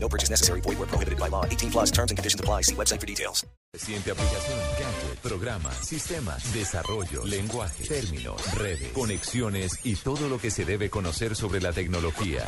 No 0.00 0.08
purchase 0.08 0.30
necessary. 0.30 0.60
Void 0.62 0.78
where 0.78 0.86
prohibited 0.88 1.18
by 1.18 1.28
law. 1.28 1.44
18 1.44 1.70
plus 1.70 1.90
terms 1.90 2.10
and 2.10 2.18
conditions 2.18 2.40
apply. 2.40 2.62
See 2.62 2.74
website 2.74 3.00
for 3.00 3.06
details. 3.06 3.44
Reciente 3.70 4.10
aplicación, 4.10 4.58
gadget, 4.80 5.18
programa, 5.20 5.70
sistemas, 5.82 6.54
desarrollo, 6.54 7.22
lenguaje, 7.26 7.84
términos, 7.84 8.40
redes, 8.54 8.92
conexiones 8.94 9.80
y 9.84 9.94
todo 9.94 10.30
lo 10.30 10.38
que 10.38 10.50
se 10.50 10.64
debe 10.64 10.88
conocer 10.88 11.36
sobre 11.36 11.60
la 11.60 11.74
tecnología. 11.74 12.46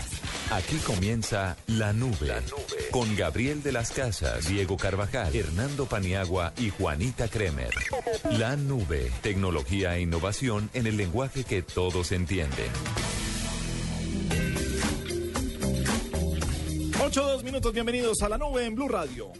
Aquí 0.50 0.76
comienza 0.78 1.58
La 1.66 1.92
Nube, 1.92 2.26
la 2.26 2.40
Nube. 2.40 2.88
con 2.90 3.14
Gabriel 3.16 3.62
de 3.62 3.72
las 3.72 3.90
Casas, 3.90 4.48
Diego 4.48 4.78
Carvajal, 4.78 5.36
Hernando 5.36 5.84
Paniagua 5.84 6.54
y 6.56 6.70
Juanita 6.70 7.28
Kremer. 7.28 7.74
La 8.30 8.56
Nube, 8.56 9.12
tecnología 9.20 9.96
e 9.96 10.00
innovación 10.00 10.70
en 10.72 10.86
el 10.86 10.96
lenguaje 10.96 11.44
que 11.44 11.60
todos 11.60 12.12
entienden. 12.12 12.70
8 17.02 17.22
dos 17.22 17.42
minutos, 17.42 17.72
bienvenidos 17.72 18.22
a 18.22 18.28
la 18.28 18.36
nube 18.36 18.66
en 18.66 18.74
Blue 18.74 18.86
Radio. 18.86 19.32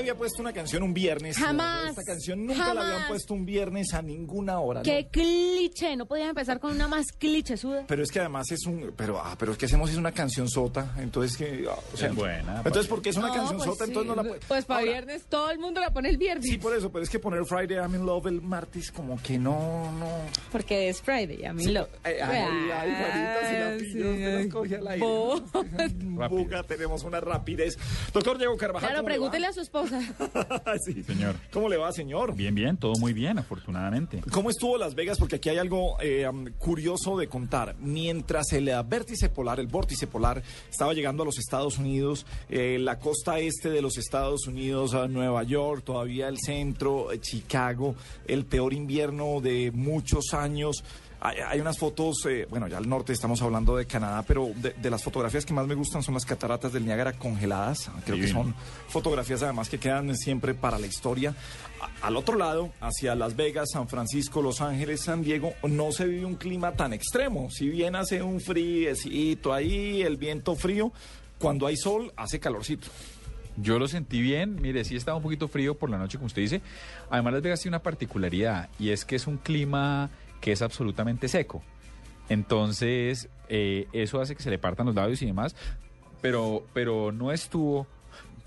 Había 0.00 0.14
puesto 0.14 0.42
una 0.42 0.52
canción 0.52 0.82
un 0.82 0.92
viernes. 0.92 1.36
Jamás. 1.36 1.90
Esta 1.90 2.04
canción 2.04 2.46
nunca 2.46 2.74
la 2.74 2.86
habían 2.86 3.08
puesto 3.08 3.34
un 3.34 3.44
viernes 3.44 3.94
a 3.94 4.02
ninguna 4.02 4.60
hora. 4.60 4.80
¿no? 4.80 4.84
Qué 4.84 5.08
cliché, 5.60 5.96
no 5.96 6.06
podían 6.06 6.30
empezar 6.30 6.58
con 6.60 6.72
una 6.72 6.88
más 6.88 7.12
clichesuda. 7.12 7.84
Pero 7.86 8.02
es 8.02 8.10
que 8.10 8.20
además 8.20 8.50
es 8.50 8.64
un. 8.66 8.92
Pero, 8.96 9.20
ah, 9.20 9.36
pero 9.38 9.52
es 9.52 9.58
que 9.58 9.66
hacemos 9.66 9.90
es 9.90 9.96
una 9.96 10.12
canción 10.12 10.48
sota. 10.48 10.94
Entonces 10.98 11.36
que. 11.36 11.66
ah, 11.70 11.74
o 11.92 11.96
sea, 11.96 12.08
Es 12.08 12.14
buena, 12.14 12.56
Entonces, 12.64 12.86
¿por 12.86 13.02
qué 13.02 13.10
es 13.10 13.16
una 13.16 13.28
No, 13.28 13.34
canción 13.34 13.56
pues 13.58 13.70
sota? 13.70 13.84
sí. 13.84 13.90
Entonces 13.90 14.08
no 14.08 14.22
la 14.22 14.28
puede. 14.28 14.40
Pues 14.48 14.64
para 14.64 14.80
Ahora, 14.80 14.92
viernes 14.92 15.24
todo 15.28 15.50
el 15.50 15.58
mundo 15.58 15.80
la 15.80 15.90
pone 15.92 16.08
el 16.08 16.16
viernes. 16.18 16.46
Sí, 16.48 16.56
por 16.58 16.74
eso, 16.74 16.90
pero 16.90 17.02
es 17.04 17.10
que 17.10 17.18
poner 17.18 17.44
Friday 17.44 17.76
I'm 17.76 17.94
in 17.94 18.06
Love 18.06 18.26
el 18.26 18.40
martes, 18.40 18.90
como 18.90 19.20
que 19.22 19.38
no, 19.38 19.92
no. 19.98 20.08
Porque 20.50 20.88
es 20.88 21.02
Friday, 21.02 21.44
a 21.44 21.52
mí 21.52 21.66
lo. 21.66 21.86
Ay, 22.02 22.14
ay, 22.22 22.70
ay, 22.72 22.94
Juanita, 22.96 23.48
si 23.48 23.56
la 23.56 23.76
pillo, 23.92 24.14
sí, 24.14 24.20
las 24.20 24.34
ay, 24.40 24.48
coge 24.48 24.76
al 24.76 24.88
aire. 24.88 25.04
bo- 25.06 25.40
Buga, 26.30 26.62
tenemos 26.62 27.02
una 27.04 27.20
rapidez. 27.20 27.76
Doctor 28.12 28.38
Diego 28.38 28.56
Carvajal. 28.56 28.88
Claro, 28.90 29.04
pregúntele 29.04 29.46
a 29.46 29.52
su 29.52 29.60
esposa. 29.60 30.00
sí. 30.84 31.02
Señor. 31.04 31.34
¿Cómo 31.52 31.68
le 31.68 31.76
va, 31.76 31.92
señor? 31.92 32.34
Bien, 32.34 32.54
bien, 32.54 32.76
todo 32.76 32.92
muy 32.98 33.12
bien, 33.12 33.38
afortunadamente. 33.38 34.22
¿Cómo 34.32 34.50
estuvo 34.50 34.78
Las 34.78 34.94
Vegas? 34.94 35.18
Porque 35.18 35.36
aquí 35.36 35.49
hay 35.50 35.58
algo 35.58 35.96
eh, 36.00 36.28
curioso 36.58 37.16
de 37.16 37.26
contar. 37.28 37.76
Mientras 37.78 38.52
el 38.52 38.70
vértice 38.86 39.28
polar, 39.28 39.60
el 39.60 39.66
vórtice 39.66 40.06
polar, 40.06 40.42
estaba 40.70 40.94
llegando 40.94 41.22
a 41.22 41.26
los 41.26 41.38
Estados 41.38 41.78
Unidos, 41.78 42.24
eh, 42.48 42.78
la 42.78 42.98
costa 42.98 43.38
este 43.40 43.70
de 43.70 43.82
los 43.82 43.98
Estados 43.98 44.46
Unidos, 44.46 44.94
a 44.94 45.08
Nueva 45.08 45.42
York, 45.42 45.82
todavía 45.84 46.28
el 46.28 46.38
centro, 46.38 47.12
eh, 47.12 47.20
Chicago, 47.20 47.94
el 48.26 48.44
peor 48.44 48.72
invierno 48.72 49.40
de 49.40 49.72
muchos 49.72 50.34
años. 50.34 50.84
Hay, 51.22 51.36
hay 51.46 51.60
unas 51.60 51.76
fotos, 51.78 52.24
eh, 52.26 52.46
bueno, 52.48 52.66
ya 52.66 52.78
al 52.78 52.88
norte 52.88 53.12
estamos 53.12 53.42
hablando 53.42 53.76
de 53.76 53.84
Canadá, 53.86 54.24
pero 54.26 54.50
de, 54.56 54.70
de 54.72 54.90
las 54.90 55.02
fotografías 55.04 55.44
que 55.44 55.52
más 55.52 55.66
me 55.66 55.74
gustan 55.74 56.02
son 56.02 56.14
las 56.14 56.24
cataratas 56.24 56.72
del 56.72 56.86
Niágara 56.86 57.12
congeladas. 57.12 57.90
Creo 58.06 58.16
que 58.16 58.28
son 58.28 58.54
fotografías 58.88 59.42
además 59.42 59.68
que 59.68 59.78
quedan 59.78 60.16
siempre 60.16 60.54
para 60.54 60.78
la 60.78 60.86
historia. 60.86 61.34
A- 61.80 62.06
Al 62.06 62.16
otro 62.16 62.36
lado, 62.36 62.72
hacia 62.80 63.14
Las 63.14 63.36
Vegas, 63.36 63.68
San 63.72 63.86
Francisco, 63.86 64.40
Los 64.40 64.62
Ángeles, 64.62 65.02
San 65.02 65.22
Diego, 65.22 65.52
no 65.62 65.92
se 65.92 66.06
vive 66.06 66.24
un 66.24 66.36
clima 66.36 66.72
tan 66.72 66.94
extremo. 66.94 67.50
Si 67.50 67.68
bien 67.68 67.96
hace 67.96 68.22
un 68.22 68.40
friecito 68.40 69.52
ahí, 69.52 70.00
el 70.02 70.16
viento 70.16 70.56
frío, 70.56 70.90
cuando 71.38 71.66
hay 71.66 71.76
sol 71.76 72.12
hace 72.16 72.40
calorcito. 72.40 72.88
Yo 73.56 73.78
lo 73.78 73.88
sentí 73.88 74.22
bien, 74.22 74.56
mire, 74.62 74.84
sí 74.84 74.96
estaba 74.96 75.18
un 75.18 75.22
poquito 75.22 75.48
frío 75.48 75.74
por 75.76 75.90
la 75.90 75.98
noche, 75.98 76.16
como 76.16 76.28
usted 76.28 76.40
dice. 76.40 76.62
Además, 77.10 77.34
Las 77.34 77.42
Vegas 77.42 77.60
tiene 77.60 77.76
una 77.76 77.82
particularidad 77.82 78.70
y 78.78 78.88
es 78.90 79.04
que 79.04 79.16
es 79.16 79.26
un 79.26 79.36
clima 79.36 80.08
que 80.40 80.52
es 80.52 80.62
absolutamente 80.62 81.28
seco. 81.28 81.62
Entonces, 82.28 83.28
eh, 83.48 83.88
eso 83.92 84.20
hace 84.20 84.36
que 84.36 84.42
se 84.42 84.50
le 84.50 84.58
partan 84.58 84.86
los 84.86 84.94
labios 84.94 85.20
y 85.22 85.26
demás, 85.26 85.56
pero, 86.20 86.64
pero 86.72 87.12
no 87.12 87.32
estuvo 87.32 87.86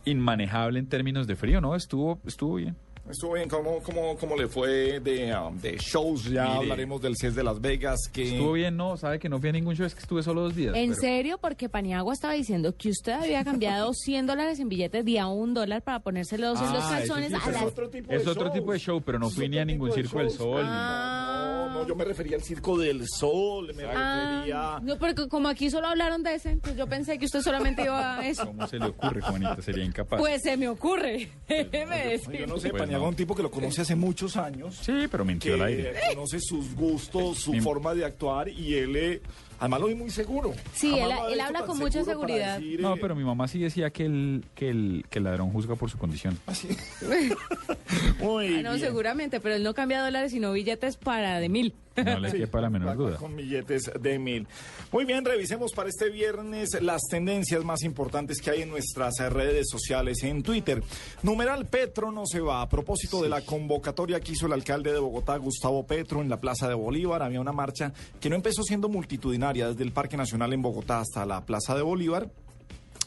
inmanejable 0.05 0.79
en 0.79 0.87
términos 0.87 1.27
de 1.27 1.35
frío, 1.35 1.61
¿no? 1.61 1.75
Estuvo, 1.75 2.19
estuvo 2.25 2.55
bien. 2.55 2.75
Estuvo 3.09 3.33
bien, 3.33 3.49
¿cómo, 3.49 3.79
cómo, 3.83 4.15
cómo 4.17 4.37
le 4.37 4.47
fue 4.47 5.01
de, 5.01 5.35
um, 5.37 5.57
de 5.59 5.77
shows? 5.77 6.23
Ya 6.23 6.45
Mire. 6.45 6.55
hablaremos 6.59 7.01
del 7.01 7.15
CES 7.17 7.35
de 7.35 7.43
Las 7.43 7.59
Vegas. 7.59 7.99
Que... 8.11 8.23
Estuvo 8.23 8.53
bien, 8.53 8.77
no, 8.77 8.95
sabe 8.95 9.19
que 9.19 9.27
no 9.27 9.39
fui 9.39 9.49
a 9.49 9.51
ningún 9.51 9.75
show, 9.75 9.85
es 9.85 9.93
que 9.93 9.99
estuve 9.99 10.23
solo 10.23 10.41
dos 10.43 10.55
días. 10.55 10.73
¿En 10.73 10.91
pero- 10.91 11.01
serio? 11.01 11.37
Porque 11.37 11.67
Paniagua 11.67 12.13
estaba 12.13 12.33
diciendo 12.33 12.73
que 12.77 12.89
usted 12.89 13.11
había 13.11 13.43
cambiado 13.43 13.91
100 14.05 14.25
dólares 14.25 14.59
en 14.61 14.69
billetes 14.69 15.03
de 15.03 15.19
a 15.19 15.27
un 15.27 15.53
dólar 15.53 15.81
para 15.81 15.99
ponérselos 15.99 16.61
en 16.61 16.71
los 16.73 16.81
Ah, 16.85 16.89
calzones 16.99 17.27
sí, 17.29 17.35
a 17.35 17.39
pero 17.43 17.51
las... 17.51 17.61
es 17.61 17.67
otro 17.67 17.89
tipo 17.89 18.09
de 18.09 18.15
Es 18.17 18.27
otro 18.27 18.51
tipo 18.51 18.71
de 18.71 18.79
show, 18.79 19.01
pero 19.05 19.19
no 19.19 19.27
Es 19.27 19.35
fui 19.35 19.49
ni 19.49 19.57
a 19.59 19.65
ningún 19.65 19.89
de 19.89 19.95
Circo 19.95 20.19
del. 20.19 20.29
Sol. 20.31 20.61
Ah. 20.63 21.69
No, 21.73 21.81
no, 21.81 21.87
yo 21.87 21.95
me 21.95 22.05
refería 22.05 22.37
al 22.37 22.43
Circo 22.43 22.77
del 22.77 23.03
Sol, 23.07 23.73
me 23.75 23.83
Ah, 23.83 24.35
refería... 24.45 24.79
no, 24.81 24.97
porque 24.97 25.27
como 25.27 25.49
aquí 25.49 25.69
solo 25.69 25.87
hablaron 25.87 26.23
de 26.23 26.35
ese, 26.35 26.55
pues 26.55 26.77
yo 26.77 26.87
pensé 26.87 27.17
que 27.19 27.25
usted 27.25 27.41
solamente 27.41 27.83
iba 27.83 28.17
a 28.19 28.25
eso. 28.27 28.45
¿Cómo 28.45 28.65
se 28.67 28.79
le 28.79 28.85
ocurre, 28.85 29.21
Juanita? 29.21 29.61
Sería 29.61 29.83
incapaz. 29.83 30.19
Pues 30.21 30.41
se 30.41 30.55
me 30.55 30.69
ocurre. 30.69 31.29
Déjeme 31.49 32.03
Yo 32.05 32.09
decir. 32.11 32.47
no 32.47 32.57
sé, 32.59 32.69
Pues 32.69 32.83
Es 33.01 33.07
un 33.09 33.15
tipo 33.15 33.35
que 33.35 33.43
lo 33.43 33.51
conoce 33.51 33.81
hace 33.81 33.95
muchos 33.95 34.37
años. 34.37 34.77
sí, 34.81 35.07
pero 35.09 35.25
mintió 35.25 35.53
al 35.55 35.63
aire. 35.63 35.93
conoce 36.13 36.39
sus 36.39 36.75
gustos, 36.75 37.39
su 37.39 37.51
Mi- 37.53 37.61
forma 37.61 37.93
de 37.93 38.05
actuar 38.05 38.49
y 38.49 38.75
él, 38.75 38.95
eh, 38.95 39.21
además 39.59 39.81
lo 39.81 39.87
vi 39.87 39.95
muy 39.95 40.09
seguro. 40.09 40.53
Sí, 40.73 40.93
él- 40.97 41.11
él 41.31 41.39
habla 41.39 41.65
con 41.65 41.77
mucha 41.79 42.03
seguridad. 42.03 42.59
decir, 42.59 42.79
No, 42.81 42.95
eh, 42.95 42.99
pero 43.01 43.15
mi 43.15 43.23
mamá 43.23 43.47
sí 43.47 43.59
decía 43.59 43.89
que 43.91 44.05
el, 44.05 44.45
que 44.55 44.69
el, 44.69 45.05
que 45.09 45.19
el 45.19 45.25
ladrón 45.25 45.49
juzga 45.51 45.75
por 45.75 45.89
su 45.89 45.97
condición. 45.97 46.37
así. 46.45 46.69
Muy 48.19 48.47
Ah, 48.57 48.61
no, 48.61 48.69
bien. 48.73 48.79
seguramente, 48.79 49.39
pero 49.39 49.55
él 49.55 49.63
no 49.63 49.73
cambia 49.73 50.01
dólares 50.03 50.31
sino 50.31 50.51
billetes 50.53 50.97
para 50.97 51.39
de 51.39 51.49
mil. 51.49 51.73
No 51.95 52.19
le 52.19 52.31
quepa 52.31 52.61
la 52.61 52.69
menor 52.69 52.97
duda. 52.97 53.17
Con 53.17 53.35
billetes 53.35 53.91
de 53.99 54.19
mil. 54.19 54.47
Muy 54.91 55.05
bien, 55.05 55.23
revisemos 55.23 55.71
para 55.73 55.89
este 55.89 56.09
viernes 56.09 56.81
las 56.81 57.01
tendencias 57.09 57.63
más 57.63 57.83
importantes 57.83 58.41
que 58.41 58.51
hay 58.51 58.61
en 58.63 58.69
nuestras 58.69 59.13
redes 59.31 59.67
sociales. 59.69 60.23
En 60.23 60.43
Twitter, 60.43 60.83
numeral 61.21 61.65
Petro 61.65 62.11
no 62.11 62.25
se 62.25 62.39
va. 62.39 62.61
A 62.61 62.69
propósito 62.69 63.21
de 63.21 63.29
la 63.29 63.41
convocatoria 63.41 64.19
que 64.19 64.31
hizo 64.31 64.47
el 64.47 64.53
alcalde 64.53 64.91
de 64.91 64.99
Bogotá, 64.99 65.37
Gustavo 65.37 65.85
Petro, 65.85 66.21
en 66.21 66.29
la 66.29 66.39
Plaza 66.39 66.67
de 66.67 66.73
Bolívar, 66.73 67.21
había 67.21 67.41
una 67.41 67.51
marcha 67.51 67.93
que 68.19 68.29
no 68.29 68.35
empezó 68.35 68.63
siendo 68.63 68.89
multitudinaria 68.89 69.69
desde 69.69 69.83
el 69.83 69.91
Parque 69.91 70.17
Nacional 70.17 70.53
en 70.53 70.61
Bogotá 70.61 70.99
hasta 70.99 71.25
la 71.25 71.41
Plaza 71.41 71.75
de 71.75 71.81
Bolívar. 71.81 72.29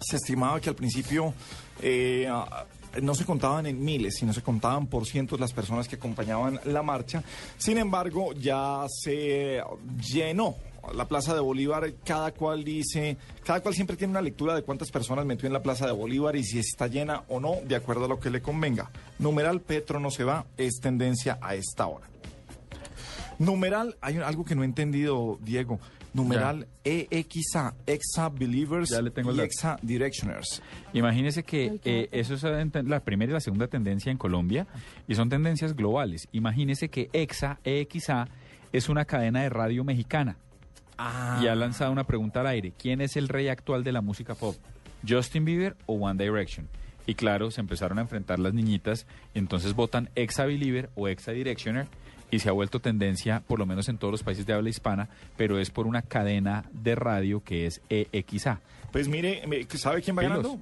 Se 0.00 0.17
estimaba 0.17 0.61
que 0.61 0.69
al 0.69 0.77
principio 0.77 1.33
eh, 1.83 2.29
no 3.02 3.14
se 3.14 3.25
contaban 3.25 3.66
en 3.66 3.84
miles, 3.84 4.16
sino 4.19 4.32
se 4.32 4.43
contaban 4.43 4.87
por 4.87 5.06
cientos 5.06 5.40
las 5.40 5.52
personas 5.52 5.88
que 5.88 5.96
acompañaban 5.96 6.60
la 6.64 6.82
marcha. 6.82 7.22
Sin 7.56 7.78
embargo, 7.78 8.32
ya 8.32 8.84
se 8.88 9.60
llenó 10.00 10.56
la 10.94 11.06
Plaza 11.06 11.34
de 11.34 11.40
Bolívar. 11.40 11.93
Cada 12.04 12.32
cual 12.32 12.64
dice, 12.64 13.16
cada 13.44 13.60
cual 13.60 13.75
siempre 13.75 13.96
tiene 13.96 14.12
una 14.12 14.22
lectura 14.22 14.54
de 14.54 14.62
cuántas 14.62 14.90
personas 14.90 15.26
metió 15.26 15.46
en 15.46 15.52
la 15.52 15.62
Plaza 15.62 15.87
de 15.87 15.93
Bolívar 15.93 16.37
y 16.37 16.44
si 16.44 16.58
está 16.58 16.87
llena 16.87 17.25
o 17.28 17.40
no, 17.40 17.56
de 17.66 17.76
acuerdo 17.76 18.04
a 18.04 18.08
lo 18.08 18.20
que 18.20 18.31
le 18.31 18.43
convenga. 18.43 18.90
Numeral 19.19 19.60
Petro 19.60 20.00
no 20.00 20.10
se 20.10 20.25
va, 20.25 20.46
es 20.56 20.81
tendencia 20.81 21.38
a 21.40 21.54
esta 21.54 21.87
hora. 21.87 22.08
Numeral, 23.38 23.96
hay 24.00 24.16
algo 24.16 24.44
que 24.44 24.54
no 24.54 24.62
he 24.62 24.66
entendido, 24.66 25.38
Diego. 25.42 25.78
Numeral 26.16 26.66
EXA, 26.84 27.74
Exa 27.86 28.28
Believers 28.30 28.90
Ya 28.90 29.02
le 29.02 29.10
tengo 29.10 29.30
el 29.30 29.36
y. 29.36 29.40
Exa 29.40 29.76
Directioners. 29.82 30.62
Imagínese 30.92 31.42
que 31.42 31.78
eh, 31.84 32.08
eso 32.12 32.34
es 32.34 32.42
la 32.42 33.00
primera 33.00 33.30
y 33.30 33.34
la 33.34 33.40
segunda 33.40 33.68
tendencia 33.68 34.10
en 34.10 34.18
Colombia 34.18 34.66
y 35.06 35.14
son 35.14 35.28
tendencias 35.28 35.74
globales. 35.76 36.26
Imagínese 36.32 36.88
que 36.88 37.10
EXA, 37.12 37.60
EXA, 37.64 38.28
es 38.72 38.88
una 38.88 39.04
cadena 39.04 39.42
de 39.42 39.48
radio 39.50 39.84
mexicana 39.84 40.36
Ah. 40.98 41.40
y 41.42 41.46
ha 41.46 41.54
lanzado 41.54 41.92
una 41.92 42.04
pregunta 42.04 42.40
al 42.40 42.46
aire. 42.46 42.72
¿Quién 42.78 43.02
es 43.02 43.16
el 43.16 43.28
rey 43.28 43.48
actual 43.48 43.84
de 43.84 43.92
la 43.92 44.00
música 44.00 44.34
pop? 44.34 44.56
¿Justin 45.06 45.44
Bieber 45.44 45.76
o 45.84 45.94
One 45.94 46.22
Direction? 46.24 46.68
Y 47.06 47.14
claro, 47.14 47.50
se 47.50 47.60
empezaron 47.60 47.98
a 47.98 48.00
enfrentar 48.02 48.38
las 48.38 48.54
niñitas 48.54 49.06
y 49.34 49.38
entonces 49.38 49.74
votan 49.74 50.08
Exa 50.14 50.46
Believer 50.46 50.88
o 50.94 51.06
Exa 51.08 51.32
Directioner 51.32 51.86
y 52.37 52.41
se 52.41 52.49
ha 52.49 52.53
vuelto 52.53 52.81
tendencia, 52.81 53.43
por 53.47 53.59
lo 53.59 53.67
menos 53.67 53.88
en 53.88 53.99
todos 53.99 54.12
los 54.12 54.23
países 54.23 54.47
de 54.47 54.53
habla 54.53 54.69
hispana, 54.69 55.09
pero 55.37 55.59
es 55.59 55.71
por 55.71 55.87
una 55.87 56.03
cadena 56.03 56.65
de 56.73 56.94
radio 56.94 57.43
que 57.43 57.67
es 57.67 57.81
EXA. 57.88 58.61
Pues 58.93 59.09
mire, 59.09 59.43
¿sabe 59.75 60.03
quién 60.03 60.17
va 60.17 60.23
ganando? 60.23 60.61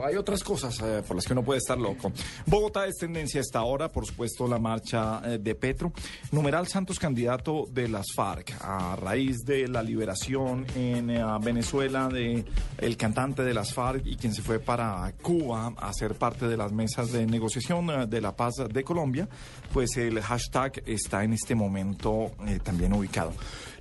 hay 0.03 0.15
otras 0.15 0.43
cosas 0.43 0.79
eh, 0.81 1.03
por 1.07 1.15
las 1.15 1.25
que 1.25 1.33
uno 1.33 1.43
puede 1.43 1.59
estar 1.59 1.77
loco. 1.77 2.11
Bogotá 2.45 2.85
es 2.87 2.95
tendencia 2.97 3.39
a 3.39 3.41
esta 3.41 3.61
hora, 3.63 3.89
por 3.89 4.05
supuesto, 4.05 4.47
la 4.47 4.59
marcha 4.59 5.21
eh, 5.23 5.37
de 5.39 5.55
Petro. 5.55 5.91
Numeral 6.31 6.67
Santos, 6.67 6.99
candidato 6.99 7.65
de 7.71 7.87
las 7.87 8.07
FARC, 8.15 8.55
a 8.61 8.95
raíz 8.95 9.43
de 9.45 9.67
la 9.67 9.81
liberación 9.81 10.65
en 10.75 11.09
eh, 11.09 11.23
Venezuela 11.41 12.07
de 12.07 12.43
el 12.77 12.97
cantante 12.97 13.43
de 13.43 13.53
las 13.53 13.73
FARC 13.73 14.05
y 14.05 14.15
quien 14.17 14.33
se 14.33 14.41
fue 14.41 14.59
para 14.59 15.13
Cuba 15.21 15.73
a 15.77 15.93
ser 15.93 16.15
parte 16.15 16.47
de 16.47 16.57
las 16.57 16.71
mesas 16.71 17.11
de 17.11 17.25
negociación 17.25 17.89
eh, 17.89 18.07
de 18.07 18.21
la 18.21 18.35
paz 18.35 18.55
de 18.71 18.83
Colombia, 18.83 19.27
pues 19.73 19.97
el 19.97 20.21
hashtag 20.21 20.83
está 20.85 21.23
en 21.23 21.33
este 21.33 21.55
momento 21.55 22.31
eh, 22.47 22.59
también 22.63 22.93
ubicado. 22.93 23.33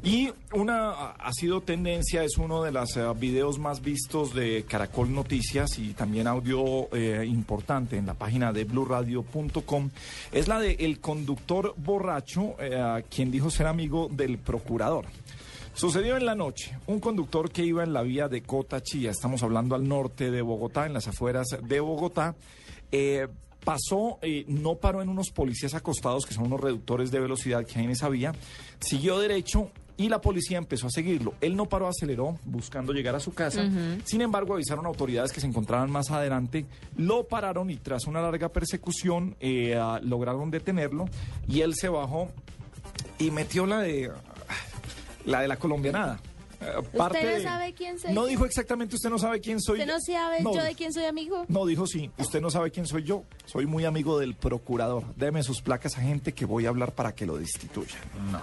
Y 0.03 0.31
una 0.53 1.13
ha- 1.13 1.33
sido 1.33 1.61
tendencia, 1.61 2.25
es 2.25 2.37
uno 2.39 2.63
de 2.65 2.73
los 2.73 2.99
videos 3.21 3.59
más 3.61 3.83
vistos 3.83 4.35
de 4.35 4.65
Caracol 4.69 5.13
Noticias 5.15 5.79
y 5.79 5.93
también 5.93 6.27
audio 6.27 6.89
eh, 6.97 7.25
importante 7.25 7.97
en 7.99 8.07
la 8.07 8.15
página 8.15 8.53
de 8.53 8.65
blurradio.com, 8.65 9.91
es 10.33 10.49
la 10.49 10.59
de 10.59 10.73
el 10.81 10.99
conductor 10.99 11.75
borracho, 11.77 12.57
eh, 12.59 13.05
quien 13.15 13.31
dijo 13.31 13.51
ser 13.51 13.67
amigo 13.69 14.09
del 14.11 14.39
procurador. 14.39 15.05
Sucedió 15.75 16.17
en 16.17 16.27
la 16.27 16.35
noche. 16.35 16.77
Un 16.87 16.99
conductor 17.01 17.51
que 17.51 17.65
iba 17.65 17.83
en 17.85 17.93
la 17.93 18.03
vía 18.03 18.29
de 18.29 18.43
Cota 18.43 18.83
Chía, 18.83 19.11
estamos 19.11 19.43
hablando 19.43 19.75
al 19.75 19.87
norte 19.89 20.31
de 20.31 20.43
Bogotá, 20.43 20.85
en 20.87 20.93
las 20.95 21.07
afueras 21.09 21.47
de 21.63 21.81
Bogotá, 21.81 22.35
eh, 22.91 23.29
pasó, 23.65 24.19
eh, 24.23 24.45
no 24.49 24.77
paró 24.77 25.03
en 25.03 25.09
unos 25.09 25.31
policías 25.31 25.75
acostados, 25.75 26.27
que 26.27 26.35
son 26.35 26.47
unos 26.47 26.61
reductores 26.61 27.11
de 27.11 27.21
velocidad 27.21 27.65
que 27.65 27.79
hay 27.79 27.85
en 27.85 27.91
esa 27.91 28.09
vía, 28.09 28.33
siguió 28.81 29.19
derecho 29.19 29.71
y 29.97 30.09
la 30.09 30.21
policía 30.21 30.59
empezó 30.59 30.87
a 30.87 30.91
seguirlo. 30.91 31.35
Él 31.41 31.57
no 31.57 31.67
paró, 31.67 31.87
aceleró, 31.87 32.39
buscando 32.45 32.93
llegar 32.93 33.15
a 33.15 33.21
su 33.21 33.33
casa. 33.33 33.63
Sin 34.05 34.21
embargo, 34.21 34.55
avisaron 34.55 34.87
autoridades 34.87 35.33
que 35.33 35.41
se 35.41 35.47
encontraban 35.47 35.91
más 35.91 36.11
adelante, 36.11 36.67
lo 36.97 37.25
pararon 37.25 37.71
y 37.71 37.77
tras 37.77 38.07
una 38.07 38.21
larga 38.21 38.49
persecución 38.49 39.37
eh, 39.41 39.77
ah, 39.77 40.01
lograron 40.03 40.51
detenerlo 40.51 41.07
y 41.49 41.61
él 41.61 41.75
se 41.75 41.89
bajó 41.89 42.29
y 43.19 43.31
metió 43.31 43.67
la 43.67 43.81
de 43.81 44.11
la 45.25 45.41
de 45.41 45.49
la 45.49 45.57
colombianada. 45.57 46.21
Parte 46.97 47.39
no 47.39 47.43
sabe 47.43 47.75
quién 47.75 47.99
soy 47.99 48.13
No 48.13 48.23
yo? 48.23 48.27
dijo 48.29 48.45
exactamente 48.47 48.95
usted 48.97 49.11
no 49.11 49.19
sabe 49.19 49.41
quién 49.41 49.61
soy. 49.61 49.81
¿Usted 49.81 49.93
no 49.93 50.01
sabe 50.01 50.43
No, 50.43 50.55
yo 50.55 50.63
de 50.63 50.75
quién 50.75 50.93
soy 50.93 51.05
amigo? 51.05 51.45
no, 51.49 51.67
dijo 51.67 51.87
sí. 51.87 52.11
Usted 52.19 52.41
no 52.41 52.51
sabe 52.51 52.71
quién 52.71 52.87
soy 52.87 53.03
yo. 53.05 53.25
Soy 53.47 53.67
muy 53.67 53.85
amigo 53.85 54.19
del 54.19 54.35
procurador. 54.35 55.05
Deme 55.17 55.43
sus 55.43 55.63
placas 55.63 55.97
a 55.99 56.01
gente 56.03 56.33
que 56.33 56.45
voy 56.45 56.67
a 56.67 56.71
hablar 56.71 56.93
para 56.93 57.15
que 57.15 57.27
lo 57.27 57.37
destituyan. 57.37 57.99
No. 58.31 58.41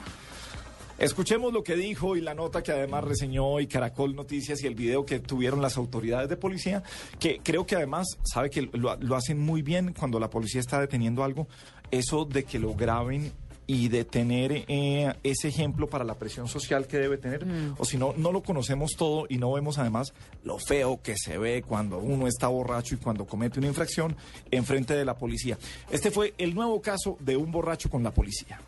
Escuchemos 0.97 1.53
lo 1.53 1.63
que 1.63 1.75
dijo 1.77 2.17
y 2.17 2.21
la 2.21 2.33
nota 2.33 2.61
que 2.61 2.73
además 2.73 3.05
reseñó 3.05 3.61
y 3.61 3.67
Caracol 3.67 4.15
Noticias 4.17 4.61
y 4.63 4.67
el 4.67 4.75
video 4.75 5.05
que 5.05 5.21
tuvieron 5.21 5.61
las 5.61 5.77
autoridades 5.77 6.27
de 6.27 6.35
policía, 6.35 6.83
que 7.19 7.39
creo 7.41 7.65
que 7.65 7.77
además 7.77 8.05
sabe 8.23 8.49
que 8.49 8.63
lo, 8.73 8.97
lo 8.97 9.15
hacen 9.15 9.39
muy 9.39 9.61
bien 9.61 9.93
cuando 9.97 10.19
la 10.19 10.29
policía 10.29 10.59
está 10.59 10.81
deteniendo 10.81 11.23
algo, 11.23 11.47
eso 11.89 12.25
de 12.25 12.43
que 12.43 12.59
lo 12.59 12.73
graben 12.75 13.31
y 13.69 13.87
de 13.87 14.03
tener 14.03 14.65
eh, 14.67 15.13
ese 15.21 15.47
ejemplo 15.47 15.87
para 15.87 16.03
la 16.03 16.15
presión 16.15 16.47
social 16.47 16.87
que 16.87 16.97
debe 16.97 17.19
tener, 17.19 17.45
o 17.77 17.85
si 17.85 17.99
no, 17.99 18.15
no 18.17 18.31
lo 18.31 18.41
conocemos 18.41 18.93
todo 18.97 19.27
y 19.29 19.37
no 19.37 19.51
vemos 19.53 19.77
además 19.77 20.11
lo 20.43 20.57
feo 20.57 20.99
que 21.03 21.15
se 21.15 21.37
ve 21.37 21.61
cuando 21.61 21.99
uno 21.99 22.25
está 22.25 22.47
borracho 22.47 22.95
y 22.95 22.97
cuando 22.97 23.27
comete 23.27 23.59
una 23.59 23.67
infracción 23.67 24.17
en 24.49 24.65
frente 24.65 24.95
de 24.95 25.05
la 25.05 25.15
policía. 25.19 25.59
Este 25.91 26.09
fue 26.09 26.33
el 26.39 26.55
nuevo 26.55 26.81
caso 26.81 27.15
de 27.19 27.37
un 27.37 27.51
borracho 27.51 27.91
con 27.91 28.01
la 28.03 28.09
policía. 28.09 28.59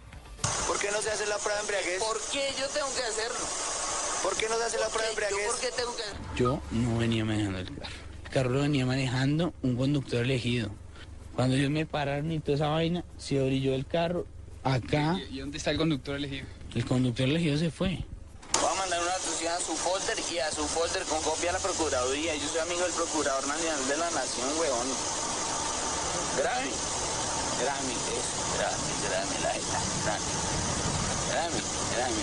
¿Por 0.67 0.77
qué 0.77 0.91
no 0.91 1.01
se 1.01 1.09
hace 1.09 1.25
la 1.25 1.37
prueba 1.37 1.55
de 1.55 1.61
embriaguez? 1.61 1.99
¿Por 2.03 2.17
qué 2.31 2.43
yo 2.59 2.67
tengo 2.67 2.87
que 2.95 3.01
hacerlo? 3.01 3.47
¿Por 4.21 4.35
qué 4.37 4.49
no 4.49 4.55
se 4.57 4.63
hace 4.65 4.77
la 4.77 4.87
prueba 4.89 5.09
de 5.09 5.15
¿Yo 5.15 5.19
embriaguez? 5.25 5.47
por 5.47 5.59
qué 5.61 5.67
tengo 5.75 5.95
que 5.95 6.03
hacerlo? 6.03 6.35
Yo 6.35 6.61
no 6.69 6.97
venía 6.99 7.25
manejando 7.25 7.57
el 7.57 7.75
carro. 7.75 7.95
El 8.25 8.29
carro 8.29 8.49
lo 8.51 8.61
venía 8.61 8.85
manejando 8.85 9.53
un 9.63 9.75
conductor 9.75 10.21
elegido. 10.21 10.69
Cuando 11.35 11.55
ellos 11.55 11.71
me 11.71 11.87
pararon 11.87 12.31
y 12.31 12.39
toda 12.39 12.53
esa 12.55 12.67
vaina, 12.67 13.03
se 13.17 13.41
brilló 13.41 13.73
el 13.73 13.87
carro. 13.87 14.27
Acá, 14.63 15.19
¿Y 15.29 15.39
dónde 15.39 15.57
está 15.57 15.71
el 15.71 15.77
conductor 15.77 16.15
elegido? 16.15 16.45
el 16.75 16.85
conductor 16.85 17.25
elegido 17.27 17.57
se 17.57 17.71
fue. 17.71 18.05
Voy 18.61 18.69
a 18.71 18.75
mandar 18.79 19.01
una 19.01 19.11
noticia 19.11 19.55
a 19.55 19.59
su 19.59 19.75
folder 19.75 20.17
y 20.31 20.37
a 20.39 20.51
su 20.51 20.63
folder 20.67 21.03
con 21.03 21.21
copia 21.23 21.49
a 21.49 21.53
la 21.53 21.59
Procuraduría. 21.59 22.35
Yo 22.35 22.47
soy 22.47 22.59
amigo 22.59 22.81
del 22.81 22.91
Procurador 22.93 23.47
Nacional 23.47 23.87
de 23.87 23.97
la 23.97 24.11
Nación, 24.11 24.47
huevón. 24.59 24.87
Grave. 26.37 26.69
Grave, 27.59 27.91
eso. 27.91 28.37
Grave, 28.57 28.77
grave, 29.09 29.35
la. 29.41 29.51
Grave. 30.05 30.25
Grave, 31.31 31.61
grave, 31.95 32.21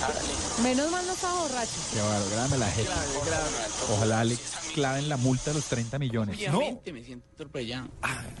grave. 0.00 0.43
Menos 0.62 0.90
mal 0.90 1.04
no 1.06 1.12
estaba 1.12 1.42
borracho. 1.42 1.72
Qué 1.92 2.00
bárbaro, 2.00 2.30
grábame 2.30 2.58
la 2.58 2.70
jeta. 2.70 3.04
Ojalá 3.92 4.24
le 4.24 4.36
claven 4.72 5.08
la 5.08 5.16
multa 5.16 5.50
de 5.50 5.54
los 5.54 5.64
30 5.66 5.98
millones. 5.98 6.36
Obviamente 6.36 6.92
me 6.92 7.02
siento 7.02 7.26
atropellado. 7.34 7.88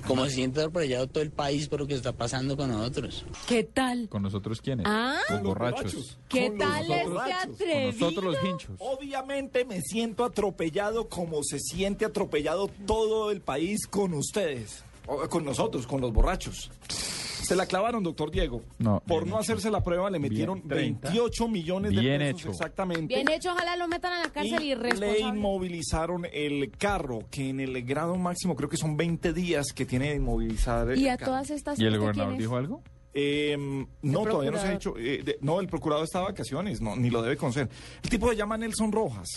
Como 0.06 0.24
se 0.26 0.30
siente 0.30 0.60
atropellado 0.60 1.08
todo 1.08 1.22
el 1.24 1.32
país 1.32 1.68
por 1.68 1.80
lo 1.80 1.86
que 1.86 1.94
está 1.94 2.12
pasando 2.12 2.56
con 2.56 2.70
nosotros. 2.70 3.24
¿Qué 3.48 3.64
tal? 3.64 4.08
¿Con 4.08 4.22
nosotros 4.22 4.60
quiénes? 4.60 4.86
Ah. 4.88 5.18
Los 5.28 5.42
borrachos. 5.42 6.18
¿Qué 6.28 6.48
Con 6.48 6.58
tal 6.58 6.90
este 6.90 7.04
borrachos. 7.04 7.44
Con 7.46 7.54
atrevido? 7.54 7.92
nosotros 7.92 8.24
los 8.24 8.44
hinchos. 8.44 8.70
Obviamente 8.78 9.64
me 9.64 9.80
siento 9.82 10.24
atropellado 10.24 11.08
como 11.08 11.42
se 11.42 11.58
siente 11.58 12.04
atropellado 12.04 12.68
todo 12.86 13.32
el 13.32 13.40
país 13.40 13.86
con 13.88 14.14
ustedes, 14.14 14.84
o, 15.06 15.28
con 15.28 15.44
nosotros, 15.44 15.86
con 15.86 16.00
los 16.00 16.12
borrachos. 16.12 16.70
Se 17.44 17.54
la 17.56 17.66
clavaron, 17.66 18.02
doctor 18.02 18.30
Diego. 18.30 18.62
No, 18.78 19.00
Por 19.06 19.22
no 19.26 19.34
hecho. 19.34 19.38
hacerse 19.40 19.70
la 19.70 19.82
prueba 19.82 20.10
le 20.10 20.18
metieron 20.18 20.58
Bien, 20.64 20.98
30. 20.98 21.08
28 21.10 21.48
millones 21.48 21.94
de 21.94 22.00
Bien 22.00 22.18
pesos 22.20 22.40
hecho. 22.40 22.50
exactamente. 22.50 23.14
Bien 23.14 23.28
hecho, 23.30 23.52
ojalá 23.52 23.76
lo 23.76 23.86
metan 23.88 24.12
a 24.14 24.20
la 24.20 24.30
cárcel 24.30 24.62
y, 24.62 24.72
y 24.72 24.74
le 24.74 25.20
inmovilizaron 25.20 26.26
el 26.32 26.70
carro, 26.76 27.20
que 27.30 27.48
en 27.50 27.60
el 27.60 27.82
grado 27.84 28.16
máximo 28.16 28.56
creo 28.56 28.68
que 28.68 28.76
son 28.76 28.96
20 28.96 29.32
días 29.32 29.66
que 29.74 29.84
tiene 29.86 30.10
de 30.10 30.16
inmovilizar 30.16 30.90
el 30.90 30.98
Y 30.98 31.08
a 31.08 31.16
carro. 31.16 31.32
todas 31.32 31.50
estas... 31.50 31.78
¿Y 31.78 31.82
el 31.84 31.88
¿usted 31.90 32.00
gobernador 32.00 32.36
dijo 32.38 32.56
algo? 32.56 32.82
Eh, 33.12 33.56
no, 34.02 34.22
todavía 34.24 34.50
no 34.50 34.58
se 34.58 34.66
ha 34.66 34.72
hecho. 34.74 34.94
eh, 34.98 35.22
de- 35.24 35.38
no, 35.40 35.60
el 35.60 35.68
procurador 35.68 36.04
está 36.04 36.18
de 36.20 36.24
vacaciones, 36.24 36.80
no, 36.80 36.96
ni 36.96 37.10
lo 37.10 37.22
debe 37.22 37.36
conocer. 37.36 37.68
El 38.02 38.10
tipo 38.10 38.28
se 38.28 38.36
llama 38.36 38.56
Nelson 38.56 38.90
Rojas. 38.90 39.28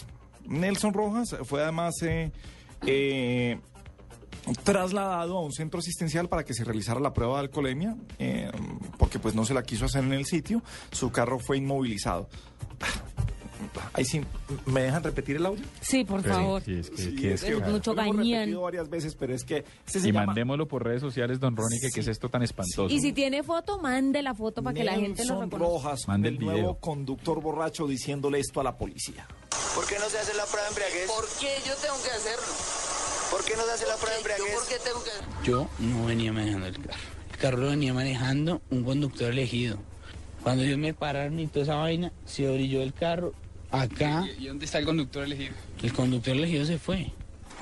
Nelson 0.48 0.94
Rojas 0.94 1.36
fue 1.44 1.62
además 1.62 1.94
eh, 2.02 2.32
eh, 2.86 3.60
trasladado 4.64 5.38
a 5.38 5.42
un 5.42 5.52
centro 5.52 5.80
asistencial 5.80 6.28
para 6.30 6.44
que 6.46 6.54
se 6.54 6.64
realizara 6.64 7.00
la 7.00 7.14
prueba 7.14 7.36
de 7.36 7.40
alcoholemia, 7.42 7.96
eh, 8.20 8.50
porque 8.98 9.20
pues 9.20 9.36
no 9.36 9.46
se 9.46 9.54
la 9.54 9.64
quiso 9.64 9.86
hacer 9.86 10.04
en 10.04 10.14
el 10.14 10.26
sitio. 10.26 10.62
Su 10.92 11.12
carro 11.12 11.40
fue 11.40 11.58
inmovilizado. 11.58 12.30
Ahí 13.94 14.06
sí, 14.06 14.22
¿me 14.68 14.82
dejan 14.84 15.04
repetir 15.04 15.36
el 15.38 15.46
audio? 15.46 15.64
Sí, 15.82 16.04
por 16.04 16.22
Sí, 16.22 16.30
favor. 16.30 16.62
sí, 16.64 16.74
es 16.76 16.90
que, 16.92 16.98
Sí, 16.98 17.16
que 17.16 17.34
es 17.34 17.44
es 17.44 17.50
que 17.50 17.56
mucho 17.66 17.94
lo 17.94 18.02
hemos 18.02 18.18
repetido 18.18 18.62
varias 18.62 18.90
veces, 18.90 19.16
pero 19.16 19.34
es 19.34 19.44
que 19.44 19.66
ese 19.88 20.00
se 20.00 20.08
Y 20.10 20.12
llama 20.12 20.28
mandémoslo 20.28 20.68
por 20.68 20.84
redes 20.84 21.02
sociales, 21.02 21.40
don 21.40 21.56
Ronnie, 21.56 21.80
que 21.80 21.90
qué 21.90 22.00
es 22.02 22.08
esto 22.08 22.30
tan 22.30 22.44
espantoso. 22.44 22.88
Y 22.94 23.00
si 23.02 23.14
tiene 23.14 23.42
foto, 23.44 23.80
mande 23.80 24.22
la 24.22 24.36
foto 24.36 24.62
para 24.64 24.76
que 24.76 24.84
la 24.84 24.94
gente 24.94 25.26
lo 25.26 25.40
Nelson 25.40 25.52
reconozca. 25.52 25.58
Rojas, 25.90 26.08
Mande 26.08 26.30
el 26.30 26.36
el 26.36 26.42
nuevo 26.42 26.58
video. 26.60 26.76
conductor 26.76 27.42
borracho 27.42 27.88
diciéndole 27.88 28.40
esto 28.40 28.62
a 28.62 28.64
la 28.64 28.78
policía. 28.78 29.28
¿Por 29.76 29.86
qué 29.88 29.96
no 30.00 30.08
se 30.10 30.20
hace 30.20 30.36
la 30.36 30.46
prueba 30.46 30.64
de 30.64 30.70
embriaguez? 30.70 31.08
¿Por 31.12 31.26
qué 31.40 31.56
yo 31.68 31.74
tengo 31.76 31.96
que 32.04 32.10
hacerlo? 32.12 33.07
¿Por 33.32 33.44
qué 33.44 33.56
no 33.56 33.64
se 33.66 33.72
hace 33.72 33.86
la 33.86 33.96
prueba 33.96 34.16
de 34.18 34.24
¿Yo 34.24 34.30
embriaguez? 34.30 34.56
por 34.56 34.68
qué 34.68 34.80
tengo 34.80 35.04
que? 35.04 35.12
Yo 35.44 35.70
no 35.80 36.06
venía 36.06 36.32
manejando 36.34 36.68
el 36.68 36.76
carro. 36.82 37.00
El 37.32 37.38
carro 37.38 37.58
lo 37.58 37.68
venía 37.70 37.94
manejando 37.94 38.62
un 38.72 38.84
conductor 38.84 39.32
elegido. 39.32 39.78
Cuando 40.44 40.64
ellos 40.64 40.78
me 40.78 40.94
pararon 40.94 41.40
y 41.40 41.48
toda 41.48 41.64
esa 41.64 41.76
vaina, 41.76 42.12
se 42.26 42.50
brilló 42.50 42.82
el 42.82 42.94
carro. 42.94 43.34
Acá, 43.70 44.26
¿Y 44.38 44.46
y 44.46 44.48
dónde 44.48 44.66
está 44.66 44.80
el 44.80 44.86
conductor 44.86 45.24
elegido? 45.24 45.54
el 45.84 45.94
conductor 45.94 46.34
elegido 46.36 46.66
se 46.66 46.80
fue. 46.80 47.12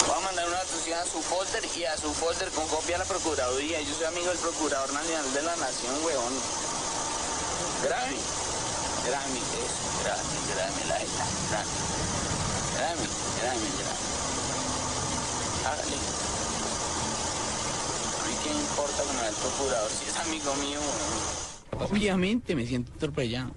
Voy 0.05 0.15
a 0.15 0.19
mandar 0.21 0.47
una 0.47 0.57
noticia 0.59 1.01
a 1.01 1.05
su 1.05 1.19
folder 1.21 1.63
y 1.75 1.83
a 1.85 1.97
su 1.97 2.13
folder 2.13 2.49
con 2.49 2.67
copia 2.67 2.95
a 2.97 2.99
la 2.99 3.05
Procuraduría. 3.05 3.81
Yo 3.81 3.93
soy 3.95 4.05
amigo 4.05 4.27
del 4.29 4.37
Procurador 4.37 4.93
Nacional 4.93 5.33
de 5.33 5.41
la 5.41 5.55
Nación, 5.55 5.93
huevón. 6.05 6.33
Grave. 7.83 8.15
Grave, 9.07 9.37
eso. 9.39 10.03
Grave, 10.03 10.21
grave, 10.53 10.81
la 10.89 10.95
jeta. 10.99 11.25
Grave. 11.49 11.69
Grave, 12.75 13.07
grave, 13.41 13.67
grave. 13.79 14.14
Hágale. 15.65 15.95
A 18.21 18.27
mí 18.27 18.33
qué 18.43 18.49
me 18.53 18.59
importa 18.61 19.03
con 19.03 19.15
el 19.25 19.33
Procurador 19.33 19.89
si 19.91 20.09
es 20.09 20.17
amigo 20.17 20.55
mío, 20.55 20.79
huevón. 20.79 21.91
Obviamente 21.91 22.55
me 22.55 22.65
siento 22.65 22.91
atropellado. 22.95 23.51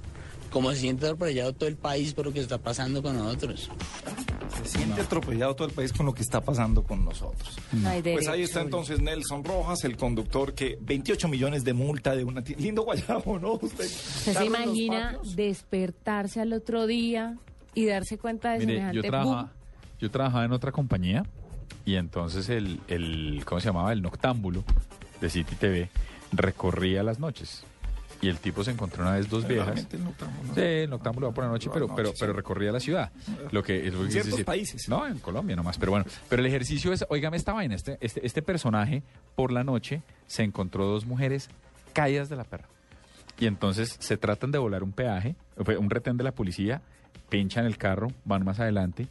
Como 0.51 0.71
se 0.73 0.79
siente 0.79 1.05
atropellado 1.07 1.53
todo 1.53 1.69
el 1.69 1.77
país 1.77 2.15
por 2.15 2.25
lo 2.25 2.33
que 2.33 2.41
está 2.41 2.57
pasando 2.59 3.03
con 3.03 3.17
nosotros. 3.19 3.69
Se 4.65 4.79
siente 4.79 5.03
atropellado 5.03 5.55
todo 5.55 5.69
el 5.69 5.75
país 5.75 5.93
con 5.93 6.07
lo 6.07 6.15
que 6.15 6.23
está 6.23 6.41
pasando 6.41 6.83
con 6.83 7.05
nosotros. 7.05 7.57
No 7.73 7.91
Pues 8.03 8.27
ahí 8.29 8.43
está 8.43 8.63
entonces 8.63 8.99
Nelson 9.01 9.45
Rojas, 9.45 9.85
el 9.85 9.97
conductor 9.99 10.55
que 10.55 10.79
28 10.81 11.29
millones 11.29 11.65
de 11.65 11.75
multa 11.75 12.17
de 12.17 12.25
una... 12.25 12.43
ti- 12.43 12.55
Lindo 12.55 12.83
guayabo, 12.83 13.39
¿no? 13.39 13.53
Usted, 13.61 13.85
¿Usted 13.85 14.37
se 14.39 14.45
imagina 14.47 15.19
despertarse 15.35 16.41
al 16.41 16.55
otro 16.55 16.87
día 16.87 17.37
y 17.75 17.85
darse 17.85 18.17
cuenta 18.17 18.53
de 18.53 18.61
Mire, 18.61 18.73
semejante 18.79 18.97
yo 20.01 20.11
trabajaba 20.11 20.45
en 20.45 20.53
otra 20.53 20.73
compañía 20.73 21.25
y 21.85 21.97
entonces 21.97 22.49
el, 22.49 22.81
el, 22.89 23.43
¿cómo 23.45 23.61
se 23.61 23.67
llamaba? 23.69 23.93
El 23.93 24.03
noctámbulo 24.03 24.65
de 25.21 25.31
City 25.31 25.55
TV 25.57 25.91
recorría 26.33 27.03
las 27.03 27.19
noches. 27.19 27.65
Y 28.21 28.29
el 28.29 28.39
tipo 28.39 28.65
se 28.65 28.73
encontró 28.73 29.03
una 29.05 29.13
vez 29.13 29.29
dos 29.31 29.47
viejas. 29.47 29.87
El 29.93 30.03
noctámbulo, 30.03 30.49
¿no? 30.49 30.55
Sí, 30.55 30.61
el 30.61 30.91
noctámbulo 30.91 31.27
va 31.29 31.35
por 31.35 31.45
la 31.45 31.51
noche, 31.51 31.71
pero, 31.73 31.95
pero, 31.95 32.13
pero 32.19 32.33
recorría 32.33 32.73
la 32.73 32.81
ciudad. 32.81 33.13
Lo 33.53 33.63
que 33.63 33.87
es 33.87 33.93
lo 33.93 34.01
que 34.01 34.07
En 34.07 34.11
ciertos 34.11 34.33
decir. 34.33 34.45
países. 34.45 34.89
No, 34.89 35.07
en 35.07 35.19
Colombia 35.21 35.55
nomás. 35.55 35.79
Pero 35.79 35.93
bueno, 35.93 36.05
pero 36.29 36.41
el 36.41 36.47
ejercicio 36.47 36.93
es, 36.93 37.05
oígame 37.11 37.37
esta 37.37 37.53
vaina, 37.53 37.77
este, 37.77 37.97
este, 38.01 38.27
este 38.27 38.43
personaje 38.43 39.05
por 39.37 39.53
la 39.53 39.63
noche 39.63 40.03
se 40.27 40.43
encontró 40.43 40.85
dos 40.87 41.07
mujeres 41.07 41.49
caídas 41.93 42.29
de 42.29 42.35
la 42.35 42.43
perra. 42.43 42.67
Y 43.39 43.47
entonces 43.47 43.95
se 44.01 44.17
tratan 44.17 44.51
de 44.51 44.59
volar 44.59 44.83
un 44.83 44.91
peaje, 44.91 45.37
un 45.79 45.89
retén 45.89 46.17
de 46.17 46.25
la 46.25 46.33
policía, 46.33 46.83
pinchan 47.29 47.67
el 47.67 47.79
carro, 47.79 48.09
van 48.25 48.45
más 48.45 48.59
adelante, 48.59 49.07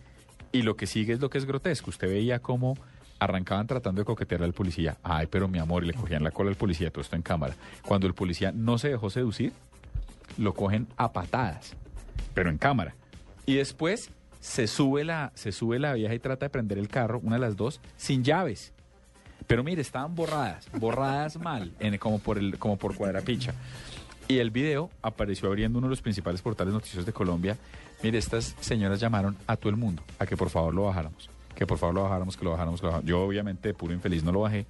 y 0.52 0.62
lo 0.62 0.76
que 0.76 0.88
sigue 0.88 1.14
es 1.14 1.20
lo 1.20 1.30
que 1.30 1.38
es 1.38 1.46
grotesco. 1.46 1.90
Usted 1.90 2.08
veía 2.08 2.40
cómo 2.40 2.78
arrancaban 3.20 3.66
tratando 3.68 4.02
de 4.02 4.06
coquetear 4.06 4.44
al 4.44 4.54
policía. 4.54 4.98
Ay, 5.04 5.28
pero 5.28 5.48
mi 5.48 5.60
amor, 5.60 5.84
y 5.84 5.88
le 5.88 5.94
cogían 5.94 6.24
la 6.24 6.32
cola 6.32 6.50
al 6.50 6.56
policía, 6.56 6.92
todo 6.92 7.02
esto 7.02 7.16
en 7.16 7.22
cámara. 7.24 7.56
Cuando 7.86 8.06
el 8.08 8.14
policía 8.14 8.52
no 8.52 8.78
se 8.78 8.90
dejó 8.90 9.10
seducir, 9.10 9.54
lo 10.38 10.54
cogen 10.54 10.88
a 10.98 11.12
patadas, 11.14 11.74
pero 12.34 12.50
en 12.50 12.58
cámara. 12.58 12.96
Y 13.46 13.56
después 13.56 14.12
se 14.40 14.68
sube 14.68 15.04
la, 15.04 15.32
se 15.36 15.52
sube 15.52 15.80
la 15.80 15.94
vieja 15.94 16.14
y 16.14 16.20
trata 16.20 16.46
de 16.46 16.50
prender 16.52 16.78
el 16.78 16.90
carro, 16.90 17.20
una 17.24 17.36
de 17.38 17.42
las 17.42 17.56
dos, 17.56 17.82
sin 17.96 18.24
llaves. 18.24 18.72
Pero 19.48 19.64
mire, 19.64 19.82
estaban 19.82 20.14
borradas, 20.14 20.68
borradas 20.78 21.40
mal, 21.40 21.72
en- 21.80 21.98
como 21.98 22.20
por 22.20 22.38
el, 22.38 22.60
como 22.60 22.78
por. 22.78 22.94
Y 24.28 24.38
el 24.40 24.52
video 24.52 24.92
apareció 25.02 25.48
abriendo 25.48 25.80
uno 25.80 25.88
de 25.88 25.92
los 25.92 26.02
principales 26.02 26.42
portales 26.42 26.74
noticiosos 26.74 27.06
de 27.06 27.14
Colombia. 27.14 27.58
Mire, 28.04 28.18
estas 28.20 28.56
señoras 28.60 29.00
llamaron 29.00 29.36
a 29.48 29.58
todo 29.58 29.70
el 29.70 29.76
mundo 29.76 30.04
a 30.20 30.26
que 30.26 30.38
por 30.38 30.50
favor 30.50 30.74
lo 30.74 30.84
bajáramos. 30.84 31.30
que 31.56 31.66
por 31.66 31.78
favor 31.80 31.96
lo 31.96 32.04
bajáramos, 32.04 32.38
que 32.38 32.46
lo 32.46 32.52
bajáramos, 32.52 32.80
que 32.80 32.86
lo 32.86 32.92
bajáramos. 32.92 33.10
Yo 33.10 33.22
obviamente 33.24 33.70
de 33.70 33.74
puro 33.74 33.94
infeliz 33.94 34.24
no 34.24 34.32
lo 34.32 34.42
bajé, 34.42 34.66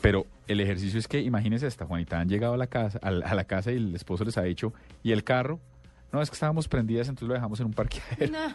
pero 0.00 0.26
el 0.48 0.60
ejercicio 0.60 0.98
es 0.98 1.06
que 1.06 1.20
imagínense 1.20 1.66
esta, 1.68 1.86
Juanita, 1.86 2.18
han 2.18 2.28
llegado 2.28 2.54
a 2.54 2.56
la 2.56 2.66
casa, 2.66 2.98
al- 3.02 3.22
a, 3.22 3.34
la 3.34 3.44
casa 3.44 3.70
y 3.70 3.76
el 3.76 3.94
esposo 3.94 4.24
les 4.24 4.36
ha 4.36 4.42
dicho, 4.42 4.72
¿y 5.04 5.12
el 5.12 5.22
carro? 5.22 5.60
No, 6.12 6.20
es 6.20 6.28
que 6.28 6.34
estábamos 6.34 6.66
prendidas, 6.68 7.08
entonces 7.08 7.28
lo 7.28 7.34
dejamos 7.34 7.58
en 7.60 7.66
un 7.66 7.72
parqueadero. 7.72 8.32
No. 8.32 8.54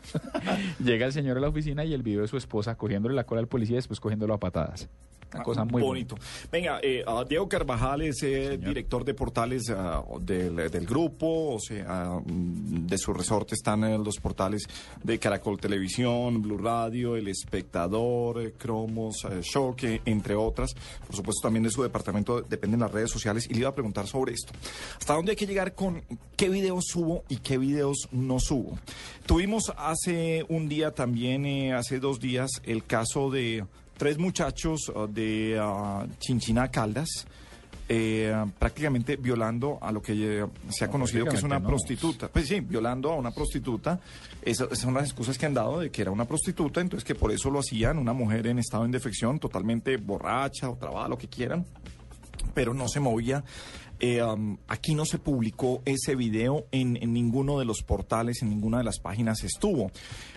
Llega 0.86 1.06
el 1.08 1.13
señor 1.13 1.38
a 1.38 1.39
la 1.39 1.48
oficina 1.48 1.86
y 1.86 1.94
el 1.94 2.03
video 2.03 2.22
de 2.22 2.27
su 2.27 2.38
esposa 2.38 2.75
cogiéndole 2.75 3.15
la 3.15 3.24
cola 3.24 3.39
al 3.41 3.48
policía 3.48 3.75
y 3.75 3.77
después 3.77 4.00
cogiéndolo 4.01 4.34
a 4.34 4.39
patadas. 4.39 4.89
Una 5.34 5.43
cosa 5.43 5.65
muy 5.65 5.81
bonito. 5.81 6.17
Venga, 6.51 6.79
eh, 6.81 7.03
ah, 7.05 7.25
Diego 7.27 7.50
Carvajal 7.50 8.01
es 8.01 8.24
eh, 8.24 8.57
director 8.57 9.03
de 9.03 9.13
portales 9.13 9.69
ah, 9.69 10.01
del, 10.22 10.55
del 10.72 10.86
grupo, 10.86 11.55
o 11.55 11.60
sea, 11.60 12.19
mm, 12.25 12.88
de 12.88 12.98
su 12.98 13.13
resorte 13.13 13.55
están 13.55 13.84
eh, 13.84 13.98
los 13.98 14.17
portales 14.17 14.63
de 15.03 15.19
Caracol 15.19 15.60
Televisión, 15.60 16.41
Blue 16.41 16.57
Radio, 16.57 17.17
El 17.17 17.27
Espectador, 17.27 18.41
eh, 18.41 18.53
Cromos, 18.57 19.27
Shock, 19.41 19.84
entre 20.05 20.36
otras. 20.36 20.74
Por 21.05 21.15
supuesto, 21.15 21.41
también 21.43 21.63
de 21.63 21.72
su 21.72 21.84
departamento 21.84 22.41
dependen 22.41 22.79
las 22.79 22.91
redes 22.91 23.12
sociales 23.12 23.48
y 23.50 23.53
le 23.53 23.62
iba 23.62 23.69
a 23.69 23.75
preguntar 23.75 24.07
sobre 24.07 24.34
esto. 24.34 24.53
¿Hasta 24.98 25.13
dónde 25.13 25.31
hay 25.31 25.38
que 25.38 25.48
llegar 25.48 25.74
con 25.74 26.03
qué 26.38 26.48
videos 26.48 26.86
subo 26.88 27.25
y 27.27 27.38
qué 27.38 27.57
videos 27.57 28.07
no 28.12 28.39
subo? 28.39 28.79
Tuvimos 29.25 29.74
hace 29.75 30.46
un 30.48 30.69
día 30.69 30.91
también, 30.91 31.74
hace 31.74 32.00
dos 32.00 32.22
días, 32.22 32.50
el 32.63 32.86
caso 32.86 33.29
de 33.29 33.65
tres 33.98 34.18
muchachos 34.18 34.89
uh, 34.89 35.08
de 35.08 35.60
uh, 35.60 36.08
Chinchina 36.20 36.70
Caldas, 36.70 37.25
eh, 37.89 38.34
prácticamente 38.60 39.16
violando 39.16 39.80
a 39.82 39.92
lo 39.92 40.01
que 40.01 40.13
eh, 40.13 40.46
se 40.70 40.84
ha 40.84 40.88
No, 40.88 40.92
conocido 40.94 41.25
que 41.25 41.36
es 41.38 41.44
una 41.44 41.60
no. 41.60 41.68
prostituta. 41.68 42.27
Pues 42.27 42.48
sí, 42.48 42.60
violando 42.60 43.12
a 43.12 43.16
una 43.16 43.32
prostituta. 43.32 44.00
Esas 44.42 44.68
esas 44.68 44.80
son 44.80 44.94
las 44.94 45.06
excusas 45.06 45.38
que 45.38 45.46
han 45.46 45.54
dado 45.54 45.80
de 45.80 45.89
que 45.89 46.01
era 46.01 46.12
una 46.12 46.25
prostituta, 46.25 46.82
entonces 46.82 47.06
que 47.06 47.16
por 47.16 47.32
eso 47.32 47.50
lo 47.50 47.60
hacían, 47.60 47.98
una 47.98 48.13
mujer 48.13 48.48
en 48.48 48.60
estado 48.60 48.84
de 48.84 48.88
indefección, 48.89 49.39
totalmente 49.39 49.98
borracha 49.98 50.70
o 50.70 50.75
trabada, 50.75 51.08
lo 51.08 51.18
que 51.18 51.27
quieran 51.27 51.66
pero 52.54 52.74
no 52.74 52.88
se 52.88 53.00
movía. 53.00 53.44
Eh, 54.00 54.22
um, 54.22 54.58
aquí 54.68 54.94
no 54.94 55.06
se 55.06 55.18
publicó 55.18 55.82
ese 55.86 56.16
video 56.16 56.66
en, 56.72 56.98
en 57.01 57.13
ninguno 57.13 57.58
de 57.60 57.66
los 57.66 57.82
portales, 57.82 58.42
en 58.42 58.50
ninguna 58.50 58.77
de 58.77 58.84
las 58.84 59.00
páginas 59.00 59.44
estuvo. 59.44 59.92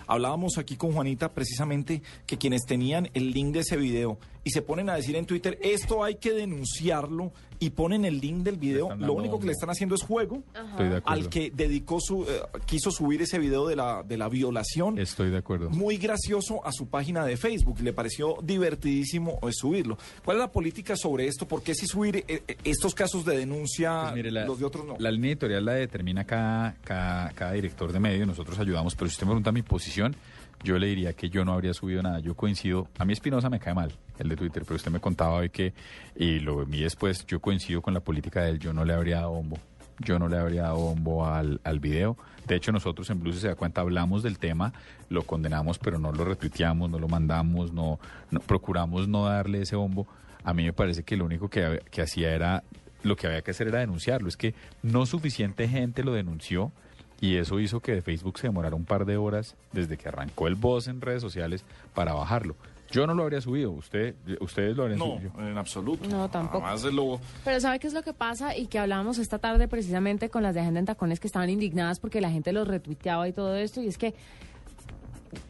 Hablábamos 0.06 0.58
aquí 0.58 0.76
con 0.76 0.92
Juanita 0.92 1.32
precisamente 1.32 2.02
que 2.26 2.38
quienes 2.38 2.62
tenían 2.66 3.10
el 3.14 3.32
link 3.32 3.52
de 3.52 3.60
ese 3.60 3.76
video 3.76 4.18
y 4.42 4.50
se 4.50 4.62
ponen 4.62 4.88
a 4.90 4.94
decir 4.94 5.16
en 5.16 5.26
Twitter, 5.26 5.58
esto 5.62 6.02
hay 6.02 6.14
que 6.16 6.32
denunciarlo 6.32 7.32
y 7.62 7.70
ponen 7.70 8.06
el 8.06 8.20
link 8.20 8.38
del 8.38 8.56
video, 8.56 8.94
lo 8.96 9.12
único 9.12 9.38
que 9.38 9.44
le 9.46 9.52
están 9.52 9.68
haciendo 9.68 9.94
es 9.94 10.02
juego 10.02 10.42
Estoy 10.54 10.88
de 10.88 10.96
acuerdo. 10.96 11.02
al 11.04 11.28
que 11.28 11.50
dedicó 11.54 12.00
su, 12.00 12.22
eh, 12.24 12.40
quiso 12.64 12.90
subir 12.90 13.20
ese 13.20 13.38
video 13.38 13.66
de 13.68 13.76
la, 13.76 14.02
de 14.02 14.16
la 14.16 14.30
violación 14.30 14.98
Estoy 14.98 15.28
de 15.28 15.36
acuerdo. 15.36 15.68
muy 15.68 15.98
gracioso 15.98 16.64
a 16.66 16.72
su 16.72 16.88
página 16.88 17.26
de 17.26 17.36
Facebook. 17.36 17.80
Le 17.82 17.92
pareció 17.92 18.36
divertidísimo 18.42 19.38
eh, 19.42 19.52
subirlo. 19.52 19.98
¿Cuál 20.24 20.38
es 20.38 20.40
la 20.40 20.50
política 20.50 20.96
sobre 20.96 21.26
esto? 21.26 21.46
¿Por 21.46 21.62
qué 21.62 21.74
si 21.74 21.86
subir 21.86 22.16
eh, 22.16 22.24
eh, 22.48 22.56
estos 22.64 22.94
casos 22.94 23.26
de 23.26 23.36
denuncia, 23.36 24.04
Pues 24.04 24.14
mire, 24.14 24.30
la, 24.30 24.46
los 24.46 24.58
de 24.58 24.64
otros 24.64 24.86
no? 24.86 24.96
la 24.98 25.10
línea 25.10 25.32
editorial 25.32 25.62
la 25.64 25.72
determina 25.74 26.24
cada, 26.24 26.76
cada, 26.82 27.28
cada 27.32 27.52
director 27.52 27.92
de 27.92 28.00
medio, 28.00 28.24
nosotros 28.24 28.58
ayudamos, 28.58 28.94
pero 28.94 29.10
si 29.10 29.14
usted 29.16 29.26
me 29.26 29.32
pregunta 29.32 29.52
mi 29.52 29.60
posición, 29.62 30.16
yo 30.64 30.78
le 30.78 30.86
diría 30.86 31.12
que 31.12 31.28
yo 31.28 31.44
no 31.44 31.52
habría 31.52 31.74
subido 31.74 32.02
nada. 32.02 32.20
Yo 32.20 32.34
coincido, 32.34 32.88
a 32.98 33.04
mí 33.04 33.12
Espinosa 33.12 33.50
me 33.50 33.58
cae 33.60 33.74
mal, 33.74 33.92
el 34.20 34.28
de 34.28 34.36
Twitter, 34.36 34.62
pero 34.64 34.76
usted 34.76 34.90
me 34.92 35.00
contaba 35.00 35.34
hoy 35.34 35.50
que, 35.50 35.72
y 36.16 36.38
lo 36.40 36.64
vi 36.66 36.82
después, 36.82 37.26
yo 37.26 37.40
coincido 37.40 37.82
con 37.82 37.94
la 37.94 38.00
política 38.00 38.42
de 38.42 38.50
él, 38.50 38.58
yo 38.58 38.72
no 38.72 38.84
le 38.84 38.92
habría 38.94 39.16
dado 39.16 39.30
bombo. 39.32 39.58
Yo 40.02 40.18
no 40.18 40.28
le 40.28 40.38
habría 40.38 40.62
dado 40.62 40.76
bombo 40.76 41.26
al, 41.26 41.60
al 41.62 41.78
video. 41.78 42.16
De 42.46 42.54
hecho, 42.56 42.72
nosotros 42.72 43.10
en 43.10 43.20
Blues, 43.20 43.34
si 43.34 43.42
se 43.42 43.48
da 43.48 43.54
cuenta, 43.54 43.82
hablamos 43.82 44.22
del 44.22 44.38
tema, 44.38 44.72
lo 45.10 45.24
condenamos, 45.24 45.78
pero 45.78 45.98
no 45.98 46.10
lo 46.10 46.24
retuiteamos, 46.24 46.88
no 46.90 46.98
lo 46.98 47.06
mandamos, 47.06 47.72
no, 47.74 47.98
no- 48.30 48.40
procuramos 48.40 49.08
no 49.08 49.26
darle 49.26 49.60
ese 49.60 49.76
bombo. 49.76 50.06
A 50.42 50.54
mí 50.54 50.64
me 50.64 50.72
parece 50.72 51.02
que 51.02 51.18
lo 51.18 51.26
único 51.26 51.48
que, 51.50 51.82
que 51.90 52.00
hacía 52.00 52.34
era, 52.34 52.62
lo 53.02 53.14
que 53.14 53.26
había 53.26 53.42
que 53.42 53.50
hacer 53.50 53.68
era 53.68 53.80
denunciarlo. 53.80 54.28
Es 54.28 54.38
que 54.38 54.54
no 54.82 55.04
suficiente 55.04 55.68
gente 55.68 56.02
lo 56.02 56.14
denunció 56.14 56.72
y 57.20 57.36
eso 57.36 57.60
hizo 57.60 57.80
que 57.80 57.92
de 57.92 58.00
Facebook 58.00 58.38
se 58.38 58.46
demorara 58.46 58.74
un 58.76 58.86
par 58.86 59.04
de 59.04 59.18
horas 59.18 59.54
desde 59.72 59.98
que 59.98 60.08
arrancó 60.08 60.48
el 60.48 60.54
boss 60.54 60.88
en 60.88 61.02
redes 61.02 61.20
sociales 61.20 61.62
para 61.94 62.14
bajarlo. 62.14 62.56
Yo 62.90 63.06
no 63.06 63.14
lo 63.14 63.22
habría 63.22 63.40
subido, 63.40 63.70
usted, 63.70 64.14
ustedes 64.40 64.76
lo 64.76 64.82
habrían 64.82 64.98
No, 64.98 65.16
subido. 65.16 65.32
en 65.48 65.56
absoluto. 65.58 66.08
No, 66.08 66.28
tampoco. 66.28 66.66
Lo... 66.92 67.20
Pero 67.44 67.60
¿sabe 67.60 67.78
qué 67.78 67.86
es 67.86 67.92
lo 67.94 68.02
que 68.02 68.12
pasa? 68.12 68.56
Y 68.56 68.66
que 68.66 68.78
hablábamos 68.78 69.18
esta 69.18 69.38
tarde 69.38 69.68
precisamente 69.68 70.28
con 70.28 70.42
las 70.42 70.54
de 70.54 70.60
Agenda 70.60 70.80
en 70.80 70.86
Tacones 70.86 71.20
que 71.20 71.26
estaban 71.28 71.50
indignadas 71.50 72.00
porque 72.00 72.20
la 72.20 72.30
gente 72.30 72.52
los 72.52 72.66
retuiteaba 72.66 73.28
y 73.28 73.32
todo 73.32 73.54
esto. 73.56 73.80
Y 73.80 73.86
es 73.88 73.96
que 73.98 74.14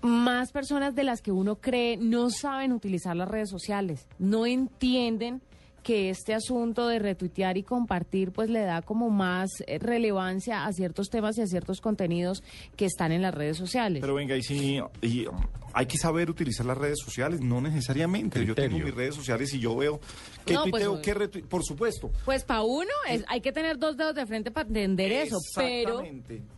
más 0.02 0.52
personas 0.52 0.94
de 0.94 1.04
las 1.04 1.22
que 1.22 1.32
uno 1.32 1.56
cree 1.56 1.96
no 1.96 2.30
saben 2.30 2.72
utilizar 2.72 3.16
las 3.16 3.28
redes 3.28 3.48
sociales, 3.48 4.06
no 4.18 4.44
entienden 4.46 5.40
que 5.82 6.10
este 6.10 6.34
asunto 6.34 6.86
de 6.88 6.98
retuitear 6.98 7.56
y 7.56 7.62
compartir 7.62 8.32
pues 8.32 8.50
le 8.50 8.60
da 8.60 8.82
como 8.82 9.10
más 9.10 9.48
eh, 9.66 9.78
relevancia 9.78 10.66
a 10.66 10.72
ciertos 10.72 11.08
temas 11.08 11.38
y 11.38 11.42
a 11.42 11.46
ciertos 11.46 11.80
contenidos 11.80 12.42
que 12.76 12.84
están 12.84 13.12
en 13.12 13.22
las 13.22 13.34
redes 13.34 13.56
sociales. 13.56 14.00
Pero 14.00 14.14
venga, 14.14 14.36
y 14.36 14.42
si 14.42 14.80
y, 15.02 15.26
um, 15.26 15.36
hay 15.72 15.86
que 15.86 15.96
saber 15.98 16.28
utilizar 16.30 16.66
las 16.66 16.76
redes 16.76 16.98
sociales, 17.04 17.40
no 17.40 17.60
necesariamente. 17.60 18.44
Yo 18.44 18.54
tengo 18.54 18.78
mis 18.78 18.94
redes 18.94 19.14
sociales 19.14 19.52
y 19.54 19.60
yo 19.60 19.76
veo 19.76 20.00
qué 20.44 20.54
No, 20.54 20.62
pues, 20.62 20.72
tuiteo, 20.72 20.92
obvio. 20.92 21.02
qué 21.02 21.14
retui- 21.14 21.44
Por 21.44 21.64
supuesto. 21.64 22.10
Pues 22.24 22.44
para 22.44 22.62
uno 22.62 22.90
es- 23.08 23.24
hay 23.28 23.40
que 23.40 23.52
tener 23.52 23.78
dos 23.78 23.96
dedos 23.96 24.14
de 24.14 24.26
frente 24.26 24.50
para 24.50 24.66
entender 24.66 25.12
eso, 25.12 25.38
pero. 25.56 26.02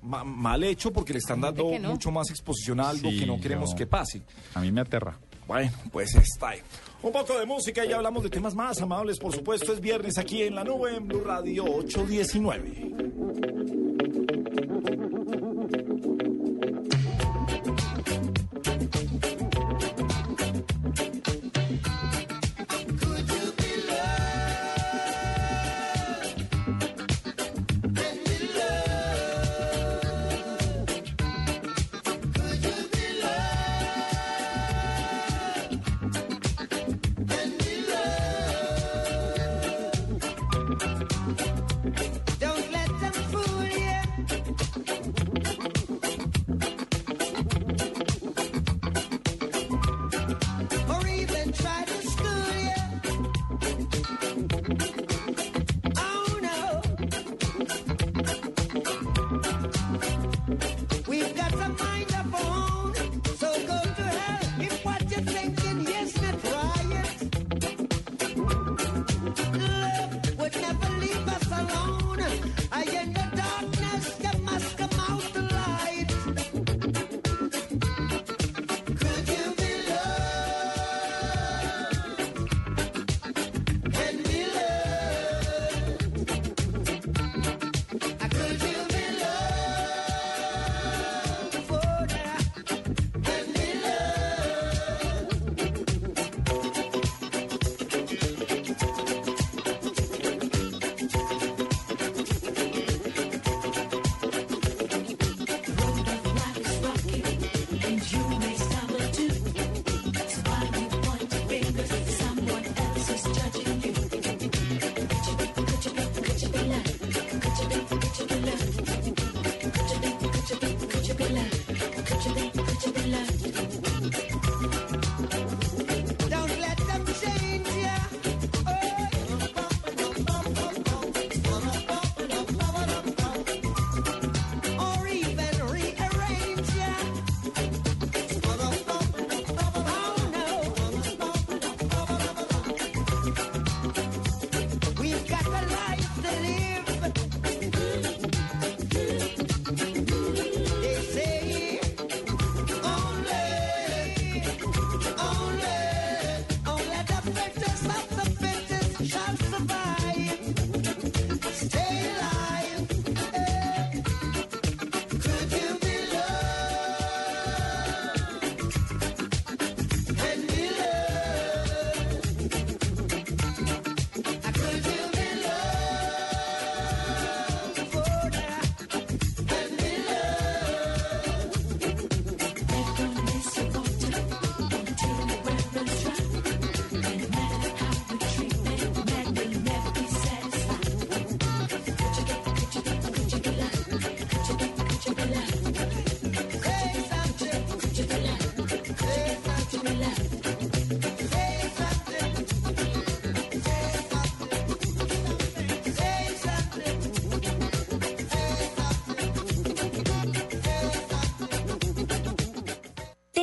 Ma- 0.02 0.24
mal 0.24 0.64
hecho 0.64 0.92
porque 0.92 1.12
le 1.12 1.18
están 1.20 1.40
dando 1.40 1.70
no. 1.78 1.90
mucho 1.90 2.11
más 2.11 2.30
exposición 2.30 2.80
a 2.80 2.88
algo 2.90 3.11
Sí, 3.11 3.20
que 3.20 3.26
no 3.26 3.40
queremos 3.40 3.70
yo- 3.70 3.76
que 3.76 3.87
pase. 3.87 4.22
A 4.54 4.61
mí 4.61 4.72
me 4.72 4.80
aterra. 4.80 5.18
Bueno, 5.46 5.70
pues 5.90 6.14
está 6.14 6.50
ahí. 6.50 6.61
Un 7.02 7.12
poco 7.12 7.38
de 7.38 7.46
música 7.46 7.85
y 7.85 7.88
ya 7.88 7.96
hablamos 7.96 8.22
de 8.22 8.31
temas 8.31 8.55
más 8.55 8.81
amables, 8.81 9.18
por 9.18 9.33
supuesto. 9.33 9.72
Es 9.72 9.81
viernes 9.81 10.18
aquí 10.18 10.42
en 10.42 10.55
la 10.55 10.64
nube 10.64 10.96
en 10.96 11.09
Blue 11.09 11.24
Radio 11.24 11.64
819. 11.64 14.01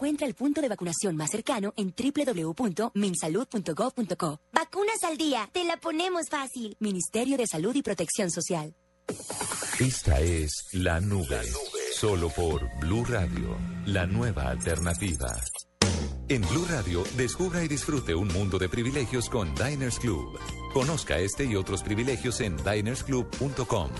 Encuentra 0.00 0.26
el 0.26 0.32
punto 0.32 0.62
de 0.62 0.70
vacunación 0.70 1.14
más 1.14 1.30
cercano 1.30 1.74
en 1.76 1.94
www.minsalud.gov.co. 1.94 4.40
Vacunas 4.50 5.04
al 5.04 5.18
día, 5.18 5.50
te 5.52 5.62
la 5.64 5.76
ponemos 5.76 6.30
fácil. 6.30 6.74
Ministerio 6.80 7.36
de 7.36 7.46
Salud 7.46 7.74
y 7.74 7.82
Protección 7.82 8.30
Social. 8.30 8.74
Esta 9.78 10.18
es 10.20 10.68
La 10.72 11.00
Nube, 11.00 11.42
solo 11.92 12.30
por 12.30 12.66
Blue 12.80 13.04
Radio, 13.04 13.58
la 13.84 14.06
nueva 14.06 14.48
alternativa. 14.48 15.38
En 16.30 16.40
Blue 16.48 16.64
Radio, 16.70 17.04
descubra 17.18 17.62
y 17.62 17.68
disfrute 17.68 18.14
un 18.14 18.28
mundo 18.28 18.58
de 18.58 18.70
privilegios 18.70 19.28
con 19.28 19.54
Diners 19.54 19.98
Club. 19.98 20.38
Conozca 20.72 21.18
este 21.18 21.44
y 21.44 21.56
otros 21.56 21.82
privilegios 21.82 22.40
en 22.40 22.56
dinersclub.com. 22.56 23.90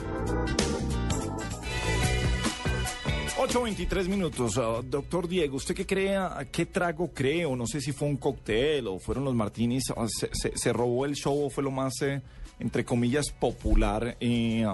8.23 3.51 4.07
minutos. 4.07 4.57
Ah, 4.59 4.81
doctor 4.85 5.27
Diego, 5.27 5.57
¿usted 5.57 5.75
qué 5.75 5.85
cree, 5.85 6.15
ah, 6.17 6.45
qué 6.53 6.67
trago 6.67 7.11
cree, 7.13 7.45
o 7.45 7.57
no 7.57 7.67
sé 7.67 7.81
si 7.81 7.91
fue 7.91 8.07
un 8.07 8.17
cóctel 8.17 8.87
o 8.87 9.01
fueron 9.01 9.25
los 9.25 9.35
martinis, 9.35 9.85
ah, 9.97 10.07
se, 10.09 10.31
se- 10.33 10.57
se 10.57 10.73
robó 10.73 11.05
el 11.05 11.15
show 11.17 11.47
o 11.47 11.51
fue 11.51 11.65
lo 11.65 11.73
más, 11.73 11.95
eh, 12.03 12.23
entre 12.61 12.85
comillas, 12.85 13.31
popular 13.33 14.17
eh, 14.21 14.65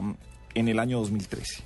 en 0.55 0.69
el 0.69 0.79
año 0.79 0.99
2013? 1.01 1.65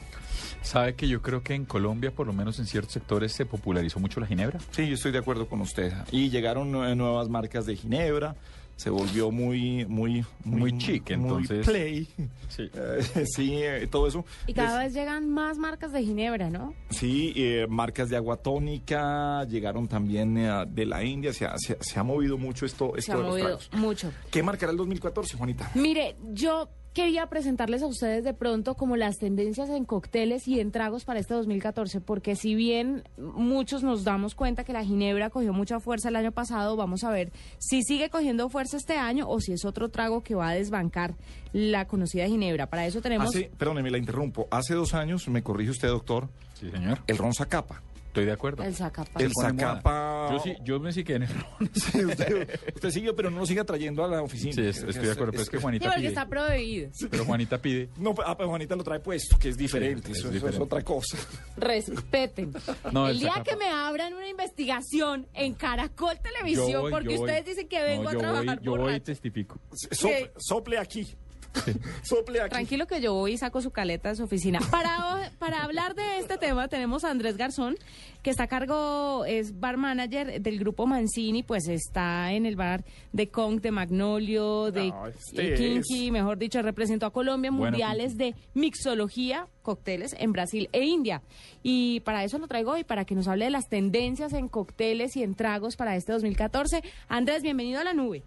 ¿Sabe 0.63 0.95
que 0.95 1.09
yo 1.09 1.21
creo 1.21 1.43
que 1.43 1.55
en 1.55 1.65
Colombia, 1.65 2.13
por 2.13 2.29
lo 2.29 2.33
menos 2.33 2.61
en 2.61 2.67
ciertos 2.67 2.93
sectores, 2.93 3.33
se 3.33 3.45
popularizó 3.45 3.99
mucho 3.99 4.21
la 4.21 4.27
ginebra? 4.29 4.61
Sí, 4.71 4.87
yo 4.87 4.95
estoy 4.95 5.11
de 5.11 5.19
acuerdo 5.19 5.49
con 5.49 5.61
usted. 5.63 5.93
Y 6.13 6.31
llegaron 6.31 6.71
nue- 6.73 6.95
nuevas 6.95 7.29
marcas 7.29 7.67
de 7.67 7.75
Ginebra, 7.77 8.37
se 8.81 8.89
volvió 8.89 9.31
muy, 9.31 9.85
muy, 9.87 10.25
Muy 10.45 10.79
chic, 10.79 11.11
muy 11.17 11.23
entonces. 11.29 11.67
play. 11.67 12.09
Sí. 12.49 12.71
Eh, 12.75 13.25
sí, 13.27 13.55
eh, 13.63 13.87
todo 13.91 14.07
eso. 14.07 14.25
Y 14.47 14.55
cada 14.55 14.79
vez 14.83 14.93
llegan 14.95 15.29
más 15.29 15.59
marcas 15.59 15.93
de 15.93 16.03
Ginebra, 16.03 16.51
¿no? 16.51 16.75
Sí, 16.91 17.33
eh, 17.37 17.67
marcas 17.69 18.09
de 18.09 18.17
agua 18.17 18.37
tónica, 18.37 19.45
llegaron 19.45 19.87
también 19.89 20.37
eh, 20.39 20.65
de 20.69 20.87
la 20.87 21.03
India, 21.05 21.33
se 21.33 21.45
ha, 21.47 21.57
se, 21.59 21.75
ha- 21.75 21.77
se 21.81 21.99
ha 21.99 22.03
movido 22.03 22.39
mucho 22.39 22.65
esto, 22.67 22.93
Se 22.95 23.01
esto 23.01 23.13
ha 23.13 23.17
de 23.17 23.23
los 23.23 23.31
movido 23.33 23.47
tragos. 23.59 23.71
mucho. 23.73 24.13
¿Qué 24.31 24.43
marcará 24.43 24.73
el 24.73 24.79
2014, 24.79 25.37
Juanita? 25.37 25.71
Mire, 25.75 26.17
yo 26.33 26.69
quería 26.93 27.27
presentarles 27.27 27.83
a 27.83 27.87
ustedes 27.87 28.25
de 28.25 28.35
pronto 28.35 28.75
como 28.75 28.97
las 28.97 29.19
tendencias 29.19 29.71
en 29.71 29.85
cócteles 29.85 30.49
y 30.49 30.61
en 30.61 30.73
tragos 30.73 31.05
para 31.05 31.21
este 31.21 31.35
2014, 31.35 32.01
porque 32.01 32.35
si 32.37 32.55
bien 32.55 33.05
muchos 33.17 33.83
nos 33.83 34.05
damos 34.05 34.35
cuenta 34.35 34.65
que 34.65 34.73
la 34.73 34.85
ginebra 34.85 35.31
cogió 35.31 35.53
mucha 35.53 35.79
fuerza 35.81 36.09
el 36.09 36.17
año 36.17 36.33
pasado, 36.33 36.77
vamos 36.77 37.05
a 37.05 37.11
ver 37.11 37.33
si 37.59 37.83
sigue 37.83 38.11
cogiendo 38.11 38.49
fuerza 38.49 38.77
este 38.77 38.97
año 38.97 39.29
o 39.29 39.41
si 39.41 39.53
es 39.53 39.65
otro 39.65 39.89
trago 39.89 40.23
que 40.23 40.35
va 40.35 40.49
a 40.49 40.55
desbancar 40.55 41.15
la 41.53 41.87
conocida 41.87 42.27
ginebra. 42.27 42.67
Para 42.67 42.87
eso 42.87 43.01
tenemos... 43.01 43.29
Hace, 43.29 43.51
perdóneme, 43.57 43.91
la 43.91 43.99
interrumpo. 43.99 44.49
Hace 44.51 44.75
dos 44.75 44.95
años, 44.95 45.29
me 45.29 45.43
corrige 45.43 45.71
usted, 45.71 45.89
doctor, 45.89 46.29
Sí, 46.55 46.71
señor. 46.71 47.01
el 47.07 47.19
ron 47.19 47.33
Zacapa. 47.35 47.83
Estoy 48.11 48.25
de 48.25 48.33
acuerdo. 48.33 48.65
El 48.65 48.75
Zacapa. 48.75 49.21
El. 49.23 49.31
Zacapa... 49.33 50.29
Yo 50.33 50.39
sí, 50.41 50.57
yo 50.65 50.81
me 50.81 50.93
sí 50.93 51.05
que 51.05 51.15
en 51.15 51.23
el 51.23 51.29
Sí, 51.75 52.05
usted, 52.05 52.59
usted 52.75 52.91
siguió, 52.91 53.15
pero 53.15 53.31
no 53.31 53.39
lo 53.39 53.47
siga 53.47 53.63
trayendo 53.65 54.05
a 54.05 54.09
la 54.09 54.21
oficina. 54.21 54.53
Sí, 54.53 54.63
es- 54.67 54.79
estoy 54.83 55.07
de 55.07 55.13
acuerdo, 55.13 55.31
pero 55.31 55.43
es 55.45 55.49
que 55.51 55.57
Sí, 55.59 55.63
Juanita 55.63 55.85
porque 55.87 55.99
pide. 56.01 56.09
está 56.09 56.29
prohibido. 56.29 56.91
Pero 57.09 57.25
Juanita 57.25 57.59
pide. 57.63 57.89
No, 57.99 58.13
ah, 58.27 58.37
pero 58.37 58.49
Juanita 58.49 58.75
lo 58.75 58.83
trae 58.83 58.99
puesto, 58.99 59.39
que 59.39 59.51
es 59.51 59.57
diferente, 59.57 60.07
Sí, 60.07 60.13
es 60.13 60.19
eso, 60.19 60.27
eso 60.27 60.35
diferente. 60.35 60.57
es 60.57 60.63
otra 60.65 60.83
cosa. 60.83 61.17
Respeten. 61.57 62.53
No, 62.93 63.07
el 63.07 63.13
el 63.13 63.21
día 63.21 63.29
Zacapa. 63.35 63.45
que 63.51 63.57
me 63.57 63.69
abran 63.71 64.13
una 64.15 64.29
investigación 64.29 65.29
en 65.33 65.55
Caracol 65.55 66.19
Televisión, 66.21 66.83
voy, 66.83 66.91
porque 66.91 67.09
voy. 67.17 67.19
ustedes 67.19 67.45
dicen 67.47 67.69
que 67.69 67.81
vengo 67.83 68.05
No, 68.05 68.09
a 68.11 68.19
trabajar 68.19 68.57
voy, 68.57 68.65
yo 68.65 68.71
voy 68.73 68.79
y 68.81 68.83
borracha. 68.83 69.05
testifico. 69.05 69.61
Sople, 69.73 70.33
sople 70.37 70.79
aquí. 70.79 71.07
sople 72.03 72.41
aquí. 72.41 72.51
Tranquilo 72.51 72.87
que 72.87 73.01
yo 73.01 73.15
voy 73.15 73.33
y 73.33 73.39
saco 73.39 73.61
su 73.61 73.71
caleta 73.71 74.11
de 74.11 74.17
su 74.17 74.25
oficina. 74.25 74.61
Para, 74.71 75.31
para 75.39 75.63
hablar 75.63 75.95
de 75.95 76.19
este 76.19 76.39
tema 76.39 76.69
tenemos 76.69 77.05
a 77.05 77.11
Andrés 77.11 77.37
Garzón, 77.37 77.77
que 78.23 78.31
está 78.31 78.45
a 78.45 78.47
cargo, 78.47 79.25
es 79.25 79.59
bar 79.59 79.77
manager 79.77 80.41
del 80.41 80.59
grupo 80.59 80.87
Mancini, 80.87 81.43
pues 81.43 81.69
está 81.69 82.33
en 82.33 82.47
el 82.47 82.57
bar 82.57 82.85
de 83.13 83.29
Kong, 83.29 83.61
de 83.61 83.71
Magnolio, 83.71 84.71
de 84.71 84.89
No, 84.89 85.07
este 85.07 85.55
eh, 85.55 85.57
Kinky, 85.57 86.11
mejor 86.11 86.39
dicho, 86.39 86.61
representó 86.63 87.07
a 87.07 87.13
Colombia 87.13 87.49
en 87.49 87.57
Bueno, 87.57 87.73
mundiales 87.73 88.17
de 88.17 88.35
mixología, 88.55 89.47
cócteles 89.63 90.15
en 90.19 90.33
Brasil 90.33 90.69
e 90.73 90.85
India. 90.85 91.23
Y 91.63 92.01
para 92.01 92.25
eso 92.25 92.39
lo 92.39 92.49
traigo 92.49 92.73
hoy, 92.73 92.85
para 92.85 93.05
que 93.05 93.15
nos 93.15 93.29
hable 93.29 93.47
de 93.47 93.51
las 93.51 93.69
tendencias 93.69 94.33
en 94.33 94.49
cócteles 94.49 95.17
y 95.17 95.23
en 95.23 95.35
tragos 95.35 95.77
para 95.77 95.97
este 95.97 96.13
2014. 96.13 96.83
Andrés, 97.09 97.43
bienvenido 97.43 97.81
a 97.81 97.85
la 97.85 97.95
nube. 97.95 98.23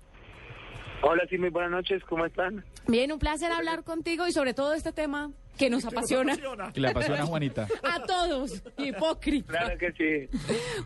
Hola, 1.05 1.23
sí, 1.29 1.37
muy 1.37 1.49
buenas 1.49 1.71
noches, 1.71 2.01
¿cómo 2.05 2.25
están? 2.25 2.63
Bien, 2.87 3.11
un 3.11 3.19
placer 3.19 3.51
hablar 3.51 3.83
contigo 3.83 4.25
y 4.25 4.31
sobre 4.31 4.53
todo 4.53 4.73
este 4.73 4.93
tema 4.93 5.31
que 5.57 5.69
nos 5.69 5.83
apasiona 5.91 6.37
Que 6.73 6.79
le 6.79 6.87
apasiona 6.87 7.23
a 7.23 7.25
Juanita. 7.25 7.67
a 7.83 8.01
todos, 8.03 8.63
hipócrita. 8.77 9.51
Claro 9.51 9.77
que 9.77 9.91
sí. 10.29 10.37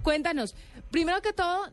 Cuéntanos, 0.01 0.55
primero 0.89 1.21
que 1.21 1.33
todo, 1.33 1.67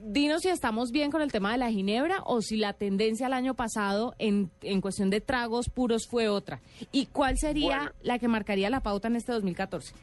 dinos 0.00 0.40
si 0.40 0.48
estamos 0.48 0.90
bien 0.90 1.10
con 1.10 1.20
el 1.20 1.30
tema 1.30 1.52
de 1.52 1.58
la 1.58 1.70
ginebra 1.70 2.20
o 2.24 2.40
si 2.40 2.56
la 2.56 2.72
tendencia 2.72 3.26
el 3.26 3.34
año 3.34 3.52
pasado 3.54 4.14
en, 4.18 4.50
en 4.62 4.80
cuestión 4.80 5.10
de 5.10 5.20
tragos 5.20 5.68
puros 5.68 6.06
fue 6.08 6.28
otra. 6.28 6.60
¿Y 6.92 7.06
cuál 7.06 7.36
sería 7.36 7.76
Bueno. 7.76 7.92
la 8.02 8.18
que 8.18 8.26
marcaría 8.28 8.70
la 8.70 8.80
pauta 8.80 9.08
en 9.08 9.16
este 9.16 9.32
2014? 9.32 9.94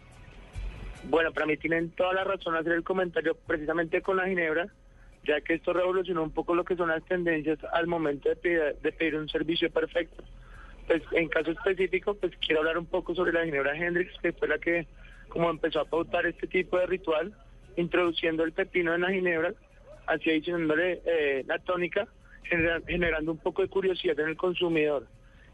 Bueno, 1.10 1.32
para 1.34 1.48
mí 1.48 1.58
tienen 1.58 1.90
toda 1.92 2.14
la 2.14 2.24
razón 2.24 2.56
hacer 2.56 2.74
el 2.74 2.84
comentario 2.84 3.36
precisamente 3.48 4.02
con 4.04 4.18
la 4.18 4.28
ginebra, 4.28 4.68
ya 5.24 5.42
que 5.42 5.56
esto 5.56 5.74
revolucionó 5.74 6.24
un 6.24 6.32
poco 6.32 6.56
lo 6.56 6.64
que 6.64 6.76
son 6.76 6.90
las 6.90 7.04
tendencias 7.06 7.60
al 7.74 7.88
momento 7.88 8.30
de 8.30 8.36
pedir, 8.36 8.76
de 8.82 8.92
pedir 8.92 9.16
un 9.16 9.30
servicio 9.30 9.70
perfecto. 9.72 10.24
Pues 10.88 11.04
en 11.12 11.28
caso 11.30 11.52
específico, 11.52 12.16
pues 12.16 12.34
quiero 12.38 12.62
hablar 12.62 12.78
un 12.78 12.86
poco 12.88 13.14
sobre 13.14 13.34
la 13.34 13.46
ginebra 13.46 13.76
Hendrix, 13.78 14.12
que 14.22 14.34
fue 14.34 14.48
la 14.48 14.58
que 14.58 14.88
como 15.28 15.50
empezó 15.50 15.82
a 15.82 15.86
pautar 15.86 16.26
este 16.26 16.48
tipo 16.48 16.80
de 16.80 16.88
ritual, 16.88 17.32
introduciendo 17.78 18.44
el 18.44 18.52
pepino 18.54 18.96
en 18.96 19.02
la 19.02 19.12
ginebra, 19.12 19.54
así 20.08 20.30
adicionándole 20.32 21.02
eh, 21.06 21.44
la 21.46 21.60
tónica, 21.60 22.08
genera- 22.44 22.82
generando 22.88 23.32
un 23.32 23.38
poco 23.38 23.62
de 23.62 23.68
curiosidad 23.68 24.20
en 24.20 24.30
el 24.30 24.38
consumidor. 24.38 25.06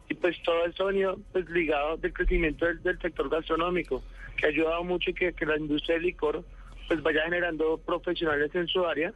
y 0.08 0.14
pues 0.14 0.42
todo 0.44 0.66
esto 0.66 0.86
venido 0.86 1.18
pues 1.34 1.50
ligado 1.50 1.98
del 1.98 2.14
crecimiento 2.14 2.66
del, 2.68 2.82
del 2.84 3.00
sector 3.02 3.28
gastronómico 3.28 4.04
que 4.38 4.46
ha 4.46 4.50
ayudado 4.50 4.84
mucho 4.84 5.10
y 5.10 5.14
que, 5.16 5.34
que 5.34 5.46
la 5.48 5.58
industria 5.58 5.96
del 5.96 6.04
licor 6.06 6.44
pues 6.88 7.02
vaya 7.02 7.24
generando 7.24 7.78
profesionales 7.80 8.54
en 8.54 8.68
su 8.68 8.86
área 8.86 9.12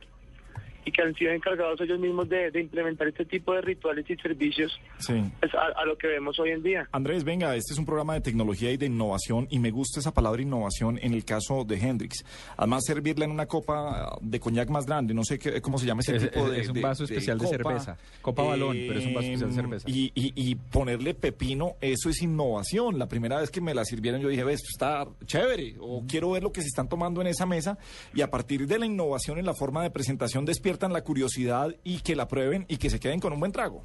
y 0.89 0.91
que 0.91 1.01
han 1.03 1.13
sido 1.15 1.31
encargados 1.31 1.79
ellos 1.81 1.99
mismos 1.99 2.27
de, 2.29 2.51
de 2.51 2.61
implementar 2.61 3.07
este 3.07 3.25
tipo 3.25 3.53
de 3.53 3.61
rituales 3.61 4.09
y 4.09 4.15
servicios 4.17 4.71
Sí. 4.99 5.13
pues, 5.39 5.53
a, 5.53 5.79
a 5.81 5.85
lo 5.85 5.97
que 5.97 6.07
vemos 6.07 6.39
hoy 6.39 6.51
en 6.51 6.63
día. 6.63 6.87
Andrés, 6.91 7.23
venga, 7.23 7.55
este 7.55 7.73
es 7.73 7.79
un 7.79 7.85
programa 7.85 8.13
de 8.15 8.21
tecnología 8.21 8.71
y 8.71 8.77
de 8.77 8.87
innovación 8.87 9.47
y 9.49 9.59
me 9.59 9.71
gusta 9.71 9.99
esa 9.99 10.13
palabra 10.13 10.41
innovación 10.41 10.99
en 11.01 11.13
el 11.13 11.23
caso 11.25 11.63
de 11.63 11.75
Hendrix. 11.77 12.25
Además, 12.57 12.83
servirla 12.85 13.25
en 13.25 13.31
una 13.31 13.45
copa 13.45 14.17
de 14.21 14.39
coñac 14.39 14.69
más 14.69 14.85
grande, 14.85 15.13
no 15.13 15.23
sé 15.23 15.37
qué, 15.39 15.61
cómo 15.61 15.77
se 15.77 15.85
llama 15.85 16.01
ese 16.01 16.15
Es- 16.15 16.23
tipo 16.31 16.45
es- 16.47 16.51
de 16.51 16.61
es 16.61 16.67
un 16.69 16.73
de- 16.75 16.81
vaso 16.81 17.03
especial 17.03 17.37
de 17.37 17.45
copa. 17.45 17.57
cerveza. 17.57 17.97
Copa 18.21 18.43
balón, 18.43 18.75
pero 18.87 18.99
es 18.99 19.05
un 19.05 19.13
vaso 19.13 19.27
especial 19.27 19.49
de 19.49 19.53
Eh, 19.53 19.61
cerveza. 19.61 19.89
Y, 19.89 20.11
y- 20.15 20.33
y 20.35 20.55
ponerle 20.55 21.13
pepino, 21.13 21.75
eso 21.81 22.09
es 22.09 22.21
innovación. 22.21 22.97
La 22.97 23.07
primera 23.07 23.39
vez 23.39 23.51
que 23.51 23.61
me 23.61 23.73
la 23.73 23.85
sirvieron 23.85 24.21
yo 24.21 24.29
dije, 24.29 24.43
ves, 24.43 24.55
esto 24.61 24.69
está 24.71 25.07
chévere, 25.25 25.75
o 25.79 26.03
quiero 26.07 26.31
ver 26.31 26.43
lo 26.43 26.51
que 26.51 26.61
se 26.61 26.67
están 26.67 26.87
tomando 26.89 27.21
en 27.21 27.27
esa 27.27 27.45
mesa 27.45 27.77
y 28.13 28.21
a 28.21 28.29
partir 28.29 28.65
de 28.67 28.79
la 28.79 28.85
innovación 28.85 29.37
en 29.37 29.45
la 29.45 29.53
forma 29.53 29.83
de 29.83 29.89
presentación 29.91 30.45
despiertan 30.79 30.93
la 30.93 31.03
curiosidad 31.03 31.75
y 31.83 32.01
que 32.01 32.15
la 32.15 32.27
prueben 32.27 32.65
y 32.69 32.77
que 32.77 32.89
se 32.89 32.99
queden 32.99 33.19
con 33.19 33.33
un 33.33 33.39
buen 33.39 33.51
trago. 33.51 33.83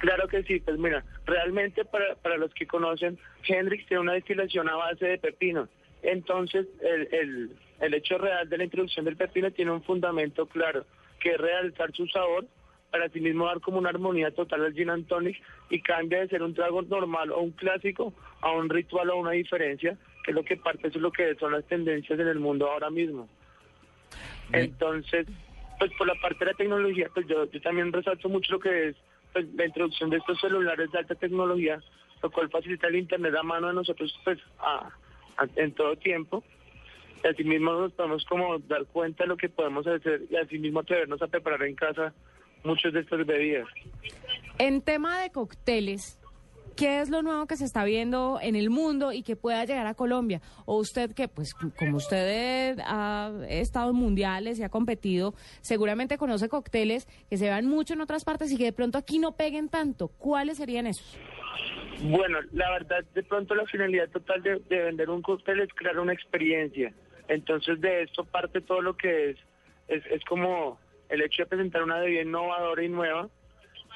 Claro 0.00 0.26
que 0.26 0.42
sí, 0.42 0.58
pues 0.58 0.76
mira, 0.78 1.04
realmente 1.24 1.84
para, 1.84 2.16
para 2.16 2.36
los 2.36 2.52
que 2.54 2.66
conocen, 2.66 3.18
Hendrix 3.46 3.86
tiene 3.86 4.00
una 4.00 4.14
destilación 4.14 4.68
a 4.68 4.74
base 4.74 5.06
de 5.06 5.18
pepino. 5.18 5.68
Entonces, 6.02 6.66
el, 6.80 7.08
el, 7.14 7.50
el 7.80 7.94
hecho 7.94 8.18
real 8.18 8.48
de 8.48 8.58
la 8.58 8.64
introducción 8.64 9.04
del 9.04 9.16
pepino 9.16 9.52
tiene 9.52 9.70
un 9.70 9.82
fundamento 9.84 10.46
claro, 10.46 10.84
que 11.20 11.30
es 11.30 11.38
realzar 11.38 11.92
su 11.92 12.08
sabor 12.08 12.46
para 12.90 13.08
sí 13.10 13.20
mismo 13.20 13.46
dar 13.46 13.60
como 13.60 13.78
una 13.78 13.90
armonía 13.90 14.32
total 14.32 14.64
al 14.64 14.74
gin 14.74 14.90
and 14.90 15.06
tonic 15.06 15.40
y 15.70 15.80
cambia 15.80 16.20
de 16.20 16.28
ser 16.28 16.42
un 16.42 16.52
trago 16.52 16.82
normal 16.82 17.30
o 17.30 17.40
un 17.40 17.52
clásico 17.52 18.12
a 18.40 18.50
un 18.50 18.68
ritual 18.68 19.08
o 19.10 19.16
una 19.18 19.30
diferencia, 19.30 19.96
que 20.24 20.32
es 20.32 20.34
lo 20.34 20.42
que 20.42 20.56
parte, 20.56 20.88
eso 20.88 20.98
es 20.98 21.02
lo 21.02 21.12
que 21.12 21.36
son 21.36 21.52
las 21.52 21.64
tendencias 21.66 22.18
en 22.18 22.26
el 22.26 22.40
mundo 22.40 22.68
ahora 22.68 22.90
mismo. 22.90 23.28
Entonces, 24.52 25.26
pues 25.82 25.90
por 25.98 26.06
la 26.06 26.14
parte 26.14 26.44
de 26.44 26.52
la 26.52 26.56
tecnología, 26.56 27.10
pues 27.12 27.26
yo, 27.26 27.50
yo 27.50 27.60
también 27.60 27.92
resalto 27.92 28.28
mucho 28.28 28.52
lo 28.52 28.60
que 28.60 28.90
es 28.90 28.96
pues, 29.32 29.52
la 29.54 29.66
introducción 29.66 30.10
de 30.10 30.18
estos 30.18 30.38
celulares 30.40 30.92
de 30.92 30.98
alta 31.00 31.16
tecnología, 31.16 31.80
lo 32.22 32.30
cual 32.30 32.48
facilita 32.50 32.86
el 32.86 32.94
internet 32.94 33.34
a 33.34 33.42
mano 33.42 33.66
de 33.66 33.74
nosotros 33.74 34.16
pues 34.22 34.38
a- 34.60 34.90
en 35.56 35.72
todo 35.72 35.96
tiempo. 35.96 36.44
Y 37.24 37.26
así 37.26 37.42
mismo 37.42 37.72
nos 37.72 37.90
podemos 37.94 38.24
como 38.26 38.60
dar 38.60 38.84
cuenta 38.86 39.24
de 39.24 39.28
lo 39.30 39.36
que 39.36 39.48
podemos 39.48 39.84
hacer 39.84 40.22
y 40.30 40.36
así 40.36 40.56
mismo 40.56 40.78
atrevernos 40.78 41.20
a 41.20 41.26
preparar 41.26 41.64
en 41.64 41.74
casa 41.74 42.14
muchas 42.62 42.92
de 42.92 43.00
estas 43.00 43.26
bebidas. 43.26 43.66
En 44.58 44.82
tema 44.82 45.20
de 45.20 45.32
cócteles, 45.32 46.16
¿Qué 46.76 47.00
es 47.00 47.10
lo 47.10 47.22
nuevo 47.22 47.46
que 47.46 47.56
se 47.56 47.64
está 47.64 47.84
viendo 47.84 48.38
en 48.42 48.56
el 48.56 48.70
mundo 48.70 49.12
y 49.12 49.22
que 49.22 49.36
pueda 49.36 49.64
llegar 49.64 49.86
a 49.86 49.94
Colombia? 49.94 50.40
O 50.64 50.78
usted 50.78 51.12
que, 51.12 51.28
pues, 51.28 51.54
como 51.54 51.96
usted 51.96 52.78
ha 52.84 53.30
estado 53.48 53.90
en 53.90 53.96
mundiales 53.96 54.58
y 54.58 54.62
ha 54.62 54.68
competido, 54.68 55.34
seguramente 55.60 56.18
conoce 56.18 56.48
cócteles 56.48 57.06
que 57.28 57.36
se 57.36 57.44
vean 57.44 57.66
mucho 57.66 57.94
en 57.94 58.00
otras 58.00 58.24
partes 58.24 58.50
y 58.52 58.56
que 58.56 58.64
de 58.64 58.72
pronto 58.72 58.98
aquí 58.98 59.18
no 59.18 59.32
peguen 59.36 59.68
tanto. 59.68 60.08
¿Cuáles 60.08 60.58
serían 60.58 60.86
esos? 60.86 61.18
Bueno, 62.02 62.38
la 62.52 62.70
verdad, 62.70 63.04
de 63.14 63.22
pronto 63.22 63.54
la 63.54 63.66
finalidad 63.66 64.08
total 64.08 64.42
de, 64.42 64.58
de 64.68 64.82
vender 64.82 65.10
un 65.10 65.22
cóctel 65.22 65.60
es 65.60 65.68
crear 65.74 65.98
una 65.98 66.12
experiencia. 66.12 66.92
Entonces 67.28 67.80
de 67.80 68.02
esto 68.02 68.24
parte 68.24 68.60
todo 68.60 68.80
lo 68.80 68.96
que 68.96 69.30
es, 69.30 69.36
es, 69.88 70.04
es 70.06 70.24
como 70.24 70.78
el 71.08 71.22
hecho 71.22 71.42
de 71.42 71.46
presentar 71.46 71.82
una 71.82 72.00
bebida 72.00 72.22
innovadora 72.22 72.82
y 72.82 72.88
nueva. 72.88 73.28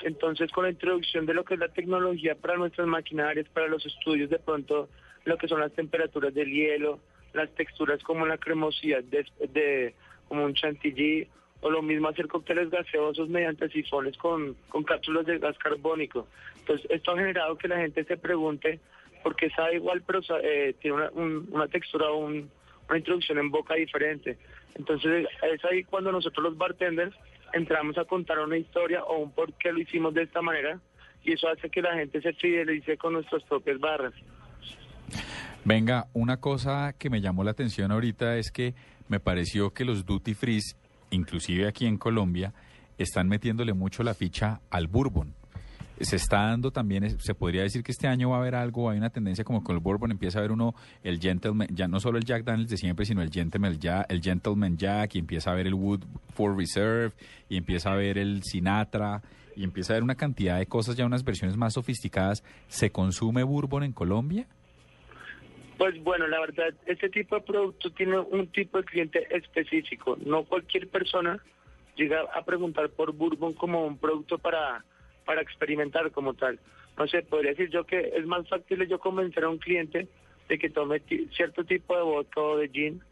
Entonces 0.02 0.50
con 0.52 0.64
la 0.64 0.70
introducción 0.70 1.26
de 1.26 1.34
lo 1.34 1.44
que 1.44 1.54
es 1.54 1.60
la 1.60 1.68
tecnología 1.68 2.34
para 2.34 2.56
nuestras 2.56 2.86
maquinarias, 2.86 3.48
para 3.48 3.68
los 3.68 3.84
estudios, 3.86 4.30
de 4.30 4.38
pronto 4.38 4.88
lo 5.24 5.36
que 5.38 5.48
son 5.48 5.60
las 5.60 5.72
temperaturas 5.72 6.32
del 6.34 6.50
hielo, 6.50 7.00
las 7.32 7.50
texturas 7.54 8.02
como 8.02 8.26
la 8.26 8.38
cremosidad 8.38 9.02
de, 9.04 9.26
de 9.48 9.94
como 10.28 10.44
un 10.44 10.54
chantilly 10.54 11.26
o 11.60 11.70
lo 11.70 11.82
mismo 11.82 12.08
hacer 12.08 12.28
cócteles 12.28 12.70
gaseosos 12.70 13.28
mediante 13.28 13.68
sifones 13.70 14.16
con, 14.18 14.54
con 14.68 14.84
cápsulas 14.84 15.24
de 15.26 15.38
gas 15.38 15.56
carbónico. 15.58 16.28
Entonces, 16.60 16.86
esto 16.90 17.12
ha 17.12 17.16
generado 17.18 17.56
que 17.56 17.68
la 17.68 17.78
gente 17.78 18.04
se 18.04 18.16
pregunte 18.16 18.78
por 19.22 19.34
qué 19.34 19.50
sabe 19.50 19.76
igual, 19.76 20.02
pero 20.06 20.20
eh, 20.42 20.74
tiene 20.80 20.96
una, 20.98 21.10
un- 21.12 21.48
una 21.50 21.66
textura 21.68 22.10
o 22.10 22.18
un- 22.18 22.50
una 22.88 22.98
introducción 22.98 23.38
en 23.38 23.50
boca 23.50 23.74
diferente. 23.74 24.36
Entonces, 24.74 25.26
es 25.42 25.64
ahí 25.64 25.82
cuando 25.84 26.12
nosotros 26.12 26.44
los 26.44 26.56
bartenders 26.58 27.16
entramos 27.52 27.96
a 27.98 28.04
contar 28.04 28.38
una 28.40 28.56
historia 28.56 29.02
o 29.04 29.18
un 29.18 29.30
por 29.30 29.52
qué 29.54 29.72
lo 29.72 29.80
hicimos 29.80 30.14
de 30.14 30.22
esta 30.22 30.42
manera 30.42 30.80
y 31.24 31.32
eso 31.32 31.48
hace 31.48 31.68
que 31.70 31.82
la 31.82 31.94
gente 31.94 32.20
se 32.20 32.32
fidelice 32.34 32.96
con 32.96 33.14
nuestras 33.14 33.42
propias 33.44 33.78
barras. 33.80 34.14
Venga, 35.64 36.06
una 36.12 36.36
cosa 36.36 36.94
que 36.96 37.10
me 37.10 37.20
llamó 37.20 37.42
la 37.42 37.50
atención 37.50 37.90
ahorita 37.90 38.36
es 38.36 38.52
que 38.52 38.74
me 39.08 39.18
pareció 39.18 39.70
que 39.70 39.84
los 39.84 40.06
duty 40.06 40.34
free, 40.34 40.60
inclusive 41.10 41.66
aquí 41.66 41.86
en 41.86 41.98
Colombia, 41.98 42.52
están 42.98 43.28
metiéndole 43.28 43.72
mucho 43.72 44.02
la 44.02 44.14
ficha 44.14 44.60
al 44.70 44.86
bourbon. 44.86 45.34
Se 46.00 46.16
está 46.16 46.42
dando 46.42 46.70
también, 46.70 47.18
se 47.18 47.34
podría 47.34 47.62
decir 47.62 47.82
que 47.82 47.92
este 47.92 48.06
año 48.06 48.30
va 48.30 48.36
a 48.36 48.40
haber 48.40 48.54
algo, 48.54 48.90
hay 48.90 48.98
una 48.98 49.10
tendencia 49.10 49.44
como 49.44 49.64
con 49.64 49.76
el 49.76 49.82
bourbon, 49.82 50.10
empieza 50.10 50.38
a 50.38 50.40
haber 50.40 50.52
uno, 50.52 50.74
el 51.02 51.18
gentleman, 51.18 51.68
ya 51.70 51.88
no 51.88 52.00
solo 52.00 52.18
el 52.18 52.24
Jack 52.24 52.44
Daniels 52.44 52.70
de 52.70 52.76
siempre, 52.76 53.06
sino 53.06 53.22
el 53.22 53.30
gentleman, 53.30 53.78
ya, 53.78 54.04
el 54.08 54.20
gentleman 54.20 54.76
Jack, 54.76 55.14
y 55.14 55.20
empieza 55.20 55.52
a 55.52 55.54
ver 55.54 55.66
el 55.66 55.74
Wood 55.74 56.04
for 56.34 56.56
Reserve, 56.56 57.12
y 57.48 57.56
empieza 57.56 57.92
a 57.92 57.96
ver 57.96 58.18
el 58.18 58.42
Sinatra, 58.42 59.22
y 59.56 59.64
empieza 59.64 59.94
a 59.94 59.96
ver 59.96 60.02
una 60.02 60.16
cantidad 60.16 60.58
de 60.58 60.66
cosas, 60.66 60.96
ya 60.96 61.06
unas 61.06 61.24
versiones 61.24 61.56
más 61.56 61.72
sofisticadas. 61.72 62.44
¿Se 62.68 62.90
consume 62.90 63.42
bourbon 63.42 63.82
en 63.82 63.92
Colombia? 63.92 64.46
Pues 65.78 66.02
bueno, 66.02 66.26
la 66.26 66.40
verdad, 66.40 66.74
este 66.86 67.08
tipo 67.08 67.36
de 67.36 67.42
producto 67.42 67.90
tiene 67.90 68.18
un 68.18 68.46
tipo 68.48 68.78
de 68.78 68.84
cliente 68.84 69.26
específico. 69.30 70.16
No 70.24 70.44
cualquier 70.44 70.88
persona 70.88 71.38
llega 71.96 72.20
a 72.34 72.44
preguntar 72.44 72.90
por 72.90 73.12
Bourbon 73.12 73.54
como 73.54 73.86
un 73.86 73.98
producto 73.98 74.38
para, 74.38 74.84
para 75.26 75.42
experimentar 75.42 76.10
como 76.12 76.32
tal. 76.32 76.58
No 76.96 77.06
sé, 77.06 77.22
podría 77.22 77.50
decir 77.50 77.68
yo 77.68 77.84
que 77.84 78.12
es 78.14 78.24
más 78.24 78.48
factible 78.48 78.86
yo 78.86 78.98
convencer 78.98 79.44
a 79.44 79.50
un 79.50 79.58
cliente 79.58 80.08
de 80.48 80.58
que 80.58 80.70
tome 80.70 81.02
cierto 81.34 81.64
tipo 81.64 81.94
de 81.94 82.02
vodka 82.02 82.40
o 82.40 82.56
de 82.56 82.68
gin 82.70 83.02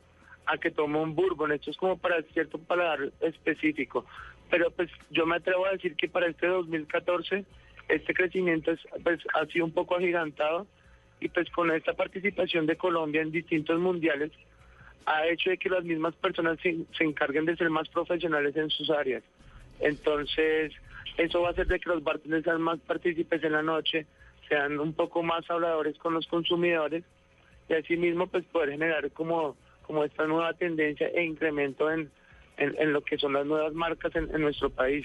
a 0.47 0.57
que 0.57 0.71
tome 0.71 0.99
un 0.99 1.15
Bourbon. 1.15 1.53
Esto 1.53 1.71
es 1.71 1.77
como 1.77 1.99
para 1.99 2.23
cierto 2.33 2.59
paladar 2.59 3.11
específico. 3.21 4.07
Pero 4.51 4.71
pues 4.71 4.91
yo 5.11 5.27
me 5.27 5.37
atrevo 5.37 5.67
a 5.67 5.73
decir 5.73 5.97
que 5.97 6.09
para 6.09 6.29
este 6.29 6.47
2014 6.47 7.45
este 7.89 8.15
crecimiento 8.15 8.71
es, 8.71 8.81
pues, 9.03 9.21
ha 9.35 9.45
sido 9.47 9.67
un 9.67 9.73
poco 9.73 9.97
agigantado 9.97 10.67
y 11.21 11.29
pues 11.29 11.51
con 11.51 11.71
esta 11.71 11.93
participación 11.93 12.67
de 12.67 12.77
Colombia 12.77 13.23
en 13.23 13.31
distintos 13.31 13.79
mundiales 13.81 14.33
ha 15.07 15.27
hecho 15.27 15.51
de 15.51 15.59
que 15.59 15.69
las 15.69 15.85
mismas 15.85 16.15
personas 16.15 16.59
se, 16.61 16.77
se 16.97 17.05
encarguen 17.05 17.45
de 17.45 17.57
ser 17.57 17.69
más 17.69 17.89
profesionales 17.89 18.57
en 18.57 18.71
sus 18.71 18.89
áreas. 18.91 19.23
Entonces, 19.81 20.73
eso 21.17 21.43
va 21.43 21.49
a 21.49 21.51
hacer 21.53 21.67
de 21.67 21.81
que 21.81 21.89
los 21.89 22.03
bartenders 22.03 22.45
sean 22.45 22.63
más 22.63 22.79
partícipes 22.81 23.43
en 23.45 23.53
la 23.53 23.63
noche, 23.63 24.07
sean 24.49 24.79
un 24.79 24.93
poco 24.93 25.23
más 25.23 25.49
habladores 25.51 25.97
con 25.99 26.15
los 26.15 26.27
consumidores 26.27 27.05
y 27.69 27.75
asimismo 27.75 28.27
pues 28.27 28.45
poder 28.47 28.71
generar 28.71 29.11
como, 29.13 29.57
como 29.83 30.05
esta 30.05 30.27
nueva 30.27 30.53
tendencia 30.55 31.09
e 31.09 31.25
incremento 31.25 31.91
en, 31.91 32.11
en, 32.57 32.93
lo 32.93 33.03
que 33.03 33.19
son 33.19 33.33
las 33.33 33.47
nuevas 33.47 33.73
marcas 33.75 34.15
en 34.15 34.41
nuestro 34.41 34.71
país. 34.71 35.05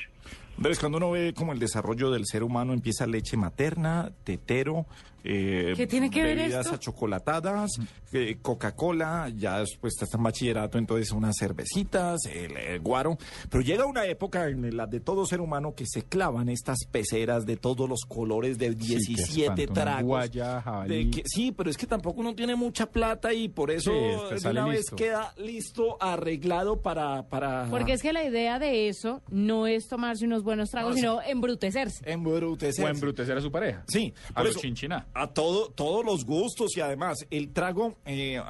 Andrés, 0.60 0.78
cuando 0.80 0.98
uno 0.98 1.12
ve 1.12 1.34
como 1.34 1.54
el 1.54 1.60
desarrollo 1.60 2.12
del 2.12 2.26
ser 2.26 2.44
humano 2.44 2.74
empieza 2.74 3.08
leche 3.08 3.38
materna, 3.38 4.12
tetero, 4.26 4.86
eh, 5.24 5.74
¿Qué 5.76 5.86
tiene 5.86 6.10
que 6.10 6.24
ver 6.24 6.38
bebidas 6.38 6.66
esto? 6.66 6.76
achocolatadas, 6.76 7.72
eh, 8.14 8.38
Coca-Cola, 8.42 9.30
ya 9.36 9.60
después 9.60 9.94
está 10.02 10.18
en 10.18 10.24
bachillerato, 10.24 10.78
entonces 10.78 11.12
unas 11.12 11.36
cervecitas, 11.38 12.22
el, 12.26 12.80
guaro. 12.80 13.18
Pero 13.50 13.62
llega 13.62 13.86
una 13.86 14.06
época 14.06 14.48
en 14.48 14.76
la 14.78 14.86
de 14.88 15.02
todo 15.02 15.26
ser 15.26 15.42
humano 15.42 15.76
que 15.76 15.86
se 15.86 16.04
clavan 16.04 16.48
estas 16.50 16.78
peceras 16.90 17.46
de 17.46 17.58
todos 17.58 17.88
los 17.90 18.02
colores 18.08 18.58
de 18.58 18.70
Sí, 18.72 18.76
qué 18.78 18.86
17 18.86 19.44
espanto, 19.64 19.72
una 19.74 19.82
tragos. 19.82 20.04
guaya, 20.06 20.62
jabalí. 20.62 21.06
de 21.06 21.12
que- 21.12 21.24
sí, 21.26 21.52
pero 21.52 21.70
es 21.70 21.78
que 21.78 21.86
tampoco 21.86 22.22
uno 22.22 22.34
tiene 22.34 22.56
mucha 22.56 22.86
plata 22.90 23.34
y 23.34 23.50
por 23.50 23.72
eso 23.72 23.92
Sí, 23.92 24.36
este 24.36 24.48
de 24.48 24.52
una 24.52 24.66
vez 24.68 24.78
listo. 24.80 24.96
queda 24.96 25.34
listo, 25.38 25.98
arreglado 26.02 26.82
para... 26.82 27.28
para 27.28 27.68
Porque 27.70 27.92
es 27.94 28.02
que 28.02 28.14
la 28.14 28.24
idea 28.26 28.58
de 28.58 28.88
eso 28.88 29.22
no 29.30 29.68
es 29.68 29.88
tomarse 29.90 30.26
unos 30.26 30.44
buenos 30.50 30.70
tragos, 30.72 30.96
No, 30.96 30.96
sino 30.96 31.22
embrutecerse. 31.22 32.04
embrutecerse. 32.12 32.84
O 32.84 32.88
embrutecer 32.88 33.38
a 33.38 33.42
su 33.42 33.52
pareja. 33.52 33.84
Sí, 33.88 34.14
A 34.30 34.34
por 34.34 34.44
lo 34.46 34.50
eso, 34.50 34.60
chinchiná. 34.60 35.08
A 35.14 35.28
todo, 35.28 35.70
todos 35.70 36.04
los 36.04 36.26
gustos 36.26 36.76
y 36.76 36.82
además 36.82 37.26
el 37.30 37.54
trago, 37.54 37.96
eh, 38.06 38.42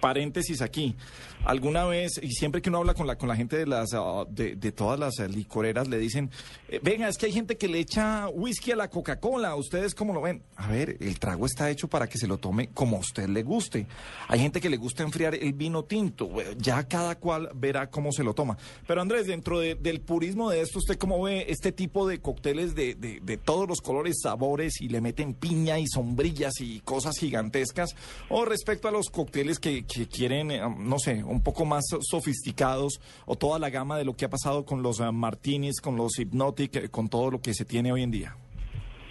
paréntesis 0.00 0.62
aquí, 0.62 0.96
alguna 1.44 1.84
vez, 1.84 2.18
y 2.22 2.32
siempre 2.32 2.60
que 2.62 2.68
uno 2.70 2.78
habla 2.78 2.94
con 2.94 3.06
la, 3.06 3.16
con 3.16 3.28
la 3.28 3.36
gente 3.36 3.56
de, 3.56 3.66
las, 3.66 3.90
ah, 3.94 4.24
de, 4.28 4.56
de 4.56 4.72
todas 4.72 4.98
las 4.98 5.18
eh, 5.18 5.28
licoreras, 5.28 5.88
le 5.88 5.98
dicen, 5.98 6.30
eh, 6.68 6.80
venga, 6.82 7.08
es 7.08 7.16
que 7.18 7.26
hay 7.26 7.32
gente 7.32 7.56
que 7.56 7.68
le 7.68 7.78
echa 7.78 8.28
whisky 8.28 8.72
a 8.72 8.76
la 8.76 8.88
Coca-Cola, 8.90 9.54
¿ustedes 9.56 9.94
cómo 9.94 10.12
lo 10.12 10.20
ven? 10.20 10.42
A 10.56 10.68
ver, 10.68 10.96
el 11.00 11.18
trago 11.18 11.46
está 11.46 11.70
hecho 11.70 11.88
para 11.88 12.08
que 12.08 12.18
se 12.18 12.26
lo 12.26 12.38
tome 12.38 12.68
como 12.68 12.96
a 12.96 13.00
usted 13.00 13.28
le 13.28 13.42
guste. 13.42 13.86
Hay 14.28 14.40
gente 14.40 14.60
que 14.60 14.70
le 14.70 14.76
gusta 14.76 15.02
enfriar 15.02 15.34
el 15.34 15.52
vino 15.52 15.84
tinto, 15.84 16.40
eh, 16.40 16.56
ya 16.58 16.82
cada 16.88 17.16
cual 17.16 17.50
verá 17.54 17.88
cómo 17.90 18.12
se 18.12 18.24
lo 18.24 18.34
toma. 18.34 18.56
Pero 18.86 19.00
Andrés, 19.00 19.26
dentro 19.26 19.60
de- 19.60 19.74
del 19.76 20.00
purismo 20.00 20.50
de 20.50 20.60
esto, 20.62 20.78
¿usted 20.78 20.96
cómo 20.98 21.22
ve 21.22 21.46
este 21.48 21.72
tipo 21.72 22.06
de 22.08 22.20
cócteles 22.20 22.74
de, 22.74 22.94
de- 22.94 23.20
de 23.20 23.36
todos 23.36 23.68
los 23.68 23.80
colores, 23.80 24.16
sabores 24.22 24.80
y 24.80 24.88
le 24.88 25.00
meten 25.00 25.34
piña 25.34 25.78
y 25.78 25.86
sombrillas 25.86 26.60
y 26.60 26.80
cosas 26.80 27.16
gigantescas? 27.18 27.94
O 28.28 28.44
respecto 28.44 28.88
a 28.88 28.90
los 28.90 29.10
cócteles 29.10 29.58
que, 29.58 29.84
que 29.86 30.06
quieren, 30.08 30.48
no 30.78 30.98
sé, 30.98 31.22
un 31.26 31.42
poco 31.42 31.64
más 31.64 31.84
sofisticados 32.00 33.00
o 33.26 33.36
toda 33.36 33.58
la 33.58 33.70
gama 33.70 33.98
de 33.98 34.04
lo 34.04 34.14
que 34.14 34.24
ha 34.24 34.30
pasado 34.30 34.64
con 34.64 34.82
los 34.82 35.00
eh, 35.00 35.10
martinis, 35.12 35.80
con 35.80 35.96
los 35.96 36.18
hypnotic, 36.18 36.76
eh, 36.76 36.88
con 36.88 37.08
todo 37.08 37.30
lo 37.30 37.40
que 37.40 37.54
se 37.54 37.64
tiene 37.64 37.92
hoy 37.92 38.02
en 38.02 38.10
día. 38.10 38.36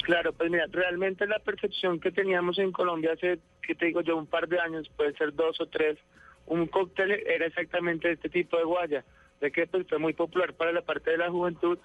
Claro, 0.03 0.33
pues 0.33 0.51
mira, 0.51 0.65
realmente 0.71 1.25
la 1.25 1.39
percepción 1.39 1.99
que 1.99 2.11
teníamos 2.11 2.59
en 2.59 2.71
Colombia 2.71 3.13
hace, 3.13 3.39
que 3.65 3.73
te 3.73 3.87
digo 3.87 4.01
yo, 4.01 4.15
un 4.17 4.27
par 4.27 4.47
de 4.47 4.59
años, 4.59 4.87
puede 4.95 5.13
ser 5.13 5.33
dos 5.33 5.59
o 5.59 5.65
tres, 5.65 5.97
un 6.45 6.67
cóctel 6.67 7.11
era 7.11 7.47
exactamente 7.47 8.11
este 8.11 8.29
tipo 8.29 8.55
de 8.57 8.65
guaya, 8.65 9.03
de 9.41 9.51
que 9.51 9.65
pues, 9.65 9.87
fue 9.87 9.97
muy 9.97 10.13
popular 10.13 10.53
para 10.53 10.71
la 10.71 10.81
parte 10.81 11.09
de 11.09 11.17
la 11.17 11.31
juventud, 11.31 11.79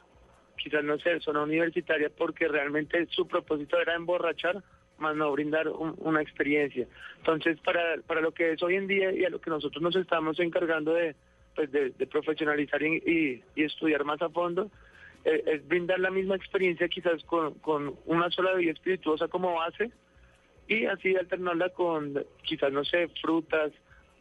quizás 0.58 0.84
no 0.84 0.98
sé, 0.98 1.18
zona 1.20 1.42
universitaria, 1.42 2.10
porque 2.10 2.46
realmente 2.46 3.06
su 3.10 3.26
propósito 3.26 3.80
era 3.80 3.94
emborrachar, 3.94 4.62
más 5.00 5.16
no 5.16 5.32
brindar 5.32 5.68
un- 5.68 5.94
una 5.98 6.22
experiencia. 6.22 6.86
Entonces, 7.18 7.58
para, 7.60 7.96
para 8.06 8.20
lo 8.20 8.32
que 8.32 8.52
es 8.52 8.62
hoy 8.62 8.76
en 8.76 8.86
día 8.86 9.12
y 9.12 9.24
a 9.24 9.30
lo 9.30 9.40
que 9.40 9.50
nosotros 9.50 9.82
nos 9.82 9.96
estamos 9.96 10.38
encargando 10.40 10.92
de, 10.94 11.14
pues, 11.54 11.70
de, 11.72 11.90
de 11.90 12.06
profesionalizar 12.06 12.82
y, 12.82 12.96
y- 13.06 13.44
y 13.56 13.64
estudiar 13.64 14.04
más 14.04 14.20
a 14.22 14.28
fondo, 14.28 14.70
eh, 15.24 15.42
es 15.46 15.66
brindar 15.68 16.00
la 16.00 16.10
misma 16.10 16.36
experiencia 16.36 16.88
quizás 16.88 17.22
con, 17.24 17.54
con 17.60 17.94
una 18.06 18.30
sola 18.30 18.52
bebida 18.52 18.72
espirituosa 18.72 19.28
como 19.28 19.54
base 19.54 19.90
y 20.68 20.86
así 20.86 21.16
alternarla 21.16 21.70
con 21.70 22.24
quizás, 22.42 22.72
no 22.72 22.84
sé, 22.84 23.08
frutas, 23.20 23.72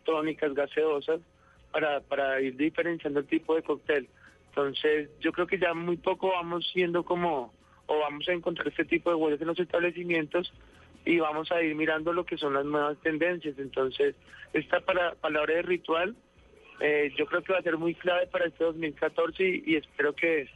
tónicas, 0.03 0.53
gaseosas, 0.53 1.21
para, 1.71 2.01
para 2.01 2.41
ir 2.41 2.55
diferenciando 2.57 3.19
el 3.19 3.27
tipo 3.27 3.55
de 3.55 3.61
cóctel. 3.61 4.07
Entonces, 4.49 5.09
yo 5.19 5.31
creo 5.31 5.45
que 5.45 5.59
ya 5.59 5.73
muy 5.75 5.97
poco 5.97 6.29
vamos 6.31 6.67
siendo 6.73 7.03
como, 7.05 7.53
o 7.89 7.99
vamos 7.99 8.27
a 8.29 8.33
encontrar 8.33 8.67
este 8.67 8.85
tipo 8.85 9.09
de 9.09 9.15
huellas 9.15 9.41
en 9.41 9.47
los 9.47 9.59
establecimientos 9.59 10.53
y 11.05 11.17
vamos 11.19 11.51
a 11.51 11.61
ir 11.63 11.75
mirando 11.75 12.13
lo 12.13 12.23
que 12.23 12.37
son 12.37 12.53
las 12.53 12.65
nuevas 12.65 12.97
tendencias. 13.01 13.57
Entonces, 13.57 14.15
esta 14.53 14.79
para, 14.81 15.15
palabra 15.15 15.55
de 15.55 15.63
ritual, 15.63 16.15
eh, 16.81 17.11
yo 17.17 17.25
creo 17.25 17.41
que 17.41 17.53
va 17.53 17.59
a 17.59 17.63
ser 17.63 17.77
muy 17.77 17.95
clave 17.95 18.27
para 18.27 18.45
este 18.45 18.63
2014 18.63 19.43
y, 19.43 19.63
y 19.65 19.75
espero 19.77 20.13
que, 20.13 20.47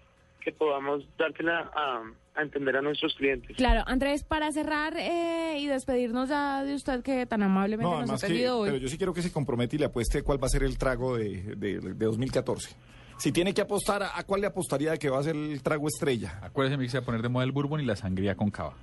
que 0.41 0.51
podamos 0.51 1.03
dársela 1.17 1.71
a, 1.75 2.03
a 2.35 2.41
entender 2.43 2.77
a 2.77 2.81
nuestros 2.83 3.15
clientes. 3.15 3.57
Claro, 3.57 3.81
Andrés, 3.87 4.23
para 4.23 4.51
cerrar 4.51 4.93
eh, 4.95 5.57
y 5.59 5.65
despedirnos 5.65 6.29
ya 6.29 6.63
de 6.63 6.75
usted 6.75 7.01
que 7.01 7.25
tan 7.25 7.41
amablemente 7.41 7.89
No, 7.91 8.01
nos 8.01 8.11
ha 8.23 8.27
además 8.27 8.41
que, 8.41 8.49
hoy. 8.49 8.69
pero 8.69 8.77
yo 8.77 8.87
sí 8.89 8.97
quiero 8.97 9.13
que 9.13 9.23
se 9.23 9.31
compromete 9.33 9.75
y 9.75 9.79
le 9.79 9.85
apueste 9.85 10.21
cuál 10.21 10.37
va 10.41 10.45
a 10.45 10.49
ser 10.49 10.61
el 10.61 10.77
trago 10.77 11.17
de, 11.17 11.55
de, 11.55 11.79
de 11.79 12.05
2014. 12.05 12.75
Si 13.17 13.31
tiene 13.31 13.53
que 13.53 13.61
apostar, 13.61 14.03
¿a, 14.03 14.23
cuál 14.23 14.41
le 14.41 14.47
apostaría 14.47 14.91
de 14.91 14.99
que 14.99 15.09
va 15.09 15.19
a 15.19 15.23
ser 15.23 15.35
el 15.35 15.61
trago 15.63 15.87
estrella? 15.87 16.39
Acuérdese 16.41 16.81
que 16.81 16.89
se 16.89 16.97
va 16.97 17.03
a 17.03 17.05
poner 17.05 17.21
de 17.21 17.29
moda 17.29 17.45
el 17.45 17.51
bourbon 17.51 17.79
y 17.79 17.85
la 17.85 17.95
sangría 17.95 18.35
con 18.35 18.49
cava. 18.51 18.73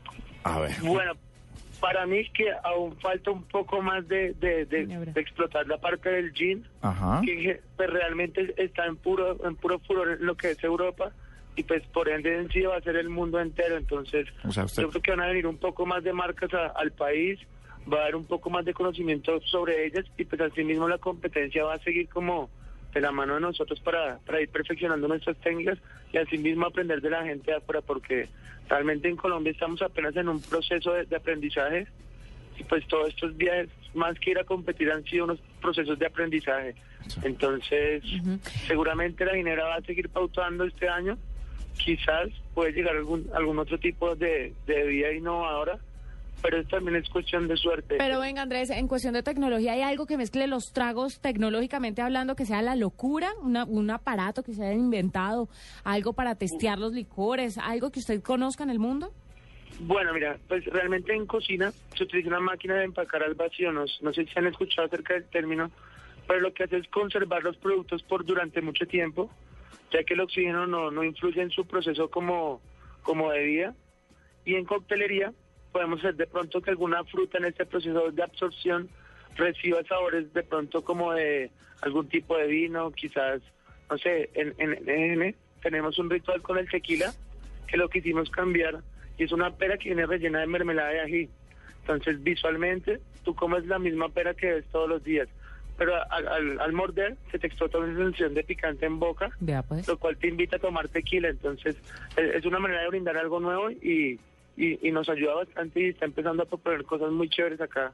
A 0.45 0.61
ver. 0.61 0.73
Bueno, 0.83 1.13
para 1.81 2.07
mí 2.07 2.19
es 2.19 2.31
que 2.33 2.47
aún 2.65 2.97
falta 3.01 3.31
un 3.31 3.43
poco 3.45 3.83
más 3.83 4.07
de, 4.09 4.35
de, 4.35 4.65
de- 4.67 4.87
de 4.87 5.21
explotar 5.21 5.67
la 5.67 5.79
parte 5.79 6.11
del 6.11 6.33
gin, 6.33 6.65
Ajá. 6.81 7.21
que 7.25 7.61
pues, 7.77 7.91
realmente 7.91 8.55
está 8.57 8.87
en 8.87 8.97
puro 8.97 9.37
en 9.47 9.57
puro 9.57 9.79
furor 9.81 10.11
en 10.19 10.25
lo 10.27 10.37
que 10.37 10.51
es 10.53 10.63
Europa 10.65 11.11
y 11.57 11.65
pues 11.65 11.83
por 11.89 12.09
ende 12.09 12.39
en 12.39 12.49
sí 12.51 12.63
va 12.63 12.77
a 12.77 12.81
ser 12.81 12.97
el 12.97 13.09
mundo 13.11 13.41
entero. 13.41 13.77
Entonces 13.77 14.27
O 14.45 14.53
sea, 14.53 14.65
usted- 14.65 14.83
yo 14.83 14.89
creo 14.91 15.03
que 15.03 15.11
van 15.11 15.21
a 15.23 15.27
venir 15.27 15.47
un 15.47 15.59
poco 15.59 15.85
más 15.85 16.03
de 16.05 16.13
marcas 16.13 16.53
a- 16.55 16.69
al 16.77 16.93
país, 16.93 17.39
va 17.93 17.99
a 17.99 18.03
haber 18.03 18.17
un 18.17 18.25
poco 18.27 18.49
más 18.51 18.65
de 18.65 18.73
conocimiento 18.73 19.41
sobre 19.43 19.85
ellas 19.87 20.05
y 20.17 20.25
pues 20.25 20.41
asimismo 20.41 20.89
la 20.89 20.99
competencia 20.99 21.65
va 21.65 21.75
a 21.75 21.79
seguir 21.79 22.09
como 22.09 22.49
de 22.93 23.01
la 23.01 23.13
mano 23.13 23.35
de 23.35 23.41
nosotros 23.41 23.81
para, 23.81 24.19
para 24.19 24.41
ir 24.41 24.49
perfeccionando 24.49 25.07
nuestras 25.09 25.37
técnicas 25.39 25.79
y 26.13 26.19
asimismo 26.19 26.67
aprender 26.67 27.01
de 27.01 27.11
la 27.11 27.25
gente 27.25 27.51
de 27.51 27.57
afuera 27.57 27.81
porque 27.81 28.29
realmente 28.69 29.09
en 29.09 29.17
Colombia 29.17 29.53
estamos 29.53 29.81
apenas 29.83 30.17
en 30.17 30.29
un 30.29 30.41
proceso 30.41 30.93
de, 30.93 31.05
de 31.05 31.17
aprendizaje 31.17 31.87
y 32.59 32.65
pues 32.65 32.87
todos 32.89 33.09
estos 33.09 33.37
viajes 33.37 33.69
más 33.95 34.19
que 34.19 34.31
ir 34.31 34.39
a 34.39 34.45
competir 34.45 34.91
han 34.91 35.05
sido 35.05 35.25
unos 35.25 35.41
procesos 35.61 35.99
de 35.99 36.07
aprendizaje. 36.07 36.75
Entonces 37.23 38.03
seguramente 38.67 39.25
la 39.25 39.33
dinera 39.33 39.65
va 39.65 39.77
a 39.77 39.83
seguir 39.83 40.09
pautando 40.09 40.65
este 40.65 40.89
año. 40.89 41.17
Quizás 41.79 42.29
puede 42.55 42.73
llegar 42.73 42.97
algún 42.97 43.29
algún 43.35 43.59
otro 43.59 43.79
tipo 43.79 44.15
de, 44.15 44.53
de 44.67 44.75
bebida 44.75 45.13
innovadora 45.13 45.79
pero 46.43 46.65
también 46.65 46.97
es 46.97 47.09
cuestión 47.09 47.49
de 47.49 47.57
suerte 47.57 47.97
Pero 47.99 48.21
venga, 48.21 48.43
Andrés, 48.43 48.71
en 48.71 48.89
cuestión 48.89 49.15
de 49.15 49.23
tecnología, 49.23 49.73
¿hay 49.73 49.83
algo 49.83 50.07
que 50.07 50.17
mezcle 50.17 50.47
los 50.47 50.73
tragos 50.73 51.21
tecnológicamente 51.21 52.03
hablando 52.03 52.35
que 52.37 52.47
sea 52.47 52.63
la 52.63 52.77
locura? 52.77 53.29
Una- 53.43 53.65
un 53.65 53.91
aparato 53.91 54.43
que 54.43 54.53
se 54.55 54.65
haya 54.65 54.75
inventado, 54.75 55.49
algo 55.85 56.13
para 56.13 56.35
testear 56.35 56.79
los 56.79 56.93
licores, 56.93 57.59
algo 57.59 57.91
que 57.91 57.99
usted 58.01 58.23
conozca 58.23 58.65
en 58.65 58.71
el 58.71 58.79
mundo? 58.79 59.13
Bueno, 59.81 60.13
mira, 60.13 60.37
pues 60.49 60.65
realmente 60.67 61.15
en 61.15 61.27
cocina 61.27 61.73
se 61.97 62.05
utiliza 62.05 62.29
una 62.29 62.41
máquina 62.41 62.75
de 62.75 62.85
empacar 62.85 63.23
al 63.23 63.35
vacío. 63.35 63.73
No, 63.73 63.85
no 64.03 64.13
sé 64.13 64.25
si 64.27 64.31
han 64.39 64.47
escuchado 64.47 64.87
acerca 64.87 65.15
del 65.15 65.25
término, 65.25 65.71
pero 66.29 66.41
lo 66.41 66.53
que 66.53 66.65
hace 66.65 66.77
es 66.79 66.89
conservar 66.89 67.43
los 67.43 67.57
productos 67.57 68.03
por 68.03 68.25
durante 68.27 68.61
mucho 68.61 68.87
tiempo, 68.87 69.31
ya 69.93 70.05
que 70.05 70.15
el 70.15 70.21
oxígeno 70.21 70.67
no, 70.67 70.91
no 70.91 71.03
influye 71.03 71.41
en 71.41 71.51
su 71.51 71.65
proceso 71.67 72.11
como, 72.11 72.61
como 73.03 73.29
bebida. 73.29 73.75
Y 74.45 74.55
en 74.55 74.65
coctelería 74.65 75.33
podemos 75.73 75.99
hacer 76.01 76.17
de 76.17 76.27
pronto 76.27 76.61
que 76.61 76.71
alguna 76.71 77.05
fruta 77.05 77.39
en 77.39 77.45
este 77.47 77.67
proceso 77.67 78.11
de 78.11 78.23
absorción 78.23 78.89
reciba 79.37 79.83
sabores 79.85 80.33
de 80.33 80.43
pronto 80.43 80.83
como 80.83 81.13
de 81.13 81.51
algún 81.83 82.09
tipo 82.09 82.37
de 82.37 82.47
vino, 82.47 82.91
quizás, 82.93 83.41
no 83.91 83.97
sé, 83.99 84.31
en, 84.35 84.55
en, 84.59 84.89
en 84.89 85.37
tenemos 85.63 85.99
un 85.99 86.11
ritual 86.11 86.43
con 86.43 86.59
el 86.59 86.69
tequila 86.69 87.13
que 87.67 87.77
lo 87.77 87.89
que 87.89 87.99
hicimos 88.01 88.31
cambiar 88.31 88.81
y 89.19 89.25
es 89.25 89.33
una 89.33 89.51
pera 89.57 89.77
que 89.79 89.91
viene 89.91 90.07
rellena 90.07 90.41
de 90.41 90.47
mermelada 90.47 90.91
de 90.91 91.01
ají. 91.01 91.29
Entonces 91.83 92.23
visualmente 92.23 93.01
tú 93.25 93.35
comes 93.35 93.67
la 93.67 93.79
misma 93.79 94.09
pera 94.09 94.35
que 94.35 94.51
ves 94.53 94.65
todos 94.73 94.89
los 94.89 95.03
días, 95.05 95.29
pero 95.79 95.95
al, 96.11 96.29
al- 96.29 96.61
al 96.61 96.73
morder 96.73 97.17
se 97.31 97.39
te 97.39 97.47
explota 97.47 97.79
una 97.79 97.95
sensación 97.97 98.35
de 98.35 98.43
picante 98.45 98.87
en 98.87 98.99
boca, 98.99 99.31
Vea 99.41 99.63
pues. 99.63 99.87
lo 99.89 99.99
cual 99.99 100.17
te 100.17 100.29
invita 100.29 100.57
a 100.57 100.59
tomar 100.59 100.89
tequila. 100.89 101.29
Entonces 101.29 101.77
es 102.17 102.35
es 102.35 102.45
una 102.45 102.59
manera 102.59 102.83
de 102.83 102.89
brindar 102.89 103.17
algo 103.17 103.41
nuevo 103.41 103.71
y, 103.71 104.19
y, 104.57 104.87
y 104.87 104.93
nos 104.93 105.09
ayuda 105.09 105.35
bastante 105.35 105.81
y 105.81 105.89
está 105.91 106.05
empezando 106.05 106.43
a 106.43 106.47
proponer 106.47 106.85
cosas 106.85 107.11
muy 107.11 107.29
chéveres 107.29 107.61
acá, 107.61 107.93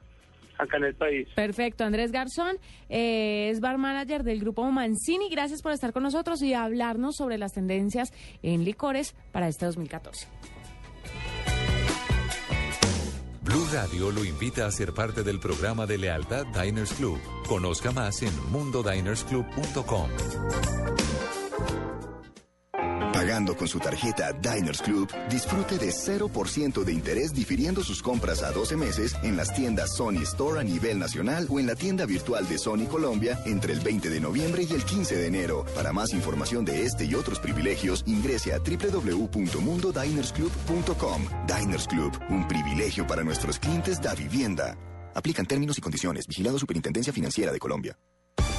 acá 0.57 0.77
en 0.77 0.83
el 0.85 0.95
país. 0.95 1.27
Perfecto, 1.35 1.83
Andrés 1.83 2.11
Garzón 2.11 2.57
eh, 2.89 3.49
es 3.49 3.59
bar 3.59 3.77
manager 3.77 4.23
del 4.23 4.39
grupo 4.39 4.63
Mancini. 4.71 5.29
Gracias 5.29 5.61
por 5.61 5.71
estar 5.71 5.93
con 5.93 6.03
nosotros 6.03 6.41
y 6.41 6.53
hablarnos 6.53 7.15
sobre 7.15 7.37
las 7.37 7.53
tendencias 7.53 8.11
en 8.43 8.63
licores 8.63 9.15
para 9.31 9.47
este 9.47 9.65
2014. 9.65 10.27
Blue 13.47 13.65
Radio 13.71 14.11
lo 14.11 14.25
invita 14.25 14.65
a 14.65 14.71
ser 14.71 14.93
parte 14.93 15.23
del 15.23 15.39
programa 15.39 15.85
de 15.85 15.97
lealtad 15.97 16.45
Diners 16.47 16.91
Club. 16.93 17.17
Conozca 17.47 17.91
más 17.91 18.21
en 18.21 18.33
mundodinersclub.com. 18.51 20.09
Con 23.27 23.67
su 23.67 23.79
tarjeta 23.79 24.31
Diners 24.31 24.81
Club, 24.81 25.09
disfrute 25.29 25.77
de 25.77 25.89
0% 25.89 26.85
de 26.85 26.93
interés 26.93 27.33
difiriendo 27.33 27.83
sus 27.83 28.01
compras 28.01 28.41
a 28.41 28.53
12 28.53 28.77
meses 28.77 29.17
en 29.21 29.35
las 29.35 29.53
tiendas 29.53 29.97
Sony 29.97 30.23
Store 30.23 30.61
a 30.61 30.63
nivel 30.63 30.97
nacional 30.97 31.45
o 31.49 31.59
en 31.59 31.67
la 31.67 31.75
tienda 31.75 32.05
virtual 32.05 32.47
de 32.47 32.57
Sony 32.57 32.85
Colombia 32.89 33.37
entre 33.45 33.73
el 33.73 33.81
20 33.81 34.09
de 34.09 34.21
noviembre 34.21 34.63
y 34.63 34.71
el 34.73 34.85
15 34.85 35.17
de 35.17 35.27
enero. 35.27 35.65
Para 35.75 35.91
más 35.91 36.13
información 36.13 36.63
de 36.63 36.85
este 36.85 37.03
y 37.03 37.15
otros 37.15 37.39
privilegios, 37.39 38.05
ingrese 38.07 38.53
a 38.53 38.59
www.mundodinersclub.com. 38.59 41.21
Diners 41.47 41.87
Club, 41.89 42.17
un 42.29 42.47
privilegio 42.47 43.05
para 43.05 43.25
nuestros 43.25 43.59
clientes 43.59 44.01
da 44.01 44.15
vivienda. 44.15 44.77
Aplican 45.15 45.45
términos 45.45 45.77
y 45.77 45.81
condiciones. 45.81 46.27
Vigilado 46.27 46.57
Superintendencia 46.57 47.11
Financiera 47.11 47.51
de 47.51 47.59
Colombia. 47.59 47.97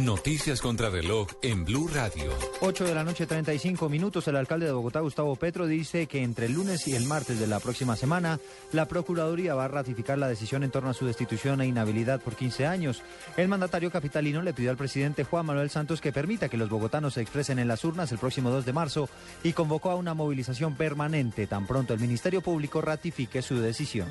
Noticias 0.00 0.60
contra 0.60 0.90
reloj 0.90 1.26
en 1.40 1.64
Blue 1.64 1.88
Radio. 1.88 2.30
8 2.60 2.84
de 2.84 2.94
la 2.94 3.02
noche, 3.02 3.26
35 3.26 3.88
minutos. 3.88 4.28
El 4.28 4.36
alcalde 4.36 4.66
de 4.66 4.72
Bogotá, 4.72 5.00
Gustavo 5.00 5.36
Petro, 5.36 5.66
dice 5.66 6.06
que 6.06 6.22
entre 6.22 6.46
el 6.46 6.52
lunes 6.52 6.86
y 6.86 6.94
el 6.94 7.06
martes 7.06 7.40
de 7.40 7.46
la 7.46 7.60
próxima 7.60 7.96
semana, 7.96 8.38
la 8.72 8.88
Procuraduría 8.88 9.54
va 9.54 9.64
a 9.64 9.68
ratificar 9.68 10.18
la 10.18 10.28
decisión 10.28 10.64
en 10.64 10.70
torno 10.70 10.90
a 10.90 10.94
su 10.94 11.06
destitución 11.06 11.62
e 11.62 11.66
inhabilidad 11.66 12.20
por 12.20 12.36
15 12.36 12.66
años. 12.66 13.02
El 13.38 13.48
mandatario 13.48 13.90
capitalino 13.90 14.42
le 14.42 14.52
pidió 14.52 14.70
al 14.70 14.76
presidente 14.76 15.24
Juan 15.24 15.46
Manuel 15.46 15.70
Santos 15.70 16.02
que 16.02 16.12
permita 16.12 16.50
que 16.50 16.58
los 16.58 16.68
bogotanos 16.68 17.14
se 17.14 17.22
expresen 17.22 17.58
en 17.58 17.68
las 17.68 17.82
urnas 17.82 18.12
el 18.12 18.18
próximo 18.18 18.50
2 18.50 18.66
de 18.66 18.74
marzo 18.74 19.08
y 19.44 19.54
convocó 19.54 19.90
a 19.90 19.96
una 19.96 20.12
movilización 20.12 20.74
permanente 20.76 21.46
tan 21.46 21.66
pronto 21.66 21.94
el 21.94 22.00
Ministerio 22.00 22.42
Público 22.42 22.82
ratifique 22.82 23.40
su 23.40 23.60
decisión. 23.60 24.08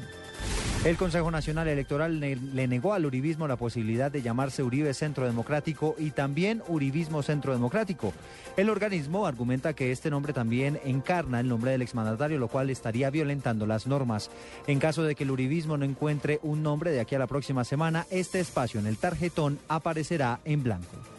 El 0.83 0.97
Consejo 0.97 1.31
Nacional 1.31 1.67
Electoral 1.67 2.19
le 2.19 2.67
negó 2.67 2.93
al 2.93 3.07
Uribismo 3.07 3.47
la 3.47 3.55
posibilidad 3.55 4.11
de 4.11 4.21
llamarse 4.21 4.61
Uribe 4.61 4.93
Centro 4.93 5.25
Democrático 5.25 5.74
y 5.97 6.11
también 6.11 6.63
Uribismo 6.67 7.21
Centro 7.23 7.53
Democrático. 7.53 8.13
El 8.57 8.69
organismo 8.69 9.26
argumenta 9.28 9.73
que 9.73 9.91
este 9.91 10.09
nombre 10.09 10.34
también 10.34 10.80
encarna 10.86 11.39
el 11.39 11.49
nombre 11.49 11.71
del 11.71 11.82
exmandatario, 11.82 12.39
lo 12.39 12.47
cual 12.47 12.69
estaría 12.69 13.09
violentando 13.09 13.65
las 13.65 13.88
normas. 13.88 14.30
En 14.67 14.80
caso 14.80 15.03
de 15.03 15.15
que 15.15 15.23
el 15.23 15.32
Uribismo 15.32 15.78
no 15.78 15.86
encuentre 15.86 16.39
un 16.43 16.63
nombre 16.63 16.91
de 16.91 17.01
aquí 17.01 17.15
a 17.15 17.19
la 17.19 17.28
próxima 17.28 17.63
semana, 17.63 18.05
este 18.09 18.39
espacio 18.39 18.80
en 18.80 18.88
el 18.88 18.97
tarjetón 18.97 19.59
aparecerá 19.67 20.39
en 20.45 20.63
blanco. 20.63 21.14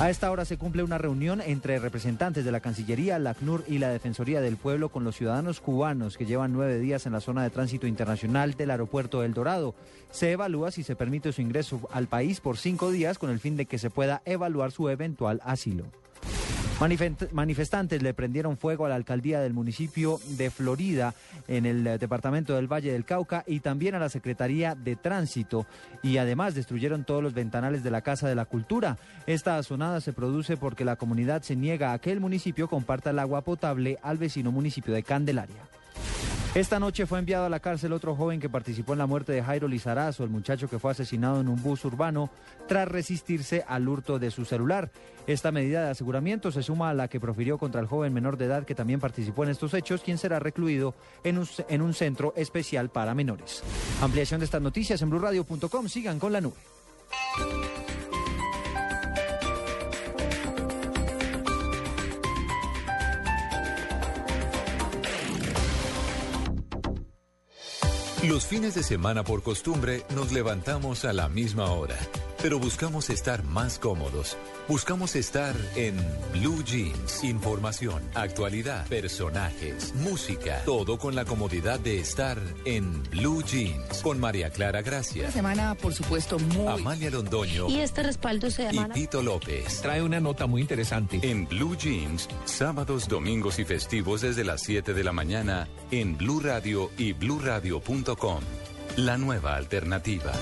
A 0.00 0.08
esta 0.08 0.30
hora 0.30 0.46
se 0.46 0.56
cumple 0.56 0.82
una 0.82 0.96
reunión 0.96 1.42
entre 1.42 1.78
representantes 1.78 2.44
de 2.44 2.52
la 2.52 2.60
Cancillería, 2.60 3.18
la 3.18 3.30
ACNUR 3.30 3.64
y 3.68 3.78
la 3.78 3.90
Defensoría 3.90 4.40
del 4.40 4.56
Pueblo 4.56 4.88
con 4.88 5.04
los 5.04 5.16
ciudadanos 5.16 5.60
cubanos 5.60 6.16
que 6.16 6.24
llevan 6.24 6.54
nueve 6.54 6.78
días 6.78 7.04
en 7.04 7.12
la 7.12 7.20
zona 7.20 7.42
de 7.42 7.50
tránsito 7.50 7.86
internacional 7.86 8.54
del 8.54 8.70
aeropuerto 8.70 9.22
El 9.22 9.34
Dorado. 9.34 9.74
Se 10.10 10.32
evalúa 10.32 10.70
si 10.70 10.84
se 10.84 10.96
permite 10.96 11.32
su 11.32 11.42
ingreso 11.42 11.86
al 11.92 12.06
país 12.06 12.40
por 12.40 12.56
cinco 12.56 12.90
días 12.90 13.18
con 13.18 13.28
el 13.28 13.40
fin 13.40 13.56
de 13.58 13.66
que 13.66 13.78
se 13.78 13.90
pueda 13.90 14.22
evaluar 14.24 14.72
su 14.72 14.88
eventual 14.88 15.40
asilo. 15.44 15.84
Manifest- 16.80 17.30
Manifestantes 17.32 18.02
le 18.02 18.14
prendieron 18.14 18.56
fuego 18.56 18.86
a 18.86 18.88
la 18.88 18.94
alcaldía 18.94 19.40
del 19.40 19.52
municipio 19.52 20.18
de 20.38 20.50
Florida 20.50 21.14
en 21.46 21.66
el 21.66 21.84
departamento 21.98 22.56
del 22.56 22.72
Valle 22.72 22.90
del 22.92 23.04
Cauca 23.04 23.44
y 23.46 23.60
también 23.60 23.94
a 23.94 23.98
la 23.98 24.08
Secretaría 24.08 24.74
de 24.74 24.96
Tránsito 24.96 25.66
y 26.02 26.16
además 26.16 26.54
destruyeron 26.54 27.04
todos 27.04 27.22
los 27.22 27.34
ventanales 27.34 27.82
de 27.84 27.90
la 27.90 28.00
Casa 28.00 28.28
de 28.28 28.34
la 28.34 28.46
Cultura. 28.46 28.96
Esta 29.26 29.58
azonada 29.58 30.00
se 30.00 30.14
produce 30.14 30.56
porque 30.56 30.86
la 30.86 30.96
comunidad 30.96 31.42
se 31.42 31.54
niega 31.54 31.92
a 31.92 31.98
que 31.98 32.12
el 32.12 32.20
municipio 32.20 32.66
comparta 32.66 33.10
el 33.10 33.18
agua 33.18 33.42
potable 33.42 33.98
al 34.02 34.16
vecino 34.16 34.50
municipio 34.50 34.94
de 34.94 35.02
Candelaria. 35.02 35.62
Esta 36.52 36.80
noche 36.80 37.06
fue 37.06 37.20
enviado 37.20 37.44
a 37.44 37.48
la 37.48 37.60
cárcel 37.60 37.92
otro 37.92 38.16
joven 38.16 38.40
que 38.40 38.48
participó 38.48 38.92
en 38.92 38.98
la 38.98 39.06
muerte 39.06 39.30
de 39.30 39.40
Jairo 39.40 39.68
Lizarazo, 39.68 40.24
el 40.24 40.30
muchacho 40.30 40.68
que 40.68 40.80
fue 40.80 40.90
asesinado 40.90 41.40
en 41.40 41.46
un 41.46 41.62
bus 41.62 41.84
urbano 41.84 42.28
tras 42.66 42.88
resistirse 42.88 43.64
al 43.68 43.88
hurto 43.88 44.18
de 44.18 44.32
su 44.32 44.44
celular. 44.44 44.90
Esta 45.28 45.52
medida 45.52 45.84
de 45.84 45.90
aseguramiento 45.90 46.50
se 46.50 46.64
suma 46.64 46.90
a 46.90 46.94
la 46.94 47.06
que 47.06 47.20
profirió 47.20 47.56
contra 47.56 47.80
el 47.80 47.86
joven 47.86 48.12
menor 48.12 48.36
de 48.36 48.46
edad 48.46 48.64
que 48.64 48.74
también 48.74 48.98
participó 48.98 49.44
en 49.44 49.50
estos 49.50 49.74
hechos, 49.74 50.02
quien 50.02 50.18
será 50.18 50.40
recluido 50.40 50.96
en 51.22 51.38
un, 51.38 51.46
en 51.68 51.82
un 51.82 51.94
centro 51.94 52.34
especial 52.36 52.90
para 52.90 53.14
menores. 53.14 53.62
Ampliación 54.02 54.40
de 54.40 54.46
estas 54.46 54.60
noticias 54.60 55.00
en 55.02 55.10
blurradio.com. 55.10 55.86
Sigan 55.86 56.18
con 56.18 56.32
la 56.32 56.40
nube. 56.40 56.58
Los 68.22 68.44
fines 68.44 68.74
de 68.74 68.82
semana 68.82 69.24
por 69.24 69.42
costumbre 69.42 70.04
nos 70.14 70.30
levantamos 70.30 71.06
a 71.06 71.14
la 71.14 71.30
misma 71.30 71.70
hora. 71.72 71.96
Pero 72.42 72.58
buscamos 72.58 73.10
estar 73.10 73.44
más 73.44 73.78
cómodos. 73.78 74.36
Buscamos 74.66 75.16
estar 75.16 75.54
en 75.74 75.96
Blue 76.32 76.62
Jeans. 76.64 77.24
Información, 77.24 78.02
actualidad, 78.14 78.86
personajes, 78.86 79.94
música, 79.96 80.62
todo 80.64 80.98
con 80.98 81.14
la 81.14 81.24
comodidad 81.24 81.80
de 81.80 81.98
estar 81.98 82.38
en 82.64 83.02
Blue 83.10 83.42
Jeans. 83.42 84.00
Con 84.02 84.20
María 84.20 84.50
Clara 84.50 84.80
Gracia. 84.80 85.24
Una 85.24 85.32
semana, 85.32 85.74
por 85.74 85.92
supuesto, 85.92 86.38
muy... 86.38 86.66
Amalia 86.66 87.10
Londoño. 87.10 87.68
Y 87.68 87.80
este 87.80 88.02
respaldo 88.02 88.50
se 88.50 88.62
y 88.70 88.76
llama... 88.76 88.94
Tito 88.94 89.22
López. 89.22 89.82
Trae 89.82 90.02
una 90.02 90.20
nota 90.20 90.46
muy 90.46 90.62
interesante. 90.62 91.20
En 91.22 91.46
Blue 91.46 91.76
Jeans, 91.76 92.28
sábados, 92.44 93.08
domingos 93.08 93.58
y 93.58 93.64
festivos 93.64 94.22
desde 94.22 94.44
las 94.44 94.62
7 94.62 94.94
de 94.94 95.04
la 95.04 95.12
mañana 95.12 95.68
en 95.90 96.16
Blue 96.16 96.40
Radio 96.40 96.90
y 96.96 97.12
bluradio.com. 97.12 98.40
La 98.96 99.18
nueva 99.18 99.56
alternativa. 99.56 100.32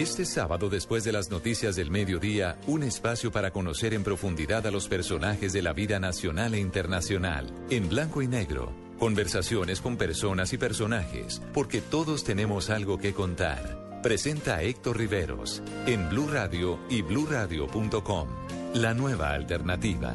Este 0.00 0.24
sábado, 0.24 0.70
después 0.70 1.04
de 1.04 1.12
las 1.12 1.30
noticias 1.30 1.76
del 1.76 1.90
mediodía, 1.90 2.56
un 2.66 2.82
espacio 2.84 3.30
para 3.30 3.50
conocer 3.50 3.92
en 3.92 4.02
profundidad 4.02 4.66
a 4.66 4.70
los 4.70 4.88
personajes 4.88 5.52
de 5.52 5.60
la 5.60 5.74
vida 5.74 6.00
nacional 6.00 6.54
e 6.54 6.58
internacional, 6.58 7.52
en 7.68 7.86
blanco 7.90 8.22
y 8.22 8.26
negro. 8.26 8.72
Conversaciones 8.98 9.82
con 9.82 9.98
personas 9.98 10.54
y 10.54 10.56
personajes, 10.56 11.42
porque 11.52 11.82
todos 11.82 12.24
tenemos 12.24 12.70
algo 12.70 12.96
que 12.96 13.12
contar. 13.12 14.00
Presenta 14.02 14.56
a 14.56 14.62
Héctor 14.62 14.96
Riveros, 14.96 15.62
en 15.86 16.08
Blue 16.08 16.28
Radio 16.28 16.78
y 16.88 17.02
bluradio.com. 17.02 18.28
La 18.72 18.94
nueva 18.94 19.34
alternativa. 19.34 20.14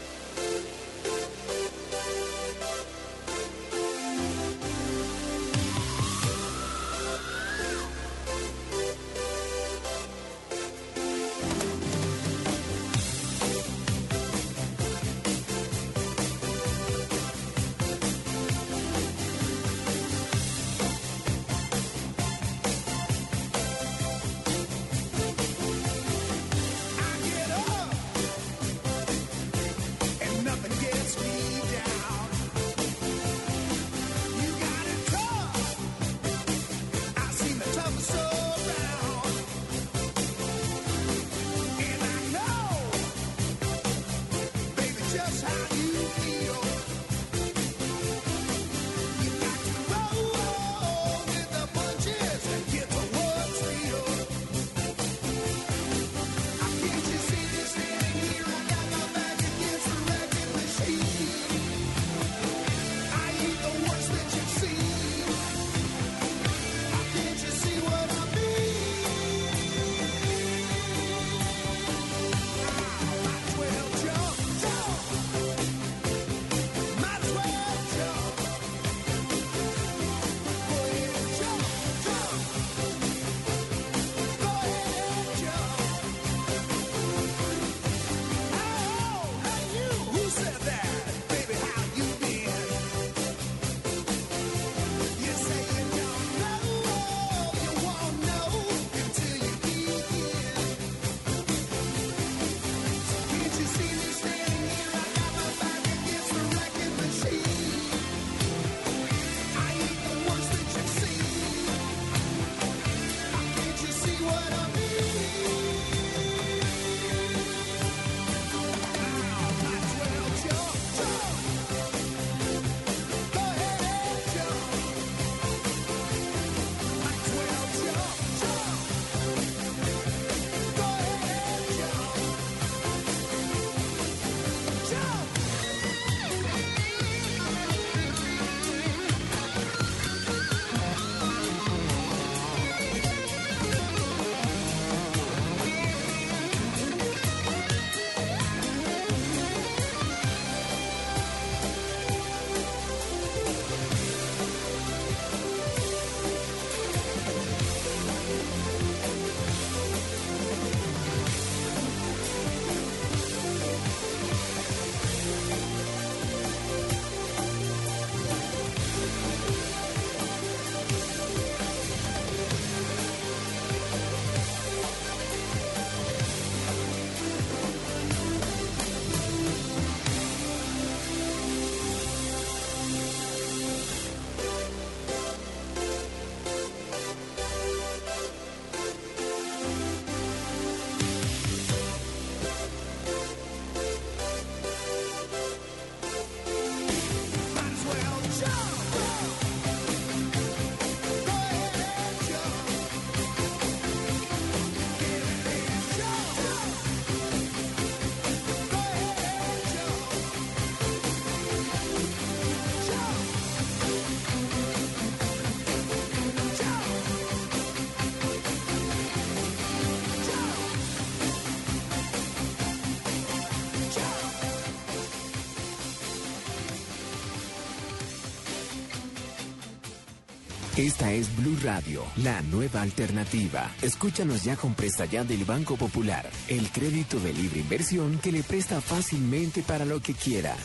Esta 230.81 231.11
es 231.11 231.35
Blue 231.37 231.59
Radio, 231.63 232.03
la 232.23 232.41
nueva 232.41 232.81
alternativa. 232.81 233.69
Escúchanos 233.83 234.43
ya 234.43 234.55
con 234.55 234.73
Presta 234.73 235.05
Ya 235.05 235.23
del 235.23 235.45
Banco 235.45 235.77
Popular, 235.77 236.27
el 236.47 236.71
crédito 236.71 237.19
de 237.19 237.33
libre 237.33 237.59
inversión 237.59 238.17
que 238.17 238.31
le 238.31 238.41
presta 238.41 238.81
fácilmente 238.81 239.61
para 239.61 239.85
lo 239.85 240.01
que 240.01 240.15
quiera. 240.15 240.55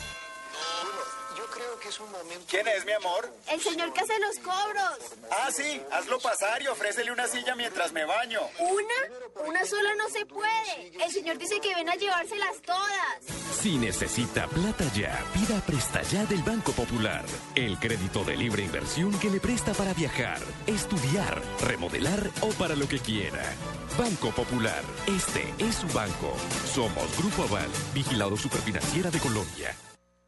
¿Quién 2.49 2.67
es, 2.67 2.83
mi 2.85 2.93
amor? 2.93 3.31
El 3.51 3.61
señor 3.61 3.93
que 3.93 3.99
hace 3.99 4.19
los 4.19 4.39
cobros. 4.39 4.97
Ah, 5.29 5.49
sí, 5.51 5.81
hazlo 5.91 6.19
pasar 6.19 6.63
y 6.63 6.67
ofrécele 6.67 7.11
una 7.11 7.27
silla 7.27 7.55
mientras 7.55 7.91
me 7.91 8.03
baño. 8.03 8.39
¿Una? 8.57 9.47
Una 9.47 9.65
sola 9.65 9.93
no 9.95 10.09
se 10.09 10.25
puede. 10.25 10.96
El 11.07 11.13
señor 11.13 11.37
dice 11.37 11.61
que 11.61 11.73
ven 11.73 11.87
a 11.87 11.95
llevárselas 11.95 12.61
todas. 12.65 13.37
Si 13.61 13.77
necesita 13.77 14.45
plata 14.47 14.83
ya, 14.93 15.17
pida 15.33 15.61
Presta 15.61 16.01
Ya 16.01 16.25
del 16.25 16.43
Banco 16.43 16.73
Popular. 16.73 17.23
El 17.55 17.79
crédito 17.79 18.25
de 18.25 18.35
libre 18.35 18.65
inversión 18.65 19.17
que 19.17 19.29
le 19.29 19.39
presta 19.39 19.71
para 19.71 19.93
viajar, 19.93 20.37
estudiar, 20.65 21.41
remodelar 21.61 22.29
o 22.41 22.49
para 22.49 22.75
lo 22.75 22.89
que 22.89 22.99
quiera. 22.99 23.41
Banco 23.97 24.31
Popular, 24.31 24.83
este 25.07 25.53
es 25.59 25.75
su 25.75 25.87
banco. 25.87 26.35
Somos 26.65 27.17
Grupo 27.17 27.43
Aval, 27.43 27.69
vigilado 27.93 28.35
superfinanciera 28.35 29.09
de 29.09 29.19
Colombia. 29.19 29.73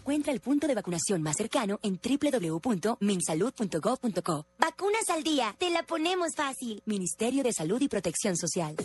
Encuentra 0.00 0.32
el 0.32 0.40
punto 0.40 0.66
de 0.66 0.74
vacunación 0.74 1.20
más 1.20 1.36
cercano 1.36 1.78
en 1.82 2.00
www.minsalud.gov.co. 2.00 4.46
Vacunas 4.58 5.10
al 5.10 5.22
día, 5.22 5.54
te 5.58 5.68
la 5.68 5.82
ponemos 5.82 6.30
fácil. 6.34 6.80
Ministerio 6.86 7.42
de 7.42 7.52
Salud 7.52 7.78
y 7.82 7.88
Protección 7.88 8.34
Social. 8.34 8.76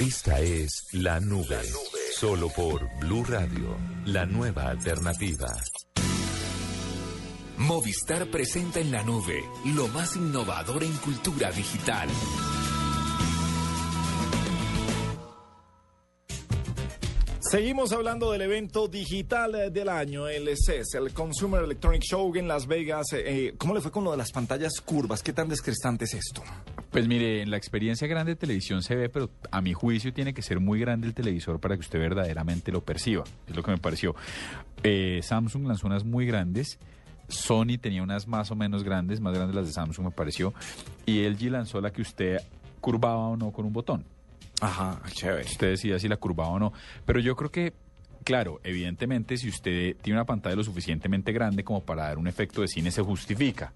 Esta 0.00 0.40
es 0.40 0.88
La 0.92 1.20
Nube, 1.20 1.62
solo 2.16 2.48
por 2.48 2.88
Blue 2.98 3.22
Radio, 3.24 3.76
la 4.06 4.26
nueva 4.26 4.64
alternativa. 4.64 5.46
Movistar 7.56 8.28
presenta 8.30 8.80
en 8.80 8.90
la 8.90 9.04
nube 9.04 9.44
lo 9.66 9.86
más 9.88 10.16
innovador 10.16 10.82
en 10.82 10.96
cultura 10.96 11.52
digital. 11.52 12.08
Seguimos 17.50 17.90
hablando 17.90 18.30
del 18.30 18.42
evento 18.42 18.86
digital 18.86 19.56
eh, 19.56 19.70
del 19.70 19.88
año, 19.88 20.28
el 20.28 20.48
CES, 20.56 20.94
el 20.94 21.12
Consumer 21.12 21.64
Electronic 21.64 22.00
Show 22.00 22.32
en 22.36 22.46
Las 22.46 22.68
Vegas. 22.68 23.12
Eh, 23.12 23.24
eh, 23.26 23.54
¿Cómo 23.58 23.74
le 23.74 23.80
fue 23.80 23.90
con 23.90 24.04
lo 24.04 24.12
de 24.12 24.16
las 24.16 24.30
pantallas 24.30 24.80
curvas? 24.80 25.20
¿Qué 25.20 25.32
tan 25.32 25.48
descrestante 25.48 26.04
es 26.04 26.14
esto? 26.14 26.44
Pues 26.92 27.08
mire, 27.08 27.42
en 27.42 27.50
la 27.50 27.56
experiencia 27.56 28.06
grande 28.06 28.34
de 28.34 28.36
televisión 28.36 28.84
se 28.84 28.94
ve, 28.94 29.08
pero 29.08 29.30
a 29.50 29.60
mi 29.62 29.72
juicio 29.72 30.12
tiene 30.12 30.32
que 30.32 30.42
ser 30.42 30.60
muy 30.60 30.78
grande 30.78 31.08
el 31.08 31.12
televisor 31.12 31.58
para 31.58 31.74
que 31.74 31.80
usted 31.80 31.98
verdaderamente 31.98 32.70
lo 32.70 32.84
perciba. 32.84 33.24
Es 33.48 33.56
lo 33.56 33.64
que 33.64 33.72
me 33.72 33.78
pareció. 33.78 34.14
Eh, 34.84 35.18
Samsung 35.20 35.66
lanzó 35.66 35.88
unas 35.88 36.04
muy 36.04 36.26
grandes. 36.26 36.78
Sony 37.26 37.78
tenía 37.80 38.04
unas 38.04 38.28
más 38.28 38.52
o 38.52 38.54
menos 38.54 38.84
grandes, 38.84 39.20
más 39.20 39.34
grandes 39.34 39.56
las 39.56 39.66
de 39.66 39.72
Samsung 39.72 40.04
me 40.04 40.12
pareció. 40.12 40.54
Y 41.04 41.28
LG 41.28 41.50
lanzó 41.50 41.80
la 41.80 41.90
que 41.90 42.02
usted 42.02 42.38
curvaba 42.80 43.26
o 43.26 43.36
no 43.36 43.50
con 43.50 43.64
un 43.64 43.72
botón. 43.72 44.04
Ajá, 44.60 45.00
chévere. 45.12 45.44
Usted 45.44 45.70
decía 45.70 45.98
si 45.98 46.08
la 46.08 46.16
curvaba 46.16 46.50
o 46.50 46.58
no. 46.58 46.72
Pero 47.06 47.20
yo 47.20 47.34
creo 47.34 47.50
que, 47.50 47.72
claro, 48.24 48.60
evidentemente 48.62 49.36
si 49.36 49.48
usted 49.48 49.96
tiene 50.02 50.18
una 50.18 50.26
pantalla 50.26 50.56
lo 50.56 50.64
suficientemente 50.64 51.32
grande 51.32 51.64
como 51.64 51.80
para 51.80 52.04
dar 52.04 52.18
un 52.18 52.28
efecto 52.28 52.60
de 52.60 52.68
cine, 52.68 52.90
se 52.90 53.02
justifica. 53.02 53.72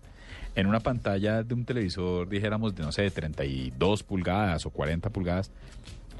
En 0.55 0.67
una 0.67 0.81
pantalla 0.81 1.43
de 1.43 1.55
un 1.55 1.65
televisor, 1.65 2.29
dijéramos, 2.29 2.75
de 2.75 2.85
no 2.85 2.93
sé, 2.93 3.03
de 3.03 3.11
32 3.11 4.03
pulgadas 4.05 4.67
o 4.67 4.71
40 4.71 5.11
pulgadas, 5.11 5.51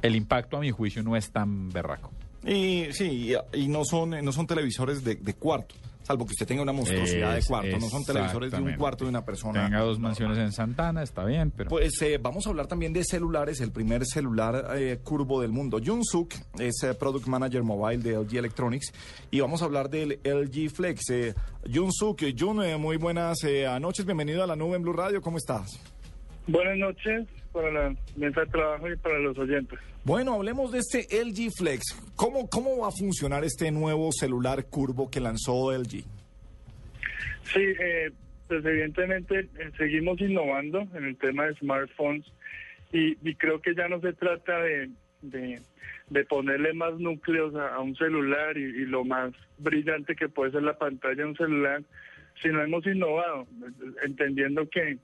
el 0.03 0.17
impacto 0.17 0.57
a 0.57 0.61
mi 0.61 0.71
juicio 0.71 1.03
no 1.03 1.17
es 1.17 1.31
tan 1.31 1.71
berraco. 1.71 2.11
Y 2.45 2.87
sí, 2.93 3.33
y, 3.33 3.59
y 3.59 3.69
no 3.69 3.85
son 3.85 4.11
no 4.11 4.33
son 4.33 4.47
televisores 4.47 5.05
de, 5.05 5.15
de 5.15 5.35
cuarto, 5.35 5.75
salvo 6.05 6.25
que 6.27 6.33
usted 6.33 6.47
tenga 6.47 6.63
una 6.63 6.73
monstruosidad 6.73 7.37
Es- 7.37 7.45
de 7.45 7.49
cuarto. 7.49 7.79
No 7.81 7.89
son 7.89 8.05
televisores 8.05 8.53
de 8.53 8.61
un 8.63 8.75
cuarto 8.75 9.05
de 9.05 9.11
una 9.11 9.25
persona. 9.25 9.65
Tenga 9.65 9.81
dos 9.81 9.99
mansiones 9.99 10.39
en 10.39 10.53
Santana, 10.53 11.03
está 11.03 11.25
bien, 11.25 11.51
pero... 11.51 11.71
Pues 11.71 12.01
eh, 12.03 12.19
vamos 12.23 12.47
a 12.47 12.51
hablar 12.51 12.67
también 12.69 12.93
de 12.93 13.03
celulares, 13.03 13.61
el 13.61 13.73
primer 13.73 14.05
celular 14.07 14.77
eh, 14.77 15.01
curvo 15.03 15.41
del 15.41 15.51
mundo. 15.51 15.81
Jun 15.85 16.05
Suk 16.05 16.33
es 16.61 16.83
eh, 16.85 16.95
Product 16.95 17.27
Manager 17.27 17.63
Mobile 17.63 18.03
de 18.03 18.17
LG 18.19 18.37
Electronics 18.37 18.93
y 19.31 19.41
vamos 19.41 19.63
a 19.63 19.65
hablar 19.65 19.91
del 19.91 20.21
LG 20.23 20.71
Flex. 20.71 21.11
Eh, 21.11 21.35
Jun 21.73 21.91
Suk, 21.93 22.23
eh, 22.23 22.35
Jun, 22.39 22.63
eh, 22.63 22.77
muy 22.77 22.99
buenas 22.99 23.43
eh, 23.45 23.67
noches, 23.81 24.05
bienvenido 24.05 24.45
a 24.45 24.47
la 24.47 24.55
nube 24.55 24.77
en 24.77 24.83
Blue 24.83 24.93
Radio, 24.93 25.21
¿cómo 25.21 25.39
estás? 25.39 25.81
Buenas 26.47 26.77
noches 26.77 27.27
para 27.53 27.71
la 27.71 27.97
mesa 28.17 28.43
de 28.43 28.47
trabajo 28.49 28.91
y 28.91 28.97
para 28.99 29.19
los 29.21 29.39
oyentes. 29.39 29.79
Bueno, 30.05 30.35
hablemos 30.35 30.71
de 30.71 30.81
este 30.81 31.07
LG 31.25 31.51
Flex. 31.57 31.83
¿Cómo, 32.15 32.47
¿Cómo 32.51 32.77
va 32.77 32.89
a 32.89 32.91
funcionar 32.91 33.43
este 33.43 33.71
nuevo 33.71 34.13
celular 34.13 34.67
curvo 34.67 35.11
que 35.11 35.19
lanzó 35.19 35.73
LG? 35.73 36.05
Sí, 37.45 37.61
eh, 37.61 38.11
pues 38.47 38.63
evidentemente 38.67 39.49
eh, 39.59 39.71
seguimos 39.79 40.21
innovando 40.21 40.87
en 40.95 41.07
el 41.07 41.17
tema 41.17 41.47
de 41.47 41.55
smartphones 41.55 42.27
y, 42.93 43.15
creo 43.37 43.63
que 43.63 43.75
ya 43.75 43.89
no 43.89 43.99
se 44.03 44.13
trata 44.13 44.61
de, 44.61 44.91
de, 45.23 46.25
ponerle 46.27 46.75
más 46.75 46.95
núcleos 46.99 47.55
a, 47.55 47.75
a 47.75 47.81
un 47.81 47.97
celular 47.97 48.59
y, 48.59 48.63
y 48.63 48.85
lo 48.85 49.05
más 49.05 49.33
brillante 49.57 50.15
que 50.15 50.29
puede 50.29 50.53
ser 50.53 50.65
la 50.65 50.77
pantalla 50.77 51.17
de 51.17 51.25
un 51.25 51.37
celular, 51.37 51.83
sino 52.43 52.63
hemos 52.63 52.87
innovado, 52.87 53.43
eh, 53.43 53.93
entendiendo 54.05 54.69
que 54.69 54.99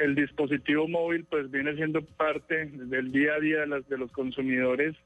el 0.00 0.14
dispositivo 0.14 0.88
móvil 0.88 1.24
pues 1.24 1.50
viene 1.50 1.74
siendo 1.76 2.02
parte 2.02 2.66
del 2.66 3.12
día 3.12 3.34
a 3.34 3.40
día 3.40 3.60
de, 3.60 3.66
las, 3.66 3.88
de 3.88 3.98
los 3.98 4.10
consumidores 4.12 4.96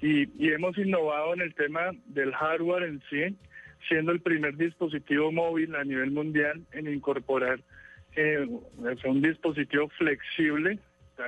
y, 0.00 0.26
hemos 0.52 0.76
innovado 0.78 1.34
en 1.34 1.42
el 1.42 1.54
tema 1.54 1.92
del 2.06 2.32
hardware 2.32 2.84
en 2.84 3.00
sí, 3.08 3.36
siendo 3.88 4.10
el 4.10 4.20
primer 4.20 4.56
dispositivo 4.56 5.30
móvil 5.30 5.76
a 5.76 5.84
nivel 5.84 6.10
mundial 6.10 6.60
en 6.72 6.92
incorporar 6.92 7.60
eh, 8.16 8.46
un 9.04 9.22
dispositivo 9.22 9.88
flexible 9.90 10.78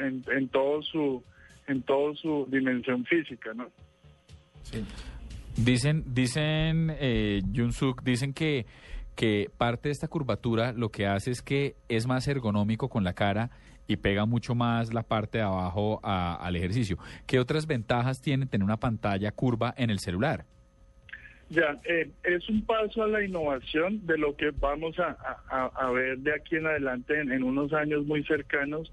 en, 0.01 0.25
en 0.29 0.49
todo 0.49 0.83
su 0.83 1.23
en 1.67 1.83
toda 1.83 2.15
su 2.17 2.47
dimensión 2.51 3.05
física, 3.07 3.55
¿no? 3.55 3.71
Dicen, 5.57 6.03
dicen, 6.07 6.91
eh, 6.99 7.41
Suk, 7.71 8.03
dicen 8.03 8.35
que, 8.35 8.67
que 9.15 9.51
parte 9.57 9.89
de 9.89 9.93
esta 9.93 10.09
curvatura 10.09 10.73
lo 10.73 10.91
que 10.91 11.07
hace 11.07 11.31
es 11.31 11.43
que 11.43 11.77
es 11.89 12.07
más 12.07 12.27
ergonómico 12.29 12.89
con 12.89 13.05
la 13.05 13.15
cara 13.15 13.51
y 13.87 13.97
pega 13.97 14.25
mucho 14.25 14.55
más 14.55 14.95
la 14.95 15.03
parte 15.03 15.39
de 15.39 15.45
abajo 15.45 16.01
a- 16.03 16.35
al 16.37 16.57
ejercicio. 16.57 16.99
¿Qué 17.27 17.39
otras 17.39 17.67
ventajas 17.67 18.21
tiene 18.21 18.47
tener 18.47 18.65
una 18.65 18.79
pantalla 18.79 19.31
curva 19.31 19.75
en 19.77 19.91
el 19.91 19.99
celular? 19.99 20.45
Ya, 21.51 21.79
eh, 21.85 22.11
es 22.25 22.49
un 22.49 22.65
paso 22.65 23.03
a 23.03 23.07
la 23.07 23.23
innovación 23.23 24.05
de 24.07 24.17
lo 24.17 24.35
que 24.35 24.51
vamos 24.51 24.97
a, 24.99 25.91
ver 25.91 26.19
de 26.19 26.35
aquí 26.35 26.57
en 26.57 26.67
adelante 26.67 27.21
en, 27.21 27.31
en 27.31 27.43
unos 27.43 27.73
años 27.75 28.07
muy 28.07 28.25
cercanos, 28.25 28.91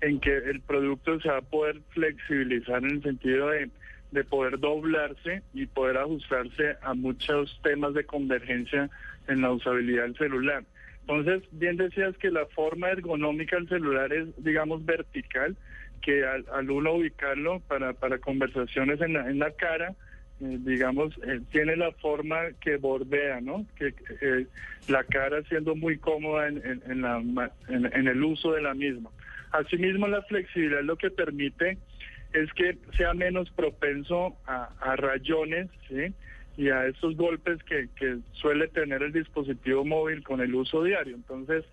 en 0.00 0.18
que 0.18 0.36
el 0.36 0.60
producto 0.60 1.20
se 1.20 1.28
va 1.28 1.38
a 1.38 1.42
poder 1.42 1.80
flexibilizar 1.90 2.82
en 2.82 2.90
el 2.90 3.02
sentido 3.02 3.50
de, 3.50 3.70
de 4.12 4.24
poder 4.24 4.58
doblarse 4.60 5.42
y 5.52 5.66
poder 5.66 5.96
ajustarse 5.98 6.76
a 6.82 6.94
muchos 6.94 7.58
temas 7.62 7.94
de 7.94 8.04
convergencia 8.04 8.88
en 9.26 9.40
la 9.42 9.50
usabilidad 9.52 10.04
del 10.04 10.16
celular. 10.16 10.64
Entonces, 11.00 11.42
bien 11.50 11.76
decías 11.76 12.16
que 12.18 12.30
la 12.30 12.46
forma 12.46 12.90
ergonómica 12.90 13.56
del 13.56 13.68
celular 13.68 14.12
es, 14.12 14.28
digamos, 14.44 14.84
vertical, 14.86 15.56
que 16.00 16.24
al, 16.24 16.44
al 16.52 16.70
uno 16.70 16.92
ubicarlo 16.94 17.60
para, 17.60 17.92
para 17.92 18.18
conversaciones 18.18 19.00
en 19.00 19.14
la, 19.14 19.28
en 19.28 19.38
la 19.38 19.50
cara, 19.52 19.94
eh, 20.40 20.58
digamos, 20.60 21.14
eh, 21.26 21.40
tiene 21.50 21.76
la 21.76 21.92
forma 21.92 22.52
que 22.60 22.76
bordea, 22.76 23.40
¿no? 23.40 23.64
Que 23.76 23.94
eh, 24.20 24.46
la 24.88 25.04
cara 25.04 25.42
siendo 25.44 25.74
muy 25.74 25.98
cómoda 25.98 26.48
en, 26.48 26.58
en- 26.58 26.82
en 26.90 27.00
la 27.02 27.22
en- 27.68 28.08
el 28.08 28.22
uso 28.24 28.52
de 28.52 28.62
la 28.62 28.74
misma. 28.74 29.10
Asimismo, 29.52 30.08
la 30.08 30.22
flexibilidad 30.22 30.82
lo 30.82 30.96
que 30.96 31.10
permite 31.10 31.78
es 32.32 32.52
que 32.54 32.78
sea 32.96 33.14
menos 33.14 33.50
propenso 33.50 34.36
a, 34.46 34.96
rayones, 34.96 35.68
¿sí? 35.88 36.14
Y 36.56 36.68
a 36.68 36.86
esos 36.86 37.16
golpes 37.16 37.62
que, 37.64 37.88
que 37.96 38.18
suele 38.32 38.68
tener 38.68 39.02
el 39.02 39.12
dispositivo 39.12 39.84
móvil 39.84 40.22
con 40.22 40.40
el 40.40 40.54
uso 40.54 40.82
diario. 40.82 41.16
Entonces, 41.16 41.64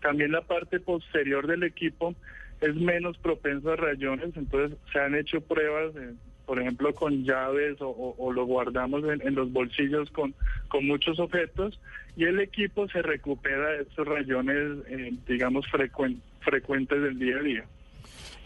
también 0.00 0.32
la 0.32 0.42
parte 0.42 0.80
posterior 0.80 1.46
del 1.46 1.62
equipo 1.62 2.14
es 2.60 2.74
menos 2.74 3.18
propenso 3.18 3.72
a 3.72 3.76
rayones, 3.76 4.36
entonces 4.36 4.78
se 4.92 4.98
han 5.00 5.14
hecho 5.14 5.40
pruebas, 5.40 5.94
eh, 5.96 6.14
por 6.44 6.60
ejemplo, 6.60 6.94
con 6.94 7.24
llaves 7.24 7.76
o, 7.80 8.32
lo 8.32 8.44
guardamos 8.44 9.04
en, 9.04 9.26
en 9.26 9.34
los 9.34 9.52
bolsillos 9.52 10.10
con, 10.10 10.34
con 10.68 10.86
muchos 10.86 11.18
objetos 11.18 11.80
y 12.16 12.24
el 12.24 12.40
equipo 12.40 12.88
se 12.88 13.02
recupera 13.02 13.70
de 13.70 13.82
estos 13.82 14.06
rayones, 14.06 14.78
eh, 14.88 15.12
digamos, 15.26 15.64
frecuen- 15.70 16.20
frecuentes 16.40 17.00
del 17.02 17.18
día 17.18 17.36
a 17.36 17.42
día. 17.42 17.64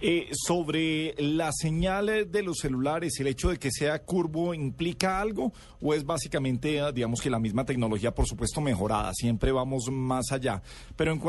Eh, 0.01 0.29
sobre 0.33 1.15
la 1.19 1.51
señal 1.53 2.09
eh, 2.11 2.25
de 2.27 2.43
los 2.43 2.59
celulares, 2.59 3.19
el 3.21 3.27
hecho 3.29 3.49
de 3.49 3.59
que 3.59 3.71
sea 3.71 4.01
curvo, 4.01 4.53
¿implica 4.53 5.19
algo? 5.21 5.53
¿O 5.81 5.95
es 5.95 6.05
básicamente, 6.05 6.77
eh, 6.79 6.93
digamos 6.93 7.23
que 7.23 7.31
la 7.31 7.39
misma 7.39 7.65
tecnología, 7.65 8.11
por 8.13 8.27
supuesto, 8.27 8.61
mejorada? 8.61 9.13
Siempre 9.15 9.51
vamos 9.51 9.89
más 9.91 10.31
allá. 10.31 10.61
Pero 10.97 11.13
en 11.13 11.21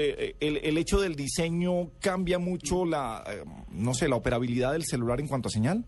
eh, 0.00 0.34
el- 0.40 0.56
el 0.62 0.78
hecho 0.78 0.98
del 1.00 1.14
diseño 1.14 1.90
cambia 2.00 2.38
mucho 2.38 2.86
la, 2.86 3.22
eh, 3.28 3.44
no 3.70 3.92
sé, 3.92 4.08
la 4.08 4.16
operabilidad 4.16 4.72
del 4.72 4.84
celular 4.84 5.20
en 5.20 5.28
cuanto 5.28 5.48
a 5.48 5.50
señal. 5.50 5.84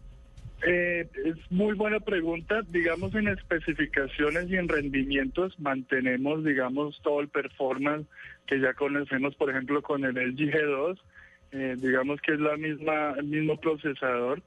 Eh, 0.67 1.09
es 1.25 1.37
muy 1.51 1.75
buena 1.75 2.01
pregunta. 2.01 2.61
Digamos, 2.69 3.15
en 3.15 3.29
especificaciones 3.29 4.51
y 4.51 4.57
en 4.57 4.69
rendimientos 4.69 5.59
mantenemos, 5.61 6.45
digamos, 6.45 7.01
todo 7.03 7.21
el 7.21 7.29
performance 7.29 8.07
que 8.47 8.61
ya 8.61 8.75
conocemos, 8.75 9.35
por 9.37 9.49
ejemplo, 9.51 9.81
con 9.83 10.05
el 10.05 10.17
LG 10.19 10.53
G2. 10.53 10.99
Eh, 11.55 11.77
digamos 11.79 12.21
que 12.21 12.33
es 12.33 12.41
la 12.41 12.57
misma, 12.57 13.15
el 13.17 13.27
mismo 13.27 13.59
procesador. 13.61 14.43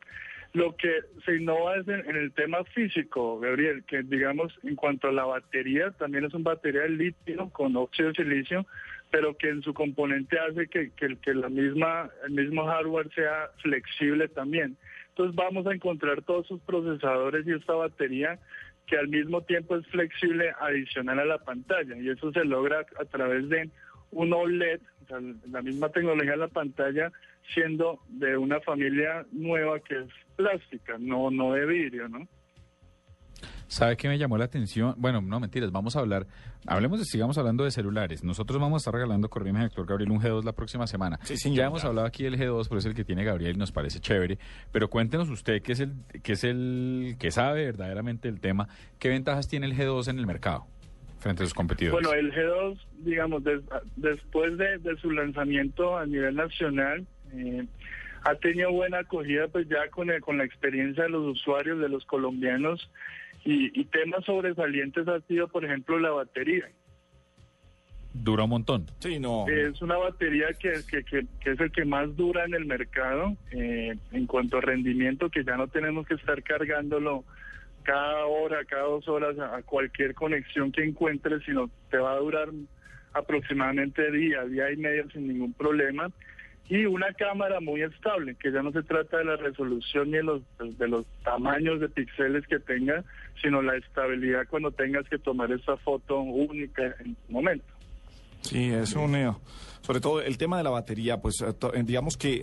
Lo 0.52 0.76
que 0.76 0.92
se 1.26 1.38
innova 1.38 1.78
es 1.78 1.88
en, 1.88 2.02
en 2.10 2.18
el 2.18 2.34
tema 2.34 2.66
físico, 2.66 3.40
Gabriel, 3.40 3.86
que 3.86 4.04
digamos, 4.04 4.54
en 4.64 4.76
cuanto 4.76 5.08
a 5.08 5.14
la 5.14 5.24
batería, 5.24 5.92
también 5.92 6.26
es 6.26 6.34
una 6.34 6.52
batería 6.52 6.82
de 6.82 6.90
litio 6.90 7.50
con 7.52 7.78
óxido 7.78 8.10
de 8.10 8.16
silicio, 8.16 8.66
pero 9.10 9.38
que 9.38 9.48
en 9.48 9.62
su 9.62 9.74
componente 9.74 10.38
hace 10.38 10.68
que, 10.68 10.92
que, 10.98 11.16
que 11.18 11.34
la 11.34 11.48
misma, 11.48 12.10
el 12.26 12.32
mismo 12.32 12.66
hardware 12.66 13.10
sea 13.14 13.52
flexible 13.62 14.28
también. 14.28 14.76
Entonces 15.10 15.34
vamos 15.34 15.66
a 15.66 15.74
encontrar 15.74 16.22
todos 16.24 16.46
sus 16.48 16.60
procesadores 16.62 17.48
y 17.48 17.54
esta 17.54 17.74
batería 17.74 18.38
que 18.86 18.98
al 18.98 19.08
mismo 19.08 19.42
tiempo 19.44 19.78
es 19.78 19.88
flexible 19.88 20.52
adicional 20.60 21.20
a 21.20 21.26
la 21.26 21.38
pantalla 21.38 21.98
y 21.98 22.10
eso 22.10 22.32
se 22.32 22.44
logra 22.44 22.86
a 23.00 23.06
través 23.06 23.48
de 23.50 23.70
un 24.12 24.34
OLED, 24.34 24.82
o 25.04 25.08
sea, 25.08 25.18
la 25.52 25.62
misma 25.62 25.90
tecnología 25.90 26.32
de 26.32 26.38
la 26.38 26.48
pantalla 26.48 27.12
siendo 27.54 28.00
de 28.10 28.38
una 28.38 28.60
familia 28.62 29.26
nueva 29.32 29.80
que 29.80 30.00
es 30.00 30.10
plástica, 30.36 30.98
no 31.00 31.32
no 31.32 31.54
de 31.54 31.66
vidrio, 31.66 32.10
¿no? 32.10 32.28
¿Sabe 33.68 33.98
qué 33.98 34.08
me 34.08 34.18
llamó 34.18 34.38
la 34.38 34.46
atención? 34.46 34.96
Bueno, 34.98 35.22
no 35.22 35.42
mentiras, 35.42 35.72
vamos 35.72 35.98
a 35.98 36.00
hablar, 36.00 36.26
hablemos 36.66 37.06
sigamos 37.06 37.38
hablando 37.38 37.66
de 37.66 37.72
celulares. 37.72 38.24
Nosotros 38.24 38.62
vamos 38.62 38.78
a 38.78 38.82
estar 38.82 38.94
regalando, 38.94 39.30
corrígeme, 39.30 39.64
doctor 39.64 39.86
Gabriel, 39.86 40.12
un 40.12 40.22
G2 40.22 40.44
la 40.46 40.54
próxima 40.54 40.88
semana. 40.88 41.20
ya 41.26 41.66
hemos 41.66 41.84
hablado 41.84 42.08
aquí 42.08 42.24
del 42.24 42.40
G2, 42.40 42.66
pero 42.70 42.80
es 42.80 42.86
el 42.86 42.94
que 42.94 43.04
tiene 43.04 43.26
Gabriel 43.26 43.56
y 43.56 43.60
nos 43.60 43.74
parece 43.74 44.00
chévere. 44.00 44.40
Pero 44.72 44.90
cuéntenos 44.90 45.30
usted, 45.30 45.62
que 45.62 45.74
es 45.74 45.82
el 45.82 45.96
que 46.24 46.34
es 46.34 46.44
el 46.46 47.18
que 47.20 47.30
sabe 47.30 47.66
verdaderamente 47.66 48.30
el 48.30 48.40
tema, 48.40 48.70
¿qué 49.00 49.10
ventajas 49.10 49.50
tiene 49.50 49.66
el 49.66 49.76
G2 49.76 50.10
en 50.10 50.20
el 50.20 50.26
mercado 50.26 50.66
frente 51.20 51.44
a 51.44 51.46
sus 51.46 51.54
competidores? 51.54 52.08
Bueno, 52.08 52.14
el 52.20 52.32
G2, 52.34 52.78
digamos, 53.00 53.44
des- 53.44 53.62
después 53.96 54.58
de, 54.58 54.78
de 54.80 54.96
su 54.98 55.12
lanzamiento 55.12 55.98
a 55.98 56.06
nivel 56.06 56.36
nacional, 56.36 57.06
eh, 57.34 57.66
ha 58.24 58.36
tenido 58.36 58.72
buena 58.72 59.00
acogida, 59.00 59.48
pues 59.48 59.68
ya 59.70 59.88
con, 59.90 60.10
el- 60.10 60.22
con 60.22 60.38
la 60.38 60.44
experiencia 60.46 61.04
de 61.04 61.10
los 61.10 61.26
usuarios, 61.26 61.80
de 61.80 61.90
los 61.90 62.06
colombianos, 62.06 62.90
y, 63.46 63.80
y 63.80 63.86
temas 63.86 64.26
sobresalientes 64.26 65.08
ha 65.08 65.22
sido, 65.22 65.48
por 65.48 65.64
ejemplo, 65.64 66.00
la 66.00 66.10
batería. 66.12 66.66
Dura 68.14 68.46
un 68.46 68.50
montón. 68.50 68.86
Sí, 69.00 69.20
no. 69.20 69.46
Es 69.48 69.80
una 69.82 69.96
batería 69.98 70.48
que, 70.60 70.74
que, 70.90 71.04
que- 71.04 71.26
que 71.40 71.52
es 71.52 71.60
el 71.60 71.72
que 71.72 71.86
más 71.86 72.16
dura 72.16 72.46
en 72.46 72.56
el 72.56 72.66
mercado 72.66 73.38
eh, 73.52 73.96
en 74.12 74.26
cuanto 74.26 74.58
a 74.58 74.62
rendimiento, 74.62 75.30
que 75.30 75.44
ya 75.44 75.56
no 75.56 75.68
tenemos 75.68 76.08
que 76.08 76.16
estar 76.16 76.42
cargándolo 76.42 77.24
cada 77.88 78.26
hora, 78.26 78.66
cada 78.66 78.84
dos 78.84 79.08
horas 79.08 79.40
a, 79.40 79.62
cualquier 79.62 80.14
conexión 80.14 80.74
que 80.74 80.84
encuentres, 80.84 81.42
sino 81.46 81.70
te 81.90 81.98
va 81.98 82.12
a 82.12 82.18
durar 82.18 82.50
aproximadamente 83.14 84.12
día, 84.12 84.44
día 84.44 84.70
y 84.74 84.76
medio 84.76 85.10
sin 85.10 85.26
ningún 85.26 85.54
problema. 85.54 86.12
Y 86.68 86.86
una 86.86 87.14
cámara 87.14 87.62
muy 87.62 87.84
estable, 87.84 88.36
que 88.36 88.52
ya 88.52 88.62
no 88.62 88.74
se 88.74 88.84
trata 88.84 89.20
de 89.20 89.24
la 89.24 89.38
resolución 89.38 90.12
ni 90.12 90.18
de 90.18 90.24
los, 90.24 90.42
de 90.60 90.88
los 90.90 91.06
tamaños 91.24 91.80
de 91.80 91.88
píxeles 91.88 92.46
que 92.48 92.60
tenga, 92.60 93.06
sino 93.42 93.62
la 93.62 93.78
estabilidad 93.78 94.46
cuando 94.50 94.72
tengas 94.72 95.08
que 95.08 95.18
tomar 95.18 95.50
esa 95.54 95.78
foto 95.78 96.20
única 96.20 96.94
en 97.00 97.16
tu 97.16 97.32
momento. 97.32 97.74
Sí, 98.42 98.70
es 98.70 98.94
un... 98.98 99.16
eh, 99.16 99.32
sobre 99.80 100.02
todo 100.02 100.22
el 100.22 100.38
tema 100.38 100.58
de 100.58 100.66
la 100.66 100.70
batería, 100.70 101.22
pues 101.22 101.42
eh, 101.42 101.54
eh, 101.74 101.84
digamos 101.86 102.18
que 102.18 102.42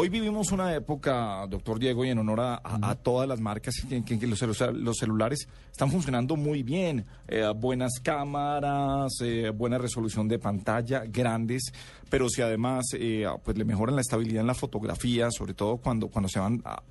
hoy 0.00 0.08
vivimos 0.10 0.52
una 0.52 0.72
época, 0.76 1.44
doctor 1.48 1.76
Diego, 1.80 2.04
y 2.04 2.10
en 2.10 2.18
honor 2.20 2.38
a, 2.40 2.54
a- 2.62 2.90
a 2.90 2.94
todas 2.94 3.28
las 3.28 3.40
marcas, 3.40 3.74
que, 3.88 4.04
que- 4.04 4.16
que 4.16 4.26
los, 4.28 4.40
celu- 4.40 4.72
los 4.72 4.96
celulares 4.96 5.48
están 5.72 5.90
funcionando 5.90 6.36
muy 6.36 6.62
bien. 6.62 7.04
Eh, 7.26 7.42
buenas 7.56 7.94
cámaras, 8.00 9.10
eh, 9.22 9.50
buena 9.50 9.76
resolución 9.76 10.28
de 10.28 10.38
pantalla, 10.38 11.02
grandes, 11.06 11.72
pero 12.10 12.28
si 12.28 12.42
además 12.42 12.86
eh, 12.94 13.26
pues 13.44 13.56
le 13.58 13.64
mejoran 13.64 13.94
la 13.96 14.00
estabilidad 14.02 14.40
en 14.42 14.46
la 14.46 14.54
fotografía, 14.54 15.30
sobre 15.30 15.54
todo 15.54 15.76
cuando, 15.78 16.08
cuando 16.08 16.28
se 16.28 16.38
van 16.38 16.62
a- 16.64 16.82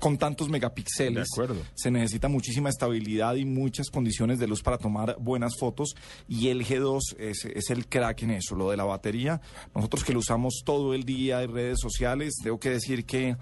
con 0.00 0.18
tantos 0.18 0.48
megapíxeles. 0.48 1.28
Se 1.74 1.90
necesita 1.90 2.28
muchísima 2.28 2.68
estabilidad 2.68 3.34
y 3.36 3.44
muchas 3.44 3.90
condiciones 3.90 4.38
de 4.38 4.46
luz 4.46 4.62
para 4.62 4.78
tomar 4.78 5.16
buenas 5.18 5.56
fotos 5.58 5.94
y 6.28 6.48
el 6.48 6.64
G2 6.64 7.00
es, 7.18 7.44
es 7.46 7.70
el 7.70 7.86
crack 7.86 8.22
en 8.22 8.30
eso, 8.32 8.54
lo 8.54 8.70
de 8.70 8.76
la 8.76 8.84
batería. 8.84 9.40
Nosotros 9.74 10.04
que 10.04 10.12
lo 10.12 10.18
usamos 10.20 10.62
todo 10.64 10.94
el 10.94 11.04
día 11.04 11.42
en 11.42 11.52
redes 11.52 11.78
sociales, 11.80 12.34
tengo 12.42 12.58
que 12.60 12.70
decir 12.70 13.04
que 13.06 13.36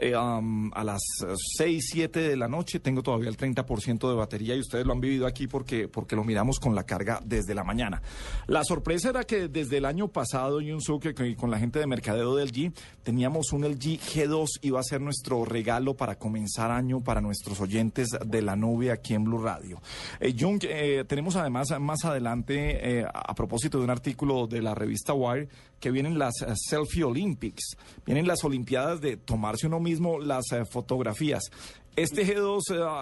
eh, 0.00 0.14
a 0.14 0.84
las 0.84 1.02
eh, 1.26 1.34
6, 1.58 1.84
7 1.92 2.20
de 2.20 2.36
la 2.36 2.48
noche 2.48 2.80
tengo 2.80 3.02
todavía 3.02 3.28
el 3.28 3.36
30% 3.36 4.08
de 4.08 4.14
batería 4.14 4.56
y 4.56 4.60
ustedes 4.60 4.86
lo 4.86 4.92
han 4.92 5.00
vivido 5.00 5.26
aquí 5.26 5.46
porque, 5.46 5.88
porque 5.88 6.16
lo 6.16 6.24
miramos 6.24 6.58
con 6.58 6.74
la 6.74 6.84
carga 6.84 7.20
desde 7.24 7.54
la 7.54 7.64
mañana. 7.64 8.02
La 8.46 8.64
sorpresa 8.64 9.10
era 9.10 9.24
que 9.24 9.48
desde 9.48 9.78
el 9.78 9.84
año 9.84 10.08
pasado, 10.08 10.60
Yunsu, 10.60 10.98
que, 10.98 11.14
que 11.14 11.36
con 11.36 11.50
la 11.50 11.58
gente 11.58 11.78
de 11.78 11.86
mercadeo 11.86 12.36
del 12.36 12.52
G, 12.52 12.72
teníamos 13.02 13.52
un 13.52 13.62
LG 13.62 14.00
G2, 14.00 14.46
iba 14.62 14.80
a 14.80 14.82
ser 14.82 15.00
nuestro 15.00 15.44
regalo 15.44 15.94
para 15.94 16.16
comenzar 16.16 16.70
año 16.70 17.00
para 17.00 17.20
nuestros 17.20 17.60
oyentes 17.60 18.08
de 18.24 18.42
la 18.42 18.56
nube 18.56 18.90
aquí 18.90 19.14
en 19.14 19.24
Blue 19.24 19.42
Radio. 19.42 19.80
Eh, 20.18 20.34
Jung, 20.38 20.62
eh, 20.62 21.04
tenemos 21.06 21.36
además 21.36 21.68
más 21.78 22.04
adelante, 22.04 23.00
eh, 23.00 23.06
a 23.12 23.34
propósito 23.34 23.78
de 23.78 23.84
un 23.84 23.90
artículo 23.90 24.46
de 24.46 24.62
la 24.62 24.74
revista 24.74 25.12
Wire, 25.12 25.48
que 25.80 25.90
vienen 25.90 26.18
las 26.18 26.42
eh, 26.42 26.52
Selfie 26.54 27.04
Olympics, 27.04 27.76
vienen 28.04 28.26
las 28.26 28.44
Olimpiadas 28.44 29.00
de 29.00 29.16
tomarse 29.16 29.66
uno 29.66 29.80
mismo 29.80 30.18
las 30.20 30.52
eh, 30.52 30.64
fotografías. 30.64 31.50
Este 31.96 32.24
G2, 32.24 32.60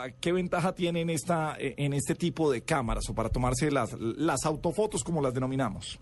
eh, 0.08 0.14
¿qué 0.20 0.32
ventaja 0.32 0.74
tiene 0.74 1.02
en, 1.02 1.10
esta, 1.10 1.56
en 1.58 1.92
este 1.92 2.14
tipo 2.14 2.50
de 2.50 2.62
cámaras 2.62 3.08
o 3.10 3.14
para 3.14 3.28
tomarse 3.28 3.70
las, 3.70 3.92
las 3.98 4.46
autofotos 4.46 5.04
como 5.04 5.20
las 5.20 5.34
denominamos? 5.34 5.98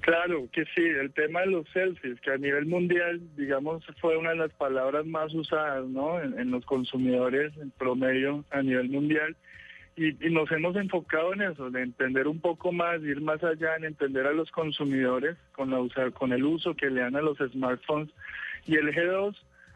Claro 0.00 0.48
que 0.52 0.64
sí, 0.74 0.82
el 0.82 1.12
tema 1.12 1.40
de 1.40 1.46
los 1.46 1.68
selfies, 1.72 2.20
que 2.20 2.30
a 2.30 2.36
nivel 2.36 2.66
mundial, 2.66 3.20
digamos, 3.36 3.84
fue 4.00 4.16
una 4.16 4.30
de 4.30 4.36
las 4.36 4.52
palabras 4.52 5.04
más 5.04 5.34
usadas, 5.34 5.84
¿no? 5.86 6.20
En 6.20 6.50
los 6.52 6.64
consumidores 6.64 7.52
en 7.56 7.72
promedio 7.72 8.44
a 8.50 8.62
nivel 8.62 8.88
mundial. 8.88 9.36
Y, 9.96 10.08
y 10.26 10.30
nos 10.30 10.50
hemos 10.52 10.76
enfocado 10.76 11.32
en 11.32 11.40
eso, 11.40 11.70
de 11.70 11.82
entender 11.82 12.28
un 12.28 12.38
poco 12.40 12.70
más, 12.70 13.02
ir 13.02 13.20
más 13.22 13.42
allá, 13.42 13.76
en 13.76 13.84
entender 13.84 14.26
a 14.26 14.32
los 14.32 14.50
consumidores 14.50 15.36
con, 15.52 15.70
la 15.70 15.80
usa- 15.80 16.10
con 16.10 16.32
el 16.32 16.44
uso 16.44 16.74
que 16.74 16.90
le 16.90 17.00
dan 17.00 17.16
a 17.16 17.22
los 17.22 17.38
smartphones. 17.38 18.10
Y 18.66 18.74
el 18.76 18.92
G2 18.94 19.34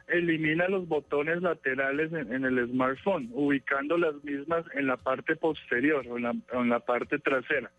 elimina 0.09 0.69
los 0.69 0.87
botones 0.89 1.41
laterales 1.41 2.13
en, 2.13 2.45
el 2.45 2.69
smartphone, 2.69 3.31
ubicando 3.33 3.97
las 3.97 4.23
mismas 4.23 4.65
en 4.75 4.89
la 4.89 4.99
parte 4.99 5.37
posterior 5.37 6.05
o 6.09 6.17
en 6.19 6.25
la, 6.25 6.35
en 6.53 6.69
la 6.69 6.81
parte 6.81 7.19
trasera. 7.19 7.71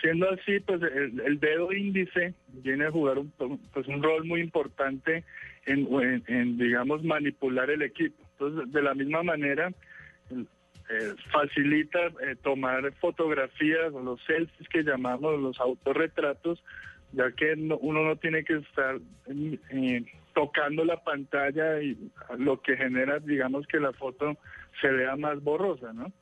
Siendo 0.00 0.30
así, 0.30 0.60
pues 0.60 0.80
el, 0.82 1.20
el 1.20 1.40
dedo 1.40 1.72
índice 1.72 2.34
viene 2.62 2.86
a 2.86 2.90
jugar 2.90 3.18
un, 3.18 3.32
pues, 3.72 3.86
un 3.88 4.02
rol 4.02 4.24
muy 4.24 4.40
importante 4.40 5.24
en, 5.66 6.56
digamos, 6.58 7.02
manipular 7.02 7.68
el 7.70 7.82
equipo. 7.82 8.22
Entonces, 8.32 8.72
de 8.72 8.82
la 8.82 8.94
misma 8.94 9.22
manera, 9.22 9.72
eh, 10.90 11.14
facilita 11.32 11.98
eh, 12.06 12.36
tomar 12.42 12.92
fotografías 12.94 13.92
o 13.92 14.00
los 14.02 14.20
selfies 14.24 14.68
que 14.68 14.82
llamamos 14.82 15.40
los 15.40 15.58
autorretratos, 15.60 16.62
ya 17.12 17.30
que 17.32 17.56
no- 17.56 17.78
uno 17.78 18.02
no 18.04 18.16
tiene 18.16 18.44
que 18.44 18.54
estar 18.58 18.98
eh, 19.28 20.04
tocando 20.34 20.84
la 20.84 21.02
pantalla 21.02 21.80
y 21.82 21.96
lo 22.38 22.60
que 22.60 22.76
genera, 22.76 23.18
digamos, 23.20 23.66
que 23.66 23.80
la 23.80 23.92
foto 23.92 24.36
se 24.80 24.88
vea 24.88 25.16
más 25.16 25.42
borrosa, 25.42 25.92
¿no? 25.92 26.12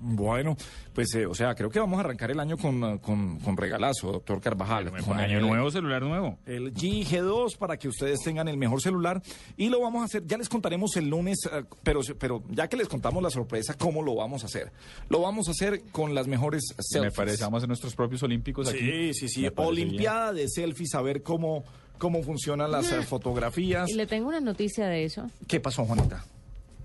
Bueno, 0.00 0.56
pues, 0.92 1.14
eh, 1.14 1.26
o 1.26 1.34
sea, 1.34 1.54
creo 1.54 1.70
que 1.70 1.78
vamos 1.80 1.96
a 1.98 2.00
arrancar 2.00 2.30
el 2.30 2.40
año 2.40 2.56
con, 2.56 2.82
uh, 2.82 2.98
con, 3.00 3.38
con 3.40 3.56
regalazo, 3.56 4.12
doctor 4.12 4.40
Carvajal. 4.40 4.90
Con 5.02 5.18
año 5.18 5.38
el- 5.38 5.46
nuevo, 5.46 5.70
celular 5.70 6.02
nuevo. 6.02 6.38
El 6.46 6.72
G2 6.74 7.56
para 7.56 7.76
que 7.76 7.88
ustedes 7.88 8.20
tengan 8.20 8.48
el 8.48 8.56
mejor 8.56 8.80
celular 8.80 9.22
y 9.56 9.68
lo 9.68 9.80
vamos 9.80 10.02
a 10.02 10.04
hacer, 10.06 10.26
ya 10.26 10.36
les 10.38 10.48
contaremos 10.48 10.96
el 10.96 11.08
lunes, 11.08 11.38
eh, 11.52 11.64
pero, 11.82 12.00
pero 12.18 12.42
ya 12.50 12.68
que 12.68 12.76
les 12.76 12.88
contamos 12.88 13.22
la 13.22 13.30
sorpresa, 13.30 13.74
¿cómo 13.78 14.02
lo 14.02 14.14
vamos 14.14 14.42
a 14.42 14.46
hacer? 14.46 14.72
Lo 15.08 15.20
vamos 15.20 15.48
a 15.48 15.52
hacer 15.52 15.82
con 15.92 16.14
las 16.14 16.26
mejores 16.26 16.62
selfies. 16.78 17.12
Me 17.12 17.16
parece, 17.16 17.42
vamos 17.44 17.56
a 17.56 17.58
hacer 17.58 17.68
nuestros 17.68 17.94
propios 17.94 18.22
olímpicos 18.22 18.68
aquí. 18.68 18.78
Sí, 18.78 19.14
sí, 19.14 19.28
sí, 19.28 19.40
bien. 19.40 19.52
Olimpiada 19.56 20.32
de 20.32 20.48
selfies, 20.48 20.94
a 20.94 21.02
ver 21.02 21.22
cómo, 21.22 21.64
cómo 21.98 22.22
funcionan 22.22 22.70
las 22.70 22.90
eh, 22.92 23.02
fotografías. 23.02 23.88
Y 23.90 23.94
le 23.94 24.06
tengo 24.06 24.28
una 24.28 24.40
noticia 24.40 24.86
de 24.86 25.04
eso. 25.04 25.30
¿Qué 25.46 25.60
pasó, 25.60 25.84
Juanita? 25.84 26.24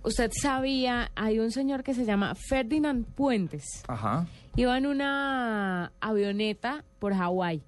Usted 0.03 0.31
sabía, 0.31 1.11
hay 1.15 1.39
un 1.39 1.51
señor 1.51 1.83
que 1.83 1.93
se 1.93 2.05
llama 2.05 2.33
Ferdinand 2.35 3.05
Puentes. 3.05 3.65
Ajá. 3.87 4.27
Iba 4.55 4.77
en 4.77 4.85
una 4.85 5.91
avioneta 5.99 6.85
por 6.99 7.13
Hawái. 7.13 7.61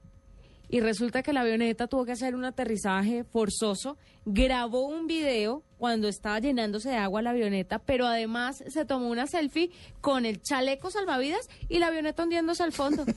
Y 0.69 0.79
resulta 0.79 1.21
que 1.23 1.34
la 1.34 1.41
avioneta 1.41 1.88
tuvo 1.88 2.05
que 2.05 2.13
hacer 2.13 2.34
un 2.34 2.45
aterrizaje 2.45 3.25
forzoso 3.25 3.97
grabó 4.23 4.88
un 4.88 5.07
video 5.07 5.63
cuando 5.82 6.07
estaba 6.07 6.39
llenándose 6.39 6.89
de 6.89 6.95
agua 6.95 7.23
la 7.23 7.32
avioneta, 7.32 7.79
pero 7.79 8.05
además 8.05 8.63
se 8.67 8.86
tomó 8.86 9.09
una 9.09 9.25
selfie 9.25 9.71
con 9.99 10.27
el 10.27 10.39
chaleco 10.39 10.91
salvavidas 10.91 11.49
y 11.69 11.79
la 11.79 11.88
avioneta 11.88 12.21
hundiéndose 12.21 12.61
al 12.61 12.71
fondo. 12.71 13.03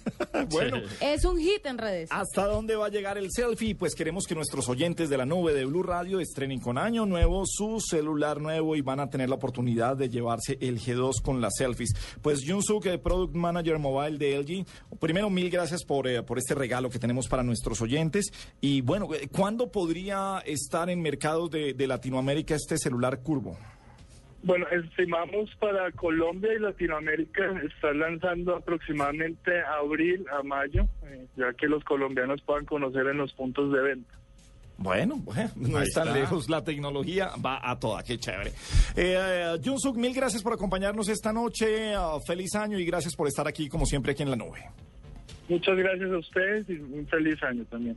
Bueno. 0.51 0.79
es 1.01 1.25
un 1.25 1.39
hit 1.39 1.65
en 1.65 1.79
redes. 1.79 2.09
¿Hasta 2.13 2.47
dónde 2.47 2.77
va 2.77 2.87
a 2.87 2.89
llegar 2.89 3.19
el 3.19 3.29
selfie? 3.31 3.75
Pues 3.75 3.95
queremos 3.95 4.25
que 4.27 4.35
nuestros 4.35 4.69
oyentes 4.69 5.09
de 5.09 5.17
la 5.17 5.25
nube 5.27 5.53
de 5.53 5.65
Blue 5.65 5.83
Radio 5.83 6.21
estrenen 6.21 6.61
con 6.61 6.77
año 6.77 7.07
nuevo 7.07 7.45
su 7.47 7.81
celular 7.81 8.41
nuevo 8.41 8.77
y 8.77 8.81
van 8.81 9.01
a 9.01 9.11
tener 9.11 9.29
la 9.29 9.37
oportunidad 9.37 9.97
de 9.97 10.09
llevarse 10.09 10.59
el 10.61 10.81
G2 10.81 11.23
con 11.23 11.41
las 11.41 11.55
selfies. 11.57 11.93
Pues 12.23 12.41
Jun 12.47 12.63
Suk, 12.63 12.87
el 12.87 13.01
Product 13.01 13.35
Manager 13.35 13.79
Mobile 13.79 14.19
de 14.19 14.39
LG, 14.39 14.99
primero 14.99 15.31
mil 15.31 15.51
gracias 15.51 15.85
por, 15.85 16.09
eh, 16.09 16.23
por 16.23 16.39
este 16.39 16.55
regalo 16.55 16.91
que 16.91 16.99
tenemos 16.99 17.29
para 17.29 17.43
nuestros 17.43 17.81
oyentes. 17.81 18.33
Y 18.61 18.81
bueno, 18.81 19.13
eh, 19.15 19.29
¿cuándo 19.31 19.71
podría 19.71 20.43
estar 20.47 20.91
en 20.91 21.01
mercados 21.01 21.51
de, 21.51 21.75
de 21.75 21.87
Latinoamérica 21.87 22.54
este 22.55 22.79
celular 22.79 23.21
curvo? 23.23 23.57
Bueno, 24.43 24.67
estimamos 24.69 25.51
para 25.59 25.91
Colombia 25.93 26.53
y 26.53 26.59
Latinoamérica 26.59 27.63
estar 27.63 27.97
lanzando 27.97 28.57
aproximadamente 28.57 29.63
abril 29.63 30.27
a 30.31 30.43
mayo, 30.43 30.87
eh, 31.05 31.27
ya 31.35 31.53
que 31.55 31.67
los 31.67 31.83
colombianos 31.85 32.43
puedan 32.43 32.67
conocer 32.67 33.07
en 33.07 33.17
los 33.17 33.33
puntos 33.33 33.73
de 33.73 33.81
venta. 33.81 34.15
Bueno, 34.77 35.17
bueno, 35.25 35.51
no 35.57 35.79
Ahí 35.79 35.85
es 35.85 35.95
tan 35.95 36.09
está. 36.09 36.19
lejos, 36.19 36.51
la 36.51 36.63
tecnología 36.63 37.31
va 37.45 37.59
a 37.63 37.79
toda, 37.79 38.03
qué 38.03 38.19
chévere. 38.19 38.53
Eh, 38.97 39.57
Suk, 39.79 39.97
mil 39.97 40.13
gracias 40.13 40.43
por 40.43 40.53
acompañarnos 40.53 41.09
esta 41.09 41.33
noche, 41.33 41.95
ah, 41.95 42.19
feliz 42.27 42.55
año 42.55 42.79
y 42.79 42.85
gracias 42.85 43.15
por 43.15 43.29
estar 43.29 43.49
aquí 43.49 43.69
como 43.69 43.87
siempre 43.87 44.13
aquí 44.13 44.25
en 44.25 44.31
la 44.31 44.37
nube. 44.37 44.61
Muchas 45.49 45.77
gracias 45.77 46.11
a 46.11 46.19
ustedes 46.19 46.69
y 46.69 46.75
un 46.75 47.07
feliz 47.07 47.43
año 47.43 47.65
también. 47.67 47.97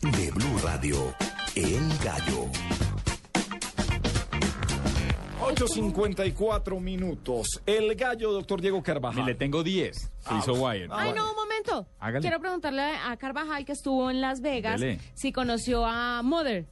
de 0.00 0.30
Blue 0.30 0.58
Radio, 0.62 1.14
El 1.54 1.88
Gallo. 2.02 2.46
8.54 5.40 6.80
minutos. 6.80 7.46
El 7.66 7.94
gallo, 7.94 8.32
doctor 8.32 8.60
Diego 8.60 8.82
Carvajal. 8.82 9.26
Le 9.26 9.34
tengo 9.34 9.62
10. 9.62 9.96
Se 9.96 10.34
hizo 10.38 10.54
Wire. 10.54 10.88
Ay, 10.90 11.12
no, 11.14 11.30
un 11.30 11.36
momento. 11.36 11.86
Hágale. 11.98 12.22
Quiero 12.22 12.40
preguntarle 12.40 12.82
a 12.82 13.16
Carvajal, 13.16 13.64
que 13.64 13.72
estuvo 13.72 14.10
en 14.10 14.20
Las 14.20 14.40
Vegas, 14.40 14.80
Dele. 14.80 15.00
si 15.14 15.32
conoció 15.32 15.84
a 15.84 16.22
Mother. 16.22 16.66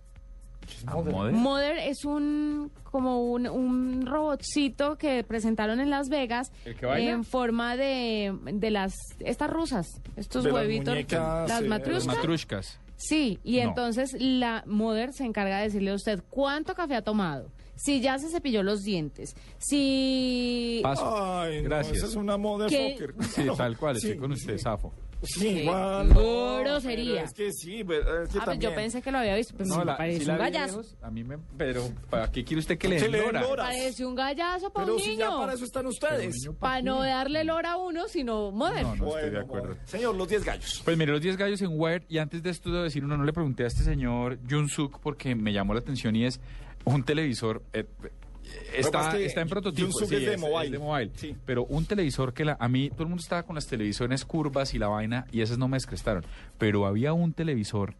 Mother? 0.84 1.32
Mother 1.32 1.76
es 1.78 2.04
un 2.04 2.70
como 2.84 3.22
un, 3.22 3.46
un 3.46 4.06
robotcito 4.06 4.96
que 4.96 5.24
presentaron 5.24 5.80
en 5.80 5.88
Las 5.90 6.08
Vegas 6.08 6.52
en 6.64 7.24
forma 7.24 7.76
de, 7.76 8.36
de 8.52 8.70
las 8.70 8.92
estas 9.20 9.48
rusas, 9.48 9.86
estos 10.16 10.44
De 10.44 10.50
las 10.50 10.60
huevitos, 10.60 10.94
muñecas, 10.94 11.48
las 11.48 11.62
eh, 11.62 11.68
matruscas. 11.68 12.06
Las 12.06 12.16
matrushkas. 12.16 12.80
Sí, 13.00 13.38
y 13.44 13.56
No. 13.60 13.68
entonces 13.68 14.14
la 14.18 14.64
Mother 14.66 15.12
se 15.12 15.24
encarga 15.24 15.58
de 15.58 15.64
decirle 15.64 15.92
a 15.92 15.94
usted 15.94 16.20
cuánto 16.28 16.74
café 16.74 16.96
ha 16.96 17.02
tomado, 17.02 17.50
si 17.76 18.00
ya 18.00 18.18
se 18.18 18.28
cepilló 18.28 18.62
los 18.64 18.82
dientes, 18.82 19.36
si... 19.58 20.80
Paso. 20.82 21.38
Ay, 21.40 21.62
no, 21.62 21.68
Gracias. 21.68 21.98
esa 21.98 22.06
es 22.06 22.16
una 22.16 22.36
moda 22.36 22.66
¿Qué? 22.68 22.92
soccer. 22.98 23.14
Sí, 23.30 23.44
No, 23.44 23.54
tal 23.54 23.76
cual, 23.78 23.96
estoy 23.96 24.12
sí, 24.12 24.18
con 24.18 24.32
usted, 24.32 24.58
Safo. 24.58 24.92
Sí, 25.22 25.48
igual. 25.48 26.08
no, 26.10 26.58
grosería. 26.60 27.22
Es 27.24 27.32
que 27.32 27.52
sí, 27.52 27.82
pero 27.84 28.22
es 28.22 28.28
que 28.28 28.38
Ah, 28.38 28.42
pues 28.44 28.58
yo 28.60 28.74
pensé 28.74 29.02
que 29.02 29.10
lo 29.10 29.18
había 29.18 29.34
visto, 29.34 29.54
pues 29.56 29.68
No, 29.68 29.78
me 29.78 29.84
la- 29.84 29.96
parece 29.96 30.30
un 30.30 30.38
gallazo. 30.38 30.76
lejos, 30.78 30.96
A 31.02 31.10
mí 31.10 31.24
me. 31.24 31.38
Pero, 31.56 31.82
¿para 32.08 32.30
qué 32.30 32.44
quiere 32.44 32.60
usted 32.60 32.78
que 32.78 32.88
le 32.88 33.00
den 33.00 33.12
lora? 33.12 33.42
Parece 33.56 34.06
un 34.06 34.14
gallazo 34.14 34.70
para 34.72 34.86
Pero 34.86 34.96
un 34.96 35.02
si 35.02 35.10
niño. 35.10 35.20
ya 35.30 35.36
para 35.38 35.52
eso 35.54 35.64
están 35.64 35.86
ustedes. 35.86 36.36
Para 36.60 36.82
no 36.82 37.02
darle 37.02 37.42
lora 37.44 37.72
a 37.72 37.76
uno, 37.78 38.06
sino 38.08 38.50
Mother. 38.52 38.82
No, 38.82 38.96
no 38.96 39.08
estoy 39.16 39.30
de 39.30 39.38
acuerdo. 39.40 39.76
Señor, 39.86 40.14
los 40.14 40.28
10 40.28 40.44
gallos. 40.44 40.82
Pues 40.84 40.96
mire, 40.96 41.10
los 41.12 41.20
10 41.20 41.36
gallos 41.36 41.60
en 41.62 41.70
Wired, 41.72 42.04
y 42.08 42.18
antes 42.18 42.42
de 42.42 42.50
esto 42.50 42.70
debo 42.70 42.84
decir 42.84 43.04
uno, 43.04 43.16
no 43.16 43.24
le 43.24 43.32
pregunté 43.32 43.64
a 43.64 43.66
este 43.66 43.82
señor 43.82 44.38
Jun 44.48 44.68
Suk 44.68 45.00
porque 45.00 45.34
me 45.34 45.52
llamó 45.52 45.74
la 45.74 45.80
atención 45.80 46.14
y 46.16 46.24
es 46.26 46.40
un 46.84 47.02
televisor. 47.04 47.62
eh, 47.72 47.84
está, 48.74 49.12
que 49.12 49.26
está 49.26 49.40
en 49.40 49.48
prototipo. 49.48 49.90
Sí, 49.92 50.14
es 50.14 50.26
de 50.26 50.36
mobile. 50.36 50.70
de 50.70 50.78
mobile. 50.78 51.10
Sí. 51.16 51.36
Pero 51.44 51.64
un 51.64 51.84
televisor 51.86 52.32
que 52.32 52.44
la, 52.44 52.56
a 52.58 52.68
mí, 52.68 52.90
todo 52.90 53.02
el 53.04 53.08
mundo 53.08 53.22
estaba 53.22 53.42
con 53.42 53.54
las 53.54 53.66
televisiones 53.66 54.24
curvas 54.24 54.74
y 54.74 54.78
la 54.78 54.88
vaina, 54.88 55.26
y 55.32 55.40
esas 55.40 55.58
no 55.58 55.68
me 55.68 55.76
descrestaron. 55.76 56.24
Pero 56.58 56.86
había 56.86 57.12
un 57.12 57.32
televisor 57.32 57.94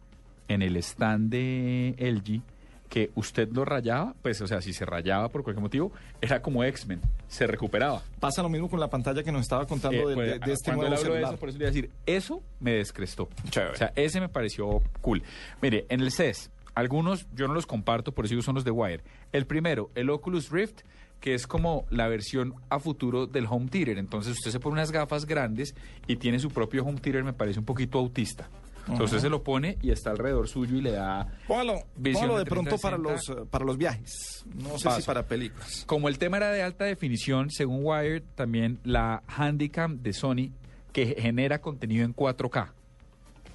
en 0.47 0.61
el 0.61 0.77
stand 0.77 1.29
de 1.31 1.95
LG 1.99 2.41
que 2.89 3.11
usted 3.13 3.47
lo 3.51 3.65
rayaba, 3.65 4.15
pues, 4.23 4.41
o 4.41 4.47
sea, 4.47 4.61
si 4.63 4.73
se 4.73 4.83
rayaba 4.83 5.29
por 5.29 5.43
cualquier 5.43 5.61
motivo, 5.61 5.91
era 6.21 6.41
como 6.41 6.63
X-Men, 6.63 6.99
se 7.27 7.45
recuperaba. 7.45 8.01
Pasa 8.19 8.41
lo 8.41 8.49
mismo 8.49 8.67
con 8.67 8.79
la 8.79 8.87
pantalla 8.89 9.21
que 9.21 9.31
nos 9.31 9.41
estaba 9.43 9.67
contando 9.67 9.95
Eh, 10.01 10.07
de, 10.07 10.15
pues, 10.15 10.27
de- 10.31 10.39
de 10.39 10.53
este 10.53 10.71
nuevo 10.71 10.89
de 10.89 11.21
eso, 11.21 11.37
por 11.37 11.49
eso 11.49 11.57
le 11.59 11.65
iba 11.65 11.69
a 11.69 11.71
decir, 11.71 11.91
eso 12.07 12.41
me 12.59 12.71
descrestó. 12.73 13.29
Chévere. 13.51 13.73
O 13.73 13.75
sea, 13.75 13.93
ese 13.95 14.19
me 14.19 14.27
pareció 14.27 14.81
cool. 15.01 15.21
Mire, 15.61 15.85
en 15.89 16.01
el 16.01 16.11
CES, 16.11 16.49
algunos 16.79 17.27
yo 17.35 17.47
no 17.47 17.53
los 17.53 17.65
comparto, 17.65 18.11
por 18.13 18.25
eso 18.25 18.41
son 18.41 18.55
los 18.55 18.63
de 18.63 18.71
Wire. 18.71 19.03
El 19.31 19.45
primero, 19.45 19.89
el 19.95 20.09
Oculus 20.09 20.49
Rift, 20.49 20.81
que 21.19 21.33
es 21.33 21.47
como 21.47 21.85
la 21.89 22.07
versión 22.07 22.55
a 22.69 22.79
futuro 22.79 23.27
del 23.27 23.45
home 23.49 23.67
theater. 23.69 23.97
Entonces 23.97 24.33
usted 24.37 24.51
se 24.51 24.59
pone 24.59 24.73
unas 24.73 24.91
gafas 24.91 25.25
grandes 25.25 25.75
y 26.07 26.15
tiene 26.15 26.39
su 26.39 26.49
propio 26.49 26.83
home 26.83 26.99
theater, 26.99 27.23
me 27.23 27.33
parece 27.33 27.59
un 27.59 27.65
poquito 27.65 27.99
autista. 27.99 28.49
Entonces 28.87 29.21
se 29.21 29.29
lo 29.29 29.43
pone 29.43 29.77
y 29.81 29.91
está 29.91 30.09
alrededor 30.09 30.47
suyo 30.47 30.77
y 30.77 30.81
le 30.81 30.91
da 30.91 31.27
Póngalo, 31.47 31.83
visión 31.95 32.23
póngalo 32.23 32.39
de 32.39 32.43
de 32.43 32.49
pronto 32.49 32.77
para 32.79 32.97
360. 32.97 33.39
los, 33.39 33.49
para 33.49 33.65
los 33.65 33.77
viajes. 33.77 34.45
No 34.55 34.79
sé 34.79 34.89
si 34.91 35.01
para 35.03 35.27
películas. 35.27 35.83
Como 35.85 36.09
el 36.09 36.17
tema 36.17 36.37
era 36.37 36.51
de 36.51 36.63
alta 36.63 36.85
definición, 36.85 37.51
según 37.51 37.81
Wired, 37.83 38.23
también 38.33 38.79
la 38.83 39.21
Handicam 39.27 40.01
de 40.01 40.13
Sony 40.13 40.51
que 40.91 41.15
genera 41.19 41.61
contenido 41.61 42.03
en 42.03 42.15
4K. 42.15 42.71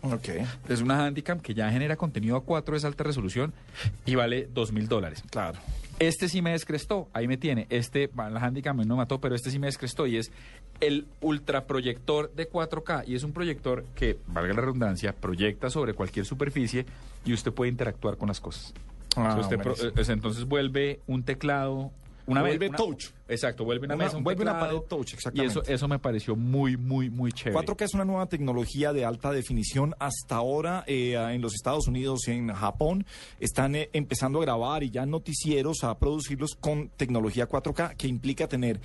Ok. 0.05 0.29
Es 0.69 0.81
una 0.83 1.05
Handicam 1.05 1.41
que 1.41 1.55
ya 1.55 1.71
genera 1.71 1.97
contenido 1.97 2.37
a 2.37 2.45
4 2.45 2.77
es 2.77 2.85
alta 2.85 3.05
resolución 3.05 3.53
y 4.07 4.15
vale 4.15 4.49
2 4.53 4.73
mil 4.73 4.87
dólares. 4.89 5.23
Claro. 5.31 5.59
Este 5.99 6.29
sí 6.29 6.43
me 6.43 6.51
descrestó, 6.51 7.09
ahí 7.13 7.29
me 7.29 7.37
tiene. 7.37 7.67
Este, 7.71 8.11
la 8.17 8.27
Handicam 8.41 8.77
no 8.79 8.85
me 8.85 8.95
mató, 8.97 9.21
pero 9.21 9.35
este 9.35 9.51
sí 9.51 9.59
me 9.59 9.67
descrestó 9.69 10.07
y 10.07 10.17
es 10.17 10.33
el 10.81 11.07
ultraproyector 11.21 12.33
de 12.35 12.51
4K. 12.51 13.05
Y 13.07 13.15
es 13.15 13.23
un 13.23 13.33
proyector 13.33 13.85
que, 13.95 14.19
valga 14.27 14.55
la 14.55 14.61
redundancia, 14.61 15.13
proyecta 15.15 15.71
sobre 15.71 15.95
cualquier 15.95 16.27
superficie 16.27 16.85
y 17.25 17.33
usted 17.33 17.53
puede 17.53 17.71
interactuar 17.71 18.17
con 18.17 18.29
las 18.29 18.41
cosas. 18.41 18.75
Ah, 19.17 19.29
O 19.29 19.33
sea, 19.33 19.41
usted 19.43 19.59
pro- 19.59 19.75
eh, 19.77 20.13
entonces 20.13 20.45
vuelve 20.45 21.01
un 21.07 21.23
teclado. 21.23 21.93
Una 22.27 22.41
Vuelve 22.41 22.69
una- 22.69 22.77
touch. 22.79 23.07
Exacto, 23.29 23.65
vuelve 23.65 23.87
una, 23.87 23.95
Una- 23.97 24.05
mesa, 24.05 24.17
un 24.17 24.25
vuelve 24.25 24.43
una 24.43 24.59
pared 24.59 24.79
touch, 24.89 25.13
Y 25.13 25.15
exactamente. 25.17 25.61
eso, 25.61 25.63
eso 25.71 25.89
me 25.89 25.99
pareció 25.99 26.37
muy, 26.37 26.77
muy, 26.77 27.11
muy 27.11 27.33
chévere. 27.33 27.55
4K 27.67 27.85
es 27.85 27.95
una 27.95 28.05
nueva 28.05 28.27
tecnología 28.27 28.93
de 28.93 29.05
alta 29.05 29.31
definición. 29.33 29.95
Hasta 29.99 30.37
ahora 30.37 30.85
eh, 30.87 31.15
en 31.15 31.41
los 31.43 31.55
Estados 31.55 31.87
Unidos, 31.87 32.29
en 32.29 32.53
Japón, 32.53 33.05
están 33.41 33.75
eh, 33.75 33.91
empezando 33.93 34.39
a 34.41 34.43
grabar 34.43 34.83
y 34.83 34.91
ya 34.91 35.05
noticieros 35.07 35.85
a 35.85 35.99
producirlos 35.99 36.55
con 36.55 36.89
tecnología 36.97 37.49
4K, 37.49 37.97
que 37.97 38.09
implica 38.09 38.49
tener 38.49 38.81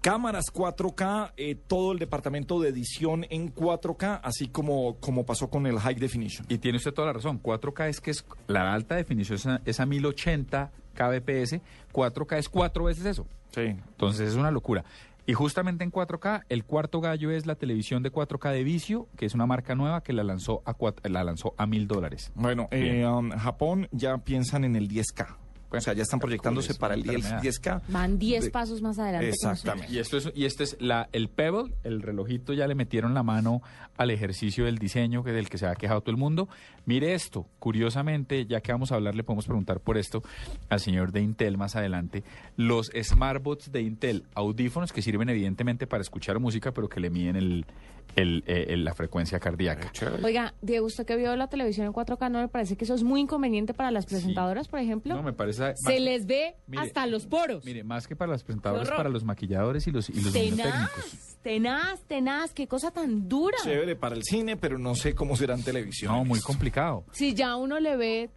cámaras 0.00 0.44
4K, 0.52 1.32
eh, 1.36 1.56
todo 1.66 1.90
el 1.92 1.98
departamento 1.98 2.60
de 2.60 2.68
edición 2.68 3.26
en 3.30 3.52
4K, 3.52 4.20
así 4.22 4.46
como, 4.48 4.96
como 5.00 5.26
pasó 5.26 5.48
con 5.50 5.66
el 5.66 5.78
High 5.80 5.96
Definition. 5.96 6.46
Y 6.48 6.58
tiene 6.58 6.76
usted 6.78 6.92
toda 6.92 7.08
la 7.08 7.14
razón. 7.14 7.40
4K 7.42 7.88
es 7.88 8.00
que 8.00 8.12
es 8.12 8.24
la 8.46 8.72
alta 8.72 8.94
definición 8.94 9.36
es 9.36 9.46
a, 9.46 9.60
es 9.64 9.80
a 9.80 9.86
1080 9.86 10.70
kbps. 10.96 11.60
4K 11.92 12.38
es 12.38 12.48
cuatro 12.48 12.84
veces 12.84 13.06
eso. 13.06 13.26
Sí. 13.54 13.60
Entonces 13.60 14.30
es 14.30 14.34
una 14.34 14.50
locura. 14.50 14.84
Y 15.28 15.34
justamente 15.34 15.82
en 15.82 15.90
4K, 15.90 16.44
el 16.48 16.64
cuarto 16.64 17.00
gallo 17.00 17.32
es 17.32 17.46
la 17.46 17.56
televisión 17.56 18.04
de 18.04 18.12
4K 18.12 18.52
de 18.52 18.62
Vicio, 18.62 19.08
que 19.16 19.26
es 19.26 19.34
una 19.34 19.44
marca 19.46 19.74
nueva 19.74 20.02
que 20.02 20.12
la 20.12 20.22
lanzó 20.22 20.62
a, 20.64 20.76
la 21.08 21.24
lanzó 21.24 21.54
a 21.56 21.66
mil 21.66 21.88
dólares. 21.88 22.30
Bueno, 22.36 22.68
eh, 22.70 23.04
um, 23.04 23.30
Japón 23.30 23.88
ya 23.90 24.18
piensan 24.18 24.64
en 24.64 24.76
el 24.76 24.88
10K. 24.88 25.36
O 25.70 25.80
sea, 25.80 25.92
ya 25.94 26.02
están 26.02 26.20
proyectándose 26.20 26.74
para 26.74 26.94
el 26.94 27.00
una 27.02 27.12
10, 27.12 27.24
enfermedad. 27.24 27.42
10K. 27.42 27.82
Van 27.88 28.18
10 28.18 28.44
De- 28.44 28.50
pasos 28.50 28.82
más 28.82 28.98
adelante. 28.98 29.28
Exactamente. 29.30 29.92
Y 29.92 29.98
esto 29.98 30.16
es, 30.16 30.30
y 30.34 30.44
este 30.44 30.64
es 30.64 30.76
la, 30.80 31.08
el 31.12 31.28
Pebble, 31.28 31.72
el 31.82 32.02
relojito, 32.02 32.52
ya 32.52 32.66
le 32.66 32.74
metieron 32.74 33.14
la 33.14 33.22
mano 33.22 33.62
al 33.96 34.10
ejercicio 34.10 34.64
del 34.66 34.78
diseño 34.78 35.24
que 35.24 35.32
del 35.32 35.48
que 35.48 35.58
se 35.58 35.66
ha 35.66 35.74
quejado 35.74 36.00
todo 36.02 36.12
el 36.12 36.16
mundo. 36.18 36.48
Mire 36.84 37.14
esto, 37.14 37.46
curiosamente, 37.58 38.46
ya 38.46 38.60
que 38.60 38.72
vamos 38.72 38.92
a 38.92 38.94
hablar, 38.94 39.14
le 39.14 39.24
podemos 39.24 39.46
preguntar 39.46 39.80
por 39.80 39.98
esto 39.98 40.22
al 40.68 40.80
señor 40.80 41.12
de 41.12 41.20
Intel 41.22 41.58
más 41.58 41.76
adelante. 41.76 42.22
Los 42.56 42.90
smartbots 43.02 43.72
de 43.72 43.82
Intel, 43.82 44.24
audífonos 44.34 44.92
que 44.92 45.02
sirven 45.02 45.28
evidentemente 45.28 45.86
para 45.86 46.00
escuchar 46.02 46.38
música, 46.38 46.72
pero 46.72 46.88
que 46.88 47.00
le 47.00 47.10
miden 47.10 47.36
el, 47.36 47.66
el, 48.14 48.44
eh, 48.46 48.66
el- 48.70 48.84
la 48.84 48.94
frecuencia 48.94 49.38
cardíaca. 49.40 49.90
Oiga, 50.22 50.54
Diego, 50.62 50.86
usted 50.86 51.04
que 51.04 51.16
vio 51.16 51.34
la 51.36 51.48
televisión 51.48 51.86
en 51.86 51.92
4K, 51.92 52.30
¿no 52.30 52.38
me 52.40 52.48
parece 52.48 52.76
que 52.76 52.84
eso 52.84 52.94
es 52.94 53.02
muy 53.02 53.20
inconveniente 53.20 53.74
para 53.74 53.90
las 53.90 54.06
presentadoras, 54.06 54.68
por 54.68 54.78
ejemplo? 54.80 55.14
No, 55.14 55.22
me 55.22 55.32
parece... 55.32 55.74
Se 55.76 56.00
les 56.00 56.26
ve 56.26 56.54
Mire, 56.66 56.82
hasta 56.82 57.06
los 57.06 57.26
poros. 57.26 57.64
Mire, 57.64 57.84
más 57.84 58.06
que 58.06 58.16
para 58.16 58.32
las 58.32 58.42
presentadoras, 58.42 58.86
horror. 58.86 58.96
para 58.96 59.08
los 59.10 59.24
maquilladores 59.24 59.86
y 59.86 59.90
los, 59.90 60.08
y 60.08 60.20
los 60.20 60.32
técnicos. 60.32 60.64
Tenaz, 60.64 61.38
tenaz, 61.42 62.00
tenaz, 62.04 62.52
qué 62.52 62.66
cosa 62.66 62.90
tan 62.90 63.28
dura. 63.28 63.56
Chévere 63.62 63.96
para 63.96 64.14
el 64.14 64.22
cine, 64.22 64.56
pero 64.56 64.78
no 64.78 64.94
sé 64.94 65.14
cómo 65.14 65.36
será 65.36 65.54
en 65.54 65.62
televisión. 65.62 66.12
No, 66.12 66.24
muy 66.24 66.40
complicado. 66.40 67.04
Si 67.12 67.34
ya 67.34 67.56
uno 67.56 67.78
le 67.80 67.96
ve 67.96 68.30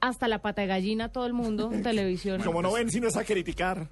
hasta 0.00 0.28
la 0.28 0.42
pata 0.42 0.60
de 0.62 0.68
gallina 0.68 1.06
a 1.06 1.08
todo 1.08 1.26
el 1.26 1.32
mundo 1.32 1.70
en 1.72 1.82
televisión. 1.82 2.42
Como 2.42 2.60
no 2.62 2.72
ven, 2.72 2.90
sino 2.90 3.08
es 3.08 3.16
a 3.16 3.24
criticar. 3.24 3.88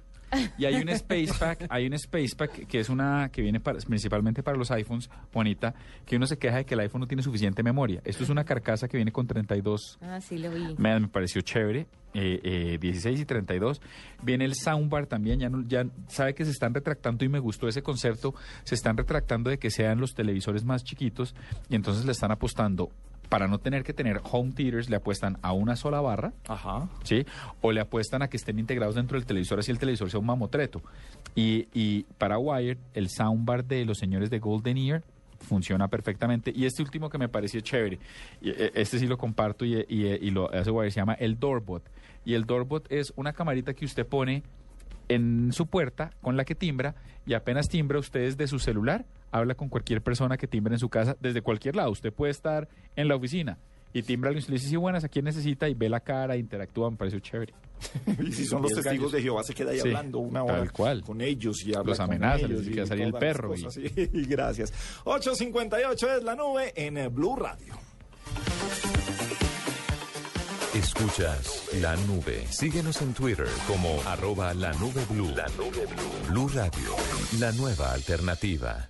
Y 0.57 0.65
hay 0.65 0.75
un 0.75 0.89
Space 0.89 1.33
Pack, 1.39 1.65
hay 1.69 1.87
un 1.87 1.93
Space 1.93 2.35
Pack 2.35 2.67
que 2.67 2.79
es 2.79 2.89
una 2.89 3.29
que 3.31 3.41
viene 3.41 3.59
para- 3.59 3.79
principalmente 3.79 4.43
para 4.43 4.57
los 4.57 4.71
iPhones, 4.71 5.09
Juanita, 5.33 5.73
que 6.05 6.15
uno 6.17 6.27
se 6.27 6.37
queja 6.37 6.57
de 6.57 6.65
que 6.65 6.73
el 6.73 6.79
iPhone 6.81 7.01
no 7.01 7.07
tiene 7.07 7.23
suficiente 7.23 7.63
memoria. 7.63 8.01
Esto 8.05 8.23
es 8.23 8.29
una 8.29 8.43
carcasa 8.43 8.87
que 8.87 8.97
viene 8.97 9.11
con 9.11 9.27
32 9.27 9.97
Ah, 10.01 10.19
sí, 10.21 10.37
lo 10.37 10.51
vi. 10.51 10.75
me, 10.77 10.99
me 10.99 11.07
pareció 11.07 11.41
chévere. 11.41 11.87
eh, 12.17 12.39
eh, 12.45 12.77
16 12.79 13.19
y 13.19 13.25
32. 13.25 13.81
Viene 14.23 14.45
el 14.45 14.53
soundbar 14.55 15.05
también, 15.05 15.37
ya, 15.41 15.49
no- 15.49 15.67
ya 15.67 15.85
sabe 16.07 16.33
que 16.33 16.45
se 16.45 16.51
están 16.51 16.73
retractando 16.73 17.25
y 17.25 17.27
me 17.29 17.39
gustó 17.39 17.67
ese 17.67 17.81
concepto, 17.81 18.33
se 18.63 18.73
están 18.75 18.95
retractando 18.95 19.49
de 19.49 19.57
que 19.57 19.69
sean 19.69 19.99
los 19.99 20.13
televisores 20.13 20.63
más 20.63 20.85
chiquitos 20.85 21.35
y 21.69 21.75
entonces 21.75 22.05
le 22.05 22.13
están 22.13 22.31
apostando 22.31 22.89
para 23.29 23.47
no 23.47 23.59
tener 23.59 23.83
que 23.83 23.93
tener 23.93 24.21
home 24.23 24.51
theaters, 24.51 24.89
le 24.89 24.95
apuestan 24.95 25.37
a 25.41 25.51
una 25.53 25.75
sola 25.75 26.01
barra, 26.01 26.33
Ajá. 26.47 26.87
¿sí? 27.03 27.25
O 27.61 27.71
le 27.71 27.81
apuestan 27.81 28.21
a 28.21 28.27
que 28.27 28.37
estén 28.37 28.59
integrados 28.59 28.95
dentro 28.95 29.17
del 29.17 29.25
televisor, 29.25 29.59
así 29.59 29.71
el 29.71 29.79
televisor 29.79 30.09
sea 30.09 30.19
un 30.19 30.25
mamotreto. 30.25 30.81
Y, 31.35 31.67
y 31.73 32.03
para 32.17 32.37
Wired, 32.37 32.77
el 32.93 33.09
soundbar 33.09 33.65
de 33.65 33.85
los 33.85 33.97
señores 33.97 34.29
de 34.29 34.39
Golden 34.39 34.77
Ear 34.77 35.03
funciona 35.39 35.87
perfectamente. 35.87 36.51
Y 36.55 36.65
este 36.65 36.81
último 36.81 37.09
que 37.09 37.17
me 37.17 37.29
pareció 37.29 37.61
chévere, 37.61 37.99
eh, 38.41 38.71
este 38.75 38.99
sí 38.99 39.07
lo 39.07 39.17
comparto 39.17 39.65
y, 39.65 39.85
y, 39.87 40.05
y 40.05 40.31
lo 40.31 40.51
hace 40.53 40.71
Wired, 40.71 40.91
se 40.91 40.99
llama 40.99 41.13
el 41.13 41.39
Doorbot. 41.39 41.83
Y 42.25 42.33
el 42.33 42.45
Doorbot 42.45 42.91
es 42.91 43.13
una 43.15 43.33
camarita 43.33 43.73
que 43.73 43.85
usted 43.85 44.05
pone 44.05 44.43
en 45.07 45.51
su 45.53 45.67
puerta 45.67 46.11
con 46.21 46.35
la 46.37 46.45
que 46.45 46.55
timbra 46.55 46.95
y 47.25 47.33
apenas 47.33 47.67
timbra 47.67 47.99
usted 47.99 48.21
desde 48.21 48.47
su 48.47 48.59
celular, 48.59 49.05
habla 49.31 49.55
con 49.55 49.69
cualquier 49.69 50.01
persona 50.01 50.37
que 50.37 50.47
timbre 50.47 50.73
en 50.75 50.79
su 50.79 50.89
casa 50.89 51.15
desde 51.19 51.41
cualquier 51.41 51.75
lado. 51.75 51.91
Usted 51.91 52.13
puede 52.13 52.31
estar 52.31 52.67
en 52.95 53.07
la 53.07 53.15
oficina 53.15 53.57
y 53.93 54.03
timbra 54.03 54.31
y 54.33 54.37
usted 54.37 54.49
le 54.51 54.55
dice, 54.57 54.69
sí, 54.69 54.75
buenas, 54.75 55.03
¿a 55.03 55.09
quién 55.09 55.25
necesita? 55.25 55.69
Y 55.69 55.73
ve 55.73 55.87
la 55.89 55.99
cara, 56.01 56.35
interactúa, 56.37 56.91
me 56.91 56.97
pareció 56.97 57.19
chévere. 57.19 57.53
Y 58.23 58.31
si 58.31 58.45
son 58.45 58.61
los 58.61 58.71
testigos 58.75 58.85
gallos. 58.97 59.11
de 59.13 59.21
Jehová, 59.21 59.43
se 59.43 59.53
queda 59.53 59.71
ahí 59.71 59.79
Sí, 59.79 59.87
hablando 59.87 60.19
una 60.19 60.43
hora 60.43 60.57
tal 60.57 60.71
cual. 60.71 61.01
con 61.01 61.21
ellos 61.21 61.65
y 61.65 61.73
habla 61.73 61.91
Los 61.91 61.99
amenaza, 61.99 62.47
les 62.47 62.61
y 62.67 62.71
quiere 62.71 62.87
salir 62.87 63.05
el 63.05 63.13
perro 63.13 63.55
y- 63.55 63.61
cosas, 63.63 63.73
sí, 63.73 63.91
y 64.13 64.25
gracias. 64.25 64.73
8.58 65.05 66.17
es 66.17 66.23
la 66.23 66.35
nube 66.35 66.73
en 66.75 66.97
eh, 66.97 67.07
Blue 67.09 67.35
Radio. 67.35 67.75
Escuchas 70.73 71.69
la 71.81 71.95
nube. 72.05 72.45
Síguenos 72.49 73.01
en 73.01 73.13
Twitter 73.13 73.47
como 73.67 74.01
arroba 74.07 74.53
la 74.53 74.73
nube 74.73 75.05
blue. 75.09 75.31
La 75.33 75.47
nube 75.57 75.85
blue. 75.85 76.29
Blue 76.29 76.49
Radio, 76.53 76.95
la 77.39 77.51
nueva 77.53 77.93
alternativa. 77.93 78.89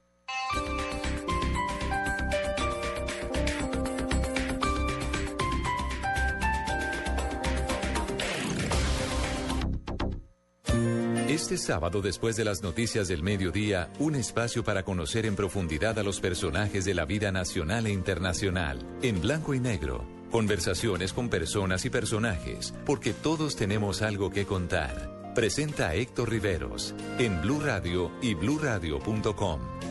Este 11.51 11.57
sábado, 11.57 12.01
después 12.01 12.37
de 12.37 12.45
las 12.45 12.63
noticias 12.63 13.09
del 13.09 13.23
mediodía, 13.23 13.89
un 13.99 14.15
espacio 14.15 14.63
para 14.63 14.83
conocer 14.83 15.25
en 15.25 15.35
profundidad 15.35 15.99
a 15.99 16.03
los 16.03 16.21
personajes 16.21 16.85
de 16.85 16.93
la 16.93 17.03
vida 17.03 17.29
nacional 17.31 17.87
e 17.87 17.91
internacional, 17.91 18.79
en 19.01 19.19
blanco 19.19 19.53
y 19.53 19.59
negro. 19.59 20.05
Conversaciones 20.31 21.11
con 21.11 21.27
personas 21.29 21.83
y 21.83 21.89
personajes, 21.89 22.73
porque 22.85 23.11
todos 23.11 23.57
tenemos 23.57 24.01
algo 24.01 24.29
que 24.29 24.45
contar. 24.45 25.33
Presenta 25.35 25.93
Héctor 25.93 26.29
Riveros, 26.29 26.95
en 27.19 27.41
Blue 27.41 27.59
Radio 27.59 28.11
y 28.21 28.33
bluradio.com. 28.33 29.90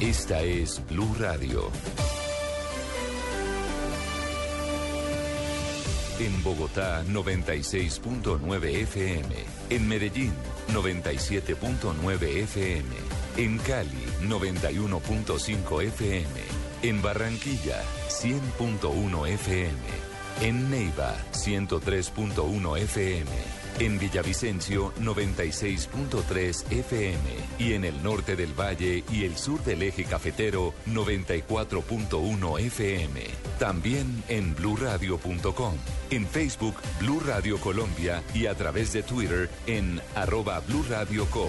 Esta 0.00 0.42
es 0.42 0.82
Blue 0.88 1.14
Radio. 1.18 1.70
En 6.18 6.42
Bogotá 6.42 7.04
96.9 7.04 8.64
FM. 8.82 9.34
En 9.70 9.88
Medellín 9.88 10.32
97.9 10.72 12.22
FM. 12.42 12.84
En 13.36 13.58
Cali 13.58 14.04
91.5 14.22 15.82
FM. 15.82 16.40
En 16.82 17.00
Barranquilla 17.00 17.82
100.1 18.08 19.28
FM. 19.28 20.13
En 20.40 20.70
Neiva 20.70 21.14
103.1 21.32 22.78
FM. 22.78 23.30
En 23.78 23.98
Villavicencio 23.98 24.92
96.3 25.00 26.72
FM. 26.72 27.18
Y 27.58 27.72
en 27.74 27.84
el 27.84 28.02
norte 28.02 28.36
del 28.36 28.52
valle 28.58 29.04
y 29.10 29.24
el 29.24 29.36
sur 29.36 29.62
del 29.64 29.82
eje 29.82 30.04
cafetero 30.04 30.74
94.1 30.86 32.60
FM. 32.60 33.20
También 33.58 34.22
en 34.28 34.54
bluradio.com. 34.54 35.74
En 36.10 36.26
Facebook 36.26 36.76
Blue 37.00 37.20
Radio 37.26 37.58
Colombia 37.58 38.22
y 38.34 38.46
a 38.46 38.54
través 38.54 38.92
de 38.92 39.02
Twitter 39.02 39.50
en 39.66 40.00
arroba 40.14 40.60
Blue 40.60 40.84
Radio 40.88 41.26
Co. 41.26 41.48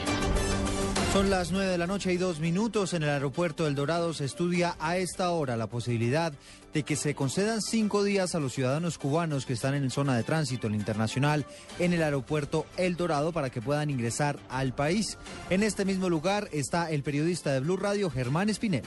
Son 1.11 1.29
las 1.29 1.51
9 1.51 1.69
de 1.69 1.77
la 1.77 1.87
noche 1.87 2.13
y 2.13 2.17
dos 2.17 2.39
minutos. 2.39 2.93
En 2.93 3.03
el 3.03 3.09
aeropuerto 3.09 3.67
El 3.67 3.75
Dorado 3.75 4.13
se 4.13 4.23
estudia 4.23 4.75
a 4.79 4.95
esta 4.95 5.29
hora 5.31 5.57
la 5.57 5.67
posibilidad 5.67 6.31
de 6.73 6.83
que 6.83 6.95
se 6.95 7.15
concedan 7.15 7.61
cinco 7.61 8.05
días 8.05 8.33
a 8.33 8.39
los 8.39 8.53
ciudadanos 8.53 8.97
cubanos 8.97 9.45
que 9.45 9.51
están 9.51 9.75
en 9.75 9.89
zona 9.89 10.15
de 10.15 10.23
tránsito 10.23 10.67
internacional 10.67 11.45
en 11.79 11.91
el 11.91 12.01
aeropuerto 12.01 12.65
El 12.77 12.95
Dorado 12.95 13.33
para 13.33 13.49
que 13.49 13.61
puedan 13.61 13.89
ingresar 13.89 14.37
al 14.47 14.73
país. 14.73 15.17
En 15.49 15.63
este 15.63 15.83
mismo 15.83 16.07
lugar 16.07 16.47
está 16.53 16.89
el 16.89 17.03
periodista 17.03 17.51
de 17.51 17.59
Blue 17.59 17.75
Radio, 17.75 18.09
Germán 18.09 18.47
Espinel. 18.47 18.83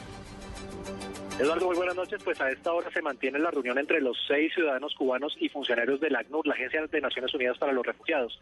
Eduardo, 1.38 1.66
muy 1.66 1.74
buenas 1.74 1.96
noches. 1.96 2.22
Pues 2.22 2.40
a 2.40 2.48
esta 2.48 2.72
hora 2.72 2.88
se 2.92 3.02
mantiene 3.02 3.40
la 3.40 3.50
reunión 3.50 3.76
entre 3.76 4.00
los 4.00 4.16
seis 4.28 4.54
ciudadanos 4.54 4.94
cubanos 4.94 5.36
y 5.40 5.48
funcionarios 5.48 6.00
del 6.00 6.14
ACNUR, 6.14 6.46
la 6.46 6.54
Agencia 6.54 6.86
de 6.86 7.00
Naciones 7.00 7.34
Unidas 7.34 7.58
para 7.58 7.72
los 7.72 7.84
Refugiados. 7.84 8.38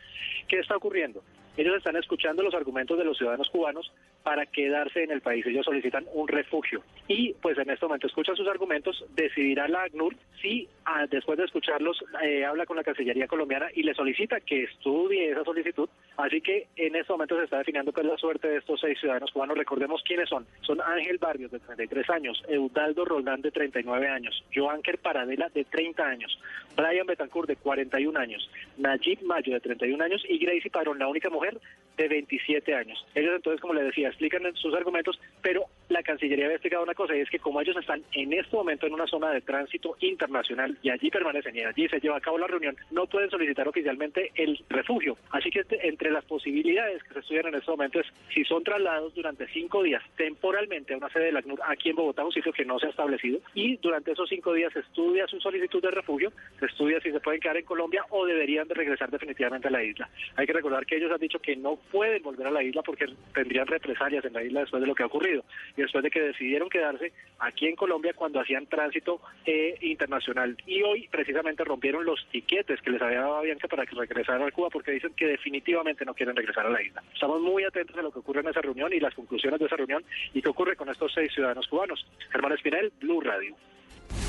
¿Qué 0.46 0.60
está 0.60 0.76
ocurriendo? 0.76 1.24
Ellos 1.56 1.76
están 1.76 1.96
escuchando 1.96 2.42
los 2.42 2.54
argumentos 2.54 2.96
de 2.96 3.04
los 3.04 3.18
ciudadanos 3.18 3.50
cubanos 3.50 3.92
para 4.22 4.46
quedarse 4.46 5.02
en 5.02 5.10
el 5.10 5.20
país. 5.20 5.44
Ellos 5.46 5.64
solicitan 5.64 6.06
un 6.14 6.28
refugio 6.28 6.82
y 7.08 7.34
pues 7.34 7.58
en 7.58 7.68
este 7.68 7.84
momento 7.84 8.06
escuchan 8.06 8.36
sus 8.36 8.48
argumentos, 8.48 9.04
decidirá 9.14 9.68
la 9.68 9.82
ACNUR 9.82 10.16
si 10.40 10.68
ah, 10.86 11.06
después 11.10 11.38
de 11.38 11.44
escucharlos 11.44 12.02
eh, 12.22 12.44
habla 12.44 12.64
con 12.64 12.76
la 12.76 12.84
Cancillería 12.84 13.26
colombiana 13.26 13.68
y 13.74 13.82
le 13.82 13.94
solicita 13.94 14.40
que 14.40 14.64
estudie 14.64 15.30
esa 15.30 15.44
solicitud. 15.44 15.88
Así 16.16 16.40
que 16.40 16.68
en 16.76 16.96
este 16.96 17.12
momento 17.12 17.36
se 17.36 17.44
está 17.44 17.58
definiendo 17.58 17.92
pues 17.92 18.06
la 18.06 18.16
suerte 18.16 18.48
de 18.48 18.58
estos 18.58 18.80
seis 18.80 18.98
ciudadanos 18.98 19.30
cubanos. 19.30 19.58
Recordemos 19.58 20.02
quiénes 20.06 20.28
son. 20.28 20.46
Son 20.62 20.80
Ángel 20.80 21.18
Barrios 21.18 21.50
de 21.50 21.58
33 21.58 22.08
años, 22.10 22.42
Eudaldo 22.48 23.04
Roldán 23.04 23.42
de 23.42 23.50
39 23.50 24.08
años, 24.08 24.42
Joanker 24.54 24.98
Paradela 24.98 25.50
de 25.50 25.64
30 25.64 26.02
años, 26.02 26.38
Brian 26.76 27.06
Betancourt 27.06 27.48
de 27.48 27.56
41 27.56 28.18
años, 28.18 28.50
Najib 28.78 29.22
Mayo 29.24 29.52
de 29.52 29.60
31 29.60 30.02
años 30.02 30.22
y 30.28 30.38
Gracie 30.38 30.70
Padrón, 30.70 30.98
la 30.98 31.08
única 31.08 31.28
mujer 31.28 31.41
mover 31.42 31.60
de 31.96 32.08
27 32.08 32.74
años. 32.74 33.04
Ellos 33.14 33.34
entonces, 33.36 33.60
como 33.60 33.74
le 33.74 33.84
decía, 33.84 34.08
explican 34.08 34.42
sus 34.54 34.74
argumentos, 34.74 35.20
pero 35.40 35.64
la 35.88 36.02
Cancillería 36.02 36.46
había 36.46 36.56
explicado 36.56 36.82
una 36.82 36.94
cosa 36.94 37.14
y 37.14 37.20
es 37.20 37.30
que 37.30 37.38
como 37.38 37.60
ellos 37.60 37.76
están 37.76 38.02
en 38.12 38.32
este 38.32 38.56
momento 38.56 38.86
en 38.86 38.94
una 38.94 39.06
zona 39.06 39.30
de 39.30 39.40
tránsito 39.42 39.96
internacional 40.00 40.76
y 40.82 40.90
allí 40.90 41.10
permanecen 41.10 41.56
y 41.56 41.60
allí 41.60 41.88
se 41.88 42.00
lleva 42.00 42.16
a 42.16 42.20
cabo 42.20 42.38
la 42.38 42.46
reunión, 42.46 42.76
no 42.90 43.06
pueden 43.06 43.30
solicitar 43.30 43.68
oficialmente 43.68 44.30
el 44.34 44.58
refugio. 44.68 45.16
Así 45.30 45.50
que 45.50 45.64
entre 45.82 46.10
las 46.10 46.24
posibilidades 46.24 47.02
que 47.02 47.14
se 47.14 47.20
estudian 47.20 47.48
en 47.48 47.56
este 47.56 47.70
momento 47.70 48.00
es 48.00 48.06
si 48.32 48.44
son 48.44 48.64
trasladados 48.64 49.14
durante 49.14 49.46
cinco 49.48 49.82
días 49.82 50.02
temporalmente 50.16 50.94
a 50.94 50.96
una 50.96 51.10
sede 51.10 51.26
de 51.26 51.32
la 51.32 51.40
ACNUR 51.40 51.60
aquí 51.66 51.90
en 51.90 51.96
Bogotá, 51.96 52.24
un 52.24 52.32
sitio 52.32 52.52
que 52.52 52.64
no 52.64 52.78
se 52.78 52.86
ha 52.86 52.90
establecido, 52.90 53.40
y 53.54 53.76
durante 53.76 54.12
esos 54.12 54.28
cinco 54.28 54.52
días 54.52 54.72
se 54.72 54.80
estudia 54.80 55.26
su 55.26 55.40
solicitud 55.40 55.82
de 55.82 55.90
refugio, 55.90 56.32
se 56.58 56.66
estudia 56.66 57.00
si 57.00 57.10
se 57.10 57.20
pueden 57.20 57.40
quedar 57.40 57.56
en 57.56 57.64
Colombia 57.64 58.04
o 58.10 58.26
deberían 58.26 58.68
de 58.68 58.74
regresar 58.74 59.10
definitivamente 59.10 59.68
a 59.68 59.70
la 59.70 59.82
isla. 59.82 60.08
Hay 60.36 60.46
que 60.46 60.52
recordar 60.52 60.86
que 60.86 60.96
ellos 60.96 61.12
han 61.12 61.20
dicho 61.20 61.38
que 61.38 61.56
no 61.56 61.78
pueden 61.90 62.22
volver 62.22 62.46
a 62.46 62.50
la 62.50 62.62
isla 62.62 62.82
porque 62.82 63.06
tendrían 63.34 63.66
represalias 63.66 64.24
en 64.24 64.32
la 64.32 64.42
isla 64.42 64.60
después 64.60 64.80
de 64.80 64.86
lo 64.86 64.94
que 64.94 65.02
ha 65.02 65.06
ocurrido 65.06 65.44
y 65.76 65.82
después 65.82 66.02
de 66.02 66.10
que 66.10 66.20
decidieron 66.20 66.68
quedarse 66.68 67.12
aquí 67.38 67.66
en 67.66 67.76
Colombia 67.76 68.12
cuando 68.14 68.40
hacían 68.40 68.66
tránsito 68.66 69.20
eh, 69.44 69.76
internacional. 69.80 70.56
Y 70.66 70.82
hoy 70.82 71.08
precisamente 71.10 71.64
rompieron 71.64 72.04
los 72.04 72.26
tiquetes 72.30 72.80
que 72.80 72.90
les 72.90 73.02
había 73.02 73.20
dado 73.20 73.36
Avianca 73.36 73.68
para 73.68 73.86
que 73.86 73.96
regresaran 73.96 74.46
a 74.46 74.50
Cuba 74.50 74.68
porque 74.70 74.92
dicen 74.92 75.14
que 75.14 75.26
definitivamente 75.26 76.04
no 76.04 76.14
quieren 76.14 76.36
regresar 76.36 76.66
a 76.66 76.70
la 76.70 76.82
isla. 76.82 77.02
Estamos 77.12 77.40
muy 77.40 77.64
atentos 77.64 77.96
a 77.96 78.02
lo 78.02 78.10
que 78.10 78.20
ocurre 78.20 78.40
en 78.40 78.48
esa 78.48 78.60
reunión 78.60 78.92
y 78.92 79.00
las 79.00 79.14
conclusiones 79.14 79.60
de 79.60 79.66
esa 79.66 79.76
reunión 79.76 80.04
y 80.32 80.42
qué 80.42 80.48
ocurre 80.48 80.76
con 80.76 80.88
estos 80.88 81.12
seis 81.12 81.32
ciudadanos 81.32 81.66
cubanos. 81.66 82.06
Germán 82.30 82.52
Espinel, 82.52 82.92
Blue 83.00 83.20
Radio. 83.20 83.54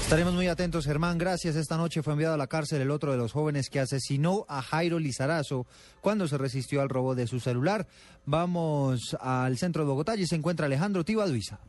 Estaremos 0.04 0.34
muy 0.34 0.48
atentos, 0.48 0.86
Germán. 0.86 1.18
Gracias. 1.18 1.56
Esta 1.56 1.78
noche 1.78 2.04
fue 2.04 2.14
enviado 2.14 2.36
a 2.36 2.38
la 2.38 2.46
cárcel 2.46 2.82
el 2.82 2.92
otro 2.92 3.12
de 3.12 3.18
los 3.18 3.32
jóvenes 3.32 3.70
que 3.70 3.80
asesinó 3.80 4.46
a 4.48 4.62
Jairo 4.62 5.00
Lizarazo 5.00 5.66
cuando 6.02 6.28
se 6.28 6.38
resistió 6.38 6.82
al 6.82 6.90
robo 6.90 7.16
de 7.16 7.26
su 7.26 7.40
celular. 7.40 7.88
Vamos 8.26 9.18
al 9.20 9.58
centro 9.58 9.84
de 9.84 9.90
Bogotá 9.90 10.16
y 10.16 10.28
se 10.28 10.36
encuentra 10.36 10.68
Alejandro 10.68 11.04
Tibaduiza. 11.04 11.60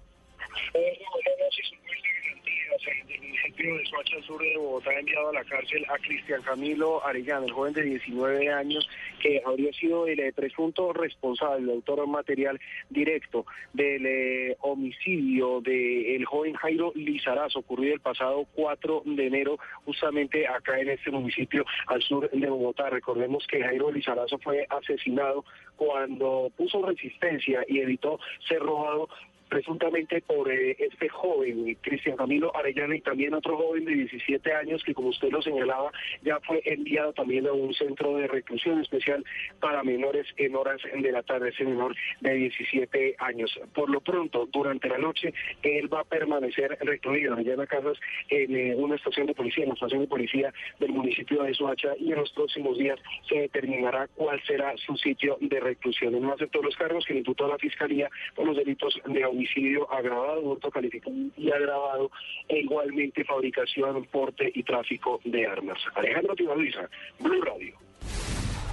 Municipio 3.55 3.79
de 3.79 3.87
Soacha 3.87 4.27
Sur 4.27 4.41
de 4.41 4.57
Bogotá 4.57 4.91
ha 4.91 4.99
enviado 4.99 5.29
a 5.29 5.33
la 5.33 5.45
cárcel 5.45 5.85
a 5.89 5.99
Cristian 5.99 6.43
Camilo 6.43 7.05
Arellano, 7.07 7.47
el 7.47 7.53
joven 7.53 7.73
de 7.73 7.83
19 7.83 8.51
años 8.51 8.89
que 9.21 9.41
habría 9.45 9.73
sido 9.73 10.07
el 10.07 10.19
eh, 10.19 10.33
presunto 10.33 10.93
responsable, 10.93 11.63
el 11.63 11.71
autor 11.71 12.07
material 12.07 12.61
directo 12.91 13.47
del 13.73 14.07
eh, 14.07 14.57
homicidio 14.61 15.61
del 15.61 16.25
joven 16.25 16.55
Jairo 16.55 16.93
Lizarazo, 16.97 17.61
ocurrido 17.61 17.95
el 17.95 18.01
pasado 18.01 18.47
4 18.55 19.03
de 19.07 19.27
enero, 19.27 19.59
justamente 19.85 20.49
acá 20.49 20.81
en 20.81 20.91
este 20.91 21.11
municipio 21.11 21.65
al 21.87 22.03
sur 22.03 22.29
de 22.31 22.51
Bogotá. 22.51 22.91
Recordemos 22.91 23.47
que 23.47 23.63
Jairo 23.63 23.93
Lizarazo 23.93 24.39
fue 24.39 24.67
asesinado 24.69 25.45
cuando 25.77 26.51
puso 26.57 26.85
resistencia 26.85 27.65
y 27.69 27.79
evitó 27.79 28.19
ser 28.49 28.61
robado 28.61 29.09
presuntamente 29.49 30.21
por 30.23 30.51
eh, 30.51 30.77
este 30.79 31.09
joven, 31.09 31.77
Cristian 31.81 32.17
Camilo 32.17 32.55
Arellano, 32.57 32.95
y 32.95 33.01
también 33.01 33.35
otro 33.35 33.57
joven 33.57 33.85
de 33.85 33.95
17 33.95 34.53
años 34.53 34.83
que, 34.85 34.95
como 34.95 35.09
usted 35.09 35.31
lo 35.31 35.43
señalaba, 35.43 35.93
ya 36.23 36.41
fue 36.41 36.63
enviado 36.65 37.13
también 37.13 37.47
a 37.47 37.53
un 37.53 37.73
centro 37.75 38.17
de 38.17 38.27
reclusión 38.27 38.81
especial 38.81 39.25
para 39.61 39.83
menores 39.83 40.27
en 40.37 40.57
horas 40.57 40.81
de 40.83 41.13
la 41.13 41.23
tarde, 41.23 41.51
ese 41.51 41.65
menor 41.65 41.95
de 42.21 42.35
17 42.35 43.17
años. 43.19 43.59
Por 43.75 43.91
lo 43.91 44.01
pronto, 44.01 44.47
durante 44.53 44.89
la 44.89 44.99
noche, 44.99 45.33
él 45.63 45.93
va 45.93 46.01
a 46.01 46.05
permanecer 46.05 46.77
recluido 46.81 47.37
en 47.37 47.57
las 47.57 47.69
casas 47.69 47.99
en 48.29 48.57
eh, 48.57 48.75
una 48.77 48.97
estación 48.97 49.27
de 49.27 49.35
policía, 49.35 49.65
en 49.65 49.71
la 49.71 49.75
estación 49.75 50.01
de 50.01 50.07
policía 50.07 50.53
del 50.79 50.91
municipio 50.91 51.43
de 51.43 51.55
Soacha, 51.55 51.95
y 51.99 52.13
en 52.13 52.19
los 52.19 52.33
próximos 52.33 52.79
días 52.79 52.99
se 53.29 53.37
determinará 53.41 54.09
cuál 54.15 54.43
será 54.45 54.77
su 54.77 54.97
sitio 54.97 55.37
de 55.41 55.61
reclusión. 55.61 56.21
No 56.21 56.33
aceptó 56.33 56.63
los 56.63 56.77
cargos 56.77 57.05
que 57.05 57.15
le 57.15 57.21
imputó 57.21 57.47
la 57.49 57.59
Fiscalía 57.59 58.11
por 58.35 58.47
los 58.47 58.57
delitos 58.57 59.01
de 59.07 59.25
homicidio 59.35 59.91
agravado, 59.93 60.41
hurto 60.41 60.71
calificado 60.71 61.15
y 61.37 61.51
agravado, 61.51 62.11
e 62.49 62.61
igualmente 62.61 63.25
fabricación, 63.25 64.05
porte 64.07 64.51
y 64.55 64.63
tráfico 64.63 65.21
de 65.25 65.47
armas. 65.47 65.79
Alejandro 65.95 66.35
Tibaluiza, 66.35 66.89
Blue 67.21 67.43
Radio. 67.43 67.75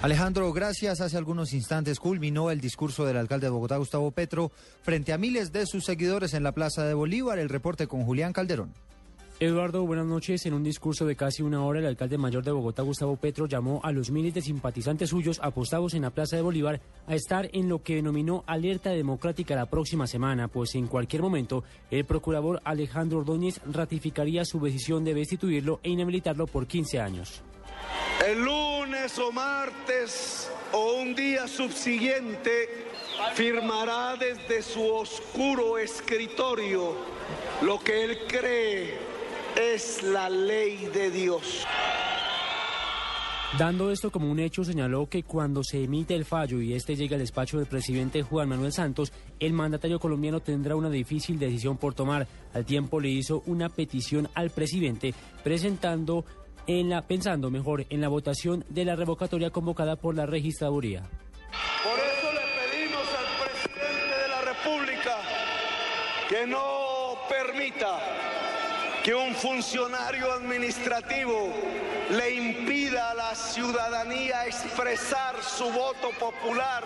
Alejandro, 0.01 0.51
gracias. 0.51 0.99
Hace 0.99 1.15
algunos 1.17 1.53
instantes 1.53 1.99
culminó 1.99 2.49
el 2.49 2.59
discurso 2.59 3.05
del 3.05 3.17
alcalde 3.17 3.45
de 3.45 3.51
Bogotá, 3.51 3.77
Gustavo 3.77 4.09
Petro, 4.09 4.49
frente 4.81 5.13
a 5.13 5.19
miles 5.19 5.51
de 5.51 5.67
sus 5.67 5.83
seguidores 5.85 6.33
en 6.33 6.41
la 6.41 6.53
Plaza 6.53 6.85
de 6.85 6.95
Bolívar. 6.95 7.37
El 7.37 7.49
reporte 7.49 7.85
con 7.85 8.03
Julián 8.03 8.33
Calderón. 8.33 8.73
Eduardo, 9.41 9.87
buenas 9.87 10.05
noches. 10.05 10.45
En 10.45 10.53
un 10.53 10.63
discurso 10.63 11.07
de 11.07 11.15
casi 11.15 11.41
una 11.41 11.65
hora, 11.65 11.79
el 11.79 11.87
alcalde 11.87 12.15
mayor 12.15 12.43
de 12.43 12.51
Bogotá, 12.51 12.83
Gustavo 12.83 13.15
Petro, 13.15 13.47
llamó 13.47 13.81
a 13.83 13.91
los 13.91 14.11
miles 14.11 14.35
de 14.35 14.41
simpatizantes 14.43 15.09
suyos 15.09 15.39
apostados 15.41 15.95
en 15.95 16.03
la 16.03 16.11
Plaza 16.11 16.35
de 16.35 16.43
Bolívar 16.43 16.79
a 17.07 17.15
estar 17.15 17.49
en 17.51 17.67
lo 17.67 17.81
que 17.81 17.95
denominó 17.95 18.43
alerta 18.45 18.91
democrática 18.91 19.55
la 19.55 19.65
próxima 19.65 20.05
semana, 20.05 20.47
pues 20.47 20.75
en 20.75 20.85
cualquier 20.85 21.23
momento 21.23 21.63
el 21.89 22.05
procurador 22.05 22.61
Alejandro 22.63 23.17
Ordóñez 23.17 23.59
ratificaría 23.65 24.45
su 24.45 24.59
decisión 24.59 25.03
de 25.03 25.15
destituirlo 25.15 25.79
e 25.81 25.89
inhabilitarlo 25.89 26.45
por 26.45 26.67
15 26.67 26.99
años. 26.99 27.41
El 28.23 28.45
lunes 28.45 29.17
o 29.17 29.31
martes 29.31 30.51
o 30.71 31.01
un 31.01 31.15
día 31.15 31.47
subsiguiente 31.47 32.85
firmará 33.33 34.15
desde 34.17 34.61
su 34.61 34.85
oscuro 34.85 35.79
escritorio 35.79 36.93
lo 37.63 37.79
que 37.79 38.03
él 38.03 38.19
cree 38.27 39.10
es 39.55 40.03
la 40.03 40.29
ley 40.29 40.89
de 40.93 41.11
Dios. 41.11 41.65
Dando 43.57 43.91
esto 43.91 44.11
como 44.11 44.31
un 44.31 44.39
hecho, 44.39 44.63
señaló 44.63 45.09
que 45.09 45.23
cuando 45.23 45.61
se 45.61 45.83
emite 45.83 46.15
el 46.15 46.23
fallo 46.23 46.61
y 46.61 46.73
este 46.73 46.95
llega 46.95 47.15
al 47.15 47.21
despacho 47.21 47.57
del 47.57 47.67
presidente 47.67 48.21
Juan 48.21 48.47
Manuel 48.47 48.71
Santos, 48.71 49.11
el 49.41 49.51
mandatario 49.51 49.99
colombiano 49.99 50.39
tendrá 50.39 50.77
una 50.77 50.89
difícil 50.89 51.37
decisión 51.37 51.77
por 51.77 51.93
tomar. 51.93 52.27
Al 52.53 52.65
tiempo 52.65 53.01
le 53.01 53.09
hizo 53.09 53.43
una 53.47 53.67
petición 53.67 54.29
al 54.35 54.51
presidente 54.51 55.13
presentando 55.43 56.23
en 56.65 56.89
la 56.89 57.01
pensando 57.01 57.51
mejor 57.51 57.85
en 57.89 57.99
la 57.99 58.07
votación 58.07 58.63
de 58.69 58.85
la 58.85 58.95
revocatoria 58.95 59.49
convocada 59.49 59.97
por 59.97 60.15
la 60.15 60.25
registraduría. 60.25 61.01
Por 61.01 61.99
eso 61.99 62.31
le 62.31 62.77
pedimos 62.79 63.05
al 63.19 63.43
presidente 63.43 64.15
de 64.21 64.27
la 64.29 64.41
República 64.43 65.17
que 66.29 66.47
no 66.47 67.15
permita 67.27 67.99
que 69.03 69.15
un 69.15 69.33
funcionario 69.33 70.31
administrativo 70.31 71.51
le 72.11 72.35
impida 72.35 73.11
a 73.11 73.13
la 73.15 73.35
ciudadanía 73.35 74.45
expresar 74.45 75.41
su 75.41 75.71
voto 75.71 76.11
popular 76.19 76.83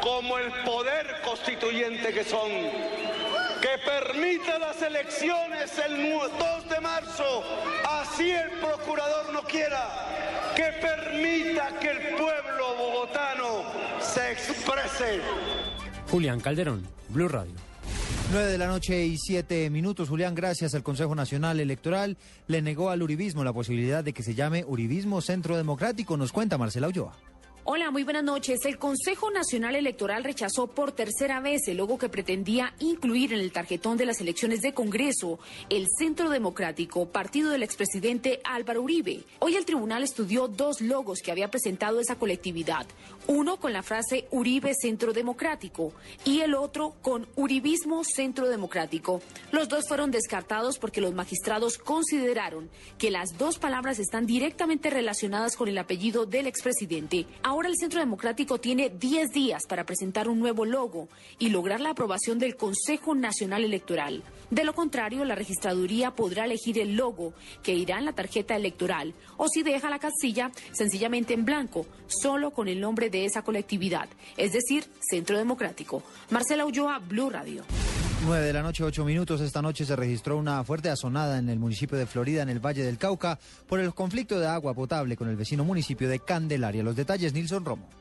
como 0.00 0.38
el 0.38 0.52
poder 0.64 1.20
constituyente 1.24 2.12
que 2.12 2.22
son. 2.22 2.48
Que 3.60 3.76
permita 3.84 4.58
las 4.58 4.80
elecciones 4.82 5.76
el 5.78 6.12
2 6.12 6.68
de 6.68 6.80
marzo, 6.80 7.42
así 7.88 8.30
el 8.30 8.50
procurador 8.60 9.32
no 9.32 9.42
quiera. 9.42 9.88
Que 10.54 10.72
permita 10.80 11.76
que 11.80 11.90
el 11.90 12.14
pueblo 12.14 12.74
bogotano 12.76 13.64
se 14.00 14.32
exprese. 14.32 15.20
Julián 16.08 16.40
Calderón, 16.40 16.86
Blue 17.08 17.28
Radio. 17.28 17.67
9 18.30 18.52
de 18.52 18.58
la 18.58 18.66
noche 18.66 19.06
y 19.06 19.16
7 19.16 19.70
minutos. 19.70 20.10
Julián, 20.10 20.34
gracias. 20.34 20.74
El 20.74 20.82
Consejo 20.82 21.14
Nacional 21.14 21.60
Electoral 21.60 22.18
le 22.46 22.60
negó 22.60 22.90
al 22.90 23.02
uribismo 23.02 23.42
la 23.42 23.54
posibilidad 23.54 24.04
de 24.04 24.12
que 24.12 24.22
se 24.22 24.34
llame 24.34 24.66
Uribismo 24.66 25.22
Centro 25.22 25.56
Democrático. 25.56 26.18
Nos 26.18 26.30
cuenta 26.30 26.58
Marcela 26.58 26.88
Ulloa. 26.88 27.16
Hola, 27.70 27.90
muy 27.90 28.02
buenas 28.02 28.24
noches. 28.24 28.64
El 28.64 28.78
Consejo 28.78 29.30
Nacional 29.30 29.76
Electoral 29.76 30.24
rechazó 30.24 30.68
por 30.68 30.92
tercera 30.92 31.38
vez 31.40 31.68
el 31.68 31.76
logo 31.76 31.98
que 31.98 32.08
pretendía 32.08 32.72
incluir 32.78 33.34
en 33.34 33.40
el 33.40 33.52
tarjetón 33.52 33.98
de 33.98 34.06
las 34.06 34.22
elecciones 34.22 34.62
de 34.62 34.72
Congreso 34.72 35.38
el 35.68 35.86
Centro 35.98 36.30
Democrático, 36.30 37.10
partido 37.10 37.50
del 37.50 37.62
expresidente 37.62 38.40
Álvaro 38.42 38.80
Uribe. 38.80 39.20
Hoy 39.40 39.56
el 39.56 39.66
tribunal 39.66 40.02
estudió 40.02 40.48
dos 40.48 40.80
logos 40.80 41.20
que 41.20 41.30
había 41.30 41.50
presentado 41.50 42.00
esa 42.00 42.14
colectividad. 42.14 42.86
Uno 43.30 43.58
con 43.58 43.74
la 43.74 43.82
frase 43.82 44.26
Uribe 44.30 44.72
Centro 44.74 45.12
Democrático 45.12 45.92
y 46.24 46.40
el 46.40 46.54
otro 46.54 46.94
con 47.02 47.28
Uribismo 47.36 48.02
Centro 48.02 48.48
Democrático. 48.48 49.20
Los 49.52 49.68
dos 49.68 49.86
fueron 49.86 50.10
descartados 50.10 50.78
porque 50.78 51.02
los 51.02 51.12
magistrados 51.12 51.76
consideraron 51.76 52.70
que 52.96 53.10
las 53.10 53.36
dos 53.36 53.58
palabras 53.58 53.98
están 53.98 54.24
directamente 54.24 54.88
relacionadas 54.88 55.56
con 55.56 55.68
el 55.68 55.76
apellido 55.76 56.24
del 56.24 56.46
expresidente. 56.46 57.26
Ahora 57.42 57.68
el 57.68 57.76
Centro 57.76 58.00
Democrático 58.00 58.60
tiene 58.60 58.88
10 58.88 59.30
días 59.30 59.64
para 59.68 59.84
presentar 59.84 60.26
un 60.26 60.40
nuevo 60.40 60.64
logo 60.64 61.10
y 61.38 61.50
lograr 61.50 61.80
la 61.80 61.90
aprobación 61.90 62.38
del 62.38 62.56
Consejo 62.56 63.14
Nacional 63.14 63.62
Electoral. 63.62 64.22
De 64.50 64.64
lo 64.64 64.74
contrario, 64.74 65.26
la 65.26 65.34
registraduría 65.34 66.12
podrá 66.12 66.46
elegir 66.46 66.78
el 66.78 66.96
logo 66.96 67.34
que 67.62 67.74
irá 67.74 67.98
en 67.98 68.06
la 68.06 68.14
tarjeta 68.14 68.56
electoral 68.56 69.12
o 69.36 69.48
si 69.48 69.62
deja 69.62 69.90
la 69.90 69.98
casilla 69.98 70.50
sencillamente 70.72 71.34
en 71.34 71.44
blanco, 71.44 71.84
solo 72.06 72.52
con 72.52 72.68
el 72.68 72.80
nombre 72.80 73.10
de 73.10 73.17
esa 73.24 73.42
colectividad, 73.42 74.08
es 74.36 74.52
decir, 74.52 74.84
Centro 75.00 75.38
Democrático. 75.38 76.02
Marcela 76.30 76.66
Ulloa, 76.66 76.98
Blue 76.98 77.30
Radio. 77.30 77.64
9 78.24 78.46
de 78.46 78.52
la 78.52 78.62
noche, 78.62 78.82
8 78.82 79.04
minutos. 79.04 79.40
Esta 79.40 79.62
noche 79.62 79.84
se 79.84 79.94
registró 79.94 80.36
una 80.36 80.62
fuerte 80.64 80.90
azonada 80.90 81.38
en 81.38 81.48
el 81.48 81.58
municipio 81.58 81.96
de 81.96 82.06
Florida, 82.06 82.42
en 82.42 82.48
el 82.48 82.58
Valle 82.58 82.82
del 82.82 82.98
Cauca, 82.98 83.38
por 83.68 83.80
el 83.80 83.94
conflicto 83.94 84.38
de 84.40 84.46
agua 84.46 84.74
potable 84.74 85.16
con 85.16 85.28
el 85.28 85.36
vecino 85.36 85.64
municipio 85.64 86.08
de 86.08 86.18
Candelaria. 86.18 86.82
Los 86.82 86.96
detalles, 86.96 87.32
Nilson 87.32 87.64
Romo. 87.64 87.97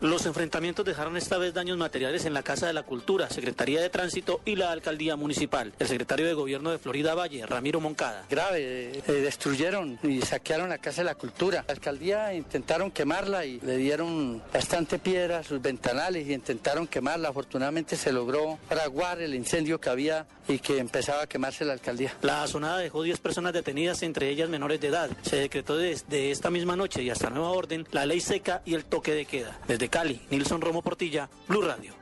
Los 0.00 0.24
enfrentamientos 0.24 0.86
dejaron 0.86 1.18
esta 1.18 1.36
vez 1.36 1.52
daños 1.52 1.76
materiales 1.76 2.24
en 2.24 2.32
la 2.32 2.42
Casa 2.42 2.66
de 2.66 2.72
la 2.72 2.84
Cultura, 2.84 3.28
Secretaría 3.28 3.82
de 3.82 3.90
Tránsito 3.90 4.40
y 4.46 4.56
la 4.56 4.72
Alcaldía 4.72 5.14
Municipal. 5.14 5.74
El 5.78 5.88
secretario 5.88 6.26
de 6.26 6.32
Gobierno 6.32 6.70
de 6.70 6.78
Florida 6.78 7.14
Valle, 7.14 7.44
Ramiro 7.44 7.80
Moncada. 7.80 8.24
Grave, 8.30 8.92
eh, 8.96 9.12
destruyeron 9.12 9.98
y 10.02 10.22
saquearon 10.22 10.70
la 10.70 10.78
Casa 10.78 11.02
de 11.02 11.04
la 11.04 11.16
Cultura. 11.16 11.66
La 11.68 11.74
alcaldía 11.74 12.32
intentaron 12.32 12.90
quemarla 12.90 13.44
y 13.44 13.60
le 13.60 13.76
dieron 13.76 14.42
bastante 14.50 14.98
piedra 14.98 15.40
a 15.40 15.44
sus 15.44 15.60
ventanales 15.60 16.26
y 16.26 16.32
intentaron 16.32 16.86
quemarla. 16.86 17.28
Afortunadamente 17.28 17.94
se 17.94 18.10
logró 18.10 18.58
fraguar 18.70 19.20
el 19.20 19.34
incendio 19.34 19.78
que 19.78 19.90
había 19.90 20.26
y 20.48 20.60
que 20.60 20.78
empezaba 20.78 21.24
a 21.24 21.26
quemarse 21.26 21.66
la 21.66 21.74
alcaldía. 21.74 22.16
La 22.22 22.42
azonada 22.42 22.78
dejó 22.78 23.02
10 23.02 23.20
personas 23.20 23.52
detenidas, 23.52 24.02
entre 24.02 24.30
ellas 24.30 24.48
menores 24.48 24.80
de 24.80 24.88
edad. 24.88 25.10
Se 25.20 25.36
decretó 25.36 25.76
desde 25.76 26.30
esta 26.30 26.50
misma 26.50 26.74
noche 26.74 27.02
y 27.02 27.10
hasta 27.10 27.28
nueva 27.28 27.50
orden 27.50 27.86
la 27.90 28.06
ley 28.06 28.22
seca 28.22 28.62
y 28.64 28.72
el 28.72 28.86
toque 28.86 29.12
de 29.12 29.26
queda. 29.26 29.58
Desde 29.68 29.89
Cali, 29.90 30.20
Nilson 30.30 30.60
Romo 30.60 30.82
Portilla, 30.82 31.28
Blue 31.48 31.62
Radio. 31.62 31.92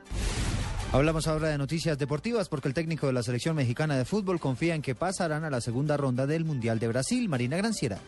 Hablamos 0.91 1.27
ahora 1.27 1.49
de 1.49 1.57
noticias 1.57 1.97
deportivas 1.97 2.49
porque 2.49 2.67
el 2.67 2.73
técnico 2.73 3.07
de 3.07 3.13
la 3.13 3.21
selección 3.21 3.55
mexicana 3.55 3.97
de 3.97 4.05
fútbol 4.05 4.39
confía 4.39 4.73
en 4.73 4.81
que 4.81 4.95
pasarán 4.95 5.43
a 5.43 5.49
la 5.49 5.61
segunda 5.61 5.97
ronda 5.97 6.25
del 6.25 6.45
Mundial 6.45 6.79
de 6.79 6.87
Brasil. 6.87 7.29
Marina 7.29 7.57
Granciera. 7.57 7.99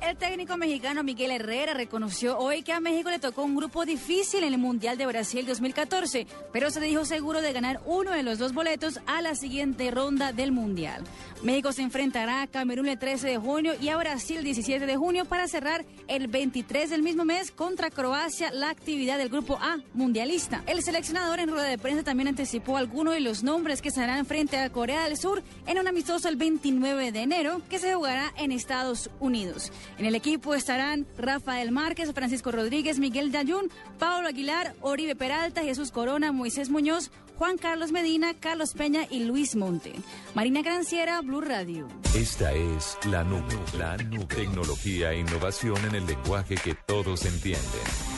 El 0.00 0.16
técnico 0.16 0.56
mexicano 0.56 1.02
Miguel 1.02 1.32
Herrera 1.32 1.74
reconoció 1.74 2.38
hoy 2.38 2.62
que 2.62 2.72
a 2.72 2.78
México 2.78 3.10
le 3.10 3.18
tocó 3.18 3.42
un 3.42 3.56
grupo 3.56 3.84
difícil 3.84 4.44
en 4.44 4.54
el 4.54 4.58
Mundial 4.58 4.96
de 4.96 5.06
Brasil 5.06 5.44
2014, 5.44 6.26
pero 6.52 6.70
se 6.70 6.80
dijo 6.80 7.04
seguro 7.04 7.42
de 7.42 7.52
ganar 7.52 7.80
uno 7.84 8.12
de 8.12 8.22
los 8.22 8.38
dos 8.38 8.54
boletos 8.54 9.00
a 9.06 9.20
la 9.22 9.34
siguiente 9.34 9.90
ronda 9.90 10.32
del 10.32 10.52
Mundial. 10.52 11.02
México 11.42 11.72
se 11.72 11.82
enfrentará 11.82 12.42
a 12.42 12.46
Camerún 12.46 12.86
el 12.86 12.98
13 12.98 13.26
de 13.26 13.38
junio 13.38 13.74
y 13.80 13.88
a 13.88 13.96
Brasil 13.96 14.38
el 14.38 14.44
17 14.44 14.86
de 14.86 14.96
junio 14.96 15.24
para 15.24 15.48
cerrar 15.48 15.84
el 16.06 16.28
23 16.28 16.90
del 16.90 17.02
mismo 17.02 17.24
mes 17.24 17.50
contra 17.50 17.90
Croacia 17.90 18.52
la 18.52 18.70
actividad 18.70 19.18
del 19.18 19.28
grupo 19.28 19.58
A 19.60 19.78
mundialista. 19.94 20.62
El 20.66 20.82
seleccionador 20.82 21.40
en 21.40 21.50
rueda 21.50 21.68
de 21.68 21.78
prensa 21.78 22.04
también 22.04 22.28
anticipó 22.28 22.76
algunos 22.76 23.14
de 23.14 23.20
los 23.20 23.42
nombres 23.42 23.82
que 23.82 23.88
estarán 23.88 24.26
frente 24.26 24.58
a 24.58 24.70
Corea 24.70 25.04
del 25.04 25.16
Sur 25.16 25.42
en 25.66 25.78
un 25.78 25.88
amistoso 25.88 26.28
el 26.28 26.36
29 26.36 27.10
de 27.10 27.20
enero 27.20 27.62
que 27.68 27.80
se 27.80 27.94
jugará 27.94 28.32
en 28.36 28.52
Estados 28.52 29.10
Unidos. 29.18 29.72
En 29.96 30.04
el 30.04 30.14
equipo 30.14 30.54
estarán 30.54 31.06
Rafael 31.16 31.72
Márquez, 31.72 32.12
Francisco 32.12 32.52
Rodríguez, 32.52 32.98
Miguel 32.98 33.32
Dayun, 33.32 33.70
Pablo 33.98 34.28
Aguilar, 34.28 34.74
Oribe 34.80 35.16
Peralta, 35.16 35.62
Jesús 35.62 35.90
Corona, 35.90 36.32
Moisés 36.32 36.70
Muñoz, 36.70 37.10
Juan 37.36 37.56
Carlos 37.56 37.92
Medina, 37.92 38.34
Carlos 38.34 38.74
Peña 38.74 39.06
y 39.08 39.24
Luis 39.24 39.54
Monte. 39.54 39.94
Marina 40.34 40.62
Granciera, 40.62 41.20
Blue 41.20 41.40
Radio. 41.40 41.86
Esta 42.16 42.52
es 42.52 42.98
la 43.08 43.22
nube, 43.22 43.54
la 43.78 43.96
nube. 43.96 44.26
Tecnología 44.26 45.12
e 45.12 45.20
innovación 45.20 45.76
en 45.86 45.94
el 45.94 46.06
lenguaje 46.06 46.56
que 46.56 46.74
todos 46.74 47.24
entienden. 47.24 48.17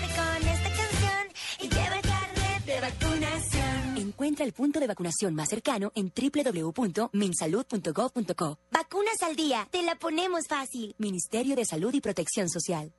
Encuentra 4.21 4.45
el 4.45 4.53
punto 4.53 4.79
de 4.79 4.85
vacunación 4.85 5.33
más 5.33 5.49
cercano 5.49 5.91
en 5.95 6.13
www.minsalud.gov.co. 6.15 8.59
Vacunas 8.71 9.23
al 9.23 9.35
día, 9.35 9.67
te 9.71 9.81
la 9.81 9.95
ponemos 9.95 10.45
fácil. 10.47 10.93
Ministerio 10.99 11.55
de 11.55 11.65
Salud 11.65 11.91
y 11.91 12.01
Protección 12.01 12.47
Social. 12.47 12.93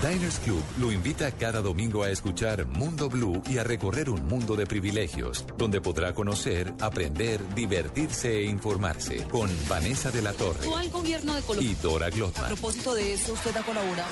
Diners 0.00 0.38
Club 0.38 0.62
lo 0.78 0.92
invita 0.92 1.32
cada 1.32 1.60
domingo 1.60 2.04
a 2.04 2.10
escuchar 2.10 2.64
Mundo 2.64 3.08
Blue 3.08 3.42
y 3.50 3.58
a 3.58 3.64
recorrer 3.64 4.08
un 4.08 4.24
mundo 4.24 4.54
de 4.54 4.66
privilegios, 4.66 5.44
donde 5.58 5.80
podrá 5.80 6.14
conocer, 6.14 6.72
aprender, 6.80 7.40
divertirse 7.56 8.38
e 8.38 8.44
informarse 8.44 9.26
con 9.26 9.50
Vanessa 9.68 10.12
de 10.12 10.22
la 10.22 10.32
Torre 10.32 10.64
¿Cuál 10.64 10.90
gobierno 10.90 11.34
de 11.34 11.42
Colombia? 11.42 11.72
y 11.72 11.74
Dora 11.74 12.06
A 12.06 12.10
Glotman. 12.10 12.46
propósito 12.46 12.94
de 12.94 13.14
eso, 13.14 13.32
usted 13.32 13.56
ha 13.56 13.64
colaborado. 13.64 14.08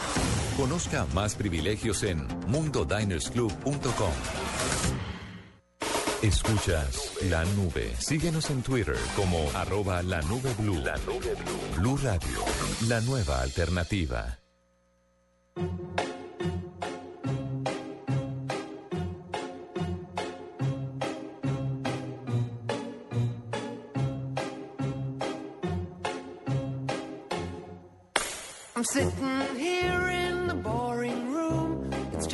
Conozca 0.56 1.06
más 1.14 1.36
privilegios 1.36 2.02
en 2.02 2.26
mundodinersclub.com. 2.48 4.10
Escuchas 6.22 7.12
La 7.30 7.44
Nube. 7.44 7.94
Síguenos 7.96 8.50
en 8.50 8.62
Twitter 8.62 8.96
como 9.14 9.48
arroba 9.54 10.02
la 10.02 10.20
nube 10.22 10.52
blue. 10.58 10.82
La 10.84 10.96
nube 11.06 11.34
blue. 11.36 11.80
Blue 11.80 11.96
Radio, 11.96 12.44
la 12.88 13.00
nueva 13.02 13.40
alternativa. 13.40 14.36
I'm 28.74 28.84
sitting 28.84 29.56
here 29.56 30.07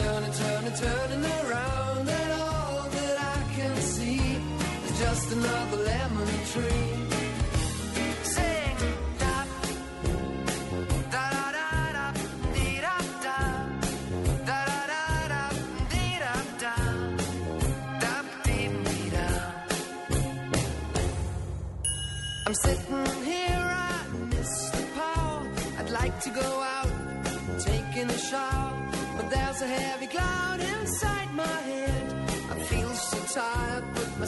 Turning, 0.00 0.32
turning, 0.32 0.74
turning, 0.74 1.24
around, 1.40 2.08
and 2.08 2.32
all 2.40 2.88
that 2.96 3.16
I 3.36 3.54
can 3.54 3.76
see 3.76 4.20
is 4.86 4.98
just 4.98 5.32
another 5.32 5.76
lemon 5.76 6.28
tree. 6.52 6.99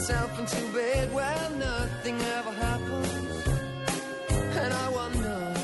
Myself 0.02 0.36
into 0.40 0.60
bed 0.72 1.14
where 1.14 1.50
nothing 1.58 2.20
ever 2.20 2.50
happens, 2.50 3.46
and 4.62 4.74
I 4.74 4.88
wonder. 4.98 5.54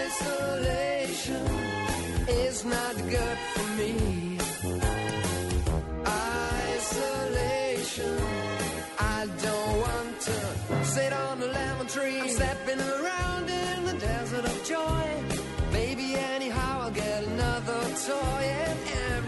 Isolation 0.00 1.46
is 2.28 2.64
not 2.64 2.96
good 2.96 3.38
for 3.52 3.66
me. 3.76 4.38
Isolation. 6.70 8.16
I 8.98 9.26
don't 9.42 9.80
want 9.86 10.20
to 10.28 10.84
sit 10.84 11.12
on 11.12 11.42
a 11.42 11.46
lemon 11.46 11.86
tree. 11.88 12.20
I'm 12.20 12.28
stepping 12.30 12.80
around 12.80 13.50
in 13.50 13.84
the 13.84 13.96
desert 14.00 14.46
of 14.46 14.64
joy. 14.64 15.08
Maybe 15.74 16.14
anyhow 16.14 16.84
I'll 16.84 16.90
get 16.90 17.24
another 17.24 17.80
toy 18.06 18.44
and 18.64 18.78
happen. 18.88 19.27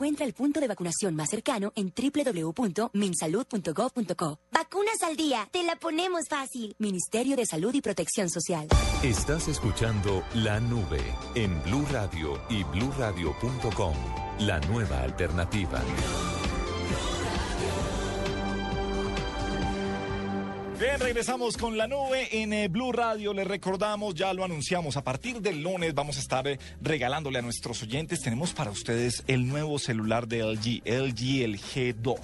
Encuentra 0.00 0.24
el 0.24 0.32
punto 0.32 0.60
de 0.60 0.66
vacunación 0.66 1.14
más 1.14 1.28
cercano 1.28 1.74
en 1.76 1.92
www.minsalud.gov.co. 1.94 4.38
Vacunas 4.50 5.02
al 5.02 5.14
día, 5.14 5.46
te 5.52 5.62
la 5.62 5.76
ponemos 5.76 6.26
fácil. 6.26 6.74
Ministerio 6.78 7.36
de 7.36 7.44
Salud 7.44 7.74
y 7.74 7.82
Protección 7.82 8.30
Social. 8.30 8.66
Estás 9.02 9.48
escuchando 9.48 10.24
La 10.32 10.58
Nube 10.58 11.02
en 11.34 11.62
Blue 11.64 11.84
Radio 11.92 12.40
y 12.48 12.64
bluradio.com. 12.64 13.94
La 14.38 14.58
nueva 14.60 15.02
alternativa. 15.02 15.82
Bien, 20.80 20.98
regresamos 20.98 21.58
con 21.58 21.76
la 21.76 21.86
nube 21.86 22.40
en 22.40 22.54
eh, 22.54 22.68
Blue 22.68 22.90
Radio. 22.90 23.34
Les 23.34 23.46
recordamos, 23.46 24.14
ya 24.14 24.32
lo 24.32 24.46
anunciamos, 24.46 24.96
a 24.96 25.04
partir 25.04 25.42
del 25.42 25.62
lunes 25.62 25.92
vamos 25.92 26.16
a 26.16 26.20
estar 26.20 26.48
eh, 26.48 26.58
regalándole 26.80 27.38
a 27.38 27.42
nuestros 27.42 27.82
oyentes. 27.82 28.22
Tenemos 28.22 28.54
para 28.54 28.70
ustedes 28.70 29.22
el 29.26 29.46
nuevo 29.46 29.78
celular 29.78 30.26
de 30.26 30.42
LG, 30.42 30.80
LG 30.86 31.42
el 31.42 31.60
G2. 31.60 32.18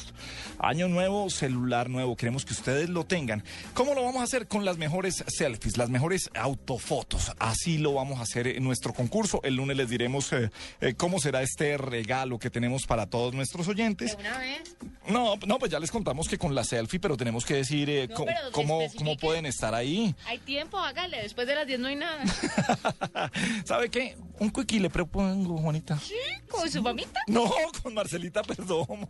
Año 0.58 0.88
nuevo, 0.88 1.28
celular 1.28 1.90
nuevo. 1.90 2.16
Queremos 2.16 2.46
que 2.46 2.54
ustedes 2.54 2.88
lo 2.88 3.04
tengan. 3.04 3.44
¿Cómo 3.74 3.92
lo 3.92 4.02
vamos 4.02 4.22
a 4.22 4.24
hacer? 4.24 4.48
Con 4.48 4.64
las 4.64 4.78
mejores 4.78 5.22
selfies, 5.26 5.76
las 5.76 5.90
mejores 5.90 6.30
autofotos. 6.34 7.32
Así 7.38 7.76
lo 7.76 7.92
vamos 7.92 8.20
a 8.20 8.22
hacer 8.22 8.46
en 8.46 8.64
nuestro 8.64 8.94
concurso. 8.94 9.42
El 9.44 9.56
lunes 9.56 9.76
les 9.76 9.90
diremos 9.90 10.32
eh, 10.32 10.94
cómo 10.96 11.20
será 11.20 11.42
este 11.42 11.76
regalo 11.76 12.38
que 12.38 12.48
tenemos 12.48 12.86
para 12.86 13.04
todos 13.04 13.34
nuestros 13.34 13.68
oyentes. 13.68 14.16
¿Una 14.18 14.38
vez? 14.38 14.76
No, 15.10 15.36
no, 15.46 15.58
pues 15.58 15.70
ya 15.70 15.78
les 15.78 15.90
contamos 15.90 16.26
que 16.26 16.38
con 16.38 16.54
la 16.54 16.64
selfie, 16.64 16.98
pero 16.98 17.18
tenemos 17.18 17.44
que 17.44 17.54
decir 17.56 18.08
No, 18.08 18.14
cómo, 18.14 18.26
pero 18.26 18.45
cómo, 18.52 18.80
cómo 18.96 19.16
pueden 19.16 19.46
estar 19.46 19.74
ahí. 19.74 20.14
Hay 20.26 20.38
tiempo, 20.38 20.78
hágale. 20.78 21.22
Después 21.22 21.46
de 21.46 21.54
las 21.54 21.66
10 21.66 21.80
no 21.80 21.88
hay 21.88 21.96
nada. 21.96 22.24
¿Sabe 23.64 23.90
qué? 23.90 24.16
Un 24.38 24.50
quickie 24.50 24.80
le 24.80 24.90
propongo, 24.90 25.58
Juanita. 25.58 25.98
¿Sí? 25.98 26.14
¿Con 26.48 26.70
su 26.70 26.82
mamita? 26.82 27.20
No, 27.26 27.50
con 27.82 27.94
Marcelita 27.94 28.42
Perdomo. 28.42 29.08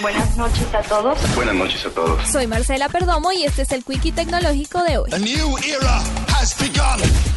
Buenas 0.00 0.36
noches 0.36 0.74
a 0.74 0.82
todos. 0.82 1.34
Buenas 1.34 1.54
noches 1.54 1.86
a 1.86 1.90
todos. 1.90 2.28
Soy 2.30 2.46
Marcela 2.46 2.88
Perdomo 2.88 3.32
y 3.32 3.44
este 3.44 3.62
es 3.62 3.72
el 3.72 3.82
Quickie 3.82 4.12
Tecnológico 4.12 4.82
de 4.82 4.98
hoy. 4.98 5.10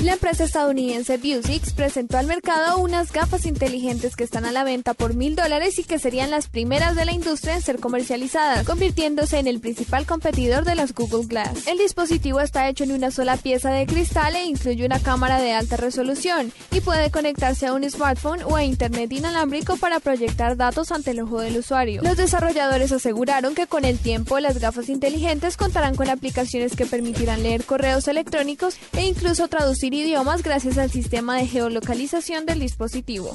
La 0.02 0.14
empresa 0.14 0.44
estadounidense 0.44 1.18
Vuzix 1.18 1.74
presentó 1.74 2.20
al 2.20 2.28
mercado 2.28 2.78
unas 2.78 3.12
gafas 3.12 3.48
inteligentes 3.48 4.16
que 4.16 4.24
están 4.24 4.46
a 4.46 4.52
la 4.52 4.64
venta 4.64 4.94
por 4.94 5.16
mil 5.16 5.36
dólares 5.36 5.80
y 5.80 5.84
que 5.84 5.98
serían 5.98 6.30
las 6.30 6.48
primeras 6.48 6.96
de 6.96 7.06
la 7.06 7.12
industria 7.12 7.56
en 7.56 7.64
ser 7.64 7.80
comercializadas, 7.80 8.68
convirtiéndose 8.68 9.40
en 9.40 9.48
el 9.48 9.60
principal 9.60 10.06
competidor 10.06 10.64
de 10.64 10.76
las 10.76 10.94
Google 10.94 11.26
Glass. 11.26 11.66
El 11.68 11.80
dispositivo 11.80 12.40
está 12.40 12.70
hecho 12.70 12.84
en 12.84 12.92
una 12.92 13.10
sola 13.10 13.36
pieza 13.38 13.72
de 13.72 13.88
cristal 13.88 14.36
e 14.36 14.46
incluye 14.46 14.86
una 14.86 15.00
cámara 15.00 15.40
de 15.40 15.54
alta 15.54 15.76
resolución 15.76 16.54
y 16.72 16.82
puede 16.82 17.10
conectarse 17.10 17.66
a 17.66 17.74
un 17.74 17.90
smartphone 17.90 18.44
o 18.44 18.56
a 18.56 18.64
internet 18.64 19.12
inalámbrico 19.12 19.78
para 19.78 20.00
proyectar 20.00 20.56
datos 20.56 20.92
ante 20.92 21.12
el 21.12 21.22
ojo 21.22 21.42
del 21.42 21.58
usuario. 21.58 22.04
Los 22.04 22.18
desarrolladores 22.18 22.92
aseguraron 22.92 23.56
que 23.56 23.66
con 23.66 23.86
el 23.86 23.98
tiempo 23.98 24.40
las 24.40 24.60
gafas 24.60 24.88
inteligentes 24.88 25.58
contarán 25.58 25.96
con 25.96 26.10
aplicaciones 26.10 26.76
que 26.76 26.86
permitirán 26.86 27.42
leer 27.42 27.64
correos 27.66 28.08
electrónicos 28.08 28.76
e 29.00 29.06
incluso 29.06 29.48
traducir 29.48 29.94
idiomas 29.94 30.44
gracias 30.44 30.78
al 30.78 30.92
sistema 30.92 31.38
de 31.38 31.48
geolocalización 31.48 32.46
del 32.46 32.60
dispositivo. 32.60 33.32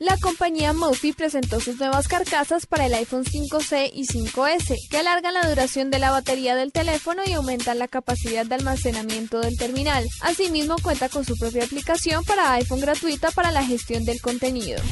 La 0.00 0.16
compañía 0.18 0.72
Mophie 0.72 1.14
presentó 1.14 1.60
sus 1.60 1.78
nuevas 1.78 2.08
carcasas 2.08 2.66
para 2.66 2.86
el 2.86 2.94
iPhone 2.94 3.24
5C 3.24 3.88
y 3.94 4.04
5S, 4.04 4.74
que 4.90 4.98
alargan 4.98 5.34
la 5.34 5.48
duración 5.48 5.92
de 5.92 6.00
la 6.00 6.10
batería 6.10 6.56
del 6.56 6.72
teléfono 6.72 7.22
y 7.24 7.34
aumentan 7.34 7.78
la 7.78 7.86
capacidad 7.86 8.44
de 8.44 8.56
almacenamiento 8.56 9.40
del 9.40 9.56
terminal. 9.56 10.04
Asimismo, 10.22 10.74
cuenta 10.82 11.08
con 11.08 11.24
su 11.24 11.38
propia 11.38 11.62
aplicación 11.62 12.24
para 12.24 12.52
iPhone 12.54 12.80
gratuita 12.80 13.30
para 13.30 13.52
la 13.52 13.64
gestión 13.64 14.04
del 14.04 14.20
contenido. 14.20 14.82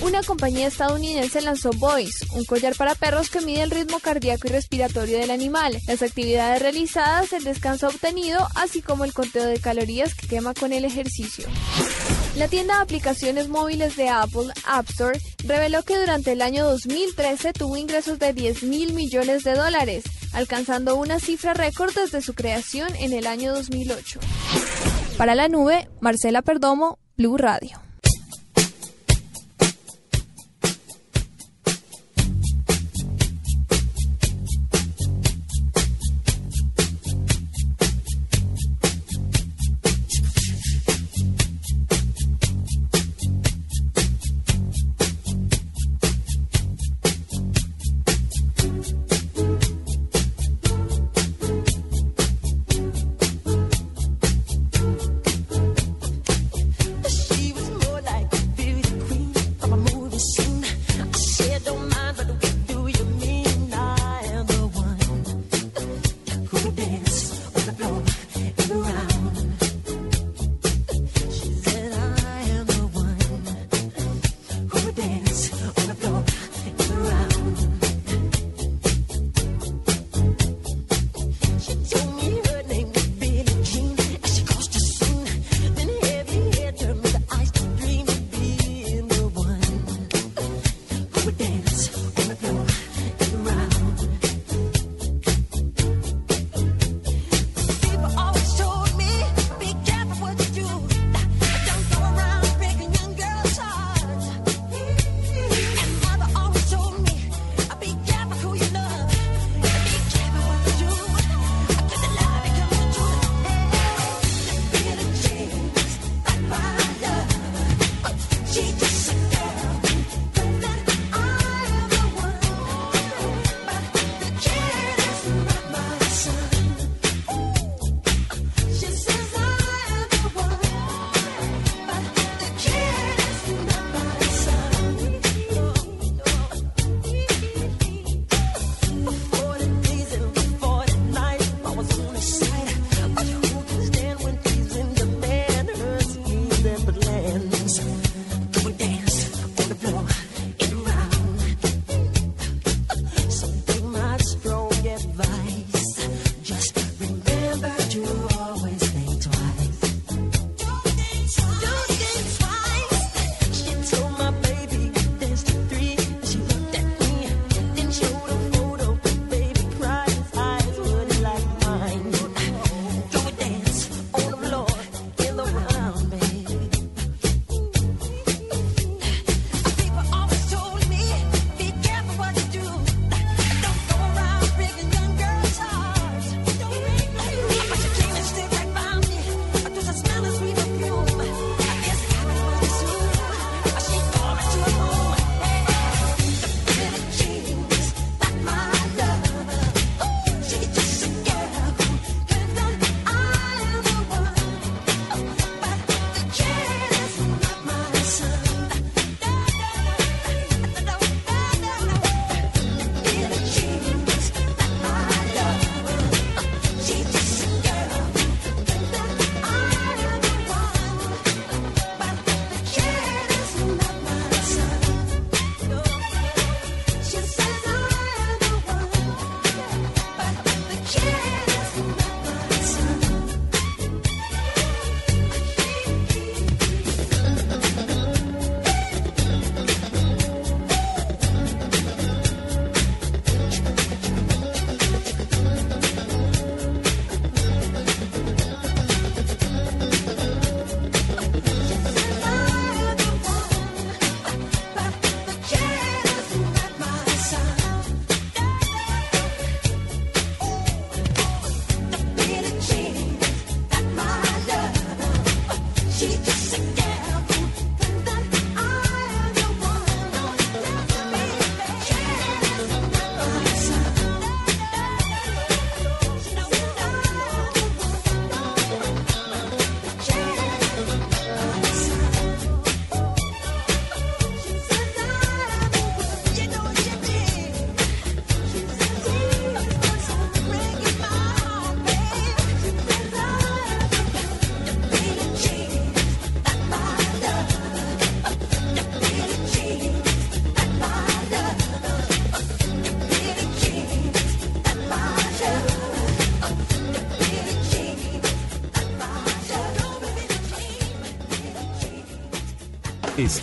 Una 0.00 0.22
compañía 0.22 0.66
estadounidense 0.66 1.40
lanzó 1.40 1.70
Voice, 1.70 2.26
un 2.32 2.44
collar 2.44 2.74
para 2.76 2.94
perros 2.94 3.30
que 3.30 3.40
mide 3.40 3.62
el 3.62 3.70
ritmo 3.70 4.00
cardíaco 4.00 4.48
y 4.48 4.50
respiratorio 4.50 5.18
del 5.18 5.30
animal, 5.30 5.78
las 5.86 6.02
actividades 6.02 6.60
realizadas, 6.60 7.32
el 7.32 7.44
descanso 7.44 7.88
obtenido, 7.88 8.46
así 8.54 8.82
como 8.82 9.04
el 9.04 9.14
conteo 9.14 9.46
de 9.46 9.60
calorías 9.60 10.14
que 10.14 10.26
quema 10.26 10.52
con 10.52 10.72
el 10.72 10.84
ejercicio. 10.84 11.46
La 12.36 12.48
tienda 12.48 12.76
de 12.76 12.82
aplicaciones 12.82 13.48
móviles 13.48 13.96
de 13.96 14.08
Apple, 14.08 14.52
App 14.66 14.90
Store, 14.90 15.20
reveló 15.44 15.82
que 15.84 15.98
durante 15.98 16.32
el 16.32 16.42
año 16.42 16.64
2013 16.66 17.52
tuvo 17.52 17.76
ingresos 17.76 18.18
de 18.18 18.32
10 18.32 18.64
mil 18.64 18.92
millones 18.92 19.44
de 19.44 19.54
dólares, 19.54 20.04
alcanzando 20.32 20.96
una 20.96 21.20
cifra 21.20 21.54
récord 21.54 21.94
desde 21.94 22.20
su 22.20 22.34
creación 22.34 22.88
en 22.96 23.12
el 23.12 23.26
año 23.26 23.54
2008. 23.54 24.18
Para 25.16 25.36
la 25.36 25.48
nube, 25.48 25.88
Marcela 26.00 26.42
Perdomo, 26.42 26.98
Blue 27.16 27.36
Radio. 27.36 27.83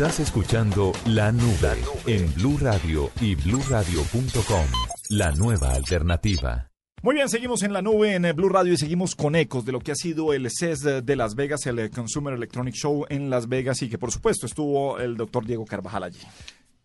Estás 0.01 0.19
escuchando 0.19 0.93
La 1.05 1.31
Nube 1.31 1.77
en 2.07 2.33
Blue 2.33 2.57
Radio 2.59 3.11
y 3.21 3.35
bluradio.com. 3.35 4.65
La 5.09 5.31
nueva 5.33 5.75
alternativa. 5.75 6.71
Muy 7.03 7.13
bien, 7.15 7.29
seguimos 7.29 7.61
en 7.63 7.71
la 7.73 7.81
nube 7.83 8.13
en 8.15 8.35
Blue 8.35 8.49
Radio 8.49 8.73
y 8.73 8.77
seguimos 8.77 9.15
con 9.15 9.35
ecos 9.35 9.63
de 9.65 9.71
lo 9.71 9.79
que 9.79 9.91
ha 9.91 9.95
sido 9.95 10.33
el 10.33 10.47
CES 10.51 11.03
de- 11.03 11.15
Las 11.15 11.35
Vegas, 11.35 11.65
el 11.67 11.89
Consumer 11.91 12.33
Electronic 12.33 12.73
Show 12.75 13.05
en 13.09 13.29
Las 13.29 13.47
Vegas 13.47 13.81
y 13.83 13.89
que 13.89 13.97
por 13.99 14.11
supuesto 14.11 14.45
estuvo 14.47 14.99
el 14.99 15.17
doctor 15.17 15.45
Diego 15.45 15.65
Carvajal 15.65 16.03
allí. 16.03 16.19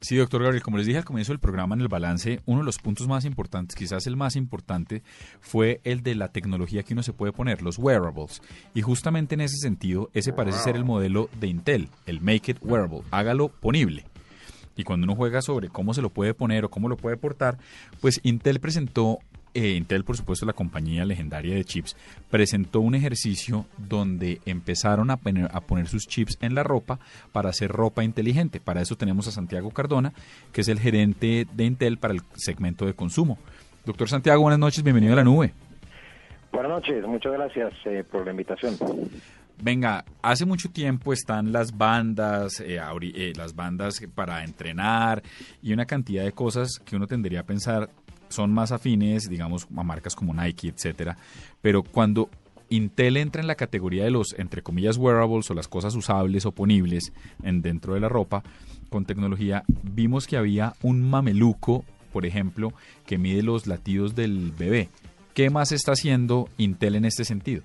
Sí, 0.07 0.15
doctor 0.15 0.41
Gabriel, 0.41 0.63
como 0.63 0.77
les 0.77 0.87
dije 0.87 0.99
al 0.99 1.05
comienzo 1.05 1.33
del 1.33 1.41
programa 1.41 1.75
en 1.75 1.81
el 1.81 1.89
balance, 1.89 2.41
uno 2.47 2.61
de 2.61 2.65
los 2.65 2.79
puntos 2.79 3.09
más 3.09 3.25
importantes, 3.25 3.75
quizás 3.75 4.07
el 4.07 4.15
más 4.15 4.37
importante, 4.37 5.03
fue 5.41 5.81
el 5.83 6.05
de 6.05 6.15
la 6.15 6.29
tecnología 6.29 6.85
que 6.85 6.93
uno 6.93 7.03
se 7.03 7.13
puede 7.13 7.33
poner, 7.33 7.61
los 7.61 7.77
wearables. 7.77 8.41
Y 8.73 8.83
justamente 8.83 9.35
en 9.35 9.41
ese 9.41 9.57
sentido, 9.57 10.09
ese 10.15 10.33
parece 10.33 10.61
ser 10.61 10.77
el 10.77 10.85
modelo 10.85 11.29
de 11.41 11.49
Intel, 11.49 11.89
el 12.07 12.21
Make 12.21 12.53
It 12.53 12.59
Wearable, 12.61 13.03
hágalo 13.11 13.49
ponible. 13.49 14.05
Y 14.77 14.85
cuando 14.85 15.07
uno 15.07 15.17
juega 15.17 15.43
sobre 15.43 15.71
cómo 15.71 15.93
se 15.93 16.03
lo 16.03 16.11
puede 16.11 16.35
poner 16.35 16.65
o 16.65 16.71
cómo 16.71 16.89
lo 16.89 16.97
puede 16.97 17.17
portar, 17.17 17.59
pues 18.01 18.21
Intel 18.23 18.61
presentó, 18.61 19.19
eh, 19.57 19.75
Intel 19.77 20.05
por 20.05 20.17
supuesto 20.17 20.45
la 20.45 20.53
compañía 20.53 21.05
legendaria 21.07 21.55
de 21.55 21.65
chips, 21.65 21.97
presentó 22.31 22.81
un 22.81 22.95
ejercicio 22.95 23.65
donde 23.79 24.41
empezaron 24.45 25.11
a 25.11 25.17
poner, 25.17 25.49
a 25.53 25.63
poner 25.63 25.89
sus 25.89 26.07
chips 26.07 26.37
en 26.43 26.55
la 26.55 26.63
ropa 26.63 26.99
para 27.33 27.49
hacer 27.49 27.71
ropa 27.71 28.05
inteligente. 28.05 28.61
Para 28.61 28.83
eso 28.83 28.97
tenemos 28.97 29.27
a 29.29 29.33
Santiago 29.33 29.71
Cardona, 29.71 30.13
que 30.53 30.61
es 30.61 30.69
el 30.69 30.79
gerente 30.79 31.47
de 31.51 31.65
Intel 31.65 31.97
para 31.97 32.13
el 32.13 32.21
segmento 32.35 32.85
de 32.85 32.95
consumo. 32.95 33.39
Doctor 33.87 34.09
Santiago, 34.09 34.43
buenas 34.43 34.59
noches, 34.59 34.83
bienvenido 34.83 35.15
a 35.15 35.17
la 35.17 35.25
nube. 35.25 35.53
Buenas 36.53 36.71
noches, 36.71 37.07
muchas 37.07 37.33
gracias 37.33 37.73
eh, 37.87 38.05
por 38.11 38.25
la 38.25 38.33
invitación. 38.33 38.77
venga, 39.63 40.05
hace 40.23 40.45
mucho 40.45 40.71
tiempo 40.71 41.13
están 41.13 41.53
las 41.53 41.77
bandas, 41.77 42.61
eh, 42.61 42.79
eh, 42.79 43.33
las 43.37 43.55
bandas 43.55 44.01
para 44.15 44.45
entrenar 44.45 45.23
y 45.63 45.73
una 45.73 45.87
cantidad 45.87 46.25
de 46.25 46.33
cosas 46.33 46.79
que 46.85 46.97
uno 46.97 47.07
tendría 47.07 47.41
a 47.41 47.43
pensar 47.45 47.89
son 48.29 48.53
más 48.53 48.73
afines, 48.73 49.29
digamos, 49.29 49.67
a 49.77 49.83
marcas 49.83 50.15
como 50.15 50.35
Nike, 50.35 50.69
etcétera. 50.69 51.17
Pero 51.61 51.83
cuando 51.83 52.31
Intel 52.69 53.17
entra 53.17 53.41
en 53.41 53.47
la 53.47 53.55
categoría 53.55 54.05
de 54.05 54.11
los, 54.11 54.35
entre 54.39 54.63
comillas, 54.63 54.97
wearables 54.97 55.51
o 55.51 55.55
las 55.55 55.69
cosas 55.69 55.95
usables 55.95 56.47
o 56.47 56.53
ponibles 56.53 57.13
en, 57.43 57.63
dentro 57.63 57.95
de 57.95 58.01
la 58.01 58.09
ropa, 58.09 58.43
con 58.89 59.05
tecnología, 59.05 59.65
vimos 59.83 60.27
que 60.27 60.37
había 60.37 60.75
un 60.83 61.03
mameluco, 61.03 61.85
por 62.13 62.27
ejemplo, 62.27 62.73
que 63.05 63.19
mide 63.19 63.43
los 63.43 63.67
latidos 63.67 64.15
del 64.15 64.53
bebé. 64.53 64.89
¿Qué 65.35 65.51
más 65.51 65.73
está 65.73 65.93
haciendo 65.93 66.49
Intel 66.57 66.97
en 66.97 67.05
este 67.05 67.25
sentido? 67.25 67.63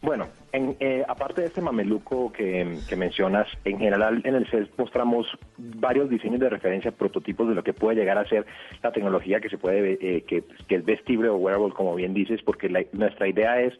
Bueno, 0.00 0.28
en, 0.52 0.76
eh, 0.78 1.04
aparte 1.08 1.40
de 1.40 1.48
este 1.48 1.60
mameluco 1.60 2.32
que, 2.32 2.78
mencionas, 2.96 3.48
en 3.64 3.78
general 3.78 4.22
en 4.24 4.36
el 4.36 4.46
CES 4.48 4.68
mostramos 4.78 5.26
varios 5.56 6.08
diseños 6.08 6.38
de 6.38 6.48
referencia, 6.48 6.92
prototipos 6.92 7.48
de 7.48 7.56
lo 7.56 7.64
que 7.64 7.72
puede 7.72 7.96
llegar 7.96 8.16
a 8.16 8.24
ser 8.28 8.46
la 8.82 8.92
tecnología 8.92 9.40
que 9.40 9.48
se 9.48 9.58
puede, 9.58 9.98
eh, 10.00 10.22
que, 10.22 10.44
que 10.68 10.76
es 10.76 10.84
vestible 10.84 11.28
o 11.28 11.36
wearable, 11.36 11.74
como 11.74 11.96
bien 11.96 12.14
dices, 12.14 12.40
porque 12.42 12.68
la- 12.68 12.84
nuestra 12.92 13.26
idea 13.26 13.60
es, 13.60 13.74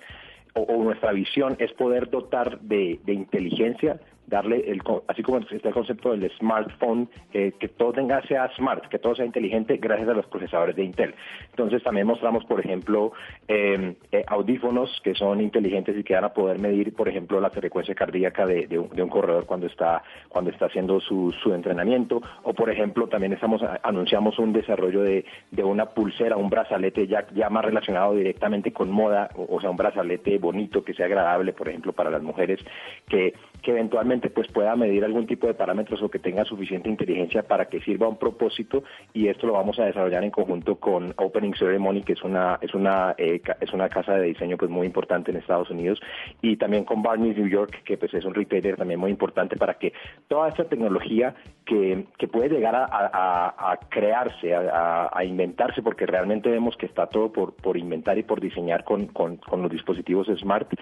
o, 0.54 0.82
nuestra 0.82 1.12
visión 1.12 1.56
es 1.60 1.72
poder 1.74 2.10
dotar 2.10 2.58
de 2.60 2.98
inteligencia 3.06 4.00
darle 4.28 4.70
el 4.70 4.82
así 5.06 5.22
como 5.22 5.38
está 5.38 5.68
el 5.68 5.74
concepto 5.74 6.10
del 6.10 6.30
smartphone 6.38 7.08
eh, 7.32 7.52
que 7.58 7.68
todo 7.68 7.92
tenga 7.92 8.22
sea 8.22 8.50
smart 8.56 8.86
que 8.88 8.98
todo 8.98 9.14
sea 9.14 9.24
inteligente 9.24 9.78
gracias 9.78 10.08
a 10.08 10.12
los 10.12 10.26
procesadores 10.26 10.76
de 10.76 10.84
Intel. 10.84 11.14
Entonces 11.50 11.82
también 11.82 12.06
mostramos 12.06 12.44
por 12.44 12.60
ejemplo 12.60 13.12
eh, 13.46 13.94
eh, 14.12 14.24
audífonos 14.26 15.00
que 15.02 15.14
son 15.14 15.40
inteligentes 15.40 15.96
y 15.96 16.04
que 16.04 16.14
van 16.14 16.24
a 16.24 16.32
poder 16.32 16.58
medir 16.58 16.94
por 16.94 17.08
ejemplo 17.08 17.40
la 17.40 17.50
frecuencia 17.50 17.94
cardíaca 17.94 18.46
de, 18.46 18.78
un, 18.78 18.90
de 18.90 19.02
un 19.02 19.08
corredor 19.08 19.46
cuando 19.46 19.66
está 19.66 20.02
cuando 20.28 20.50
está 20.50 20.66
haciendo 20.66 21.00
su, 21.00 21.32
su 21.42 21.54
entrenamiento. 21.54 22.20
O 22.42 22.52
por 22.52 22.70
ejemplo 22.70 23.08
también 23.08 23.32
estamos 23.32 23.62
anunciamos 23.82 24.38
un 24.38 24.52
desarrollo 24.52 25.02
de, 25.02 25.24
de 25.50 25.64
una 25.64 25.86
pulsera 25.86 26.36
un 26.36 26.50
brazalete 26.50 27.06
ya 27.06 27.26
ya 27.34 27.48
más 27.48 27.64
relacionado 27.64 28.14
directamente 28.14 28.72
con 28.72 28.90
moda 28.90 29.30
o, 29.36 29.60
sea 29.60 29.70
un 29.70 29.76
brazalete 29.76 30.38
bonito 30.38 30.84
que 30.84 30.94
sea 30.94 31.06
agradable 31.06 31.52
por 31.52 31.68
ejemplo 31.68 31.92
para 31.92 32.10
las 32.10 32.22
mujeres 32.22 32.60
que 33.08 33.32
eventualmente 33.64 34.17
pues 34.20 34.48
pueda 34.48 34.74
medir 34.76 35.04
algún 35.04 35.26
tipo 35.26 35.46
de 35.46 35.54
parámetros 35.54 36.02
o 36.02 36.10
que 36.10 36.18
tenga 36.18 36.44
suficiente 36.44 36.88
inteligencia 36.88 37.42
para 37.44 37.66
que 37.66 37.80
sirva 37.80 38.06
a 38.06 38.08
un 38.10 38.18
propósito 38.18 38.82
y 39.14 39.28
esto 39.28 39.46
lo 39.46 39.52
vamos 39.54 39.78
a 39.78 39.84
desarrollar 39.84 40.24
en 40.24 40.30
conjunto 40.30 40.76
con 40.76 41.14
Opening 41.16 41.54
Ceremony 41.54 42.02
que 42.02 42.14
es 42.14 42.22
una 42.22 42.58
es 42.60 42.74
una 42.74 43.14
eh, 43.16 43.40
es 43.60 43.72
una 43.72 43.88
casa 43.88 44.14
de 44.14 44.26
diseño 44.26 44.56
pues 44.56 44.70
muy 44.70 44.86
importante 44.86 45.30
en 45.30 45.36
Estados 45.36 45.70
Unidos 45.70 46.00
y 46.42 46.56
también 46.56 46.84
con 46.84 47.02
Barney's 47.02 47.36
New 47.36 47.48
York 47.48 47.82
que 47.84 47.96
pues 47.96 48.12
es 48.14 48.24
un 48.24 48.34
retailer 48.34 48.76
también 48.76 48.98
muy 49.00 49.10
importante 49.10 49.56
para 49.56 49.74
que 49.74 49.92
toda 50.26 50.48
esta 50.48 50.64
tecnología 50.64 51.34
que, 51.64 52.04
que 52.18 52.28
puede 52.28 52.48
llegar 52.48 52.74
a, 52.74 52.84
a- 52.90 53.72
a 53.72 53.76
crearse 53.88 54.54
a, 54.54 55.08
a- 55.12 55.24
inventarse 55.24 55.82
porque 55.82 56.06
realmente 56.06 56.48
vemos 56.50 56.76
que 56.76 56.86
está 56.86 57.06
todo 57.06 57.30
por, 57.32 57.54
por 57.54 57.76
inventar 57.76 58.16
y 58.18 58.22
por 58.22 58.40
diseñar 58.40 58.84
con, 58.84 59.06
con, 59.08 59.36
con 59.36 59.62
los 59.62 59.70
dispositivos 59.70 60.26
smart 60.38 60.72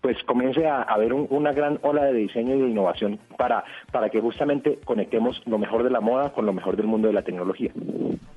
pues 0.00 0.22
comience 0.24 0.66
a 0.66 0.82
a 0.82 0.94
haber 0.94 1.14
un- 1.14 1.26
una 1.30 1.52
gran 1.52 1.78
ola 1.82 2.04
de 2.04 2.12
diseño 2.12 2.54
y 2.56 2.60
de 2.60 2.68
innovación 2.68 2.83
para, 3.36 3.64
para 3.92 4.10
que 4.10 4.20
justamente 4.20 4.78
conectemos 4.84 5.40
lo 5.46 5.58
mejor 5.58 5.82
de 5.82 5.90
la 5.90 6.00
moda 6.00 6.32
con 6.32 6.46
lo 6.46 6.52
mejor 6.52 6.76
del 6.76 6.86
mundo 6.86 7.08
de 7.08 7.14
la 7.14 7.22
tecnología. 7.22 7.72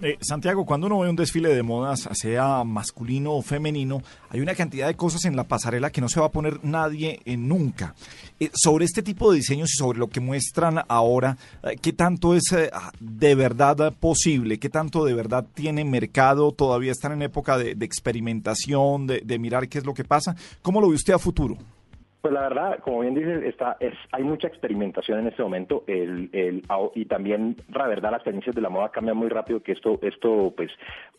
Eh, 0.01 0.17
Santiago, 0.21 0.65
cuando 0.65 0.87
uno 0.87 0.99
ve 0.99 1.09
un 1.09 1.15
desfile 1.15 1.49
de 1.49 1.63
modas, 1.63 2.07
sea 2.13 2.63
masculino 2.63 3.33
o 3.33 3.41
femenino, 3.41 4.01
hay 4.29 4.41
una 4.41 4.53
cantidad 4.53 4.87
de 4.87 4.95
cosas 4.95 5.25
en 5.25 5.35
la 5.35 5.45
pasarela 5.45 5.89
que 5.89 6.01
no 6.01 6.09
se 6.09 6.19
va 6.19 6.27
a 6.27 6.31
poner 6.31 6.59
nadie 6.63 7.19
eh, 7.25 7.35
nunca. 7.35 7.95
Eh, 8.39 8.49
sobre 8.53 8.85
este 8.85 9.01
tipo 9.01 9.31
de 9.31 9.37
diseños 9.37 9.71
y 9.73 9.77
sobre 9.77 9.97
lo 9.97 10.07
que 10.07 10.19
muestran 10.19 10.81
ahora, 10.87 11.37
¿qué 11.81 11.93
tanto 11.93 12.35
es 12.35 12.43
ah, 12.73 12.91
de 12.99 13.33
verdad 13.33 13.93
posible? 13.99 14.59
¿Qué 14.59 14.69
tanto 14.69 15.03
de 15.05 15.15
verdad 15.15 15.45
tiene 15.53 15.83
mercado? 15.83 16.51
¿Todavía 16.51 16.91
están 16.91 17.13
en 17.13 17.23
época 17.23 17.57
de, 17.57 17.73
de 17.73 17.85
experimentación, 17.85 19.07
de, 19.07 19.21
de 19.21 19.39
mirar 19.39 19.67
qué 19.67 19.79
es 19.79 19.85
lo 19.85 19.93
que 19.95 20.03
pasa? 20.03 20.35
¿Cómo 20.61 20.79
lo 20.79 20.89
ve 20.89 20.95
usted 20.95 21.13
a 21.13 21.19
futuro? 21.19 21.57
Pues 22.27 22.33
la 22.33 22.49
verdad, 22.49 22.79
como 22.79 22.99
bien 22.99 23.15
dices, 23.15 23.41
está, 23.45 23.77
es, 23.79 23.93
hay 24.11 24.21
mucha 24.21 24.49
experimentación 24.49 25.19
en 25.19 25.27
este 25.27 25.41
momento 25.41 25.85
el, 25.87 26.29
el, 26.33 26.61
y 26.93 27.05
también, 27.05 27.55
la 27.73 27.87
verdad, 27.87 28.11
las 28.11 28.23
tendencias 28.25 28.53
de 28.53 28.59
la 28.59 28.67
moda 28.67 28.89
cambian 28.89 29.15
muy 29.15 29.29
rápido 29.29 29.63
que 29.63 29.71
esto, 29.71 29.97
esto 30.01 30.51
pues, 30.57 30.69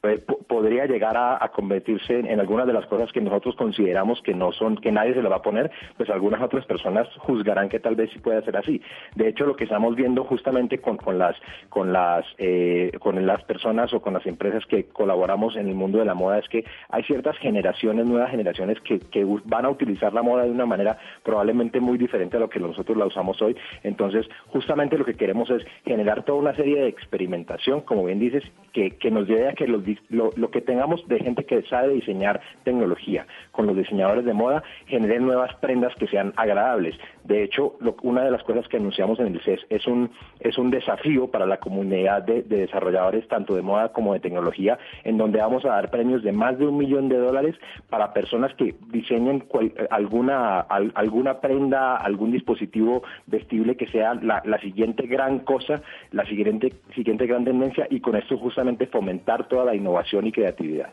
eh, 0.03 0.19
po- 0.19 0.37
podría 0.47 0.85
llegar 0.85 1.17
a, 1.17 1.49
convertirse 1.49 2.19
en, 2.19 2.39
algunas 2.39 2.67
de 2.67 2.75
las 2.75 2.85
cosas 2.89 3.11
que 3.11 3.23
nosotros 3.23 3.57
consideramos 3.57 4.21
que 4.21 4.35
no 4.35 4.53
son, 4.53 4.77
que 4.77 4.93
nadie 4.93 5.15
se 5.15 5.23
le 5.23 5.31
va 5.31 5.37
a 5.37 5.43
poner, 5.43 5.71
pues 5.97 6.11
algunas 6.11 6.43
otras 6.43 6.67
personas 6.67 7.09
juzgarán 7.21 7.71
que 7.71 7.81
tal 7.81 7.97
vez 7.97 8.11
sí 8.13 8.19
pueda 8.19 8.43
ser 8.43 8.59
así. 8.59 8.83
De 9.15 9.29
hecho, 9.29 9.47
lo 9.47 9.57
que 9.57 9.65
estamos 9.65 9.97
viendo 9.97 10.25
justamente 10.25 10.77
con, 10.83 10.99
con 10.99 11.17
las, 11.17 11.37
con 11.71 11.91
las, 11.91 12.27
eh, 12.37 12.93
con 13.01 13.25
las 13.27 13.43
personas 13.45 13.95
o 13.95 14.03
con 14.03 14.13
las 14.13 14.27
empresas 14.27 14.67
que 14.67 14.85
colaboramos 14.89 15.57
en 15.57 15.69
el 15.69 15.75
mundo 15.75 16.01
de 16.01 16.05
la 16.05 16.15
moda 16.15 16.39
es 16.39 16.49
que 16.51 16.67
hay 16.91 17.03
ciertas 17.05 17.39
generaciones, 17.39 18.05
nuevas 18.05 18.31
generaciones 18.31 18.79
que, 18.83 19.01
que 19.01 19.25
van 19.47 19.65
a 19.65 19.71
utilizar 19.71 20.13
la 20.13 20.21
moda 20.21 20.45
de 20.45 20.51
una 20.51 20.67
manera 20.67 20.98
probablemente 21.23 21.81
muy 21.81 21.99
diferente 21.99 22.37
a 22.37 22.41
lo 22.41 22.49
que 22.49 22.61
nosotros 22.61 22.97
la 22.97 23.07
usamos 23.07 23.41
hoy. 23.43 23.57
Entonces, 23.83 24.27
justamente 24.49 24.99
lo 24.99 25.05
que 25.05 25.15
queremos 25.15 25.51
es 25.51 25.65
generar 25.85 26.25
toda 26.25 26.39
una 26.39 26.55
serie 26.55 26.81
de 26.81 26.89
experimentación, 26.89 27.81
como 27.83 28.05
bien 28.05 28.19
dices, 28.19 28.45
que, 28.73 28.97
que 28.97 29.11
nos 29.11 29.27
lleve 29.29 29.49
a 29.49 29.53
que 29.55 29.67
los 29.67 29.83
lo, 30.11 30.51
que 30.51 30.61
tengamos 30.61 31.07
de 31.09 31.19
gente 31.19 31.45
que 31.45 31.63
sabe 31.63 31.95
diseñar 31.95 32.41
tecnología 32.65 33.27
con 33.53 33.67
los 33.67 33.77
diseñadores 33.77 34.25
de 34.25 34.33
moda 34.35 34.63
generen 34.87 35.27
nuevas 35.27 35.55
prendas 35.57 35.95
que 35.97 36.07
sean 36.07 36.33
agradables. 36.37 36.97
De 37.25 37.43
hecho, 37.43 37.77
una 38.03 38.23
de 38.23 38.31
las 38.31 38.43
cosas 38.43 38.67
que 38.69 38.77
anunciamos 38.77 39.19
en 39.21 39.29
el 39.29 39.41
CES 39.43 39.61
es 39.69 39.87
un, 39.87 40.11
es 40.41 40.57
un 40.59 40.71
desafío 40.71 41.31
para 41.31 41.47
la 41.47 41.59
comunidad 41.59 42.23
de, 42.23 42.43
de 42.43 42.61
desarrolladores, 42.61 43.27
tanto 43.29 43.55
de 43.55 43.63
moda 43.63 43.93
como 43.93 44.15
de 44.15 44.21
tecnología, 44.21 44.79
en 45.05 45.19
donde 45.19 45.39
vamos 45.39 45.65
a 45.65 45.69
dar 45.71 45.91
premios 45.91 46.23
de 46.23 46.33
más 46.33 46.59
de 46.59 46.67
un 46.67 46.77
millón 46.79 47.09
de 47.09 47.19
dólares 47.19 47.55
para 47.91 48.13
personas 48.13 48.55
que 48.55 48.75
diseñen 48.89 49.41
cual- 49.41 49.73
alguna, 49.91 50.61
al- 50.79 50.93
alguna 50.95 51.41
prenda, 51.41 51.97
algún 51.97 52.33
dispositivo 52.33 53.03
vestible 53.27 53.77
que 53.77 53.87
sea 53.89 54.15
la, 54.15 54.43
la 54.45 54.59
siguiente 54.61 55.07
gran 55.07 55.41
cosa, 55.41 55.83
la 56.13 56.25
siguiente, 56.27 56.73
siguiente 56.95 57.27
gran 57.27 57.45
tendencia 57.45 57.87
y 57.91 58.01
con 58.01 58.17
esto 58.17 58.39
justamente 58.39 58.87
fomentar 58.87 59.49
toda 59.49 59.65
la 59.65 59.75
innovación 59.75 60.27
y 60.27 60.33
creatividad. 60.33 60.91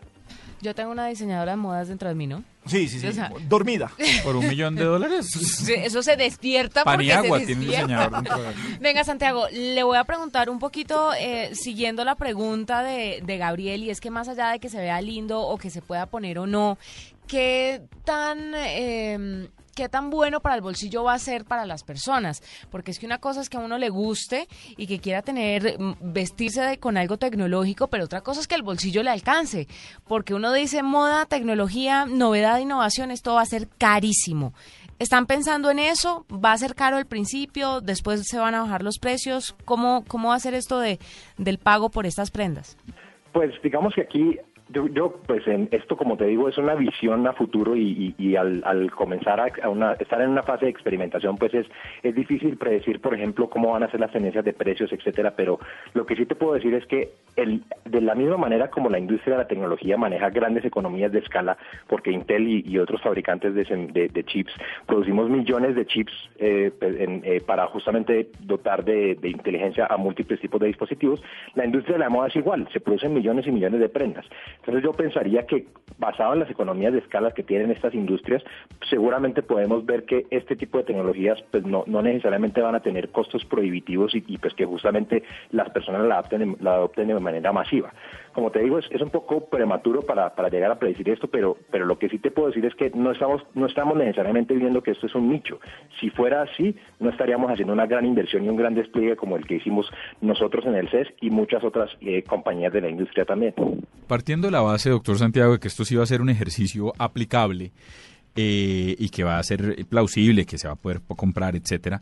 Yo 0.62 0.74
tengo 0.74 0.92
una 0.92 1.06
diseñadora 1.08 1.52
de 1.52 1.58
modas 1.58 1.90
dentro 1.90 2.10
de 2.10 2.16
mí, 2.16 2.26
¿no? 2.26 2.42
Sí, 2.66 2.88
sí, 2.88 3.00
sí. 3.00 3.08
O 3.08 3.12
sea, 3.12 3.30
Dormida. 3.48 3.92
¿Por 4.24 4.36
un 4.36 4.48
millón 4.48 4.74
de 4.76 4.84
dólares? 4.86 5.28
Sí, 5.30 5.74
Eso 5.76 6.02
se 6.02 6.16
despierta 6.16 6.84
porque 6.84 6.98
Paniagua 6.98 7.40
se 7.40 7.46
tiene 7.46 7.62
un 7.62 7.68
despierta. 7.68 7.88
diseñador 7.94 8.24
dentro 8.24 8.42
de 8.42 8.50
él. 8.50 8.56
Venga, 8.80 9.04
Santiago, 9.04 9.46
le 9.52 9.84
voy 9.84 9.98
a 9.98 10.04
preguntar 10.06 10.50
un 10.50 10.58
poquito, 10.58 11.12
eh, 11.20 11.50
siguiendo 11.54 12.04
la 12.06 12.16
pregunta 12.16 12.82
de, 12.84 13.22
de 13.24 13.38
Gabriel, 13.38 13.84
y 13.84 13.92
es 13.92 14.02
que 14.02 14.10
más 14.10 14.28
allá 14.28 14.50
de 14.50 14.60
que 14.60 14.70
se 14.70 14.80
vea 14.80 15.00
lindo 15.02 15.42
o 15.42 15.58
que 15.58 15.70
se 15.70 15.84
pueda 15.84 16.08
poner 16.08 16.40
o 16.40 16.48
no, 16.48 16.80
¿qué 17.28 17.82
tan... 18.04 18.54
eh, 18.56 19.48
¿Qué 19.76 19.90
tan 19.90 20.10
bueno 20.10 20.40
para 20.40 20.56
el 20.56 20.62
bolsillo 20.62 21.04
va 21.04 21.14
a 21.16 21.20
ser 21.20 21.44
para 21.44 21.66
las 21.66 21.84
personas? 21.84 22.42
Porque 22.72 22.92
es 22.92 22.98
que 22.98 23.06
una 23.06 23.18
cosa 23.18 23.42
es 23.42 23.50
que 23.50 23.58
a 23.58 23.60
uno 23.60 23.78
le 23.78 23.90
guste 23.90 24.48
y 24.78 24.88
que 24.88 25.00
quiera 25.00 25.22
tener, 25.22 25.78
mm, 25.78 25.96
vestirse 26.00 26.62
de- 26.62 26.78
con 26.80 26.96
algo 26.96 27.18
tecnológico, 27.18 27.88
pero 27.88 28.06
otra 28.06 28.22
cosa 28.22 28.40
es 28.40 28.48
que 28.48 28.56
el 28.56 28.64
bolsillo 28.64 29.04
le 29.04 29.10
alcance. 29.10 29.68
Porque 30.08 30.34
uno 30.34 30.54
dice 30.54 30.82
moda, 30.82 31.26
tecnología, 31.26 32.06
novedad, 32.06 32.60
innovación, 32.60 33.12
esto 33.12 33.34
va 33.34 33.42
a 33.42 33.46
ser 33.46 33.68
carísimo. 33.78 34.54
¿Están 34.98 35.26
pensando 35.26 35.70
en 35.70 35.80
eso? 35.80 36.26
¿Va 36.32 36.54
a 36.54 36.58
ser 36.58 36.74
caro 36.74 36.96
al 36.96 37.06
principio? 37.06 37.82
¿Después 37.82 38.26
se 38.26 38.38
van 38.40 38.56
a 38.56 38.62
bajar 38.62 38.82
los 38.82 38.98
precios? 38.98 39.58
¿Cómo, 39.66 40.06
cómo 40.08 40.30
va 40.30 40.36
a 40.36 40.40
ser 40.40 40.54
esto 40.54 40.80
de, 40.80 41.00
del 41.38 41.58
pago 41.58 41.90
por 41.90 42.06
estas 42.06 42.32
prendas? 42.32 42.78
Pues 43.34 43.52
digamos 43.62 43.94
que 43.94 44.04
aquí 44.04 44.40
yo, 44.70 44.88
yo, 44.88 45.20
pues 45.28 45.48
en 45.48 45.70
esto 45.72 45.96
como 45.96 46.18
te 46.18 46.26
digo 46.26 46.50
es 46.50 46.58
una 46.58 46.74
visión 46.76 47.28
a 47.28 47.34
futuro 47.34 47.76
y, 47.76 48.16
y- 48.18 48.36
al, 48.36 48.64
al 48.66 48.92
comenzar 48.92 49.40
a, 49.40 49.70
una- 49.70 49.94
estar 49.94 50.20
en 50.22 50.30
una 50.32 50.42
fase 50.44 50.66
de 50.66 50.72
experimentación 50.72 51.38
pues 51.38 51.54
es, 51.54 51.68
es 52.04 52.16
difícil 52.16 52.58
predecir 52.58 53.00
por 53.00 53.14
ejemplo 53.14 53.50
cómo 53.50 53.72
van 53.72 53.84
a 53.84 53.92
ser 53.92 54.00
las 54.00 54.12
tendencias 54.12 54.44
de 54.44 54.54
precios 54.54 54.92
etcétera 54.92 55.34
pero 55.38 55.60
lo 55.94 56.06
que 56.06 56.16
sí 56.16 56.26
te 56.26 56.34
puedo 56.36 56.54
decir 56.54 56.74
es 56.74 56.86
que 56.88 57.12
el, 57.36 57.62
de 57.86 58.02
la 58.02 58.16
misma 58.16 58.38
manera 58.38 58.70
como 58.70 58.90
la 58.90 58.98
industria 58.98 59.36
de 59.38 59.44
la 59.44 59.48
tecnología 59.48 59.98
maneja 59.98 60.30
grandes 60.32 60.66
economías 60.66 61.12
de 61.12 61.20
escala 61.20 61.58
porque 61.88 62.12
Intel 62.12 62.48
y, 62.48 62.78
otros 62.80 63.02
fabricantes 63.02 63.54
de, 63.54 64.24
chips 64.26 64.54
producimos 64.88 65.30
millones 65.30 65.76
de 65.76 65.86
chips 65.86 66.14
eh, 66.40 66.72
en- 66.82 67.22
eh, 67.24 67.40
para 67.46 67.68
justamente 67.68 68.30
dotar 68.42 68.84
de 68.84 69.18
inteligencia 69.24 69.86
a 69.86 69.96
múltiples 69.98 70.40
tipos 70.42 70.60
de 70.60 70.68
dispositivos 70.68 71.22
la 71.54 71.66
industria 71.66 71.94
de 71.94 72.00
la 72.00 72.10
moda 72.10 72.28
es 72.28 72.36
igual 72.36 72.68
se 72.74 72.80
producen 72.80 73.14
millones 73.14 73.46
y 73.48 73.52
millones 73.52 73.80
de 73.80 73.90
prendas 73.90 74.26
entonces 74.60 74.84
yo 74.84 74.92
pensaría 74.94 75.46
que 75.46 75.68
basado 75.98 76.34
en 76.34 76.40
las 76.40 76.50
economías 76.50 76.94
de 76.94 77.00
escala 77.00 77.32
que 77.32 77.44
tienen 77.44 77.72
estas 77.72 77.94
industrias, 77.94 78.44
seguramente 78.90 79.42
podemos 79.42 79.86
ver 79.86 80.06
que 80.06 80.26
este 80.30 80.56
tipo 80.56 80.78
de 80.78 80.84
tecnologías 80.84 81.42
pues 81.52 81.64
no, 81.66 81.84
no 81.88 82.02
necesariamente 82.02 82.62
van 82.62 82.76
a 82.76 82.82
tener 82.82 83.10
costos 83.10 83.46
prohibitivos 83.46 84.14
y, 84.16 84.38
pues 84.38 84.54
que 84.54 84.66
justamente 84.66 85.24
las 85.52 85.70
personas 85.70 86.06
la 86.06 86.16
adopten, 86.16 86.58
la 86.60 86.76
adopten 86.76 87.08
de 87.08 87.20
manera 87.20 87.52
masiva. 87.54 87.94
Como 88.36 88.52
te 88.52 88.60
digo, 88.60 88.78
es, 88.78 88.86
es 88.92 89.02
un 89.02 89.12
poco 89.12 89.46
prematuro 89.46 90.02
para, 90.02 90.36
para 90.36 90.50
llegar 90.50 90.70
a 90.70 90.78
predecir 90.78 91.08
esto, 91.08 91.28
pero, 91.28 91.56
pero 91.72 91.86
lo 91.86 91.98
que 91.98 92.10
sí 92.10 92.20
te 92.20 92.32
puedo 92.32 92.50
decir 92.50 92.66
es 92.66 92.76
que 92.76 92.90
no 92.90 93.14
estamos, 93.14 93.42
no 93.54 93.66
estamos 93.66 93.96
necesariamente 93.96 94.54
viendo 94.54 94.84
que 94.84 94.92
esto 94.92 95.08
es 95.08 95.16
un 95.16 95.30
nicho. 95.30 95.62
Si 96.02 96.10
fuera 96.10 96.42
así, 96.42 96.76
no 97.00 97.12
estaríamos 97.12 97.50
haciendo 97.50 97.72
una 97.72 97.86
gran 97.86 98.06
inversión 98.06 98.44
y 98.44 98.50
un 98.50 98.58
gran 98.58 98.76
despliegue 98.76 99.16
como 99.16 99.38
el 99.38 99.48
que 99.48 99.56
hicimos 99.56 99.90
nosotros 100.20 100.66
en 100.66 100.76
el 100.76 100.90
CES 100.90 101.08
y 101.22 101.30
muchas 101.30 101.64
otras 101.64 101.90
eh, 102.02 102.24
compañías 102.24 102.74
de 102.74 102.82
la 102.82 102.90
industria 102.90 103.24
también. 103.24 103.54
Partiendo 104.06 104.48
de 104.48 104.52
la 104.52 104.62
base, 104.62 104.90
doctor 104.90 105.18
Santiago, 105.18 105.54
de 105.54 105.60
que 105.60 105.70
esto 105.70 105.86
sí 105.86 105.96
va 105.96 106.04
a 106.04 106.08
ser 106.08 106.20
un 106.20 106.30
ejercicio 106.30 106.92
aplicable 107.00 107.72
eh, 108.36 108.96
y 109.00 109.10
que 109.12 109.24
va 109.24 109.40
a 109.40 109.44
ser 109.44 109.86
plausible, 109.88 110.46
que 110.46 110.58
se 110.58 110.68
va 110.68 110.74
a 110.74 110.78
poder 110.78 111.00
comprar, 111.16 111.56
etcétera, 111.56 112.02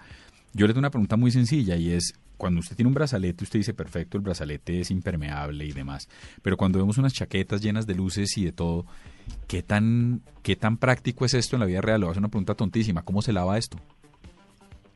yo 0.55 0.67
le 0.67 0.73
tengo 0.73 0.79
una 0.79 0.89
pregunta 0.89 1.15
muy 1.15 1.29
sencilla 1.29 1.75
y 1.75 1.91
es, 1.91 2.13
cuando 2.37 2.59
usted 2.59 2.75
tiene 2.75 2.87
un 2.87 2.93
brazalete, 2.95 3.43
usted 3.43 3.59
dice, 3.59 3.73
perfecto, 3.73 4.17
el 4.17 4.23
brazalete 4.23 4.79
es 4.79 4.91
impermeable 4.91 5.65
y 5.65 5.71
demás, 5.71 6.09
pero 6.41 6.57
cuando 6.57 6.79
vemos 6.79 6.97
unas 6.97 7.13
chaquetas 7.13 7.61
llenas 7.61 7.85
de 7.87 7.95
luces 7.95 8.37
y 8.37 8.45
de 8.45 8.51
todo, 8.51 8.85
¿qué 9.47 9.63
tan, 9.63 10.21
qué 10.41 10.55
tan 10.55 10.77
práctico 10.77 11.25
es 11.25 11.33
esto 11.33 11.55
en 11.55 11.61
la 11.61 11.65
vida 11.65 11.81
real? 11.81 11.99
Le 12.01 12.05
voy 12.05 12.09
a 12.09 12.13
hacer 12.13 12.21
una 12.21 12.29
pregunta 12.29 12.55
tontísima, 12.55 13.03
¿cómo 13.03 13.21
se 13.21 13.33
lava 13.33 13.57
esto? 13.57 13.77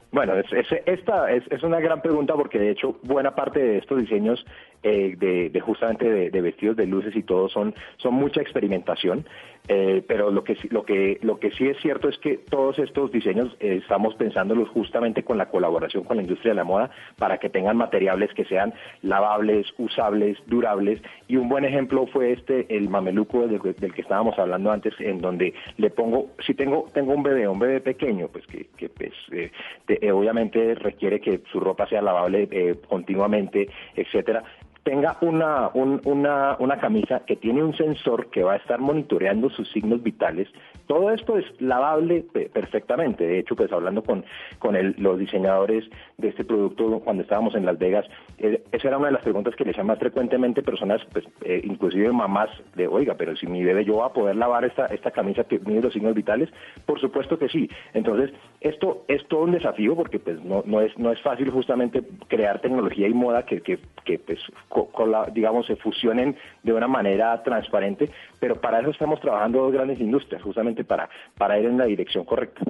Bueno, 0.10 0.36
es, 0.38 0.46
es- 0.54 0.82
esta 0.86 1.30
es, 1.32 1.64
una 1.64 1.80
gran 1.82 2.02
pregunta 2.02 2.34
porque 2.34 2.58
de 2.58 2.72
hecho 2.72 2.98
buena 3.04 3.36
parte 3.36 3.60
de 3.60 3.78
estos 3.80 4.00
diseños 4.00 4.44
eh, 4.82 5.16
de, 5.18 5.50
de 5.50 5.60
justamente 5.60 6.10
de, 6.10 6.30
de 6.32 6.42
vestidos 6.42 6.78
de 6.78 6.86
luces 6.88 7.14
y 7.16 7.24
todo 7.24 7.50
son 7.50 7.76
son 7.98 8.14
mucha 8.14 8.42
experimentación, 8.42 9.26
eh, 9.68 10.02
pero 10.08 10.32
lo 10.32 10.44
que 10.44 10.58
lo 10.70 10.84
que 10.84 11.20
lo 11.22 11.40
que 11.40 11.52
sí 11.52 11.68
es 11.68 11.78
cierto 11.82 12.10
es 12.10 12.18
que 12.20 12.38
todos 12.38 12.80
estos 12.80 13.12
diseños 13.12 13.56
eh, 13.60 13.80
estamos 13.82 14.16
pensándolos 14.16 14.70
justamente 14.70 15.24
con 15.24 15.38
la 15.38 15.48
colaboración 15.50 16.04
con 16.04 16.18
la 16.18 16.24
industria 16.24 16.52
de 16.52 16.56
la 16.56 16.64
moda 16.64 16.90
para 17.18 17.38
que 17.38 17.50
tengan 17.50 17.78
materiales 17.78 18.34
que 18.34 18.46
sean 18.46 18.74
lavables, 19.02 19.68
usables, 19.78 20.38
durables. 20.48 21.02
Y 21.28 21.36
un 21.38 21.50
buen 21.50 21.66
ejemplo 21.66 22.08
fue 22.08 22.32
este 22.34 22.66
el 22.76 22.90
mameluco 22.90 23.48
del, 23.48 23.62
que 23.62 24.02
estábamos 24.02 24.38
hablando 24.40 24.72
antes 24.72 24.94
en 25.00 25.20
donde 25.22 25.54
le 25.78 25.90
pongo 25.90 26.30
si 26.46 26.54
tengo 26.54 26.86
tengo 26.94 27.14
un 27.14 27.24
bebé 27.24 27.48
un 27.48 27.60
bebé 27.60 27.82
pequeño 27.82 28.28
pues 28.30 28.46
que, 28.48 28.68
pues 28.90 29.12
eh, 29.32 29.52
de- 29.88 30.00
eh, 30.02 30.12
obviamente 30.12 30.76
requiere 30.76 31.20
que 31.20 31.42
su 31.52 31.60
ropa 31.60 31.88
sea 31.88 32.02
lavable 32.02 32.48
eh, 32.52 32.76
continuamente 32.88 33.70
etcétera 33.96 34.44
tenga 34.88 35.18
una, 35.20 35.70
un- 35.74 36.00
una, 36.06 36.56
una 36.60 36.78
camisa 36.80 37.20
que 37.26 37.36
tiene 37.36 37.62
un 37.62 37.76
sensor 37.76 38.28
que 38.30 38.42
va 38.44 38.54
a 38.54 38.56
estar 38.56 38.80
monitoreando 38.80 39.50
sus 39.50 39.70
signos 39.74 40.02
vitales. 40.02 40.48
Todo 40.86 41.12
esto 41.12 41.38
es 41.38 41.44
lavable 41.60 42.24
pe- 42.32 42.48
perfectamente. 42.50 43.28
De 43.28 43.40
hecho, 43.40 43.54
pues 43.58 43.70
hablando 43.74 44.02
con, 44.02 44.24
con 44.60 44.78
los 44.98 45.20
diseñadores 45.20 45.84
de 46.18 46.30
este 46.30 46.46
producto 46.46 47.02
cuando 47.04 47.24
estábamos 47.24 47.54
en 47.56 47.66
Las 47.66 47.78
Vegas, 47.78 48.06
eh, 48.38 48.64
esa 48.72 48.88
era 48.88 48.98
una 48.98 49.08
de 49.08 49.14
las 49.16 49.24
preguntas 49.24 49.56
que 49.58 49.66
les 49.66 49.74
hacían 49.74 49.88
más 49.88 50.00
frecuentemente 50.00 50.64
personas, 50.64 51.02
pues, 51.12 51.26
eh, 51.44 51.60
inclusive 51.66 52.10
mamás, 52.14 52.50
de 52.78 52.88
oiga, 52.88 53.16
pero 53.18 53.36
si 53.36 53.46
mi 53.46 53.66
bebé 53.66 53.84
yo 53.84 53.98
va 53.98 54.06
a 54.06 54.14
poder 54.14 54.38
lavar 54.38 54.64
esta, 54.64 54.86
esta 54.86 55.12
camisa 55.12 55.44
que 55.44 55.60
mide 55.60 55.82
los 55.82 55.92
signos 55.92 56.14
vitales, 56.16 56.50
por 56.86 57.02
supuesto 57.02 57.38
que 57.38 57.50
sí. 57.50 57.70
Entonces, 57.94 58.32
esto 58.62 59.04
es 59.10 59.28
todo 59.28 59.42
un 59.42 59.52
desafío 59.52 59.98
porque 59.98 60.20
pues 60.20 60.42
no, 60.46 60.64
no 60.66 60.80
es 60.80 60.98
no 60.98 61.12
es 61.12 61.22
fácil 61.22 61.50
justamente 61.52 62.02
crear 62.30 62.62
tecnología 62.62 63.10
y 63.10 63.14
moda 63.14 63.44
que, 63.46 63.60
que, 63.62 63.78
pues 64.20 64.40
con 64.86 65.12
la- 65.12 65.26
digamos 65.26 65.66
se 65.66 65.76
fusionen 65.76 66.36
de 66.64 66.74
una 66.74 66.88
manera 66.88 67.42
transparente, 67.44 68.10
pero 68.40 68.56
para 68.62 68.80
eso 68.80 68.92
estamos 68.92 69.20
trabajando 69.20 69.60
dos 69.64 69.74
grandes 69.74 70.00
industrias, 70.00 70.42
justamente 70.42 70.84
para 70.84 71.10
para 71.38 71.60
ir 71.60 71.66
en 71.66 71.78
la 71.78 71.86
dirección 71.86 72.24
correcta. 72.26 72.62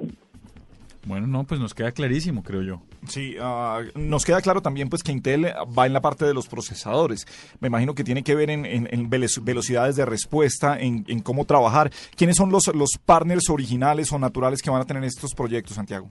Bueno, 1.06 1.26
no, 1.26 1.44
pues 1.44 1.58
nos 1.58 1.72
queda 1.72 1.90
clarísimo, 1.92 2.42
creo 2.42 2.60
yo. 2.60 2.82
Sí, 3.06 3.34
ah, 3.40 3.80
nos 3.94 4.26
queda 4.26 4.42
claro 4.42 4.60
también 4.60 4.90
pues 4.90 5.02
que 5.02 5.10
Intel 5.10 5.46
va 5.46 5.86
en 5.86 5.94
la 5.94 6.02
parte 6.02 6.26
de 6.26 6.34
los 6.34 6.48
procesadores. 6.48 7.24
Me 7.60 7.68
imagino 7.68 7.94
que 7.94 8.04
tiene 8.04 8.22
que 8.22 8.34
ver 8.34 8.50
en, 8.50 8.66
en- 8.66 8.88
en 8.92 9.08
velo- 9.08 9.26
velocidades 9.42 9.96
de 9.96 10.04
respuesta, 10.04 10.78
en, 10.78 11.06
en 11.08 11.20
cómo 11.20 11.46
trabajar. 11.46 11.90
¿Quiénes 12.14 12.36
son 12.36 12.50
los, 12.50 12.66
los 12.74 12.90
partners 13.06 13.48
originales 13.48 14.12
o 14.12 14.18
naturales 14.18 14.60
que 14.60 14.68
van 14.68 14.82
a 14.82 14.84
tener 14.84 15.02
estos 15.04 15.34
proyectos, 15.34 15.76
Santiago? 15.76 16.08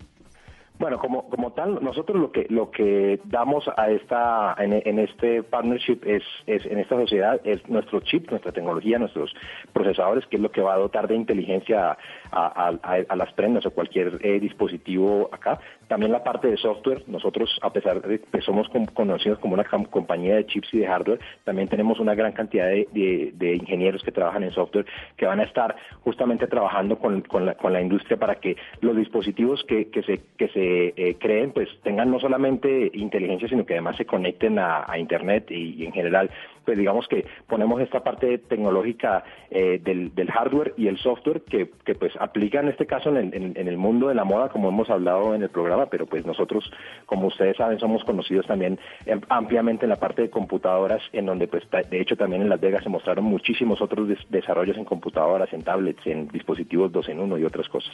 Bueno, 0.80 1.00
como, 1.00 1.28
como 1.30 1.54
tal, 1.54 1.84
nosotros 1.84 2.20
lo 2.20 2.32
que 2.32 2.46
lo 2.50 2.70
que 2.70 3.20
damos 3.26 3.68
a 3.78 3.90
esta 3.90 4.56
en, 4.60 4.74
en 4.74 5.00
este 5.00 5.42
partnership 5.42 6.00
es, 6.06 6.22
es 6.46 6.66
en 6.68 6.78
esta 6.78 6.96
sociedad 6.96 7.42
es 7.44 7.68
nuestro 7.68 8.00
chip, 8.02 8.30
nuestra 8.30 8.52
tecnología, 8.52 9.00
nuestros 9.00 9.34
procesadores, 9.74 10.28
que 10.28 10.36
es 10.36 10.42
lo 10.42 10.52
que 10.52 10.62
va 10.62 10.76
a 10.76 10.78
dotar 10.78 11.08
de 11.08 11.16
inteligencia 11.16 11.98
a, 12.32 12.70
a- 12.84 13.04
a- 13.10 13.16
las 13.16 13.34
prendas 13.34 13.66
o 13.66 13.72
cualquier 13.72 14.20
eh, 14.22 14.40
dispositivo 14.40 15.30
acá. 15.32 15.60
También 15.88 16.12
la 16.12 16.24
parte 16.24 16.48
de 16.48 16.58
software, 16.58 17.04
nosotros 17.08 17.58
a 17.62 17.72
pesar 17.72 18.02
de 18.02 18.20
que 18.20 18.42
somos 18.42 18.70
con- 18.70 18.86
conocidos 18.88 19.40
como 19.40 19.54
una 19.54 19.64
compañía 19.64 20.36
de 20.36 20.46
chips 20.46 20.74
y 20.74 20.80
de 20.80 20.88
hardware, 20.88 21.20
también 21.44 21.68
tenemos 21.68 22.00
una 22.00 22.16
gran 22.16 22.32
cantidad 22.34 22.68
de, 22.68 23.56
ingenieros 23.56 24.04
que 24.04 24.12
trabajan 24.12 24.44
en 24.44 24.52
software 24.52 24.86
que 25.16 25.26
van 25.26 25.40
a 25.40 25.44
estar 25.44 25.76
justamente 26.02 26.48
trabajando 26.48 26.98
con, 27.00 27.24
la, 27.72 27.82
industria 27.82 28.18
para 28.18 28.36
que 28.36 28.56
los 28.82 28.96
dispositivos 28.96 29.64
que, 29.64 29.90
se, 30.06 30.22
que 30.38 30.48
se 30.50 30.94
eh, 30.96 31.16
creen 31.20 31.52
pues 31.52 31.70
tengan 31.84 32.12
no 32.12 32.20
solamente 32.20 32.92
inteligencia 32.94 33.48
sino 33.48 33.66
que 33.66 33.74
además 33.74 33.96
se 33.98 34.06
conecten 34.06 34.60
a, 34.60 34.86
internet 34.98 35.52
y 35.52 35.86
en 35.86 35.92
general 35.92 36.30
pues 36.68 36.78
digamos 36.78 37.08
que 37.08 37.26
ponemos 37.48 37.80
esta 37.80 38.02
parte 38.04 38.40
tecnológica 38.40 39.24
eh, 39.50 39.80
del, 39.82 40.12
hardware 40.30 40.74
y 40.76 40.88
el 40.88 40.98
software 40.98 41.42
que, 41.44 41.68
pues 41.96 42.12
aplica 42.20 42.60
en 42.60 42.68
este 42.68 42.86
caso 42.86 43.10
en 43.16 43.34
en- 43.34 43.68
el 43.68 43.78
mundo 43.78 44.10
de 44.10 44.16
la 44.16 44.26
moda 44.26 44.50
como 44.50 44.68
hemos 44.68 44.90
hablado 44.90 45.34
en 45.34 45.44
el 45.44 45.50
programa 45.50 45.86
pero 45.86 46.06
pues 46.06 46.26
nosotros 46.26 46.70
como 47.06 47.28
ustedes 47.28 47.56
saben 47.56 47.80
somos 47.80 48.04
conocidos 48.04 48.46
también 48.46 48.78
em, 49.06 49.22
ampliamente 49.30 49.86
en 49.86 49.90
la 49.92 49.96
parte 49.96 50.24
de 50.24 50.30
computadoras 50.30 51.02
en 51.14 51.26
donde 51.26 51.48
pues 51.48 51.64
de 51.90 52.02
hecho 52.02 52.18
también 52.18 52.42
en 52.42 52.50
Las 52.50 52.60
Vegas 52.60 52.84
se 52.84 52.90
mostraron 52.90 53.24
muchísimos 53.24 53.82
otros 53.82 54.10
des- 54.10 54.26
desarrollos 54.30 54.76
en 54.78 54.84
computadoras 54.84 55.54
en 55.54 55.62
tablets 55.64 56.06
en 56.06 56.28
dispositivos 56.28 56.92
dos 56.92 57.08
en 57.08 57.22
uno 57.22 57.38
y 57.38 57.46
otras 57.46 57.70
cosas 57.70 57.94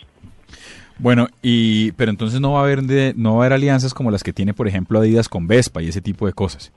Bueno, 0.98 1.28
y 1.44 1.91
pero 1.94 2.10
entonces 2.10 2.41
no 2.41 2.54
va 2.54 2.62
a 2.62 2.64
haber 2.64 2.82
de, 2.82 3.14
no 3.16 3.34
va 3.36 3.36
a 3.36 3.45
haber 3.45 3.54
alianzas 3.54 3.94
como 3.94 4.10
las 4.12 4.24
que 4.24 4.34
tiene, 4.34 4.54
por 4.54 4.68
ejemplo, 4.68 5.00
Adidas 5.00 5.30
con 5.30 5.48
Vespa 5.48 5.82
y 5.82 5.88
ese 5.90 6.02
tipo 6.02 6.26
de 6.28 6.34
cosas. 6.34 6.72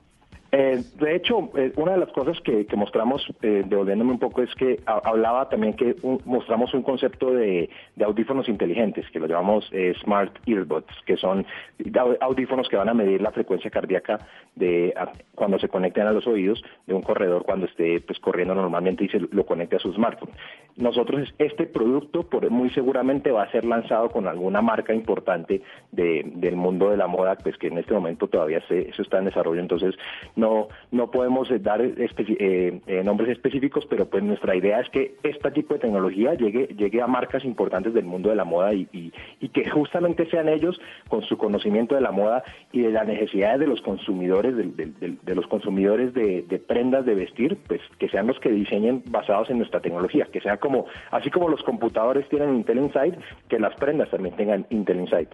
Eh, 0.51 0.81
de 0.99 1.15
hecho, 1.15 1.49
eh, 1.57 1.73
una 1.75 1.91
de 1.93 1.97
las 1.97 2.09
cosas 2.13 2.39
que, 2.41 2.65
que 2.65 2.75
mostramos, 2.77 3.25
eh, 3.41 3.63
devolviéndome 3.67 4.11
un 4.11 4.19
poco, 4.19 4.41
es 4.41 4.53
que 4.55 4.79
ha- 4.85 5.01
hablaba 5.03 5.49
también 5.49 5.73
que 5.73 5.95
mostramos 6.25 6.73
un 6.73 6.83
concepto 6.83 7.31
de, 7.31 7.69
audífonos 8.03 8.47
inteligentes, 8.47 9.09
que 9.11 9.19
lo 9.19 9.27
llamamos 9.27 9.67
eh, 9.73 9.93
Smart 10.01 10.31
Earbuds, 10.45 10.87
que 11.05 11.17
son 11.17 11.45
au- 11.93 12.17
audífonos 12.21 12.69
que 12.69 12.77
van 12.77 12.87
a 12.89 12.93
medir 12.93 13.21
la 13.21 13.31
frecuencia 13.31 13.69
cardíaca 13.69 14.19
de 14.55 14.93
cuando 15.35 15.59
se 15.59 15.67
conecten 15.67 16.07
a 16.07 16.11
los 16.11 16.25
oídos 16.27 16.63
de 16.85 16.93
un 16.93 17.01
corredor 17.01 17.43
cuando 17.43 17.65
esté 17.65 17.99
pues 18.01 18.17
corriendo 18.19 18.55
normalmente 18.55 19.03
y 19.03 19.09
se 19.09 19.19
lo 19.19 19.45
conecte 19.45 19.75
a 19.75 19.79
su 19.79 19.91
smartphone. 19.93 20.31
Nosotros, 20.77 21.33
este 21.39 21.65
producto 21.65 22.23
por, 22.23 22.49
muy 22.49 22.69
seguramente 22.69 23.31
va 23.31 23.43
a 23.43 23.51
ser 23.51 23.65
lanzado 23.65 24.09
con 24.09 24.27
alguna 24.27 24.61
marca 24.61 24.93
importante 24.93 25.61
de- 25.91 26.23
del 26.35 26.55
mundo 26.55 26.89
de 26.89 26.97
la 26.97 27.07
moda, 27.07 27.35
pues 27.35 27.57
que 27.57 27.67
en 27.67 27.77
este 27.79 27.93
momento 27.93 28.27
todavía 28.27 28.61
se, 28.67 28.89
eso 28.89 29.01
está 29.01 29.17
en 29.19 29.25
desarrollo, 29.25 29.59
entonces 29.59 29.95
no 30.37 30.69
no 30.91 31.11
podemos 31.11 31.51
eh, 31.51 31.59
dar 31.59 31.81
eh, 31.81 32.79
eh, 32.87 33.03
nombres 33.03 33.29
específicos, 33.31 33.85
pero 33.89 34.05
pues 34.05 34.23
nuestra 34.23 34.55
idea 34.55 34.79
es 34.79 34.89
que 34.89 35.15
este 35.23 35.51
tipo 35.51 35.73
de 35.73 35.81
tecnología 35.81 36.33
llegue 36.35 36.67
llegue 36.77 37.01
a 37.01 37.07
marcas 37.07 37.43
importantes 37.43 37.93
del 37.93 38.05
mundo 38.05 38.29
de 38.29 38.35
la 38.35 38.45
moda 38.45 38.73
y, 38.73 38.87
y, 39.41 39.49
que 39.49 39.69
justamente 39.69 40.29
sean 40.29 40.47
ellos 40.47 40.79
con 41.09 41.23
su 41.23 41.37
conocimiento 41.37 41.95
de 41.95 42.01
la 42.01 42.11
moda 42.11 42.43
y 42.71 42.81
de 42.83 42.91
las 42.91 43.05
necesidades 43.07 43.59
de 43.59 43.67
los 43.67 43.81
consumidores 43.81 44.55
del- 44.55 44.75
del- 44.75 44.99
del- 44.99 45.17
de, 45.21 45.35
los 45.35 45.47
consumidores 45.47 46.13
de, 46.13 46.43
de 46.43 46.59
prendas 46.59 47.05
de 47.05 47.15
vestir, 47.15 47.57
pues 47.67 47.81
que 47.97 48.07
sean 48.09 48.27
los 48.27 48.39
que 48.39 48.49
diseñen 48.51 49.03
basados 49.09 49.49
en 49.49 49.57
nuestra 49.57 49.81
tecnología, 49.81 50.27
que 50.31 50.39
sea 50.41 50.57
como 50.57 50.85
así 51.11 51.29
como 51.31 51.49
los 51.49 51.63
computadores 51.63 52.29
tienen 52.29 52.55
Intel 52.55 52.77
Inside, 52.77 53.17
que 53.49 53.59
las 53.59 53.73
prendas 53.75 54.09
también 54.11 54.35
tengan 54.35 54.65
Intel 54.69 54.99
Inside. 54.99 55.29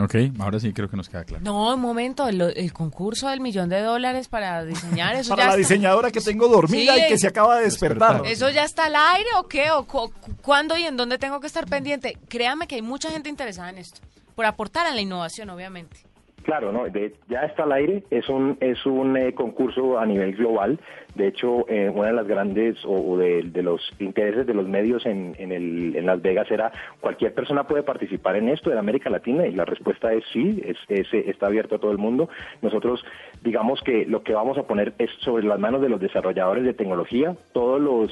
Ok, 0.00 0.14
ahora 0.38 0.58
sí 0.58 0.72
creo 0.72 0.88
que 0.88 0.96
nos 0.96 1.08
queda 1.08 1.24
claro. 1.24 1.44
No, 1.44 1.74
un 1.74 1.80
momento, 1.80 2.26
el, 2.26 2.40
el 2.40 2.72
concurso 2.72 3.28
del 3.28 3.40
millón 3.40 3.68
de 3.68 3.80
dólares 3.82 4.28
para 4.28 4.64
diseñar 4.64 5.14
eso 5.16 5.30
Para 5.36 5.42
ya 5.42 5.46
la 5.48 5.52
está. 5.52 5.58
diseñadora 5.58 6.10
que 6.10 6.20
tengo 6.22 6.48
dormida 6.48 6.94
Sí. 6.94 7.02
y 7.04 7.08
que 7.08 7.18
se 7.18 7.26
acaba 7.26 7.58
de 7.58 7.64
despertar. 7.64 8.22
¿Eso 8.24 8.48
ya 8.50 8.64
está 8.64 8.86
al 8.86 8.96
aire 8.96 9.28
o 9.38 9.46
qué? 9.48 9.70
¿O 9.70 9.84
cu- 9.84 10.10
cuándo 10.40 10.78
y 10.78 10.84
en 10.84 10.96
dónde 10.96 11.18
tengo 11.18 11.40
que 11.40 11.46
estar 11.46 11.66
pendiente? 11.66 12.16
Créame 12.28 12.66
que 12.66 12.76
hay 12.76 12.82
mucha 12.82 13.10
gente 13.10 13.28
interesada 13.28 13.68
en 13.70 13.78
esto, 13.78 14.00
por 14.34 14.46
aportar 14.46 14.86
a 14.86 14.94
la 14.94 15.00
innovación, 15.02 15.50
obviamente. 15.50 15.98
Claro, 16.42 16.72
no, 16.72 16.84
de- 16.88 17.14
ya 17.28 17.42
está 17.42 17.62
al 17.62 17.72
aire, 17.72 18.02
es 18.10 18.28
un 18.28 18.56
es 18.60 18.84
un 18.84 19.16
eh, 19.16 19.32
concurso 19.32 19.98
a 19.98 20.04
nivel 20.06 20.34
global. 20.34 20.80
De 21.14 21.28
hecho, 21.28 21.66
eh, 21.68 21.88
una 21.94 22.08
de 22.08 22.14
las 22.14 22.26
grandes 22.26 22.78
o, 22.84 23.16
de, 23.18 23.42
de 23.42 23.62
los 23.62 23.80
intereses 24.00 24.46
de 24.46 24.54
los 24.54 24.66
medios 24.66 25.04
en, 25.06 25.36
en, 25.38 25.52
el, 25.52 25.94
en 25.94 26.06
Las 26.06 26.20
Vegas 26.22 26.50
era 26.50 26.72
cualquier 27.00 27.32
persona 27.34 27.64
puede 27.68 27.82
participar 27.82 28.36
en 28.36 28.48
esto 28.48 28.72
en 28.72 28.78
América 28.78 29.10
Latina 29.10 29.46
y 29.46 29.52
la 29.52 29.64
respuesta 29.66 30.12
es 30.12 30.24
sí, 30.32 30.62
es, 30.64 30.76
es, 30.88 31.12
eh, 31.14 31.24
está 31.28 31.46
abierto 31.46 31.76
a 31.76 31.78
todo 31.78 31.92
el 31.92 31.98
mundo. 31.98 32.28
Nosotros 32.60 33.04
digamos 33.42 33.80
que 33.82 34.04
lo 34.06 34.22
que 34.22 34.32
vamos 34.34 34.58
a 34.58 34.64
poner 34.64 34.94
es 34.98 35.10
sobre 35.20 35.44
las 35.44 35.60
manos 35.60 35.80
de 35.82 35.90
los 35.90 36.00
desarrolladores 36.00 36.64
de 36.64 36.74
tecnología 36.74 37.36
todos 37.52 37.80
los 37.80 38.10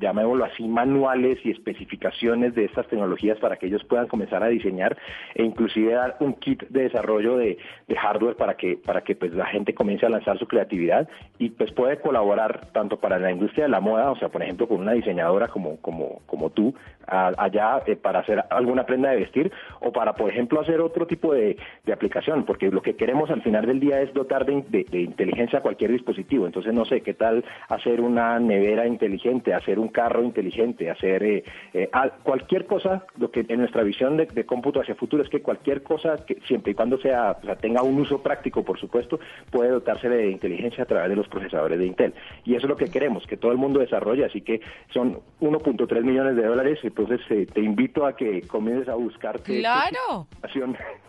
llamémoslo 0.00 0.44
así, 0.44 0.66
manuales 0.66 1.38
y 1.44 1.50
especificaciones 1.50 2.54
de 2.54 2.64
estas 2.64 2.86
tecnologías 2.88 3.38
para 3.38 3.56
que 3.56 3.66
ellos 3.66 3.84
puedan 3.84 4.08
comenzar 4.08 4.42
a 4.42 4.48
diseñar 4.48 4.96
e 5.34 5.44
inclusive 5.44 5.92
dar 5.92 6.16
un 6.20 6.34
kit 6.34 6.62
de 6.68 6.82
desarrollo 6.84 7.36
de, 7.36 7.58
hardware 7.96 8.36
para 8.36 8.54
que, 8.56 8.78
para 8.78 9.02
que 9.02 9.14
pues 9.14 9.32
la 9.34 9.44
gente 9.46 9.74
comience 9.74 10.06
a 10.06 10.08
lanzar 10.08 10.38
su 10.38 10.46
creatividad 10.46 11.06
y 11.38 11.50
pues 11.50 11.70
puede 11.72 12.00
colaborar 12.00 12.68
tanto 12.72 12.98
para 12.98 13.18
la 13.18 13.30
industria 13.30 13.64
de 13.64 13.70
la 13.70 13.80
moda, 13.80 14.10
o 14.10 14.16
sea, 14.16 14.30
por 14.30 14.42
ejemplo, 14.42 14.66
con 14.66 14.80
una 14.80 14.92
diseñadora 14.92 15.48
como, 15.48 15.76
como, 15.82 16.20
como 16.24 16.48
tú, 16.50 16.74
allá 17.06 17.82
eh, 17.86 17.96
para 17.96 18.20
hacer 18.20 18.42
alguna 18.48 18.86
prenda 18.86 19.10
de 19.10 19.16
vestir 19.16 19.52
o 19.80 19.92
para, 19.92 20.14
por 20.14 20.30
ejemplo, 20.30 20.60
hacer 20.60 20.80
otro 20.80 21.06
tipo 21.06 21.34
de, 21.34 21.56
aplicación, 21.92 22.44
porque 22.44 22.70
lo 22.70 22.80
que 22.80 22.94
queremos 22.94 23.30
al 23.30 23.42
final 23.42 23.66
del 23.66 23.80
día 23.80 24.00
es 24.00 24.14
dotar 24.14 24.46
de- 24.46 24.62
de 24.62 25.00
inteligencia 25.00 25.58
a 25.58 25.62
cualquier 25.62 25.90
dispositivo. 25.90 26.46
Entonces, 26.46 26.72
no 26.72 26.84
sé, 26.84 27.00
¿qué 27.02 27.14
tal 27.14 27.44
hacer 27.68 28.00
una 28.00 28.38
nevera 28.38 28.86
inteligente, 28.86 29.52
hacer 29.52 29.78
un 29.78 29.89
carro 29.90 30.22
inteligente, 30.22 30.90
hacer 30.90 31.22
eh, 31.22 31.44
eh, 31.74 31.88
al- 31.92 32.12
cualquier 32.22 32.66
cosa? 32.66 33.04
Lo 33.18 33.30
que 33.30 33.44
en 33.48 33.58
nuestra 33.60 33.82
visión 33.82 34.16
de, 34.16 34.26
de 34.26 34.44
cómputo 34.46 34.80
hacia 34.80 34.94
futuro 34.94 35.22
es 35.22 35.28
que 35.28 35.42
cualquier 35.42 35.82
cosa, 35.82 36.16
que 36.26 36.38
siempre 36.46 36.72
y 36.72 36.74
cuando 36.74 36.98
sea, 36.98 37.36
o 37.42 37.44
sea, 37.44 37.56
tenga 37.56 37.82
un 37.82 38.00
uso 38.00 38.22
práctico, 38.22 38.64
por 38.64 38.78
supuesto, 38.78 39.18
puede 39.50 39.70
dotarse 39.70 40.08
de 40.08 40.30
inteligencia 40.30 40.84
a 40.84 40.86
través 40.86 41.10
de 41.10 41.16
los 41.16 41.28
procesadores 41.28 41.78
de 41.78 41.86
Intel. 41.86 42.14
Y 42.44 42.54
eso 42.54 42.66
es 42.66 42.70
lo 42.70 42.76
que 42.76 42.90
queremos, 42.90 43.26
que 43.26 43.36
todo 43.36 43.52
el 43.52 43.58
mundo 43.58 43.80
desarrolle. 43.80 44.24
Así 44.24 44.40
que 44.40 44.60
son 44.92 45.20
1.3 45.40 46.02
millones 46.02 46.36
de 46.36 46.44
dólares. 46.46 46.78
Entonces, 46.82 47.20
eh, 47.30 47.46
te 47.52 47.60
invito 47.60 48.06
a 48.06 48.16
que 48.16 48.42
comiences 48.42 48.88
a 48.88 48.94
buscarte. 48.94 49.58
Claro. 49.60 50.26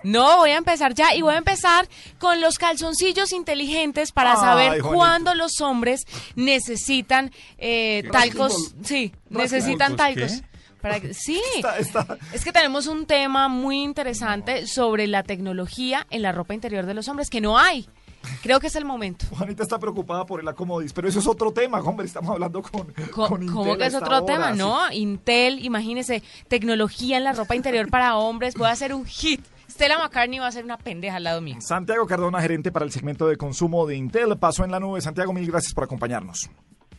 No, 0.04 0.38
voy 0.38 0.52
a 0.52 0.58
empezar 0.58 0.94
ya 0.94 1.14
y 1.16 1.22
voy 1.22 1.34
a 1.36 1.38
empezar 1.38 1.86
con 2.20 2.42
los 2.42 2.58
calzoncillos 2.58 3.32
inteligentes 3.34 4.12
para 4.12 4.32
Ay, 4.34 4.38
saber 4.38 4.82
cuándo 4.82 5.36
los 5.36 5.62
hombres 5.62 6.06
necesitan 6.36 7.32
eh, 7.58 8.04
talcos. 8.12 8.71
Sí, 8.84 9.14
necesitan 9.30 9.96
talcos. 9.96 10.42
Para 10.82 11.00
que- 11.00 11.14
sí, 11.14 11.40
Está- 11.58 11.78
está- 11.78 12.18
es 12.34 12.44
que 12.44 12.52
tenemos 12.52 12.88
un 12.88 13.06
tema 13.06 13.48
muy 13.48 13.84
interesante 13.84 14.66
sobre 14.66 15.06
la 15.08 15.22
tecnología 15.24 16.08
en 16.10 16.24
la 16.24 16.32
ropa 16.32 16.54
interior 16.56 16.86
de 16.88 16.94
los 16.96 17.08
hombres 17.08 17.30
que 17.30 17.40
no 17.42 17.58
hay. 17.60 17.88
Creo 18.44 18.60
que 18.60 18.68
es 18.68 18.76
el 18.76 18.86
momento. 18.86 19.26
Juanita 19.32 19.64
está 19.64 19.80
preocupada 19.80 20.26
por 20.26 20.40
el 20.40 20.48
acomodis, 20.48 20.94
pero 20.94 21.08
eso 21.08 21.20
es 21.20 21.28
otro 21.28 21.52
tema, 21.52 21.80
hombre, 21.82 22.06
estamos 22.06 22.32
hablando 22.32 22.62
con, 22.62 22.94
Co- 23.12 23.28
con 23.28 23.48
¿Cómo 23.48 23.62
Intel 23.64 23.78
que 23.80 23.84
a 23.84 23.88
es 23.88 23.96
otro 23.96 24.18
hora, 24.18 24.26
tema? 24.26 24.52
No, 24.54 24.92
Intel, 24.92 25.64
imagínese, 25.66 26.22
tecnología 26.48 27.18
en 27.18 27.24
la 27.24 27.34
ropa 27.34 27.56
interior 27.56 27.90
para 27.90 28.16
hombres, 28.18 28.54
puede 28.56 28.72
hacer 28.72 28.94
un 28.94 29.06
hit. 29.06 29.42
Stella 29.70 29.98
McCartney 29.98 30.38
va 30.40 30.48
a 30.48 30.52
ser 30.52 30.66
una 30.66 30.78
pendeja 30.78 31.16
al 31.18 31.24
lado 31.24 31.42
mío. 31.42 31.58
Santiago 31.62 32.06
Cardona, 32.06 32.42
gerente 32.42 32.72
para 32.72 32.86
el 32.86 32.92
segmento 32.92 33.28
de 33.28 33.38
consumo 33.38 33.88
de 33.88 33.96
Intel, 33.96 34.38
pasó 34.38 34.64
en 34.66 34.72
la 34.72 34.80
nube. 34.80 35.02
Santiago, 35.02 35.34
mil 35.34 35.50
gracias 35.50 35.74
por 35.74 35.84
acompañarnos. 35.84 36.50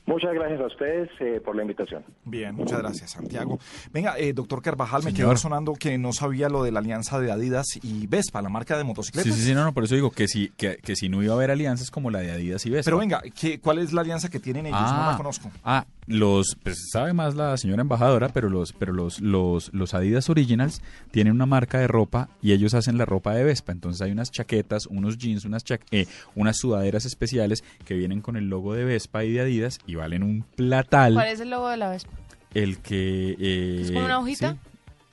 Muchas 0.05 0.35
gracias 0.35 0.61
a 0.61 0.67
ustedes 0.67 1.09
eh, 1.21 1.41
por 1.45 1.55
la 1.55 1.63
invitación. 1.63 2.05
Bien, 2.25 2.55
muchas 2.55 2.79
gracias, 2.81 3.13
Santiago. 3.13 3.59
Venga, 3.93 4.19
eh, 4.19 4.33
doctor 4.33 4.61
Carvajal, 4.61 5.05
me 5.05 5.15
quedó 5.15 5.37
sonando 5.37 5.75
que 5.75 5.97
no 5.97 6.13
sabía 6.13 6.49
lo 6.49 6.65
de 6.65 6.73
la 6.73 6.81
alianza 6.81 7.21
de 7.21 7.31
Adidas 7.31 7.67
y 7.83 8.09
Vespa, 8.09 8.43
la 8.43 8.49
marca 8.49 8.77
de 8.77 8.85
motocicletas. 8.85 9.33
Sí, 9.33 9.41
sí, 9.41 9.47
sí, 9.47 9.55
no, 9.55 9.65
no, 9.65 9.73
por 9.73 9.85
eso 9.85 9.95
digo 9.95 10.11
que 10.11 10.27
si, 10.27 10.51
que, 10.57 10.77
que 10.79 10.97
si 10.97 11.09
no 11.09 11.23
iba 11.23 11.33
a 11.35 11.37
haber 11.37 11.53
alianzas 11.53 11.91
como 11.91 12.11
la 12.11 12.19
de 12.19 12.33
Adidas 12.33 12.67
y 12.67 12.71
Vespa. 12.71 12.87
Pero 12.87 12.99
venga, 12.99 13.23
¿qué, 13.39 13.61
¿cuál 13.61 13.79
es 13.79 13.93
la 13.93 14.01
alianza 14.01 14.29
que 14.29 14.41
tienen 14.41 14.67
ellos? 14.67 14.81
no 14.81 15.11
la 15.11 15.17
conozco. 15.17 15.51
Ah, 15.65 15.87
los, 16.07 16.57
pues 16.63 16.91
sabe 16.91 17.13
más 17.13 17.35
la 17.37 17.57
señora 17.57 17.83
embajadora, 17.83 18.29
pero 18.31 18.49
los, 18.51 18.73
pero 18.73 18.93
los, 18.93 19.21
los, 19.21 19.73
los 19.73 19.95
Adidas 19.95 20.29
Originals 20.31 20.83
tienen 21.11 21.33
una 21.35 21.47
marca 21.47 21.79
de 21.79 21.87
ropa 21.87 22.29
y 22.43 22.53
ellos 22.53 22.75
hacen 22.75 22.99
la 22.99 23.05
ropa 23.05 23.35
de 23.35 23.45
Vespa. 23.45 23.73
Entonces 23.73 24.03
hay 24.03 24.11
unas 24.13 24.31
chaquetas, 24.31 24.87
unos 24.87 25.17
jeans, 25.19 25.45
unas, 25.45 25.63
cha- 25.65 25.79
eh, 25.93 26.07
unas 26.35 26.57
sudaderas 26.59 27.05
especiales 27.07 27.63
que 27.85 27.95
vienen 27.95 28.21
con 28.21 28.37
el 28.37 28.49
logo 28.49 28.75
de 28.75 28.85
Vespa 28.85 29.25
y 29.25 29.33
de 29.33 29.41
Adidas 29.43 29.79
y 29.87 29.95
valen 29.95 30.23
un 30.25 30.43
platal. 30.57 31.15
¿Cuál 31.15 31.29
es 31.29 31.41
el 31.41 31.51
logo 31.51 31.69
de 31.69 31.77
la 31.77 31.91
Vespa? 31.91 32.11
El 32.53 32.79
que... 32.79 33.37
eh, 33.39 33.79
¿Es 33.83 33.91
como 33.93 34.05
una 34.05 34.19
hojita? 34.19 34.53
sí, 34.53 34.59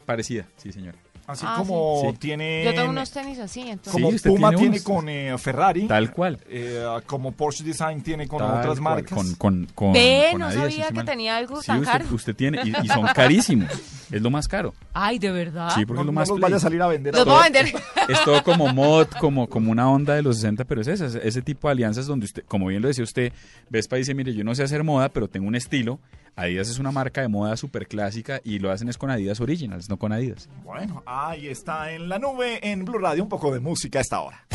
parecida, 0.05 0.47
sí, 0.57 0.71
señora. 0.71 0.97
Así 1.29 1.45
Ah, 1.47 1.55
como 1.59 2.01
sí. 2.11 2.17
tiene... 2.17 2.63
Yo 2.65 2.73
tengo 2.73 2.89
unos 2.89 3.11
tenis 3.11 3.37
así, 3.37 3.61
entonces. 3.61 3.93
Como 3.93 4.09
Sí, 4.09 4.15
usted 4.15 4.29
Puma 4.31 4.49
tiene 4.49 4.61
tiene, 4.61 4.75
unos. 4.77 4.83
con 4.83 5.09
eh, 5.09 5.37
Ferrari. 5.37 5.87
Tal 5.87 6.11
cual. 6.11 6.39
eh, 6.49 6.83
como 7.05 7.31
Porsche 7.33 7.63
Design 7.63 8.01
tiene 8.01 8.27
con 8.27 8.39
Tal 8.39 8.49
otras 8.49 8.65
cual, 8.65 8.81
marcas. 8.81 9.13
Con, 9.13 9.35
con, 9.35 9.67
con, 9.75 9.93
Ve, 9.93 10.29
con 10.31 10.39
no 10.41 10.47
Adidas, 10.47 10.63
sabía 10.63 10.87
si 10.87 10.93
que 10.93 10.95
mal- 10.95 11.05
tenía 11.05 11.37
algo 11.37 11.61
Sí, 11.61 11.67
tan 11.67 11.79
usted, 11.81 11.91
caro. 11.91 12.05
usted 12.11 12.35
tiene, 12.35 12.61
y, 12.65 12.69
y 12.83 12.87
son 12.93 13.05
carísimos. 13.13 13.69
Es 14.11 14.21
lo 14.23 14.31
más 14.31 14.47
caro. 14.47 14.73
Ay, 14.91 15.19
¿de 15.19 15.29
verdad? 15.31 15.69
Sí, 15.75 15.85
porque 15.85 15.97
no 15.97 16.01
es 16.01 16.05
lo 16.07 16.11
no 16.11 16.15
más 16.15 16.27
los 16.29 16.37
play. 16.39 16.41
vaya 16.43 16.55
a 16.55 16.59
salir 16.59 16.81
a 16.81 16.87
vender. 16.87 17.13
Los 17.13 17.25
voy 17.25 17.37
a 17.39 17.43
vender. 17.43 17.65
Es 18.09 18.23
todo 18.25 18.41
como 18.43 18.73
mod, 18.73 19.05
como, 19.19 19.47
como 19.47 19.71
una 19.71 19.87
onda 19.87 20.15
de 20.15 20.23
los 20.23 20.37
60, 20.37 20.65
pero 20.65 20.81
es 20.81 20.87
esa, 20.87 21.05
es 21.05 21.13
ese 21.15 21.43
tipo 21.43 21.67
de 21.67 21.73
alianzas 21.73 22.07
donde 22.07 22.25
usted, 22.25 22.43
como 22.47 22.65
bien 22.65 22.81
lo 22.81 22.87
decía 22.87 23.03
usted, 23.03 23.31
Vespa 23.69 23.97
dice, 23.97 24.15
mire, 24.15 24.33
yo 24.33 24.43
no 24.43 24.55
sé 24.55 24.63
hacer 24.63 24.83
moda, 24.83 25.09
pero 25.09 25.27
tengo 25.27 25.47
un 25.47 25.53
estilo. 25.53 25.99
Adidas 26.35 26.69
es 26.69 26.79
una 26.79 26.91
marca 26.91 27.21
de 27.21 27.27
moda 27.27 27.57
súper 27.57 27.87
clásica 27.87 28.41
y 28.43 28.59
lo 28.59 28.71
hacen 28.71 28.89
es 28.89 28.97
con 28.97 29.09
Adidas 29.09 29.39
Originals, 29.39 29.89
no 29.89 29.97
con 29.97 30.11
Adidas. 30.11 30.49
Bueno, 30.63 31.03
ahí 31.05 31.47
está 31.47 31.91
en 31.91 32.09
la 32.09 32.19
nube, 32.19 32.59
en 32.69 32.85
Blue 32.85 32.99
Radio, 32.99 33.23
un 33.23 33.29
poco 33.29 33.53
de 33.53 33.59
música 33.59 33.99
a 33.99 34.01
esta 34.01 34.19
hora. 34.21 34.45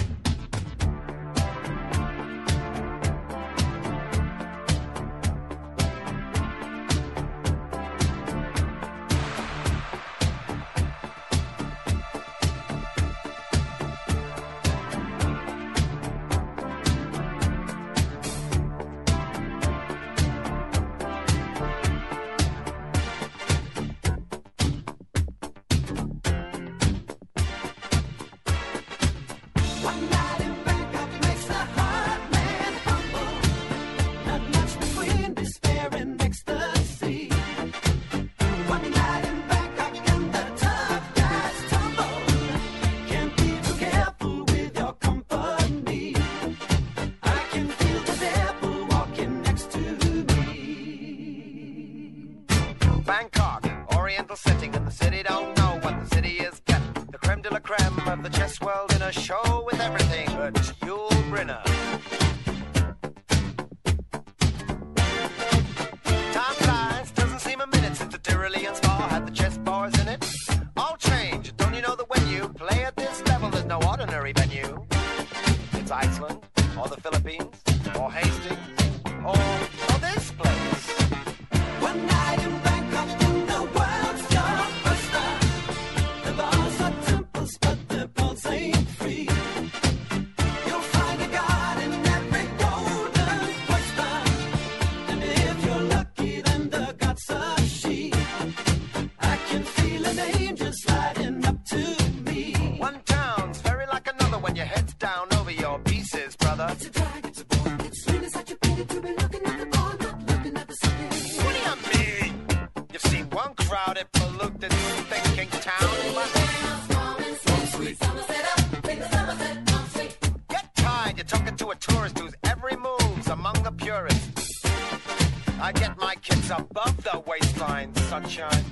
I 125.65 125.73
get 125.73 125.97
my 125.99 126.15
kids 126.16 126.51
above 126.51 127.03
the 127.03 127.23
waistline, 127.27 127.95
sunshine. 127.95 128.65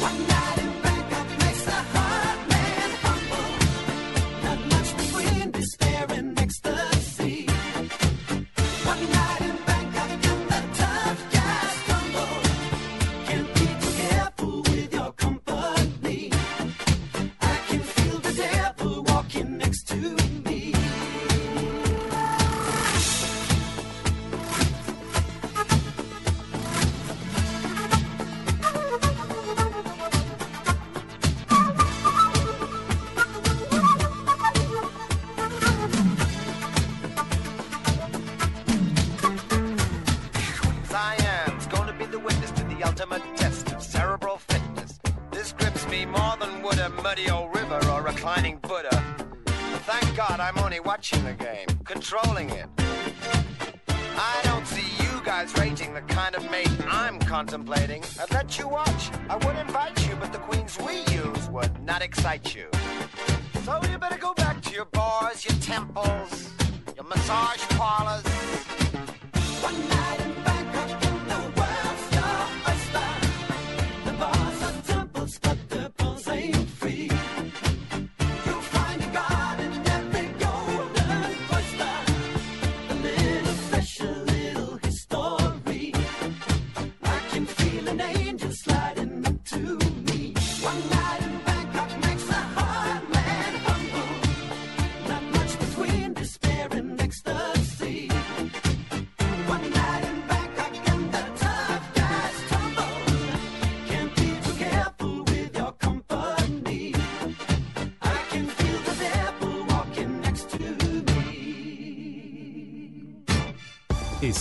One 0.00 0.26
night 0.26 0.58
in 0.58 0.82
Bangkok 0.82 1.28
makes 1.38 1.64
the 1.64 1.70
heart 1.70 2.09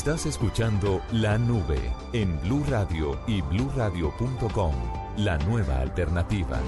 Estás 0.10 0.26
escuchando 0.26 1.03
La 1.11 1.38
Nube 1.38 1.80
en 2.14 2.41
Blue 2.41 2.65
Radio 2.68 3.19
y 3.27 3.41
bluradio.com. 3.41 4.73
La 5.18 5.38
nueva 5.38 5.81
alternativa. 5.81 6.60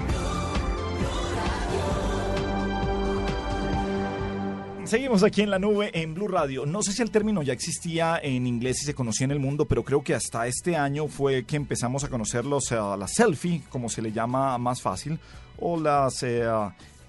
Seguimos 4.84 5.24
aquí 5.24 5.40
en 5.40 5.50
la 5.50 5.58
nube 5.58 5.90
en 5.92 6.14
Blue 6.14 6.28
Radio. 6.28 6.66
No 6.66 6.84
sé 6.84 6.92
si 6.92 7.02
el 7.02 7.10
término 7.10 7.42
ya 7.42 7.52
existía 7.52 8.20
en 8.22 8.46
inglés 8.46 8.82
y 8.82 8.84
se 8.84 8.94
conocía 8.94 9.24
en 9.24 9.32
el 9.32 9.40
mundo, 9.40 9.66
pero 9.66 9.82
creo 9.82 10.04
que 10.04 10.14
hasta 10.14 10.46
este 10.46 10.76
año 10.76 11.08
fue 11.08 11.44
que 11.44 11.56
empezamos 11.56 12.04
a 12.04 12.08
conocer 12.08 12.44
los, 12.44 12.70
eh, 12.70 12.76
las 12.96 13.14
selfie, 13.14 13.64
como 13.70 13.88
se 13.88 14.02
le 14.02 14.12
llama 14.12 14.56
más 14.58 14.80
fácil, 14.80 15.18
o 15.58 15.80
las 15.80 16.22
eh, 16.22 16.44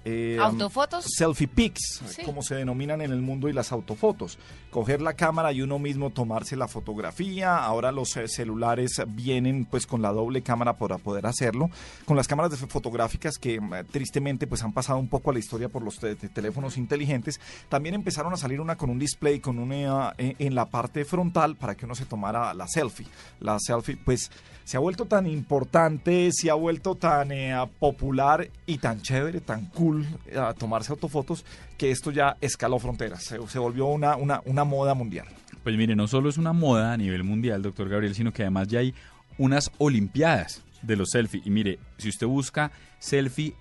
eh, 0.04 0.38
¿Autofotos? 0.40 1.04
Selfie 1.08 1.46
pics, 1.48 2.02
Sí. 2.08 2.22
como 2.22 2.42
se 2.42 2.54
denominan 2.54 3.00
en 3.00 3.10
el 3.12 3.20
mundo, 3.22 3.48
y 3.48 3.52
las 3.52 3.72
autofotos. 3.72 4.38
Coger 4.70 5.00
la 5.00 5.14
cámara 5.14 5.52
y 5.52 5.62
uno 5.62 5.78
mismo 5.78 6.10
tomarse 6.10 6.56
la 6.56 6.66
fotografía. 6.68 7.56
Ahora 7.58 7.92
los 7.92 8.16
eh, 8.16 8.26
celulares 8.28 9.00
vienen 9.08 9.64
pues 9.66 9.86
con 9.86 10.02
la 10.02 10.10
doble 10.12 10.42
cámara 10.42 10.76
para 10.76 10.98
poder 10.98 11.26
hacerlo. 11.26 11.70
Con 12.04 12.16
las 12.16 12.26
cámaras 12.28 12.56
fotográficas 12.68 13.38
que 13.38 13.54
eh, 13.54 13.60
tristemente 13.90 14.46
pues 14.46 14.62
han 14.62 14.72
pasado 14.72 14.98
un 14.98 15.08
poco 15.08 15.30
a 15.30 15.32
la 15.32 15.38
historia 15.38 15.68
por 15.68 15.82
los 15.82 15.98
te- 15.98 16.16
te- 16.16 16.28
teléfonos 16.28 16.76
inteligentes. 16.76 17.40
También 17.68 17.94
empezaron 17.94 18.32
a 18.32 18.36
salir 18.36 18.60
una 18.60 18.76
con 18.76 18.90
un 18.90 18.98
display 18.98 19.38
con 19.40 19.58
una 19.58 20.12
eh, 20.18 20.34
en 20.38 20.54
la 20.54 20.66
parte 20.66 21.04
frontal 21.04 21.54
para 21.56 21.76
que 21.76 21.84
uno 21.86 21.94
se 21.94 22.04
tomara 22.06 22.52
la 22.52 22.66
selfie. 22.66 23.06
La 23.40 23.58
selfie 23.60 23.96
pues 23.96 24.30
se 24.64 24.76
ha 24.76 24.80
vuelto 24.80 25.04
tan 25.04 25.26
importante, 25.26 26.30
se 26.32 26.50
ha 26.50 26.54
vuelto 26.54 26.94
tan 26.96 27.30
eh, 27.30 27.54
popular 27.78 28.48
y 28.66 28.78
tan 28.78 29.00
chévere, 29.02 29.40
tan 29.40 29.66
cool 29.66 29.93
eh, 30.26 30.38
a 30.38 30.52
tomarse 30.54 30.92
autofotos 30.92 31.44
que 31.78 31.90
esto 31.90 32.10
ya 32.10 32.36
escaló 32.40 32.78
fronteras, 32.78 33.22
se, 33.24 33.38
se 33.48 33.58
volvió 33.58 33.86
una, 33.86 34.16
una, 34.16 34.40
una 34.44 34.64
moda 34.64 34.94
mundial. 34.94 35.26
Pues 35.62 35.76
mire, 35.76 35.94
no 35.96 36.06
solo 36.08 36.28
es 36.28 36.36
una 36.38 36.52
moda 36.52 36.92
a 36.92 36.96
nivel 36.96 37.24
mundial, 37.24 37.62
doctor 37.62 37.88
Gabriel, 37.88 38.14
sino 38.14 38.32
que 38.32 38.42
además 38.42 38.68
ya 38.68 38.80
hay 38.80 38.94
unas 39.38 39.70
olimpiadas 39.78 40.62
de 40.82 40.96
los 40.96 41.08
selfie. 41.10 41.40
Y 41.44 41.50
mire, 41.50 41.78
si 41.98 42.08
usted 42.10 42.26
busca 42.26 42.70
selfie 42.98 43.54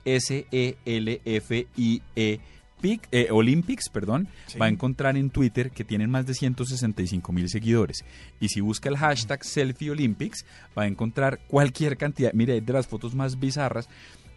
S-E-L-F-I-E 1.24 2.40
Pic- 2.82 3.08
eh, 3.14 3.28
Olympics, 3.32 3.88
perdón, 3.88 4.28
va 4.62 4.66
a 4.66 4.70
encontrar 4.70 5.16
en 5.16 5.30
Twitter 5.30 5.72
que 5.72 5.86
tienen 5.86 6.10
más 6.10 6.26
de 6.26 6.34
165 6.34 7.32
mil 7.32 7.48
seguidores. 7.48 8.04
Y 8.42 8.50
si 8.50 8.60
busca 8.60 8.90
el 8.90 8.98
hashtag 8.98 9.46
Selfie 9.46 9.92
Olympics, 9.92 10.46
va 10.78 10.84
a 10.84 10.88
encontrar 10.88 11.40
cualquier 11.48 11.96
cantidad, 11.96 12.34
mire, 12.34 12.60
de 12.60 12.74
las 12.74 12.88
fotos 12.88 13.16
más 13.16 13.40
bizarras. 13.40 13.88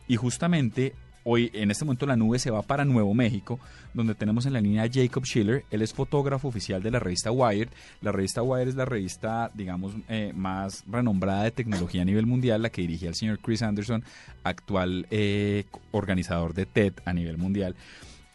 Y 0.06 0.14
justamente 0.14 0.94
hoy, 1.26 1.50
en 1.52 1.70
este 1.70 1.84
momento, 1.84 2.06
la 2.06 2.16
nube 2.16 2.38
se 2.38 2.50
va 2.50 2.62
para 2.62 2.84
Nuevo 2.86 3.12
México, 3.12 3.60
donde 3.92 4.14
tenemos 4.14 4.46
en 4.46 4.54
la 4.54 4.60
línea 4.62 4.84
a 4.84 4.88
Jacob 4.90 5.24
Schiller. 5.26 5.64
Él 5.70 5.82
es 5.82 5.92
fotógrafo 5.92 6.48
oficial 6.48 6.82
de 6.82 6.90
la 6.90 7.00
revista 7.00 7.30
Wired. 7.32 7.68
La 8.00 8.12
revista 8.12 8.42
Wired 8.42 8.68
es 8.68 8.74
la 8.76 8.84
revista, 8.84 9.50
digamos, 9.52 9.92
eh, 10.08 10.32
más 10.34 10.84
renombrada 10.88 11.42
de 11.42 11.50
tecnología 11.50 12.02
a 12.02 12.04
nivel 12.06 12.24
mundial, 12.26 12.62
la 12.62 12.70
que 12.70 12.80
dirige 12.82 13.08
el 13.08 13.14
señor 13.14 13.40
Chris 13.40 13.60
Anderson, 13.62 14.04
actual 14.44 15.06
eh, 15.10 15.64
organizador 15.90 16.54
de 16.54 16.64
TED 16.64 16.92
a 17.04 17.12
nivel 17.12 17.36
mundial. 17.36 17.74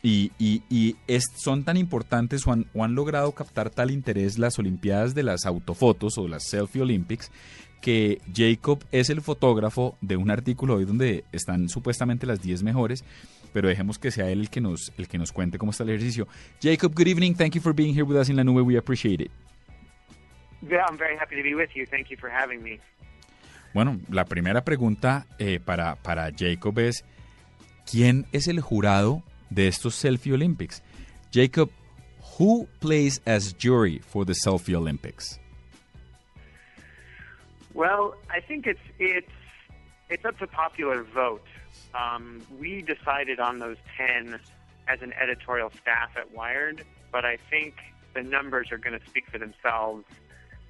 Y, 0.03 0.31
y- 0.39 0.63
y 0.69 0.95
son 1.37 1.63
tan 1.63 1.77
importantes 1.77 2.43
o 2.47 2.83
han 2.83 2.95
logrado 2.95 3.31
captar 3.33 3.69
tal 3.69 3.91
interés 3.91 4.39
las 4.39 4.57
Olimpiadas 4.57 5.13
de 5.13 5.21
las 5.23 5.45
autofotos 5.45 6.17
o 6.17 6.27
las 6.27 6.43
Selfie 6.49 6.81
Olympics 6.81 7.31
que 7.81 8.21
Jacob 8.33 8.83
es 8.91 9.09
el 9.09 9.21
fotógrafo 9.21 9.97
de 10.01 10.15
un 10.15 10.31
artículo 10.31 10.75
hoy 10.75 10.85
donde 10.85 11.25
están 11.31 11.67
supuestamente 11.67 12.27
las 12.27 12.41
10 12.41 12.63
mejores, 12.63 13.03
pero 13.51 13.67
dejemos 13.67 13.99
que 13.99 14.11
sea 14.11 14.29
él 14.29 14.41
el 14.41 14.49
que 14.49 14.61
nos 14.61 14.93
el 14.97 15.07
que 15.07 15.17
nos 15.17 15.31
cuente 15.31 15.57
cómo 15.57 15.71
está 15.71 15.83
el 15.83 15.89
ejercicio. 15.89 16.27
Jacob, 16.61 16.93
good 16.95 17.07
evening. 17.07 17.33
Thank 17.33 17.55
you 17.55 17.61
for 17.61 17.73
being 17.73 17.93
here 17.93 18.03
with 18.03 18.17
us 18.17 18.29
in 18.29 18.35
la 18.35 18.43
nube. 18.43 18.61
We 18.61 18.77
appreciate 18.77 19.23
it. 19.23 19.31
Yeah, 20.61 20.85
I'm 20.87 20.97
very 20.97 21.17
happy 21.17 21.35
to 21.35 21.43
be 21.43 21.55
with 21.55 21.71
you. 21.75 21.85
Thank 21.87 22.09
you 22.11 22.17
for 22.17 22.29
having 22.29 22.61
me. 22.61 22.79
Bueno, 23.73 23.99
la 24.09 24.25
primera 24.25 24.63
pregunta 24.63 25.25
eh, 25.39 25.59
para, 25.59 25.95
para 25.95 26.29
Jacob 26.37 26.77
es, 26.79 27.03
¿quién 27.89 28.25
es 28.31 28.47
el 28.47 28.59
jurado 28.59 29.23
de 29.49 29.67
estos 29.67 29.95
Selfie 29.95 30.33
Olympics? 30.33 30.83
Jacob, 31.33 31.71
who 32.37 32.67
plays 32.79 33.21
as 33.25 33.55
jury 33.57 33.99
for 33.99 34.25
the 34.25 34.33
Selfie 34.33 34.75
Olympics? 34.75 35.40
Well, 37.73 38.15
I 38.29 38.39
think 38.39 38.67
it's 38.67 38.79
it's 38.99 39.31
it's 40.09 40.25
up 40.25 40.37
to 40.39 40.47
popular 40.47 41.03
vote. 41.03 41.45
Um, 41.93 42.41
we 42.59 42.81
decided 42.81 43.39
on 43.39 43.59
those 43.59 43.77
ten 43.97 44.39
as 44.87 45.01
an 45.01 45.13
editorial 45.13 45.71
staff 45.81 46.11
at 46.17 46.31
Wired, 46.33 46.83
but 47.11 47.25
I 47.25 47.37
think 47.49 47.75
the 48.13 48.23
numbers 48.23 48.71
are 48.71 48.77
going 48.77 48.99
to 48.99 49.05
speak 49.07 49.25
for 49.29 49.37
themselves 49.37 50.05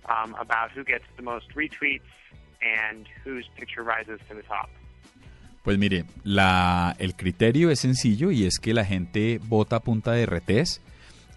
um, 0.08 0.36
about 0.40 0.72
who 0.72 0.84
gets 0.84 1.06
the 1.16 1.24
most 1.24 1.50
retweets 1.56 2.02
and 2.62 3.08
whose 3.24 3.48
picture 3.58 3.84
rises 3.84 4.20
to 4.30 4.36
the 4.36 4.44
top. 4.44 4.70
Pues 5.64 5.78
mire, 5.78 6.06
la, 6.24 6.96
el 6.98 7.16
criterio 7.16 7.70
es 7.70 7.80
sencillo 7.80 8.32
y 8.32 8.46
es 8.46 8.58
que 8.60 8.74
la 8.74 8.84
gente 8.84 9.40
vota 9.44 9.76
a 9.78 9.80
punta 9.80 10.12
de 10.12 10.26
RTs 10.26 10.82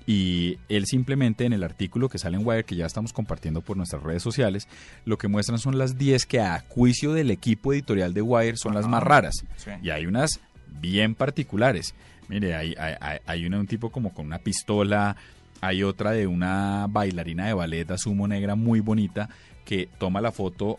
y 0.06 0.58
él 0.68 0.86
simplemente 0.86 1.44
en 1.46 1.52
el 1.52 1.62
artículo 1.64 2.08
que 2.08 2.18
sale 2.18 2.36
en 2.36 2.46
Wire, 2.46 2.64
que 2.64 2.76
ya 2.76 2.86
estamos 2.86 3.12
compartiendo 3.12 3.62
por 3.62 3.76
nuestras 3.76 4.02
redes 4.02 4.22
sociales, 4.22 4.68
lo 5.04 5.16
que 5.18 5.28
muestran 5.28 5.58
son 5.58 5.78
las 5.78 5.96
10 5.96 6.26
que 6.26 6.40
a 6.40 6.62
juicio 6.68 7.12
del 7.14 7.30
equipo 7.30 7.72
editorial 7.72 8.12
de 8.12 8.20
Wire 8.22 8.56
son 8.56 8.74
las 8.74 8.86
más 8.86 9.02
raras. 9.02 9.34
Sí. 9.56 9.70
Y 9.82 9.90
hay 9.90 10.06
unas 10.06 10.40
bien 10.80 11.14
particulares. 11.14 11.94
Mire, 12.28 12.54
hay, 12.54 12.74
hay, 12.78 12.94
hay- 13.00 13.18
hay 13.26 13.46
una 13.46 13.56
de 13.56 13.60
un 13.62 13.66
tipo 13.66 13.90
como 13.90 14.12
con 14.12 14.26
una 14.26 14.38
pistola, 14.38 15.16
hay 15.60 15.82
otra 15.82 16.10
de 16.12 16.26
una 16.26 16.86
bailarina 16.90 17.46
de 17.46 17.54
ballet 17.54 17.90
a 17.90 17.96
sumo 17.98 18.28
negra 18.28 18.54
muy 18.54 18.80
bonita 18.80 19.28
que 19.64 19.88
toma 19.98 20.20
la 20.20 20.32
foto 20.32 20.78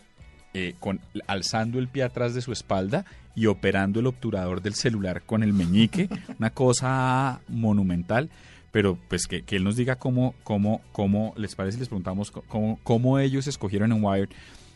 eh, 0.54 0.74
con, 0.78 1.00
alzando 1.26 1.78
el 1.80 1.88
pie 1.88 2.04
atrás 2.04 2.34
de 2.34 2.40
su 2.42 2.52
espalda 2.52 3.04
y 3.34 3.46
operando 3.46 3.98
el 4.00 4.06
obturador 4.06 4.62
del 4.62 4.74
celular 4.74 5.22
con 5.22 5.42
el 5.42 5.52
meñique, 5.52 6.08
una 6.38 6.50
cosa 6.50 7.40
monumental. 7.48 8.30
Pero 8.76 8.98
pues 9.08 9.26
que, 9.26 9.40
que 9.40 9.56
él 9.56 9.64
nos 9.64 9.76
diga 9.76 9.96
cómo, 9.96 10.34
cómo, 10.44 10.82
cómo 10.92 11.32
les 11.38 11.54
parece, 11.54 11.78
les 11.78 11.88
preguntamos 11.88 12.30
cómo, 12.30 12.78
cómo 12.82 13.18
ellos 13.18 13.46
escogieron 13.46 13.90
en 13.90 14.04
Wired. 14.04 14.28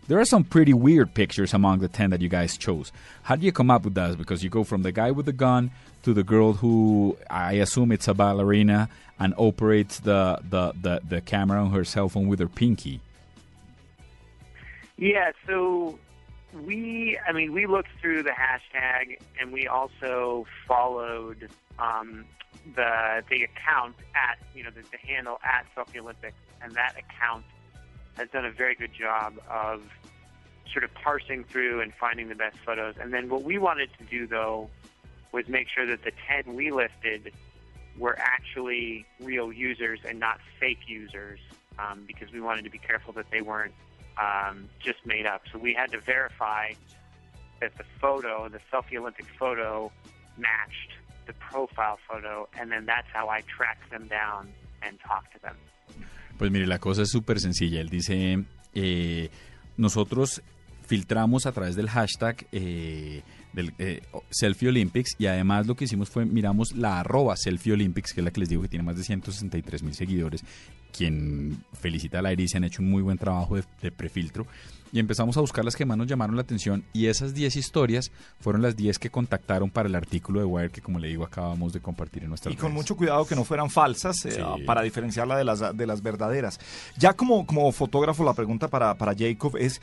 There 0.09 0.19
are 0.19 0.25
some 0.25 0.43
pretty 0.43 0.73
weird 0.73 1.13
pictures 1.13 1.53
among 1.53 1.81
the 1.81 1.89
10 1.89 2.09
that 2.09 2.23
you 2.23 2.31
guys 2.31 2.57
chose. 2.57 2.93
How 3.25 3.37
do 3.37 3.45
you 3.45 3.53
come 3.53 3.71
up 3.71 3.85
with 3.85 3.93
those? 3.93 4.17
Because 4.17 4.43
you 4.43 4.49
go 4.49 4.65
from 4.65 4.85
the 4.85 4.91
guy 4.91 5.11
with 5.11 5.27
the 5.27 5.35
gun 5.35 5.71
to 6.05 6.15
the 6.15 6.23
girl 6.23 6.55
who 6.55 7.19
I 7.29 7.61
assume 7.61 7.93
it's 7.93 8.09
a 8.09 8.15
ballerina 8.15 8.89
and 9.19 9.35
operates 9.37 10.01
the, 10.01 10.39
the, 10.49 10.73
the, 10.81 11.03
the 11.07 11.21
camera 11.21 11.63
on 11.63 11.71
her 11.73 11.85
cell 11.85 12.09
phone 12.09 12.27
with 12.27 12.39
her 12.39 12.49
pinky. 12.49 13.03
Yeah, 14.97 15.33
so 15.47 15.99
we, 16.53 17.19
I 17.27 17.33
mean, 17.33 17.53
we 17.53 17.67
looked 17.67 17.91
through 18.01 18.23
the 18.23 18.31
hashtag 18.31 19.19
and 19.41 19.53
we 19.53 19.67
also 19.67 20.47
followed 20.67 21.49
um, 21.79 22.25
the 22.75 23.23
the 23.31 23.45
account 23.45 23.97
at, 24.15 24.39
you 24.55 24.65
know, 24.65 24.71
the, 24.71 24.83
the 24.91 24.99
handle 24.99 25.39
at 25.45 25.67
Selfie 25.75 26.01
Olympics, 26.01 26.37
and 26.63 26.75
that 26.75 26.95
account 26.99 27.45
has 28.17 28.29
done 28.31 28.45
a 28.45 28.51
very 28.51 28.75
good 28.75 28.93
job 28.93 29.35
of 29.49 29.83
sort 30.73 30.85
of 30.85 30.93
parsing 30.95 31.45
through 31.45 31.81
and 31.81 31.93
finding 31.99 32.29
the 32.29 32.35
best 32.35 32.57
photos. 32.65 32.95
And 33.01 33.13
then 33.13 33.29
what 33.29 33.43
we 33.43 33.59
wanted 33.59 33.91
to 33.99 34.05
do, 34.05 34.27
though, 34.27 34.69
was 35.33 35.49
make 35.49 35.69
sure 35.69 35.87
that 35.87 36.03
the 36.05 36.13
10 36.29 36.55
we 36.55 36.71
listed 36.71 37.33
were 37.99 38.17
actually 38.19 39.07
real 39.21 39.53
users 39.53 40.01
and 40.07 40.19
not 40.19 40.39
fake 40.59 40.81
users 40.87 41.41
um, 41.79 42.05
because 42.07 42.33
we 42.33 42.41
wanted 42.41 42.65
to 42.65 42.71
be 42.71 42.79
careful 42.79 43.13
that 43.15 43.27
they 43.31 43.41
weren't 43.41 43.75
um, 44.19 44.69
just 44.81 45.05
made 45.07 45.27
up. 45.27 45.43
So 45.53 45.59
we 45.59 45.74
had 45.74 45.91
to 45.93 46.01
verify 46.01 46.73
that 47.61 47.77
the 47.77 47.85
photo, 48.01 48.49
the 48.49 48.61
selfie 48.73 48.99
Olympic 48.99 49.27
photo, 49.39 49.93
matched 50.39 50.93
the 51.27 51.35
profile 51.35 51.99
photo, 52.09 52.49
and 52.59 52.70
then 52.70 52.87
that's 52.87 53.09
how 53.12 53.28
I 53.28 53.43
tracked 53.43 53.91
them 53.91 54.09
down 54.09 54.49
and 54.82 54.99
talked 55.01 55.32
to 55.35 55.39
them. 55.41 55.57
Pues 56.39 56.51
mire, 56.51 56.66
la 56.66 56.78
cosa 56.78 57.03
es 57.03 57.11
súper 57.11 57.39
sencilla. 57.39 57.81
Él 57.81 57.91
dice, 57.91 58.45
eh, 58.74 59.31
nosotros 59.77 60.43
filtramos 60.87 61.47
a 61.47 61.53
través 61.53 61.77
del 61.77 61.89
hashtag 61.89 62.47
eh, 62.51 63.23
del 63.53 63.73
eh, 63.78 64.03
Selfie 64.31 64.69
Olympics 64.69 65.15
y 65.19 65.27
además 65.27 65.66
lo 65.66 65.77
que 65.77 65.85
hicimos 65.85 66.11
fue 66.11 66.24
miramos 66.24 66.73
la 66.74 66.99
arroba 66.99 67.37
Selfie 67.37 67.74
Olympics, 67.74 68.12
que 68.12 68.20
es 68.20 68.24
la 68.24 68.31
que 68.31 68.41
les 68.41 68.49
digo 68.49 68.62
que 68.62 68.69
tiene 68.69 68.85
más 68.85 68.97
de 68.97 69.05
163 69.05 69.82
mil 69.82 69.95
seguidores, 69.95 70.45
quien 70.91 71.65
felicita 71.73 72.19
a 72.19 72.23
la 72.23 72.33
Iris, 72.33 72.55
han 72.55 72.65
hecho 72.65 72.83
un 72.83 72.91
muy 72.91 73.03
buen 73.03 73.19
trabajo 73.19 73.57
de, 73.57 73.65
de 73.83 73.91
prefiltro. 73.91 74.47
Y 74.93 74.99
empezamos 74.99 75.37
a 75.37 75.41
buscar 75.41 75.65
las 75.65 75.77
que 75.77 75.85
más 75.85 75.97
nos 75.97 76.09
llamaron 76.09 76.35
la 76.35 76.43
atención 76.43 76.83
y 76.93 77.07
esas 77.07 77.33
10 77.33 77.57
historias 77.57 78.11
fueron 78.41 78.61
las 78.61 78.77
10 78.77 78.99
que 78.99 79.11
contactaron 79.11 79.71
para 79.71 79.89
el 79.89 79.95
artículo 79.95 80.41
de 80.41 80.47
Wire 80.47 80.71
que 80.71 80.81
como 80.81 80.99
le 80.99 81.09
digo 81.09 81.25
acabamos 81.25 81.73
de 81.73 81.81
compartir 81.81 82.25
en 82.25 82.31
nuestra 82.31 82.51
Y 82.51 82.57
con 82.57 82.73
mucho 82.73 82.97
cuidado 82.97 83.25
que 83.25 83.37
no 83.37 83.45
fueran 83.45 83.71
falsas 83.71 84.25
eh, 84.25 84.43
para 84.67 84.83
diferenciarla 84.83 85.37
de 85.37 85.45
las, 85.45 85.77
de 85.77 85.87
las 85.87 86.03
verdaderas. 86.03 86.59
Ya 86.97 87.12
como, 87.12 87.47
como 87.47 87.71
fotógrafo 87.71 88.25
la 88.25 88.35
pregunta 88.35 88.69
para, 88.69 88.95
para 88.97 89.15
Jacob 89.17 89.57
es, 89.57 89.81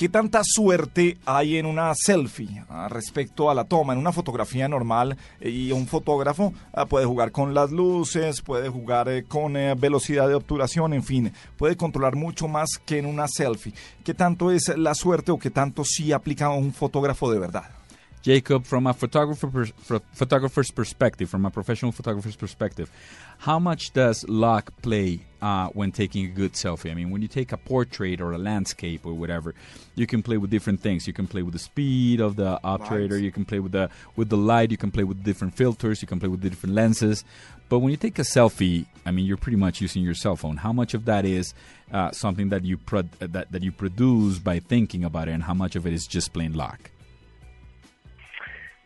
¿qué 0.00 0.08
tanta 0.08 0.40
suerte 0.42 1.18
hay 1.26 1.58
en 1.58 1.66
una 1.66 1.92
selfie 1.94 2.64
ah, 2.70 2.88
respecto 2.88 3.50
a 3.50 3.54
la 3.54 3.64
toma? 3.64 3.92
En 3.92 3.98
una 3.98 4.12
fotografía 4.12 4.66
normal 4.66 5.18
eh, 5.42 5.50
y 5.50 5.72
un 5.72 5.86
fotógrafo 5.86 6.54
ah, 6.72 6.86
puede 6.86 7.04
jugar 7.04 7.32
con 7.32 7.52
las 7.52 7.70
luces, 7.70 8.40
puede 8.40 8.70
jugar 8.70 9.10
eh, 9.10 9.24
con 9.24 9.58
eh, 9.58 9.74
velocidad 9.74 10.26
de 10.26 10.36
obturación, 10.36 10.94
en 10.94 11.02
fin, 11.02 11.34
puede 11.58 11.76
controlar 11.76 12.16
mucho 12.16 12.48
más 12.48 12.78
que 12.86 12.96
en 12.96 13.04
una 13.04 13.28
selfie. 13.28 13.74
¿Qué 14.02 14.14
tanto 14.14 14.50
es 14.50 14.74
la 14.74 14.94
suerte 14.94 15.32
o 15.32 15.38
qué 15.38 15.50
tanto 15.50 15.84
sí 15.84 16.12
aplica 16.12 16.46
a 16.46 16.54
un 16.54 16.72
fotógrafo 16.72 17.30
de 17.30 17.38
verdad? 17.38 17.79
Jacob, 18.22 18.66
from 18.66 18.86
a 18.86 18.92
photographer 18.92 19.66
fro- 19.78 20.02
photographer's 20.12 20.70
perspective, 20.70 21.30
from 21.30 21.46
a 21.46 21.50
professional 21.50 21.90
photographer's 21.90 22.36
perspective, 22.36 22.90
how 23.38 23.58
much 23.58 23.92
does 23.92 24.28
luck 24.28 24.72
play 24.82 25.20
uh, 25.40 25.68
when 25.68 25.90
taking 25.90 26.26
a 26.26 26.28
good 26.28 26.52
selfie? 26.52 26.90
I 26.90 26.94
mean, 26.94 27.10
when 27.10 27.22
you 27.22 27.28
take 27.28 27.52
a 27.52 27.56
portrait 27.56 28.20
or 28.20 28.32
a 28.32 28.38
landscape 28.38 29.06
or 29.06 29.14
whatever, 29.14 29.54
you 29.94 30.06
can 30.06 30.22
play 30.22 30.36
with 30.36 30.50
different 30.50 30.80
things. 30.80 31.06
You 31.06 31.14
can 31.14 31.26
play 31.26 31.40
with 31.42 31.54
the 31.54 31.58
speed 31.58 32.20
of 32.20 32.36
the 32.36 32.60
obturator. 32.62 33.20
You 33.22 33.32
can 33.32 33.46
play 33.46 33.58
with 33.60 33.72
the 33.72 33.88
with 34.16 34.28
the 34.28 34.36
light. 34.36 34.70
You 34.70 34.76
can 34.76 34.90
play 34.90 35.04
with 35.04 35.24
different 35.24 35.54
filters. 35.54 36.02
You 36.02 36.08
can 36.08 36.20
play 36.20 36.28
with 36.28 36.42
the 36.42 36.50
different 36.50 36.74
lenses. 36.74 37.24
But 37.70 37.78
when 37.78 37.90
you 37.90 37.96
take 37.96 38.18
a 38.18 38.22
selfie, 38.22 38.84
I 39.06 39.12
mean, 39.12 39.24
you're 39.24 39.38
pretty 39.38 39.56
much 39.56 39.80
using 39.80 40.02
your 40.02 40.14
cell 40.14 40.36
phone. 40.36 40.58
How 40.58 40.72
much 40.72 40.92
of 40.92 41.06
that 41.06 41.24
is 41.24 41.54
uh, 41.92 42.10
something 42.10 42.50
that 42.50 42.64
you 42.64 42.76
pro- 42.76 43.08
that 43.20 43.50
that 43.50 43.62
you 43.62 43.72
produce 43.72 44.38
by 44.38 44.58
thinking 44.58 45.04
about 45.04 45.28
it, 45.28 45.32
and 45.32 45.44
how 45.44 45.54
much 45.54 45.74
of 45.74 45.86
it 45.86 45.94
is 45.94 46.06
just 46.06 46.34
plain 46.34 46.52
luck? 46.52 46.90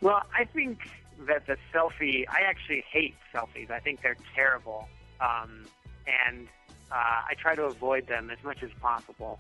Well, 0.00 0.22
I 0.36 0.44
think 0.44 0.80
that 1.26 1.46
the 1.46 1.56
selfie, 1.72 2.24
I 2.28 2.40
actually 2.46 2.84
hate 2.90 3.14
selfies. 3.32 3.70
I 3.70 3.78
think 3.78 4.02
they're 4.02 4.16
terrible. 4.34 4.88
Um, 5.20 5.64
and 6.26 6.48
uh, 6.90 7.22
I 7.28 7.34
try 7.38 7.54
to 7.54 7.64
avoid 7.64 8.06
them 8.06 8.30
as 8.30 8.42
much 8.44 8.62
as 8.62 8.70
possible. 8.80 9.38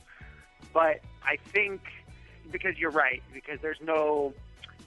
But 0.72 1.00
I 1.22 1.36
think, 1.36 1.82
because 2.50 2.78
you're 2.78 2.90
right, 2.90 3.22
because 3.32 3.58
there's 3.60 3.80
no, 3.82 4.32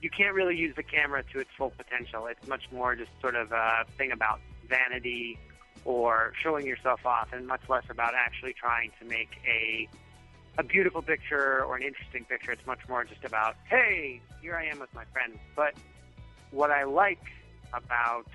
you 0.02 0.10
can't 0.10 0.34
really 0.34 0.56
use 0.56 0.76
the 0.76 0.84
camera 0.84 1.24
to 1.34 1.40
its 1.40 1.50
full 1.58 1.72
potential. 1.72 2.28
It's 2.28 2.48
much 2.48 2.64
more 2.72 2.96
just 2.96 3.12
sort 3.22 3.36
of 3.36 3.52
a 3.52 3.86
thing 3.98 4.12
about 4.12 4.40
vanity 4.68 5.38
or 5.86 6.34
showing 6.42 6.66
yourself 6.66 7.06
off 7.06 7.30
and 7.32 7.48
much 7.48 7.62
less 7.70 7.86
about 7.90 8.14
actually 8.16 8.54
trying 8.54 8.92
to 9.00 9.06
make 9.06 9.30
a 9.48 9.88
a 10.58 10.64
beautiful 10.64 11.02
picture 11.02 11.64
or 11.64 11.76
an 11.76 11.84
interesting 11.84 12.26
picture. 12.26 12.52
It's 12.52 12.66
much 12.66 12.80
more 12.90 13.04
just 13.04 13.24
about, 13.24 13.56
hey, 13.70 14.22
here 14.42 14.56
I 14.56 14.66
am 14.66 14.80
with 14.80 14.94
my 14.94 15.06
friends. 15.06 15.38
But 15.56 15.76
what 16.52 16.72
I 16.72 16.84
like 16.84 17.24
about 17.74 18.28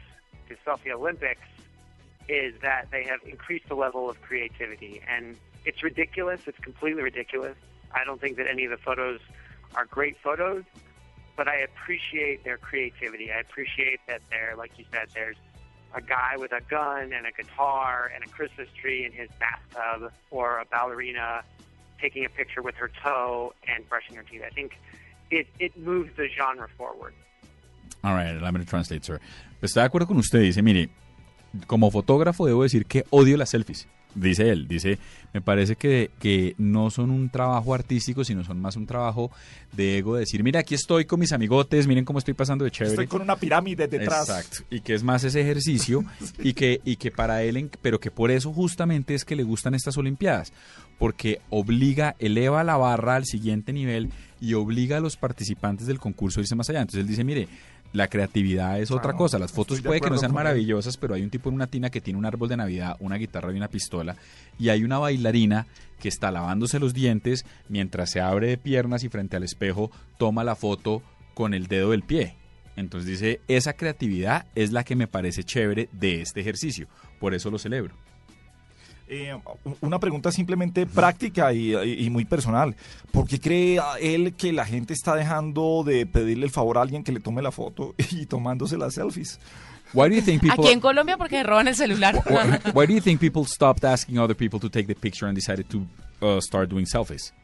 the 0.48 0.56
Selfie 0.66 0.92
Olympics 0.92 1.40
is 2.28 2.54
that 2.62 2.86
they 2.92 3.04
have 3.04 3.20
increased 3.26 3.68
the 3.68 3.74
level 3.74 4.08
of 4.08 4.20
creativity. 4.22 5.02
And 5.08 5.36
it's 5.64 5.82
ridiculous. 5.82 6.42
It's 6.46 6.58
completely 6.58 7.02
ridiculous. 7.02 7.56
I 7.92 8.04
don't 8.04 8.20
think 8.20 8.36
that 8.36 8.46
any 8.46 8.64
of 8.64 8.70
the 8.70 8.76
photos 8.76 9.20
are 9.74 9.86
great 9.86 10.16
photos, 10.22 10.64
but 11.36 11.48
I 11.48 11.56
appreciate 11.56 12.44
their 12.44 12.58
creativity. 12.58 13.32
I 13.32 13.40
appreciate 13.40 14.00
that 14.06 14.20
they're, 14.30 14.54
like 14.56 14.78
you 14.78 14.84
said, 14.92 15.08
there's 15.14 15.36
a 15.94 16.00
guy 16.00 16.36
with 16.36 16.52
a 16.52 16.60
gun 16.70 17.12
and 17.12 17.26
a 17.26 17.32
guitar 17.32 18.10
and 18.14 18.24
a 18.24 18.28
Christmas 18.28 18.68
tree 18.80 19.04
in 19.04 19.12
his 19.12 19.28
bathtub, 19.38 20.12
or 20.30 20.58
a 20.58 20.64
ballerina 20.64 21.42
taking 22.02 22.24
a 22.26 22.28
picture 22.28 22.62
with 22.62 22.74
her 22.74 22.90
toe 23.02 23.54
and 23.66 23.88
brushing 23.88 24.16
her 24.16 24.24
teeth. 24.24 24.42
I 24.44 24.50
think 24.50 24.72
it, 25.30 25.46
it 25.58 25.76
moves 25.78 26.10
the 26.16 26.28
genre 26.28 26.68
forward. 26.76 27.14
All 28.04 28.14
right, 28.14 28.42
let 28.42 28.52
me 28.52 28.64
translate, 28.64 29.04
sir. 29.04 29.20
Está 29.62 29.80
de 29.80 29.86
acuerdo 29.86 30.08
con 30.08 30.16
usted, 30.18 30.40
dice, 30.40 30.60
mire, 30.60 30.88
como 31.66 31.90
fotógrafo 31.90 32.46
debo 32.46 32.64
decir 32.64 32.84
que 32.86 33.04
odio 33.10 33.36
las 33.36 33.50
selfies. 33.50 33.86
Dice 34.14 34.50
él, 34.50 34.68
dice, 34.68 34.98
me 35.32 35.40
parece 35.40 35.76
que, 35.76 36.10
que 36.18 36.54
no 36.58 36.90
son 36.90 37.10
un 37.10 37.30
trabajo 37.30 37.72
artístico, 37.74 38.24
sino 38.24 38.44
son 38.44 38.60
más 38.60 38.76
un 38.76 38.86
trabajo 38.86 39.30
de 39.72 39.96
ego, 39.98 40.14
de 40.16 40.20
decir, 40.20 40.42
mira, 40.42 40.60
aquí 40.60 40.74
estoy 40.74 41.06
con 41.06 41.18
mis 41.18 41.32
amigotes, 41.32 41.86
miren 41.86 42.04
cómo 42.04 42.18
estoy 42.18 42.34
pasando 42.34 42.64
de 42.64 42.70
chévere. 42.70 42.92
Estoy 42.92 43.06
con 43.06 43.22
una 43.22 43.36
pirámide 43.36 43.88
detrás. 43.88 44.28
Exacto. 44.28 44.64
Y 44.70 44.80
que 44.80 44.92
es 44.94 45.02
más 45.02 45.24
ese 45.24 45.40
ejercicio 45.40 46.04
y 46.38 46.52
que 46.52 46.80
y 46.84 46.96
que 46.96 47.10
para 47.10 47.42
él, 47.42 47.56
en- 47.56 47.70
pero 47.80 48.00
que 48.00 48.10
por 48.10 48.30
eso 48.30 48.52
justamente 48.52 49.14
es 49.14 49.24
que 49.24 49.34
le 49.34 49.44
gustan 49.44 49.74
estas 49.74 49.96
Olimpiadas, 49.96 50.52
porque 50.98 51.40
obliga, 51.48 52.14
eleva 52.18 52.62
la 52.64 52.76
barra 52.76 53.16
al 53.16 53.24
siguiente 53.24 53.72
nivel 53.72 54.10
y 54.40 54.54
obliga 54.54 54.98
a 54.98 55.00
los 55.00 55.16
participantes 55.16 55.86
del 55.86 55.98
concurso 56.00 56.40
a 56.40 56.42
irse 56.42 56.54
más 56.54 56.68
allá. 56.68 56.80
Entonces 56.82 57.00
él 57.00 57.06
dice, 57.08 57.24
mire, 57.24 57.48
la 57.92 58.08
creatividad 58.08 58.80
es 58.80 58.90
otra 58.90 59.12
cosa. 59.12 59.38
Las 59.38 59.52
fotos 59.52 59.80
puede 59.80 60.00
que 60.00 60.10
no 60.10 60.18
sean 60.18 60.30
él. 60.30 60.34
maravillosas, 60.34 60.96
pero 60.96 61.14
hay 61.14 61.22
un 61.22 61.30
tipo 61.30 61.48
en 61.48 61.54
una 61.54 61.66
tina 61.66 61.90
que 61.90 62.00
tiene 62.00 62.18
un 62.18 62.26
árbol 62.26 62.48
de 62.48 62.56
Navidad, 62.56 62.96
una 63.00 63.16
guitarra 63.16 63.52
y 63.52 63.56
una 63.56 63.68
pistola, 63.68 64.16
y 64.58 64.70
hay 64.70 64.84
una 64.84 64.98
bailarina 64.98 65.66
que 66.00 66.08
está 66.08 66.30
lavándose 66.30 66.80
los 66.80 66.94
dientes 66.94 67.44
mientras 67.68 68.10
se 68.10 68.20
abre 68.20 68.48
de 68.48 68.58
piernas 68.58 69.04
y 69.04 69.08
frente 69.08 69.36
al 69.36 69.44
espejo 69.44 69.90
toma 70.18 70.42
la 70.42 70.56
foto 70.56 71.02
con 71.34 71.54
el 71.54 71.66
dedo 71.66 71.90
del 71.90 72.02
pie. 72.02 72.36
Entonces 72.76 73.08
dice, 73.08 73.40
esa 73.48 73.74
creatividad 73.74 74.46
es 74.54 74.72
la 74.72 74.84
que 74.84 74.96
me 74.96 75.06
parece 75.06 75.44
chévere 75.44 75.88
de 75.92 76.22
este 76.22 76.40
ejercicio. 76.40 76.88
Por 77.20 77.34
eso 77.34 77.50
lo 77.50 77.58
celebro. 77.58 77.94
Eh, 79.14 79.36
una 79.82 79.98
pregunta 79.98 80.32
simplemente 80.32 80.86
práctica 80.86 81.52
y, 81.52 81.74
y- 81.76 82.06
y 82.06 82.08
muy 82.08 82.24
personal. 82.24 82.74
¿Por 83.10 83.28
qué 83.28 83.38
cree 83.38 83.78
él 84.00 84.34
que 84.36 84.52
la 84.52 84.64
gente 84.64 84.94
está 84.94 85.14
dejando 85.14 85.82
de 85.84 86.06
pedirle 86.06 86.46
el 86.46 86.50
favor 86.50 86.78
a 86.78 86.80
alguien 86.80 87.04
que 87.04 87.12
le 87.12 87.20
tome 87.20 87.42
la 87.42 87.50
foto 87.52 87.94
y 88.10 88.24
tomándose 88.24 88.78
las 88.78 88.94
selfies? 88.94 89.38
Why 89.92 90.08
do 90.08 90.14
you 90.14 90.22
think 90.22 90.40
people 90.40 90.64
Aquí 90.64 90.72
en 90.72 90.80
Colombia 90.80 91.18
porque 91.18 91.42
roban 91.42 91.68
el 91.68 91.74
celular. 91.74 92.14
why, 92.24 92.58
why 92.72 92.86
do 92.86 92.94
you 92.94 93.02
think 93.02 93.20
people 93.20 93.44
stopped 93.44 93.84
asking 93.84 94.18
other 94.18 94.34
people 94.34 94.58
to 94.58 94.70
take 94.70 94.86
the 94.86 94.94
picture 94.94 95.26
and 95.28 95.36
decided 95.36 95.66
to 95.68 95.86
uh, 96.26 96.40
start 96.40 96.70
doing 96.70 96.86
selfies? 96.86 97.34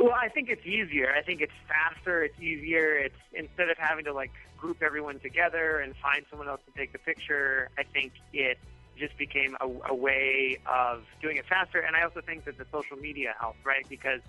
Well, 0.00 0.14
I 0.20 0.28
think 0.30 0.48
it's 0.48 0.66
easier. 0.66 1.12
I 1.16 1.22
think 1.22 1.40
it's 1.40 1.52
faster. 1.68 2.24
It's 2.24 2.40
easier. 2.40 2.98
It's 2.98 3.14
instead 3.32 3.68
of 3.70 3.76
having 3.78 4.04
to 4.06 4.12
like 4.12 4.32
group 4.58 4.82
everyone 4.82 5.20
together 5.20 5.78
and 5.78 5.94
find 5.98 6.24
someone 6.28 6.48
else 6.48 6.60
to 6.66 6.72
take 6.76 6.90
the 6.92 6.98
picture. 6.98 7.68
I 7.78 7.84
think 7.84 8.10
it 8.32 8.58
just 8.98 9.16
became 9.16 9.56
a, 9.60 9.68
a 9.90 9.94
way 9.94 10.58
of 10.66 11.04
doing 11.20 11.36
it 11.36 11.46
faster. 11.46 11.80
And 11.80 11.96
I 11.96 12.02
also 12.02 12.20
think 12.20 12.44
that 12.44 12.58
the 12.58 12.66
social 12.72 12.96
media 12.96 13.34
helped, 13.38 13.64
right? 13.64 13.86
Because 13.88 14.20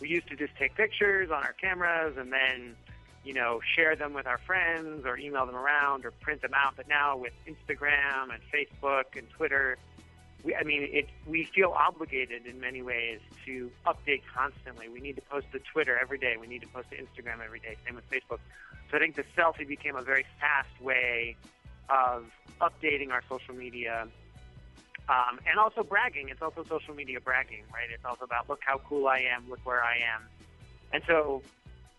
we 0.00 0.08
used 0.08 0.28
to 0.28 0.36
just 0.36 0.54
take 0.56 0.74
pictures 0.74 1.30
on 1.30 1.42
our 1.42 1.52
cameras 1.52 2.16
and 2.16 2.32
then, 2.32 2.76
you 3.24 3.34
know, 3.34 3.60
share 3.76 3.94
them 3.96 4.14
with 4.14 4.26
our 4.26 4.38
friends 4.38 5.04
or 5.06 5.18
email 5.18 5.46
them 5.46 5.56
around 5.56 6.04
or 6.04 6.10
print 6.10 6.42
them 6.42 6.52
out. 6.54 6.74
But 6.76 6.88
now 6.88 7.16
with 7.16 7.32
Instagram 7.46 8.32
and 8.32 8.40
Facebook 8.52 9.16
and 9.16 9.28
Twitter, 9.30 9.78
we, 10.42 10.54
I 10.54 10.64
mean, 10.64 10.88
it, 10.90 11.08
we 11.26 11.44
feel 11.44 11.70
obligated 11.70 12.46
in 12.46 12.58
many 12.58 12.82
ways 12.82 13.20
to 13.46 13.70
update 13.86 14.22
constantly. 14.34 14.88
We 14.88 15.00
need 15.00 15.16
to 15.16 15.22
post 15.22 15.46
to 15.52 15.60
Twitter 15.60 15.98
every 16.00 16.18
day. 16.18 16.36
We 16.40 16.48
need 16.48 16.62
to 16.62 16.68
post 16.68 16.90
to 16.90 16.96
Instagram 16.96 17.44
every 17.44 17.60
day. 17.60 17.76
Same 17.86 17.94
with 17.94 18.08
Facebook. 18.10 18.40
So 18.90 18.96
I 18.96 19.00
think 19.00 19.14
the 19.14 19.24
selfie 19.36 19.66
became 19.66 19.96
a 19.96 20.02
very 20.02 20.26
fast 20.40 20.80
way 20.80 21.36
of 21.92 22.24
updating 22.60 23.10
our 23.10 23.22
social 23.28 23.54
media 23.54 24.08
um, 25.08 25.38
and 25.48 25.58
also 25.58 25.82
bragging. 25.82 26.28
It's 26.28 26.42
also 26.42 26.64
social 26.64 26.94
media 26.94 27.20
bragging, 27.20 27.64
right? 27.72 27.88
It's 27.92 28.04
also 28.04 28.24
about 28.24 28.48
look 28.48 28.60
how 28.64 28.78
cool 28.78 29.08
I 29.08 29.18
am, 29.18 29.48
look 29.50 29.60
where 29.64 29.82
I 29.82 29.96
am. 30.14 30.22
And 30.92 31.02
so 31.06 31.42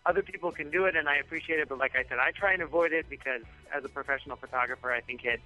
other 0.06 0.22
people 0.22 0.50
can 0.52 0.70
do 0.70 0.84
it, 0.86 0.96
and 0.96 1.08
I 1.08 1.16
appreciate 1.16 1.58
it. 1.60 1.68
But 1.68 1.78
like 1.78 1.94
I 1.94 2.04
said, 2.08 2.18
I 2.18 2.30
try 2.32 2.52
and 2.52 2.62
avoid 2.62 2.92
it 2.92 3.06
because 3.08 3.42
as 3.72 3.84
a 3.84 3.88
professional 3.88 4.36
photographer, 4.36 4.92
I 4.92 5.00
think 5.00 5.24
it, 5.24 5.40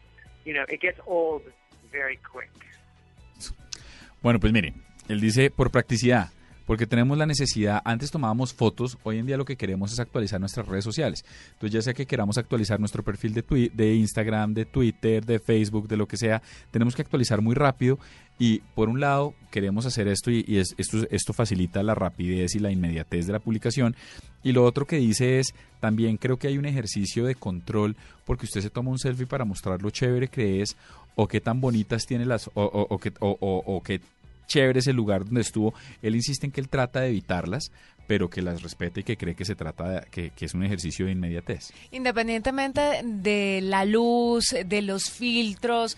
you 0.45 0.55
know, 0.55 0.65
it 0.69 0.81
gets 0.81 1.01
old 1.07 1.43
very 1.91 2.16
quick. 2.16 2.51
Bueno, 4.23 4.41
pues 4.41 4.53
mire, 4.53 4.75
él 5.09 5.20
dice 5.20 5.51
por 5.51 5.70
practicidad, 5.70 6.31
porque 6.69 6.86
tenemos 6.86 7.16
la 7.16 7.24
necesidad, 7.24 7.81
antes 7.85 8.11
tomábamos 8.11 8.53
fotos, 8.53 8.99
hoy 9.03 9.16
en 9.19 9.24
día 9.27 9.39
lo 9.39 9.47
que 9.47 9.57
queremos 9.57 9.90
es 9.90 9.99
actualizar 10.01 10.39
nuestras 10.39 10.69
redes 10.69 10.85
sociales. 10.85 11.24
Entonces 11.55 11.73
ya 11.73 11.81
sea 11.82 11.95
que 11.95 12.05
queramos 12.05 12.36
actualizar 12.36 12.78
nuestro 12.78 13.03
perfil 13.03 13.32
de, 13.32 13.95
Instagram, 13.95 14.53
de 14.53 14.66
Twitter, 14.66 15.24
de 15.24 15.39
Facebook, 15.39 15.89
de 15.89 15.97
lo 15.97 16.07
que 16.07 16.19
sea, 16.19 16.43
tenemos 16.70 16.95
que 16.95 17.01
actualizar 17.01 17.40
muy 17.40 17.55
rápido 17.55 17.99
y 18.39 18.59
por 18.74 18.90
un 18.90 19.01
lado 19.01 19.32
queremos 19.51 19.86
hacer 19.86 20.09
esto 20.09 20.31
y, 20.31 20.45
y 20.47 20.59
es- 20.59 20.74
esto, 20.78 21.32
facilita 21.32 21.82
la 21.82 21.95
rapidez 21.95 22.55
y 22.55 22.59
la 22.59 22.70
inmediatez 22.70 23.27
de 23.27 23.32
la 23.32 23.39
publicación 23.40 23.97
y 24.45 24.53
lo 24.53 24.65
otro 24.65 24.86
que 24.86 24.97
dice 24.99 25.40
es 25.40 25.55
también 25.81 26.19
creo 26.19 26.36
que 26.36 26.49
hay 26.49 26.59
un 26.59 26.66
ejercicio 26.66 27.24
de 27.24 27.35
control 27.35 27.97
porque 28.27 28.45
usted 28.45 28.61
se 28.61 28.70
toma 28.70 28.90
un 28.90 28.99
selfie 28.99 29.27
para 29.27 29.45
mostrar 29.47 29.81
lo 29.82 29.89
chévere 29.90 30.28
que 30.28 30.61
es 30.61 30.77
o 31.16 31.27
qué 31.27 31.40
tan 31.40 31.61
bonitas 31.61 32.05
tiene 32.07 32.27
las 32.27 32.47
o, 32.49 32.62
o, 32.62 32.86
o- 32.93 33.39
o- 33.40 33.62
o 33.77 33.82
qué 33.82 34.01
chévere 34.49 34.81
es 34.81 34.89
el 34.89 34.97
lugar 34.97 35.25
donde 35.25 35.43
estuvo. 35.43 35.75
Él 36.03 36.16
insiste 36.16 36.47
en 36.47 36.53
que 36.53 36.61
él 36.61 36.69
trata 36.69 37.01
de 37.01 37.11
evitarlas, 37.11 37.70
pero 38.09 38.29
que 38.29 38.43
las 38.43 38.62
respeta 38.62 39.01
y 39.01 39.05
que 39.05 39.16
cree 39.16 39.37
que 39.37 39.45
se 39.45 39.55
trata 39.55 39.89
de, 39.89 40.07
que, 40.11 40.31
que 40.31 40.47
es 40.47 40.55
un 40.55 40.65
ejercicio 40.65 41.07
de 41.07 41.12
inmediatez. 41.12 41.70
Independientemente 41.93 43.03
de 43.05 43.61
la 43.62 43.85
luz, 43.85 44.57
de 44.66 44.83
los 44.83 45.11
filtros, 45.11 45.97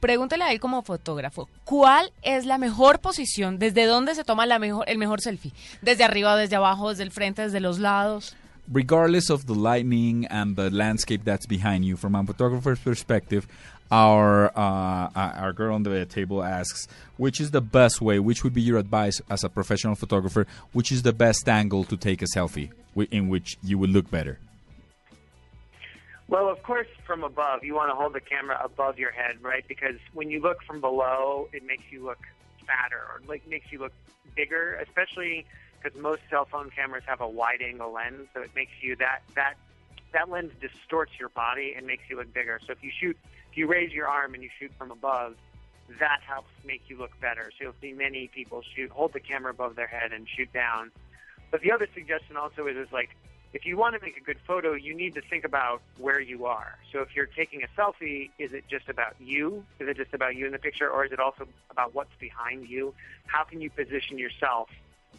pregúntele 0.00 0.44
a 0.44 0.52
él 0.52 0.58
como 0.58 0.82
fotógrafo, 0.82 1.48
¿cuál 1.64 2.12
es 2.22 2.46
la 2.46 2.58
mejor 2.58 2.98
posición? 2.98 3.58
¿Desde 3.58 3.86
dónde 3.86 4.14
se 4.14 4.24
toma 4.24 4.46
la 4.46 4.58
mejor, 4.58 4.88
el 4.88 4.98
mejor 4.98 5.20
selfie? 5.20 5.52
¿Desde 5.82 6.02
arriba, 6.02 6.36
desde 6.36 6.56
abajo, 6.56 6.90
desde 6.90 7.04
el 7.04 7.12
frente, 7.12 7.42
desde 7.42 7.60
los 7.60 7.78
lados? 7.78 8.36
regardless 8.70 9.30
of 9.30 9.46
the 9.46 9.54
lightning 9.54 10.26
and 10.26 10.56
the 10.56 10.70
landscape 10.70 11.24
that's 11.24 11.46
behind 11.46 11.84
you, 11.84 11.96
from 11.96 12.14
a 12.14 12.24
photographer's 12.24 12.78
perspective, 12.78 13.46
our 13.94 14.50
uh, 14.58 15.08
uh, 15.14 15.44
our 15.44 15.52
girl 15.52 15.72
on 15.72 15.84
the 15.84 16.04
table 16.04 16.42
asks, 16.42 16.88
which 17.16 17.40
is 17.40 17.52
the 17.52 17.60
best 17.60 18.00
way? 18.00 18.18
Which 18.18 18.42
would 18.42 18.52
be 18.52 18.60
your 18.60 18.78
advice 18.78 19.20
as 19.30 19.44
a 19.44 19.48
professional 19.48 19.94
photographer? 19.94 20.48
Which 20.72 20.90
is 20.90 21.02
the 21.02 21.12
best 21.12 21.48
angle 21.48 21.84
to 21.84 21.96
take 21.96 22.20
a 22.20 22.26
selfie 22.26 22.70
in 23.12 23.28
which 23.28 23.56
you 23.62 23.78
would 23.78 23.90
look 23.90 24.10
better? 24.10 24.40
Well, 26.26 26.48
of 26.48 26.60
course, 26.64 26.88
from 27.06 27.22
above, 27.22 27.62
you 27.62 27.74
want 27.74 27.90
to 27.90 27.94
hold 27.94 28.14
the 28.14 28.20
camera 28.20 28.58
above 28.64 28.98
your 28.98 29.12
head, 29.12 29.36
right? 29.42 29.64
Because 29.68 29.98
when 30.12 30.28
you 30.28 30.40
look 30.40 30.62
from 30.64 30.80
below, 30.80 31.48
it 31.52 31.64
makes 31.64 31.84
you 31.90 32.04
look 32.04 32.22
fatter 32.66 32.98
or 32.98 33.20
like 33.28 33.46
makes 33.46 33.70
you 33.70 33.78
look 33.78 33.92
bigger, 34.34 34.74
especially 34.82 35.46
because 35.80 35.96
most 36.00 36.22
cell 36.30 36.46
phone 36.46 36.70
cameras 36.70 37.04
have 37.06 37.20
a 37.20 37.28
wide 37.28 37.62
angle 37.62 37.92
lens, 37.92 38.26
so 38.34 38.40
it 38.40 38.50
makes 38.56 38.72
you 38.80 38.96
that 38.96 39.20
that 39.36 39.54
that 40.12 40.28
lens 40.30 40.52
distorts 40.60 41.12
your 41.20 41.28
body 41.28 41.74
and 41.76 41.86
makes 41.86 42.02
you 42.08 42.16
look 42.16 42.32
bigger. 42.34 42.58
So 42.66 42.72
if 42.72 42.82
you 42.82 42.90
shoot, 42.90 43.16
if 43.54 43.58
you 43.58 43.68
raise 43.68 43.92
your 43.92 44.08
arm 44.08 44.34
and 44.34 44.42
you 44.42 44.50
shoot 44.58 44.72
from 44.76 44.90
above, 44.90 45.36
that 46.00 46.18
helps 46.26 46.50
make 46.64 46.82
you 46.88 46.98
look 46.98 47.12
better. 47.20 47.52
So 47.56 47.66
you'll 47.66 47.74
see 47.80 47.92
many 47.92 48.26
people 48.26 48.62
shoot, 48.74 48.90
hold 48.90 49.12
the 49.12 49.20
camera 49.20 49.52
above 49.52 49.76
their 49.76 49.86
head 49.86 50.12
and 50.12 50.26
shoot 50.28 50.52
down. 50.52 50.90
But 51.52 51.60
the 51.60 51.70
other 51.70 51.86
suggestion 51.94 52.36
also 52.36 52.66
is, 52.66 52.76
is 52.76 52.92
like, 52.92 53.10
if 53.52 53.64
you 53.64 53.76
want 53.76 53.94
to 53.94 54.00
make 54.04 54.16
a 54.16 54.20
good 54.20 54.38
photo, 54.44 54.72
you 54.72 54.92
need 54.92 55.14
to 55.14 55.20
think 55.30 55.44
about 55.44 55.82
where 55.98 56.20
you 56.20 56.46
are. 56.46 56.76
So 56.92 56.98
if 56.98 57.14
you're 57.14 57.26
taking 57.26 57.62
a 57.62 57.80
selfie, 57.80 58.30
is 58.40 58.52
it 58.52 58.64
just 58.68 58.88
about 58.88 59.14
you? 59.20 59.64
Is 59.78 59.86
it 59.86 59.96
just 59.98 60.12
about 60.14 60.34
you 60.34 60.46
in 60.46 60.52
the 60.52 60.58
picture, 60.58 60.90
or 60.90 61.04
is 61.04 61.12
it 61.12 61.20
also 61.20 61.46
about 61.70 61.94
what's 61.94 62.10
behind 62.18 62.68
you? 62.68 62.92
How 63.26 63.44
can 63.44 63.60
you 63.60 63.70
position 63.70 64.18
yourself 64.18 64.68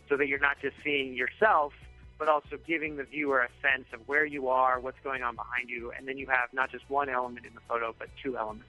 so 0.10 0.18
that 0.18 0.28
you're 0.28 0.40
not 0.40 0.58
just 0.62 0.76
seeing 0.84 1.14
yourself, 1.14 1.72
but 2.18 2.28
also 2.28 2.58
giving 2.66 2.96
the 2.98 3.04
viewer 3.04 3.42
a 3.44 3.50
sense 3.62 3.86
of 3.94 4.02
where 4.08 4.26
you 4.26 4.50
are, 4.50 4.80
what's 4.80 5.00
going 5.04 5.22
on 5.24 5.36
behind 5.36 5.70
you, 5.70 5.92
and 5.98 6.08
then 6.08 6.18
you 6.18 6.28
have 6.30 6.50
not 6.54 6.72
just 6.72 6.86
one 6.90 7.10
element 7.10 7.46
in 7.46 7.54
the 7.54 7.62
photo, 7.68 7.94
but 8.00 8.08
two 8.24 8.38
elements. 8.38 8.68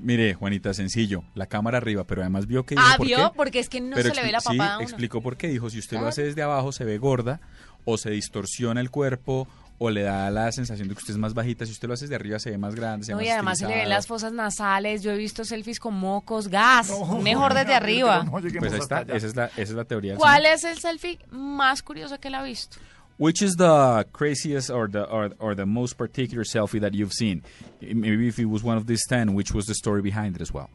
Mire, 0.00 0.34
Juanita, 0.34 0.74
sencillo, 0.74 1.24
la 1.34 1.46
cámara 1.46 1.78
arriba, 1.78 2.04
pero 2.04 2.20
además 2.22 2.46
vio 2.46 2.64
que 2.64 2.74
dijo 2.74 2.86
Ah, 2.86 2.96
por 2.96 3.06
vio, 3.06 3.16
qué. 3.30 3.36
porque 3.36 3.58
es 3.60 3.68
que 3.68 3.80
no 3.80 3.96
Pero 3.96 4.10
se 4.10 4.14
le 4.16 4.22
ve 4.26 4.32
la 4.32 4.40
papada 4.40 4.64
a 4.74 4.78
Sí, 4.78 4.84
uno. 4.84 4.88
explicó 4.88 5.20
por 5.22 5.36
qué. 5.36 5.48
Dijo, 5.48 5.70
si 5.70 5.78
usted 5.78 5.94
lo 5.96 6.00
Claro. 6.00 6.08
hace 6.10 6.22
desde 6.24 6.42
abajo, 6.42 6.72
se 6.72 6.84
ve 6.84 6.98
gorda, 6.98 7.40
o 7.84 7.96
se 7.96 8.10
distorsiona 8.10 8.80
el 8.80 8.90
cuerpo, 8.90 9.48
o 9.78 9.90
le 9.90 10.02
da 10.02 10.30
la 10.30 10.50
sensación 10.52 10.88
de 10.88 10.94
que 10.94 10.98
usted 10.98 11.14
es 11.14 11.18
más 11.18 11.34
bajita. 11.34 11.64
Si 11.64 11.72
usted 11.72 11.88
lo 11.88 11.94
hace 11.94 12.04
desde 12.04 12.16
arriba, 12.16 12.38
se 12.38 12.50
ve 12.50 12.58
más 12.58 12.74
grande, 12.74 13.06
se 13.06 13.12
ve 13.12 13.16
No, 13.16 13.20
más 13.20 13.26
y 13.26 13.30
además 13.30 13.58
se 13.58 13.68
le 13.68 13.76
ven 13.76 13.88
las 13.88 14.06
fosas 14.06 14.32
nasales. 14.32 15.02
Yo 15.02 15.12
he 15.12 15.16
visto 15.16 15.44
selfies 15.44 15.78
con 15.78 15.94
mocos, 15.94 16.48
gas. 16.48 16.92
Mejor 17.22 17.54
desde 17.54 17.74
arriba. 17.74 18.24
Pues 18.30 18.72
ahí 18.72 18.78
está, 18.78 19.02
esa 19.02 19.26
es 19.26 19.36
la, 19.36 19.46
esa 19.46 19.62
es 19.62 19.70
la 19.70 19.84
teoría. 19.84 20.16
¿Cuál 20.16 20.46
es 20.46 20.64
el 20.64 20.78
selfie 20.78 21.18
más 21.30 21.82
curioso 21.82 22.18
que 22.18 22.28
él 22.28 22.34
ha 22.34 22.42
visto? 22.42 22.78
Which 23.18 23.42
is 23.42 23.56
the 23.56 24.06
craziest 24.12 24.70
or 24.70 24.88
the 24.88 25.02
or, 25.02 25.34
or 25.40 25.56
the 25.56 25.66
most 25.66 25.96
particular 25.96 26.44
selfie 26.44 26.80
that 26.80 26.92
you've 26.92 27.12
seen? 27.12 27.42
Maybe 27.80 28.28
if 28.28 28.38
it 28.38 28.46
was 28.46 28.62
one 28.62 28.76
of 28.76 28.86
these 28.86 29.04
ten, 29.08 29.34
which 29.34 29.52
was 29.52 29.66
the 29.66 29.74
story 29.74 30.02
behind 30.02 30.36
it 30.36 30.40
as 30.42 30.52
well? 30.52 30.70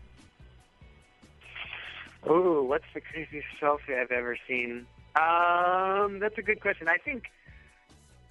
Ooh, 2.30 2.64
what's 2.68 2.86
the 2.94 3.02
craziest 3.02 3.48
selfie 3.62 3.98
I've 3.98 4.12
ever 4.12 4.38
seen? 4.48 4.86
Um, 5.16 6.20
that's 6.20 6.38
a 6.38 6.42
good 6.42 6.60
question. 6.62 6.88
I 6.88 6.98
think, 6.98 7.24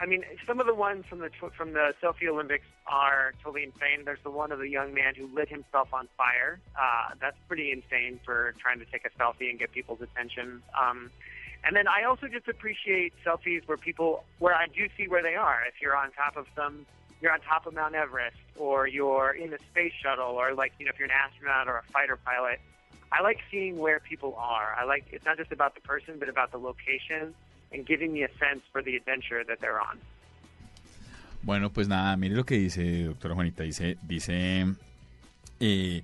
I 0.03 0.07
mean, 0.07 0.25
some 0.49 0.59
of 0.59 0.67
the 0.67 0.75
ones 0.75 1.05
from 1.09 1.21
the 1.21 1.31
from 1.57 1.75
the 1.75 1.95
selfie 2.03 2.27
Olympics 2.29 2.67
are 2.89 3.35
totally 3.41 3.63
insane. 3.63 4.05
There's 4.05 4.19
the 4.25 4.33
one 4.33 4.51
of 4.51 4.59
the 4.59 4.69
young 4.69 4.93
man 4.93 5.15
who 5.15 5.33
lit 5.33 5.49
himself 5.49 5.95
on 5.95 6.09
fire. 6.17 6.59
Uh, 6.75 7.15
that's 7.21 7.37
pretty 7.47 7.71
insane 7.71 8.19
for 8.25 8.53
trying 8.59 8.81
to 8.81 8.85
take 8.85 9.07
a 9.07 9.11
selfie 9.11 9.49
and 9.49 9.61
get 9.61 9.71
people's 9.71 10.01
attention. 10.01 10.61
Um, 10.77 11.13
and 11.63 11.77
then 11.77 11.87
I 11.87 12.03
also 12.03 12.27
just 12.27 12.49
appreciate 12.49 13.13
selfies 13.25 13.63
where 13.69 13.77
people, 13.77 14.25
where 14.41 14.57
I 14.57 14.67
do 14.67 14.89
see 14.97 15.07
where 15.07 15.23
they 15.23 15.37
are. 15.37 15.61
If 15.69 15.75
you're 15.81 15.97
on 15.97 16.11
top 16.11 16.37
of 16.37 16.47
some, 16.57 16.85
you're 17.21 17.33
on 17.33 17.41
top 17.41 17.67
of 17.67 17.75
Mount 17.75 17.95
Everest, 17.95 18.35
or 18.59 18.89
you're 18.89 19.31
in 19.31 19.55
a 19.55 19.59
space 19.71 19.93
shuttle, 20.03 20.35
or 20.35 20.53
like 20.53 20.73
you 20.81 20.87
know, 20.87 20.91
if 20.93 20.99
you're 20.99 21.09
an 21.09 21.15
astronaut 21.15 21.69
or 21.69 21.77
a 21.77 21.93
fighter 21.93 22.19
pilot. 22.25 22.59
I 23.13 23.23
like 23.23 23.39
seeing 23.53 23.79
where 23.79 24.01
people 24.01 24.35
are. 24.37 24.75
I 24.77 24.85
like 24.85 25.05
it's 25.13 25.25
not 25.25 25.37
just 25.37 25.53
about 25.53 25.77
the 25.77 25.81
person, 25.83 26.17
but 26.19 26.29
about 26.29 26.51
the 26.51 26.59
location 26.59 27.35
and 27.73 27.87
giving 27.87 28.13
me 28.13 28.25
a 28.25 28.29
sense 28.39 28.63
for 28.73 28.83
the 28.83 28.97
adventure 28.97 29.45
that 29.47 29.59
they're 29.61 29.81
on. 29.81 29.99
Bueno, 31.43 31.73
pues 31.73 31.89
nada, 31.89 32.17
mire 32.17 32.37
lo 32.37 32.45
que 32.45 32.57
dice 32.57 33.05
doctora 33.05 33.35
Juanita. 33.35 33.65
Dice, 33.65 33.99
dice, 34.03 34.65
eh, 35.59 36.03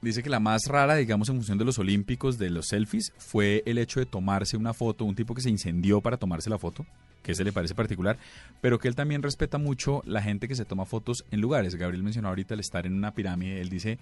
dice 0.00 0.22
que 0.22 0.28
la 0.28 0.40
más 0.40 0.62
rara, 0.66 0.96
digamos, 0.96 1.28
en 1.28 1.36
función 1.36 1.56
de 1.56 1.64
los 1.64 1.78
olímpicos, 1.78 2.36
de 2.36 2.50
los 2.50 2.66
selfies, 2.66 3.12
fue 3.16 3.62
el 3.64 3.78
hecho 3.78 4.00
de 4.00 4.06
tomarse 4.06 4.56
una 4.56 4.74
foto, 4.74 5.04
un 5.04 5.14
tipo 5.14 5.34
que 5.34 5.40
se 5.40 5.50
incendió 5.50 6.00
para 6.00 6.16
tomarse 6.16 6.50
la 6.50 6.58
foto, 6.58 6.84
que 7.22 7.32
ese 7.32 7.44
le 7.44 7.52
parece 7.52 7.76
particular, 7.76 8.18
pero 8.60 8.80
que 8.80 8.88
él 8.88 8.96
también 8.96 9.22
respeta 9.22 9.56
mucho 9.56 10.02
la 10.04 10.20
gente 10.20 10.48
que 10.48 10.56
se 10.56 10.64
toma 10.64 10.84
fotos 10.84 11.24
en 11.30 11.40
lugares. 11.40 11.76
Gabriel 11.76 12.02
mencionó 12.02 12.28
ahorita 12.28 12.54
el 12.54 12.60
estar 12.60 12.86
en 12.86 12.94
una 12.94 13.14
pirámide, 13.14 13.60
él 13.60 13.68
dice, 13.68 13.98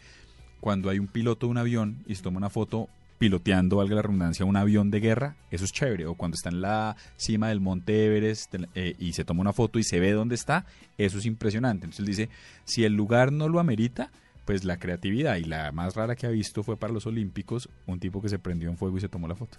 cuando 0.61 0.89
hay 0.89 0.99
un 0.99 1.09
piloto 1.09 1.47
de 1.47 1.51
un 1.51 1.59
avión 1.59 2.03
y 2.07 2.15
se 2.15 2.23
toma 2.23 2.39
una 2.39 2.49
foto 2.49 2.89
piloteando, 3.23 3.77
valga 3.77 3.95
la 3.95 4.03
redundancia, 4.03 4.45
un 4.45 4.57
avión 4.57 4.91
de 4.91 4.99
guerra, 4.99 5.37
eso 5.53 5.65
es 5.65 5.71
chévere. 5.71 6.07
O 6.07 6.17
cuando 6.17 6.35
está 6.35 6.49
en 6.49 6.61
la 6.61 6.97
cima 7.17 7.51
del 7.51 7.61
monte 7.61 8.05
Everest 8.05 8.53
eh, 8.75 8.97
y 8.99 9.13
se 9.13 9.25
toma 9.25 9.43
una 9.43 9.53
foto 9.53 9.79
y 9.79 9.85
se 9.85 10.01
ve 10.01 10.11
dónde 10.11 10.35
está, 10.35 10.67
eso 10.99 11.19
es 11.19 11.27
impresionante. 11.27 11.85
Entonces 11.85 12.01
él 12.01 12.07
dice, 12.07 12.29
si 12.65 12.83
el 12.83 12.95
lugar 12.95 13.31
no 13.31 13.49
lo 13.49 13.61
amerita, 13.61 14.11
pues 14.45 14.65
la 14.65 14.77
creatividad 14.77 15.37
y 15.37 15.45
la 15.45 15.71
más 15.71 15.95
rara 15.95 16.17
que 16.17 16.27
ha 16.27 16.31
visto 16.31 16.65
fue 16.65 16.77
para 16.77 16.93
los 16.93 17.07
Olímpicos, 17.07 17.69
un 17.87 18.01
tipo 18.01 18.21
que 18.21 18.29
se 18.29 18.41
prendió 18.41 18.69
en 18.69 18.77
fuego 18.77 18.99
y 18.99 19.01
se 19.01 19.09
tomó 19.09 19.29
la 19.29 19.37
foto. 19.37 19.57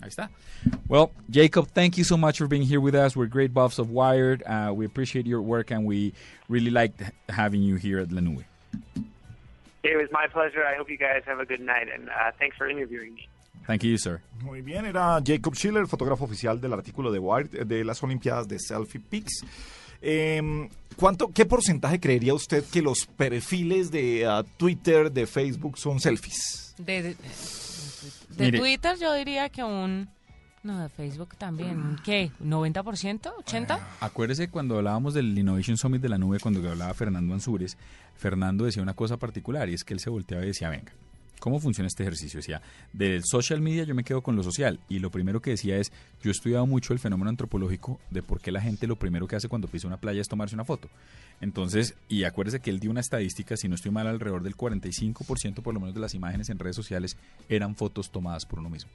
Ahí 0.00 0.08
está. 0.08 0.30
Well, 0.86 1.10
Jacob, 1.28 1.66
thank 1.74 1.96
you 1.96 2.04
so 2.04 2.16
much 2.16 2.38
for 2.38 2.46
being 2.46 2.62
here 2.62 2.78
with 2.78 2.94
us. 2.94 3.16
We're 3.16 3.28
great 3.28 3.52
buffs 3.52 3.80
of 3.80 3.90
Wired. 3.90 4.44
Uh, 4.46 4.72
we 4.72 4.86
appreciate 4.86 5.26
your 5.26 5.42
work 5.42 5.72
and 5.72 5.84
we 5.84 6.12
really 6.48 6.70
liked 6.70 7.02
having 7.28 7.62
you 7.62 7.74
here 7.74 7.98
at 7.98 8.12
La. 8.12 8.20
It 9.86 9.96
was 9.96 10.10
my 10.10 10.26
pleasure. 10.32 10.62
I 10.66 10.76
hope 10.76 10.90
you 10.90 10.98
guys 10.98 11.22
have 11.26 11.40
a 11.40 11.44
good 11.46 11.60
night, 11.60 11.88
and 11.94 12.08
uh, 12.08 12.32
thanks 12.38 12.56
for 12.56 12.68
interviewing 12.68 13.14
me. 13.14 13.28
Thank 13.66 13.82
you, 13.84 13.96
sir. 13.98 14.20
Muy 14.42 14.62
bien, 14.62 14.84
era 14.86 15.20
Jacob 15.24 15.54
Schiller, 15.54 15.86
fotógrafo 15.86 16.24
oficial 16.24 16.60
del 16.60 16.72
artículo 16.72 17.10
de 17.10 17.18
Wired 17.18 17.66
de 17.66 17.84
las 17.84 18.02
Olimpiadas 18.02 18.46
de 18.48 18.58
Selfie 18.58 19.00
Pics. 19.00 19.44
Eh, 20.02 20.68
¿cuánto, 20.96 21.28
¿Qué 21.32 21.46
porcentaje 21.46 21.98
creería 21.98 22.34
usted 22.34 22.64
que 22.72 22.82
los 22.82 23.06
perfiles 23.06 23.90
de 23.90 24.26
uh, 24.28 24.44
Twitter, 24.56 25.10
de 25.10 25.26
Facebook 25.26 25.78
son 25.78 25.98
selfies? 26.00 26.74
De, 26.78 27.02
de- 27.02 27.16
de 28.36 28.44
Mire. 28.44 28.58
Twitter 28.58 28.96
yo 29.00 29.14
diría 29.14 29.48
que 29.48 29.64
un... 29.64 30.08
De 30.66 30.88
Facebook 30.88 31.36
también. 31.36 31.78
¿Un 31.78 31.96
¿Qué? 32.04 32.32
¿90%? 32.42 33.32
¿80%? 33.44 33.78
Acuérdese 34.00 34.48
cuando 34.48 34.78
hablábamos 34.78 35.14
del 35.14 35.38
Innovation 35.38 35.76
Summit 35.76 36.02
de 36.02 36.08
la 36.08 36.18
nube, 36.18 36.40
cuando 36.40 36.68
hablaba 36.68 36.92
Fernando 36.92 37.34
Ansúrez, 37.34 37.76
Fernando 38.16 38.64
decía 38.64 38.82
una 38.82 38.94
cosa 38.94 39.16
particular 39.16 39.68
y 39.68 39.74
es 39.74 39.84
que 39.84 39.94
él 39.94 40.00
se 40.00 40.10
volteaba 40.10 40.42
y 40.42 40.48
decía, 40.48 40.68
venga, 40.68 40.92
¿cómo 41.38 41.60
funciona 41.60 41.86
este 41.86 42.02
ejercicio? 42.02 42.38
Decía, 42.38 42.62
del 42.92 43.22
social 43.24 43.60
media 43.60 43.84
yo 43.84 43.94
me 43.94 44.02
quedo 44.02 44.22
con 44.22 44.34
lo 44.34 44.42
social 44.42 44.80
y 44.88 44.98
lo 44.98 45.12
primero 45.12 45.40
que 45.40 45.50
decía 45.50 45.76
es, 45.76 45.92
yo 46.20 46.30
he 46.30 46.32
estudiado 46.32 46.66
mucho 46.66 46.92
el 46.92 46.98
fenómeno 46.98 47.30
antropológico 47.30 48.00
de 48.10 48.24
por 48.24 48.40
qué 48.40 48.50
la 48.50 48.60
gente 48.60 48.88
lo 48.88 48.96
primero 48.96 49.28
que 49.28 49.36
hace 49.36 49.48
cuando 49.48 49.68
pisa 49.68 49.86
una 49.86 50.00
playa 50.00 50.20
es 50.20 50.28
tomarse 50.28 50.56
una 50.56 50.64
foto. 50.64 50.88
Entonces, 51.40 51.94
y 52.08 52.24
acuérdese 52.24 52.58
que 52.58 52.70
él 52.70 52.80
dio 52.80 52.90
una 52.90 53.00
estadística, 53.00 53.56
si 53.56 53.68
no 53.68 53.76
estoy 53.76 53.92
mal, 53.92 54.08
alrededor 54.08 54.42
del 54.42 54.56
45% 54.56 55.62
por 55.62 55.74
lo 55.74 55.78
menos 55.78 55.94
de 55.94 56.00
las 56.00 56.14
imágenes 56.14 56.50
en 56.50 56.58
redes 56.58 56.74
sociales 56.74 57.16
eran 57.48 57.76
fotos 57.76 58.10
tomadas 58.10 58.46
por 58.46 58.58
uno 58.58 58.68
mismo. 58.70 58.90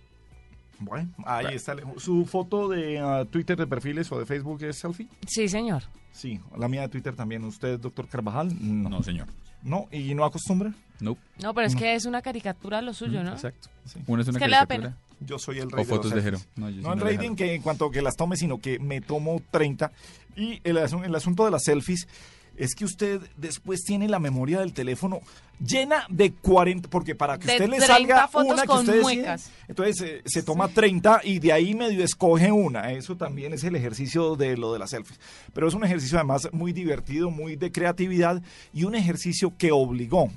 Bueno, 0.82 1.10
ahí 1.26 1.56
está. 1.56 1.76
¿Su 1.98 2.26
foto 2.26 2.68
de 2.68 2.99
ah, 2.99 3.24
Twitter, 3.30 3.58
de 3.58 3.68
perfiles 3.68 4.12
o 4.12 4.20
de 4.20 4.26
Facebook 4.26 4.62
es 4.64 4.78
selfie? 4.80 5.08
Sí, 5.28 5.48
señor. 5.48 5.84
Sí, 6.12 6.40
la 6.58 6.68
mía 6.68 6.82
de 6.82 6.90
Twitter 6.90 7.16
también. 7.16 7.44
¿Usted, 7.45 7.80
doctor 7.80 8.08
Carvajal? 8.08 8.52
No, 8.60 8.90
No, 8.90 9.03
señor. 9.03 9.28
¿No? 9.64 9.88
¿Y 9.91 10.14
no 10.16 10.26
acostumbra? 10.26 10.74
No. 10.99 11.18
No, 11.41 11.53
pero 11.53 11.68
es 11.68 11.76
que 11.76 11.94
es 11.94 12.06
una 12.06 12.22
caricatura 12.24 12.82
lo 12.82 12.94
suyo, 12.94 13.24
¿no? 13.24 13.34
Exacto. 13.34 13.70
Una 14.08 14.24
es 14.24 14.28
una 14.28 14.40
que 14.40 14.48
le 14.48 14.56
da 14.56 14.66
caricatura. 14.66 14.98
Yo 15.20 15.38
soy 15.38 15.60
el 15.60 15.70
rey 15.70 15.84
O 15.84 15.88
fotos 15.88 16.10
de, 16.12 16.20
de 16.22 16.32
los 16.32 16.41
Jero. 16.41 16.52
No, 16.56 16.70
yo 16.72 16.82
No, 16.82 16.94
el 16.94 17.02
un 17.02 17.08
rating 17.08 17.36
que 17.36 17.53
en 17.53 17.62
cuanto 17.62 17.91
que 17.91 18.02
las 18.02 18.16
tome, 18.16 18.36
sino 18.38 18.58
que 18.60 18.80
me 18.80 19.02
tomo 19.02 19.40
30. 19.52 19.91
Y 20.36 20.60
el, 20.64 20.78
asu- 20.78 21.03
el 21.06 21.14
asunto 21.14 21.45
de 21.45 21.52
las 21.52 21.64
selfies 21.64 22.08
es 22.56 22.76
que 22.76 22.86
usted 22.86 23.22
después 23.38 23.84
tiene 23.84 24.07
la 24.07 24.19
memoria 24.19 24.60
del 24.60 24.73
teléfono 24.73 25.22
llena 25.60 26.06
de 26.10 26.34
40, 26.34 26.90
porque 26.90 27.15
para 27.15 27.38
que 27.38 27.48
De 27.48 27.53
usted 27.53 27.69
le 27.69 27.78
30 27.78 27.88
salga 27.88 28.30
una 28.34 28.64
que 28.64 28.72
usted 28.72 29.03
decide, 29.03 29.36
entonces 29.68 30.02
eh, 30.02 30.22
se 30.26 30.44
toma 30.44 30.68
30 30.68 31.22
y 31.23 31.40
de 31.40 31.53
ahí 31.53 31.73
medio 31.73 32.03
escoge 32.03 32.52
una. 32.52 32.91
Eso 32.91 33.15
también 33.15 33.53
es 33.53 33.64
el 33.64 33.76
ejercicio 33.76 34.36
de 34.36 34.57
lo 34.57 34.73
de 34.73 34.80
las 34.80 34.90
selfies. 34.90 35.19
Pero 35.53 35.68
es 35.68 35.73
un 35.73 35.84
ejercicio 35.84 36.18
además 36.18 36.49
muy 36.52 36.73
divertido, 36.73 37.30
muy 37.30 37.56
de 37.56 37.72
creatividad 37.72 38.41
y 38.73 38.84
un 38.84 38.95
ejercicio 38.95 39.53
que 39.57 39.72
obligó 39.72 40.30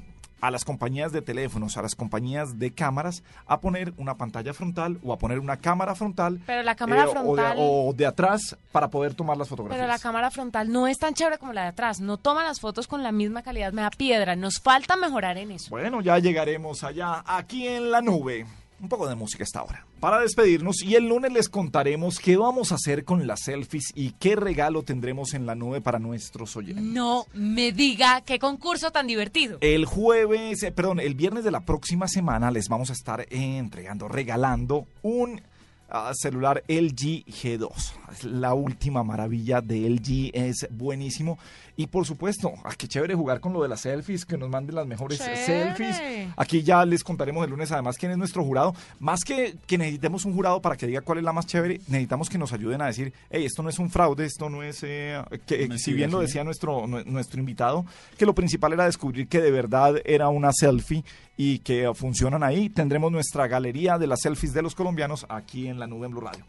a 0.47 0.51
las 0.51 0.65
compañías 0.65 1.11
de 1.13 1.23
teléfonos, 1.23 1.77
a 1.77 1.83
las 1.83 1.95
compañías 1.95 2.59
de 2.59 2.73
cámaras, 2.75 3.23
a 3.47 3.61
poner 3.61 3.95
una 3.97 4.17
pantalla 4.17 4.53
frontal 4.53 4.99
o 5.03 5.13
a 5.13 5.19
poner 5.19 5.39
una 5.39 5.57
cámara 5.57 5.95
frontal. 5.95 6.41
Pero 6.47 6.63
la 6.63 6.75
cámara 6.75 7.05
eh, 7.05 7.07
o 7.07 7.09
de- 7.09 7.13
frontal- 7.43 7.57
O 7.59 7.93
de, 7.95 8.07
atrás 8.07 8.57
para 8.73 8.89
poder 8.89 9.15
tomar 9.15 9.37
las 9.37 9.49
fotografías. 9.49 9.79
Pero 9.81 9.89
la 9.93 9.99
cámara 9.99 10.31
frontal 10.31 10.71
no 10.71 10.87
es 10.87 10.99
tan 10.99 11.15
chévere 11.15 11.39
como 11.39 11.53
la 11.53 11.63
de 11.63 11.69
atrás. 11.69 12.01
No 12.01 12.19
toma 12.19 12.43
las 12.45 12.61
fotos 12.61 12.87
con 12.87 13.03
la 13.03 13.13
misma 13.13 13.43
calidad, 13.43 13.73
me 13.73 13.83
da 13.83 13.91
piedra. 13.91 14.37
Nos 14.37 14.61
falta 14.61 14.97
mejorar 14.97 15.39
en 15.39 15.53
eso. 15.53 15.71
Bueno, 15.71 16.01
ya 16.03 16.19
llegaremos 16.19 16.85
allá, 16.85 17.23
aquí 17.27 17.67
en 17.67 17.91
la 17.91 18.03
nube. 18.03 18.47
Un 18.85 18.91
poco 18.91 19.09
de 19.09 19.15
música 19.15 19.43
esta 19.43 19.63
hora. 19.63 19.87
Para 19.99 20.21
despedirnos, 20.21 20.83
y 20.83 20.95
el 20.95 21.09
lunes 21.09 21.33
les 21.33 21.49
contaremos 21.49 22.19
qué 22.19 22.37
vamos 22.37 22.71
a 22.71 22.75
hacer 22.75 23.07
con 23.07 23.27
las 23.27 23.45
selfies 23.45 23.93
y 23.95 24.11
qué 24.11 24.37
regalo 24.37 24.83
tendremos 24.83 25.33
en 25.33 25.47
la 25.47 25.55
nube 25.55 25.81
para 25.81 25.99
nuestros 25.99 26.55
oyentes. 26.55 26.85
No 26.85 27.25
me 27.33 27.73
diga 27.73 28.21
qué 28.27 28.39
concurso 28.39 28.91
tan 28.91 29.07
divertido. 29.07 29.57
El 29.63 29.87
jueves, 29.87 30.63
eh, 30.65 30.71
perdón, 30.71 31.01
el 31.01 31.15
viernes 31.15 31.45
de 31.45 31.51
la 31.51 31.61
próxima 31.61 32.09
semana 32.09 32.51
les 32.51 32.69
vamos 32.69 32.91
a 32.91 32.93
estar 32.93 33.23
eh, 33.23 33.27
entregando, 33.31 34.07
regalando 34.07 34.87
un 35.01 35.41
ah, 35.89 36.13
celular 36.13 36.63
LG 36.69 37.25
G2. 37.25 37.73
Es 38.13 38.25
la 38.25 38.53
última 38.53 39.03
maravilla 39.03 39.63
de 39.63 39.89
LG, 39.89 40.31
es 40.35 40.69
buenísimo. 40.71 41.39
Y 41.77 41.89
por 41.89 42.07
supuesto, 42.07 42.53
ah, 42.63 42.73
qué 42.79 42.87
chévere 42.87 43.15
jugar 43.17 43.41
con 43.41 43.53
lo 43.53 43.61
de 43.63 43.69
las 43.69 43.81
selfies, 43.81 44.25
que 44.25 44.37
nos 44.39 44.49
manden 44.49 44.77
las 44.77 44.87
mejores 44.87 45.19
Chévere. 45.19 45.45
selfies. 45.45 46.01
Aquí 46.37 46.63
ya 46.63 46.85
les 46.85 47.03
contaremos 47.03 47.45
el 47.45 47.51
lunes 47.51 47.73
además 47.73 47.97
quién 47.99 48.13
es 48.13 48.19
nuestro 48.19 48.45
jurado. 48.45 48.75
Más 49.01 49.25
que 49.25 49.57
que 49.67 49.77
necesitemos 49.77 50.25
un 50.25 50.35
jurado 50.35 50.63
para 50.63 50.77
que 50.77 50.87
diga 50.87 51.01
cuál 51.01 51.19
es 51.19 51.25
la 51.25 51.33
más 51.33 51.47
chévere, 51.47 51.81
necesitamos 51.89 52.29
que 52.31 52.39
nos 52.39 52.53
ayuden 52.53 52.81
a 52.81 52.87
decir, 52.87 53.13
hey, 53.31 53.45
esto 53.45 53.63
no 53.65 53.71
es 53.71 53.79
un 53.81 53.91
fraude, 53.91 54.25
esto 54.25 54.49
no 54.49 54.63
es... 54.63 54.81
eh, 54.85 55.21
que, 55.47 55.77
si 55.79 55.93
bien 55.95 56.13
lo 56.13 56.19
sí. 56.21 56.27
decía 56.27 56.45
nuestro, 56.45 56.87
nue- 56.87 57.05
nuestro 57.07 57.41
invitado, 57.41 57.85
que 58.17 58.25
lo 58.27 58.35
principal 58.35 58.73
era 58.73 58.85
descubrir 58.85 59.27
que 59.27 59.41
de 59.41 59.51
verdad 59.51 59.95
era 60.05 60.29
una 60.29 60.53
selfie 60.53 61.03
y 61.37 61.59
que 61.59 61.91
funcionan 61.95 62.45
ahí. 62.45 62.69
Tendremos 62.71 63.11
nuestra 63.11 63.49
galería 63.49 63.99
de 63.99 64.07
las 64.07 64.21
selfies 64.23 64.53
de 64.55 64.63
los 64.63 64.77
colombianos 64.77 65.27
aquí 65.29 65.67
en 65.67 65.81
la 65.81 65.89
nube 65.89 66.07
en 66.07 66.13
Blue 66.13 66.21
Radio. 66.21 66.45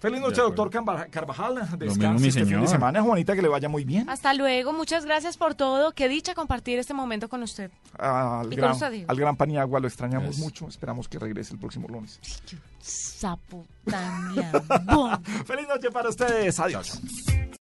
Feliz 0.00 0.20
noche, 0.20 0.40
doctor 0.40 0.70
Carva- 0.70 1.06
Carvajal. 1.10 1.54
Descanse 1.78 1.98
mismo, 1.98 2.18
mi 2.20 2.28
este 2.28 2.46
fin 2.46 2.60
de 2.60 2.66
semana. 2.66 3.02
Juanita, 3.02 3.34
que 3.36 3.42
le 3.42 3.48
vaya 3.48 3.68
muy 3.68 3.84
bien. 3.84 4.08
Hasta 4.08 4.32
luego, 4.34 4.72
muchas 4.72 5.04
gracias 5.04 5.36
por 5.36 5.54
todo. 5.54 5.92
Qué 5.92 6.08
dicha 6.08 6.34
compartir 6.34 6.78
este 6.78 6.94
momento 6.94 7.28
con 7.28 7.42
usted. 7.42 7.70
Al 7.98 8.46
Y 8.46 8.48
con 8.50 8.56
gran, 8.56 8.72
usted, 8.72 9.04
al 9.06 9.16
gran 9.16 9.36
Paniagua 9.36 9.78
lo 9.78 9.86
extrañamos 9.88 10.38
mucho. 10.38 10.66
Esperamos 10.68 11.06
que 11.06 11.18
regrese 11.18 11.52
el 11.52 11.60
próximo 11.60 11.86
lunes. 11.88 12.18
Sapo. 12.80 13.66
Feliz 15.44 15.68
noche 15.68 15.90
para 15.92 16.08
ustedes. 16.08 16.58
Adiós. 16.58 16.98